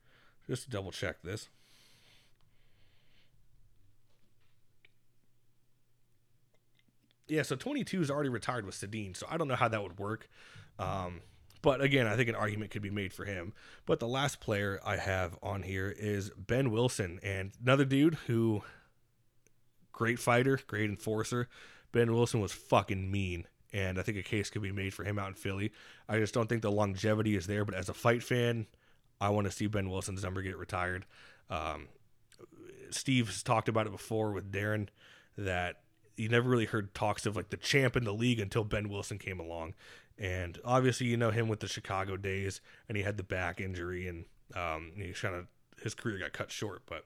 Just 0.48 0.64
to 0.64 0.70
double 0.70 0.92
check 0.92 1.16
this. 1.22 1.48
Yeah, 7.28 7.42
so 7.42 7.56
22 7.56 8.02
is 8.02 8.10
already 8.10 8.28
retired 8.28 8.64
with 8.64 8.76
Sedin, 8.76 9.16
so 9.16 9.26
I 9.28 9.36
don't 9.36 9.48
know 9.48 9.56
how 9.56 9.68
that 9.68 9.82
would 9.82 9.98
work. 9.98 10.28
Um, 10.78 11.20
but 11.66 11.80
again, 11.80 12.06
I 12.06 12.14
think 12.14 12.28
an 12.28 12.36
argument 12.36 12.70
could 12.70 12.80
be 12.80 12.90
made 12.90 13.12
for 13.12 13.24
him. 13.24 13.52
But 13.86 13.98
the 13.98 14.06
last 14.06 14.38
player 14.38 14.78
I 14.86 14.98
have 14.98 15.36
on 15.42 15.64
here 15.64 15.92
is 15.98 16.30
Behn 16.30 16.70
Wilson, 16.70 17.18
and 17.24 17.50
another 17.60 17.84
dude 17.84 18.14
who, 18.28 18.62
great 19.90 20.20
fighter, 20.20 20.60
great 20.68 20.88
enforcer. 20.88 21.48
Behn 21.90 22.14
Wilson 22.14 22.38
was 22.38 22.52
fucking 22.52 23.10
mean, 23.10 23.48
and 23.72 23.98
I 23.98 24.02
think 24.02 24.16
a 24.16 24.22
case 24.22 24.48
could 24.48 24.62
be 24.62 24.70
made 24.70 24.94
for 24.94 25.02
him 25.02 25.18
out 25.18 25.26
in 25.26 25.34
Philly. 25.34 25.72
I 26.08 26.20
just 26.20 26.32
don't 26.32 26.48
think 26.48 26.62
the 26.62 26.70
longevity 26.70 27.34
is 27.34 27.48
there. 27.48 27.64
But 27.64 27.74
as 27.74 27.88
a 27.88 27.94
fight 27.94 28.22
fan, 28.22 28.68
I 29.20 29.30
want 29.30 29.48
to 29.48 29.50
see 29.50 29.66
Behn 29.66 29.90
Wilson's 29.90 30.22
number 30.22 30.42
get 30.42 30.56
retired. 30.56 31.04
Um, 31.50 31.88
Steve's 32.90 33.42
talked 33.42 33.68
about 33.68 33.88
it 33.88 33.92
before 33.92 34.30
with 34.30 34.52
Darren 34.52 34.86
that 35.36 35.80
you 36.16 36.28
never 36.28 36.48
really 36.48 36.64
heard 36.64 36.94
talks 36.94 37.26
of 37.26 37.36
like 37.36 37.50
the 37.50 37.56
champ 37.56 37.96
in 37.96 38.04
the 38.04 38.14
league 38.14 38.40
until 38.40 38.62
Behn 38.62 38.88
Wilson 38.88 39.18
came 39.18 39.40
along. 39.40 39.74
And 40.18 40.58
obviously, 40.64 41.06
you 41.06 41.16
know 41.16 41.30
him 41.30 41.48
with 41.48 41.60
the 41.60 41.68
Chicago 41.68 42.16
days, 42.16 42.60
and 42.88 42.96
he 42.96 43.02
had 43.02 43.16
the 43.16 43.22
back 43.22 43.60
injury, 43.60 44.08
and 44.08 44.24
um, 44.54 44.92
he 44.96 45.12
kind 45.12 45.34
of 45.34 45.46
his 45.82 45.94
career 45.94 46.18
got 46.18 46.32
cut 46.32 46.50
short. 46.50 46.82
But 46.86 47.04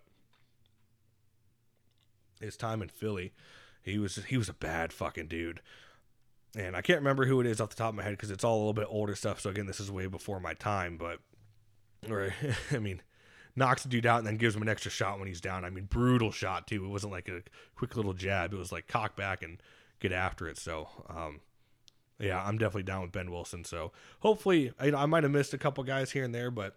his 2.40 2.56
time 2.56 2.82
in 2.82 2.88
Philly, 2.88 3.32
he 3.82 3.98
was 3.98 4.16
he 4.28 4.36
was 4.36 4.48
a 4.48 4.54
bad 4.54 4.92
fucking 4.92 5.26
dude. 5.26 5.60
And 6.56 6.76
I 6.76 6.82
can't 6.82 6.98
remember 6.98 7.26
who 7.26 7.40
it 7.40 7.46
is 7.46 7.60
off 7.60 7.70
the 7.70 7.76
top 7.76 7.90
of 7.90 7.94
my 7.94 8.02
head 8.02 8.12
because 8.12 8.30
it's 8.30 8.42
all 8.42 8.56
a 8.56 8.58
little 8.58 8.72
bit 8.72 8.86
older 8.88 9.14
stuff. 9.14 9.40
So 9.40 9.50
again, 9.50 9.66
this 9.66 9.78
is 9.78 9.90
way 9.90 10.06
before 10.06 10.40
my 10.40 10.54
time. 10.54 10.96
But 10.96 11.20
or 12.08 12.34
I 12.72 12.78
mean, 12.78 13.02
knocks 13.56 13.82
the 13.82 13.88
dude 13.88 14.06
out 14.06 14.18
and 14.18 14.26
then 14.26 14.36
gives 14.36 14.56
him 14.56 14.62
an 14.62 14.68
extra 14.68 14.90
shot 14.90 15.18
when 15.18 15.28
he's 15.28 15.40
down. 15.40 15.64
I 15.64 15.70
mean, 15.70 15.84
brutal 15.84 16.30
shot 16.30 16.66
too. 16.66 16.84
It 16.84 16.88
wasn't 16.88 17.12
like 17.12 17.28
a 17.28 17.42
quick 17.76 17.96
little 17.96 18.14
jab. 18.14 18.52
It 18.52 18.58
was 18.58 18.72
like 18.72 18.88
cock 18.88 19.16
back 19.16 19.42
and 19.42 19.62
get 20.00 20.12
after 20.12 20.48
it. 20.48 20.58
So, 20.58 20.88
um, 21.08 21.40
yeah, 22.20 22.42
I'm 22.42 22.58
definitely 22.58 22.84
down 22.84 23.02
with 23.02 23.12
Behn 23.12 23.30
Wilson. 23.30 23.64
So 23.64 23.92
hopefully, 24.20 24.72
you 24.82 24.90
know, 24.90 24.98
I 24.98 25.06
might 25.06 25.22
have 25.22 25.32
missed 25.32 25.54
a 25.54 25.58
couple 25.58 25.82
guys 25.84 26.10
here 26.10 26.24
and 26.24 26.34
there, 26.34 26.50
but 26.50 26.76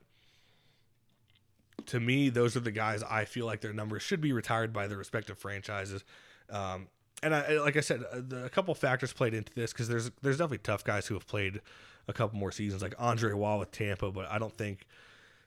to 1.87 1.99
me, 1.99 2.29
those 2.29 2.55
are 2.55 2.61
the 2.61 2.71
guys 2.71 3.03
I 3.03 3.25
feel 3.25 3.45
like 3.45 3.61
their 3.61 3.73
numbers 3.73 4.01
should 4.01 4.21
be 4.21 4.31
retired 4.31 4.71
by 4.71 4.87
their 4.87 4.97
respective 4.97 5.37
franchises. 5.37 6.03
Um, 6.49 6.87
and 7.21 7.35
I, 7.35 7.59
like 7.59 7.77
I 7.77 7.81
said, 7.81 8.03
uh, 8.11 8.37
a 8.37 8.49
couple 8.49 8.73
factors 8.75 9.13
played 9.13 9.33
into 9.33 9.53
this 9.53 9.71
because 9.71 9.87
there's 9.87 10.11
there's 10.21 10.37
definitely 10.37 10.59
tough 10.59 10.83
guys 10.83 11.07
who 11.07 11.13
have 11.13 11.27
played 11.27 11.61
a 12.07 12.13
couple 12.13 12.37
more 12.37 12.51
seasons, 12.51 12.81
like 12.81 12.95
Andre 12.99 13.33
Wall 13.33 13.59
with 13.59 13.71
Tampa, 13.71 14.11
but 14.11 14.29
I 14.29 14.39
don't 14.39 14.55
think 14.57 14.85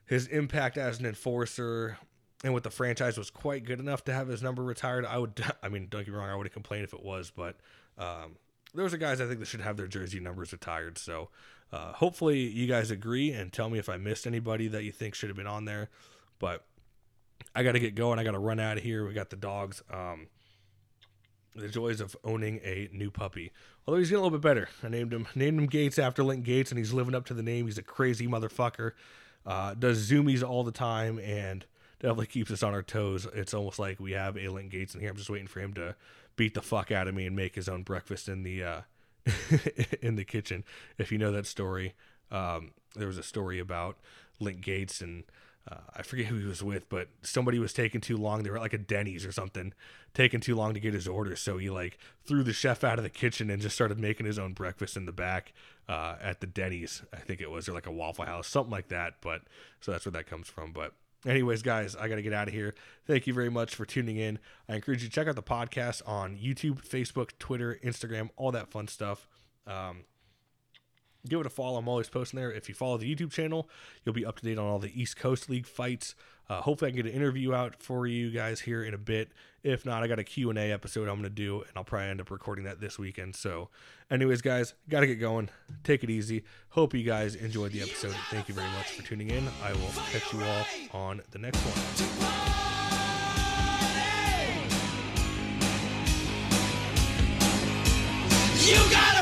his 0.06 0.26
impact 0.28 0.78
as 0.78 0.98
an 0.98 1.06
enforcer 1.06 1.98
and 2.44 2.54
with 2.54 2.64
the 2.64 2.70
franchise 2.70 3.18
was 3.18 3.30
quite 3.30 3.64
good 3.64 3.80
enough 3.80 4.04
to 4.04 4.12
have 4.12 4.28
his 4.28 4.42
number 4.42 4.62
retired. 4.62 5.04
I 5.04 5.18
would, 5.18 5.42
I 5.62 5.68
mean, 5.68 5.88
don't 5.90 6.04
get 6.04 6.12
me 6.12 6.18
wrong, 6.18 6.30
I 6.30 6.36
would 6.36 6.46
have 6.46 6.52
complained 6.52 6.84
if 6.84 6.94
it 6.94 7.02
was, 7.02 7.30
but 7.34 7.56
um, 7.98 8.36
those 8.74 8.92
are 8.92 8.98
guys 8.98 9.20
I 9.20 9.26
think 9.26 9.40
that 9.40 9.46
should 9.46 9.60
have 9.60 9.76
their 9.76 9.86
jersey 9.86 10.20
numbers 10.20 10.52
retired. 10.52 10.98
So 10.98 11.30
uh, 11.72 11.92
hopefully 11.92 12.40
you 12.40 12.66
guys 12.66 12.90
agree 12.90 13.32
and 13.32 13.52
tell 13.52 13.70
me 13.70 13.78
if 13.78 13.88
I 13.88 13.96
missed 13.96 14.26
anybody 14.26 14.68
that 14.68 14.84
you 14.84 14.92
think 14.92 15.14
should 15.14 15.28
have 15.28 15.36
been 15.36 15.46
on 15.46 15.64
there. 15.64 15.88
But 16.38 16.64
I 17.54 17.62
got 17.62 17.72
to 17.72 17.80
get 17.80 17.94
going. 17.94 18.18
I 18.18 18.24
got 18.24 18.32
to 18.32 18.38
run 18.38 18.60
out 18.60 18.76
of 18.76 18.82
here. 18.82 19.06
We 19.06 19.14
got 19.14 19.30
the 19.30 19.36
dogs. 19.36 19.82
Um, 19.90 20.28
the 21.54 21.68
joys 21.68 22.00
of 22.00 22.14
owning 22.22 22.60
a 22.62 22.88
new 22.92 23.10
puppy. 23.10 23.50
Although 23.86 23.98
he's 23.98 24.10
getting 24.10 24.20
a 24.20 24.24
little 24.24 24.38
bit 24.38 24.46
better. 24.46 24.68
I 24.82 24.88
named 24.88 25.12
him 25.12 25.26
named 25.34 25.58
him 25.58 25.66
Gates 25.66 25.98
after 25.98 26.22
Link 26.22 26.44
Gaetz, 26.44 26.70
and 26.70 26.78
he's 26.78 26.92
living 26.92 27.14
up 27.14 27.24
to 27.26 27.34
the 27.34 27.42
name. 27.42 27.66
He's 27.66 27.78
a 27.78 27.82
crazy 27.82 28.26
motherfucker. 28.26 28.92
Uh, 29.44 29.74
does 29.74 30.10
zoomies 30.10 30.46
all 30.46 30.64
the 30.64 30.72
time 30.72 31.18
and 31.20 31.64
definitely 32.00 32.26
keeps 32.26 32.50
us 32.50 32.62
on 32.62 32.74
our 32.74 32.82
toes. 32.82 33.26
It's 33.32 33.54
almost 33.54 33.78
like 33.78 34.00
we 34.00 34.12
have 34.12 34.36
a 34.36 34.48
Link 34.48 34.72
Gaetz 34.72 34.94
in 34.94 35.00
here. 35.00 35.10
I'm 35.10 35.16
just 35.16 35.30
waiting 35.30 35.46
for 35.46 35.60
him 35.60 35.72
to 35.74 35.94
beat 36.36 36.54
the 36.54 36.62
fuck 36.62 36.90
out 36.90 37.08
of 37.08 37.14
me 37.14 37.26
and 37.26 37.34
make 37.34 37.54
his 37.54 37.68
own 37.68 37.82
breakfast 37.82 38.28
in 38.28 38.42
the 38.42 38.62
uh, 38.62 38.80
in 40.02 40.16
the 40.16 40.24
kitchen. 40.24 40.64
If 40.98 41.10
you 41.10 41.18
know 41.18 41.32
that 41.32 41.46
story, 41.46 41.94
um, 42.30 42.72
there 42.94 43.08
was 43.08 43.18
a 43.18 43.22
story 43.22 43.58
about 43.58 43.98
Link 44.38 44.64
Gaetz 44.64 45.00
and 45.00 45.24
uh, 45.68 45.80
I 45.96 46.02
forget 46.02 46.26
who 46.26 46.38
he 46.38 46.46
was 46.46 46.62
with, 46.62 46.88
but 46.88 47.08
somebody 47.22 47.58
was 47.58 47.72
taking 47.72 48.00
too 48.00 48.16
long. 48.16 48.42
They 48.42 48.50
were 48.50 48.56
at 48.56 48.62
like 48.62 48.72
a 48.72 48.78
Denny's 48.78 49.26
or 49.26 49.32
something, 49.32 49.72
taking 50.14 50.38
too 50.38 50.54
long 50.54 50.74
to 50.74 50.80
get 50.80 50.94
his 50.94 51.08
order. 51.08 51.34
So 51.34 51.58
he 51.58 51.70
like 51.70 51.98
threw 52.24 52.44
the 52.44 52.52
chef 52.52 52.84
out 52.84 52.98
of 52.98 53.02
the 53.02 53.10
kitchen 53.10 53.50
and 53.50 53.60
just 53.60 53.74
started 53.74 53.98
making 53.98 54.26
his 54.26 54.38
own 54.38 54.52
breakfast 54.52 54.96
in 54.96 55.06
the 55.06 55.12
back 55.12 55.52
uh, 55.88 56.16
at 56.22 56.40
the 56.40 56.46
Denny's. 56.46 57.02
I 57.12 57.16
think 57.16 57.40
it 57.40 57.50
was 57.50 57.68
or 57.68 57.72
like 57.72 57.86
a 57.86 57.92
Waffle 57.92 58.26
House, 58.26 58.46
something 58.46 58.70
like 58.70 58.88
that. 58.88 59.14
But 59.20 59.42
so 59.80 59.90
that's 59.90 60.06
where 60.06 60.12
that 60.12 60.28
comes 60.28 60.46
from. 60.46 60.70
But 60.72 60.92
anyways, 61.26 61.62
guys, 61.62 61.96
I 61.96 62.08
got 62.08 62.16
to 62.16 62.22
get 62.22 62.32
out 62.32 62.48
of 62.48 62.54
here. 62.54 62.74
Thank 63.06 63.26
you 63.26 63.34
very 63.34 63.50
much 63.50 63.74
for 63.74 63.84
tuning 63.84 64.16
in. 64.16 64.38
I 64.68 64.74
encourage 64.76 65.02
you 65.02 65.08
to 65.08 65.14
check 65.14 65.28
out 65.28 65.36
the 65.36 65.42
podcast 65.42 66.02
on 66.06 66.36
YouTube, 66.36 66.86
Facebook, 66.86 67.30
Twitter, 67.38 67.78
Instagram, 67.84 68.30
all 68.36 68.52
that 68.52 68.70
fun 68.70 68.88
stuff. 68.88 69.28
Um, 69.66 70.04
give 71.28 71.40
it 71.40 71.46
a 71.46 71.50
follow. 71.50 71.78
I'm 71.78 71.88
always 71.88 72.08
posting 72.08 72.38
there. 72.38 72.52
If 72.52 72.68
you 72.68 72.74
follow 72.74 72.96
the 72.98 73.14
YouTube 73.14 73.32
channel, 73.32 73.68
you'll 74.04 74.14
be 74.14 74.24
up 74.24 74.38
to 74.40 74.44
date 74.44 74.58
on 74.58 74.66
all 74.66 74.78
the 74.78 75.00
East 75.00 75.16
Coast 75.16 75.50
League 75.50 75.66
fights. 75.66 76.14
Uh, 76.48 76.60
hopefully, 76.60 76.88
I 76.88 76.92
can 76.92 77.02
get 77.02 77.10
an 77.12 77.16
interview 77.16 77.52
out 77.54 77.82
for 77.82 78.06
you 78.06 78.30
guys 78.30 78.60
here 78.60 78.84
in 78.84 78.94
a 78.94 78.98
bit. 78.98 79.32
If 79.64 79.84
not, 79.84 80.04
I 80.04 80.06
got 80.06 80.20
a 80.20 80.24
Q&A 80.24 80.70
episode 80.70 81.08
I'm 81.08 81.16
going 81.16 81.24
to 81.24 81.30
do, 81.30 81.62
and 81.62 81.70
I'll 81.74 81.82
probably 81.82 82.08
end 82.08 82.20
up 82.20 82.30
recording 82.30 82.66
that 82.66 82.80
this 82.80 83.00
weekend. 83.00 83.34
So, 83.34 83.68
anyways, 84.12 84.42
guys, 84.42 84.74
got 84.88 85.00
to 85.00 85.08
get 85.08 85.16
going. 85.16 85.48
Take 85.82 86.04
it 86.04 86.10
easy. 86.10 86.44
Hope 86.68 86.94
you 86.94 87.02
guys 87.02 87.34
enjoyed 87.34 87.72
the 87.72 87.82
episode. 87.82 88.14
Thank 88.30 88.48
you 88.48 88.54
very 88.54 88.70
much 88.70 88.92
for 88.92 89.02
tuning 89.02 89.30
in. 89.30 89.48
I 89.64 89.72
will 89.72 89.90
catch 90.12 90.32
you 90.32 90.40
all 90.44 90.66
on 90.92 91.20
the 91.32 91.38
next 91.38 91.58
one. 91.58 92.36
You 98.66 98.90
got 98.90 99.15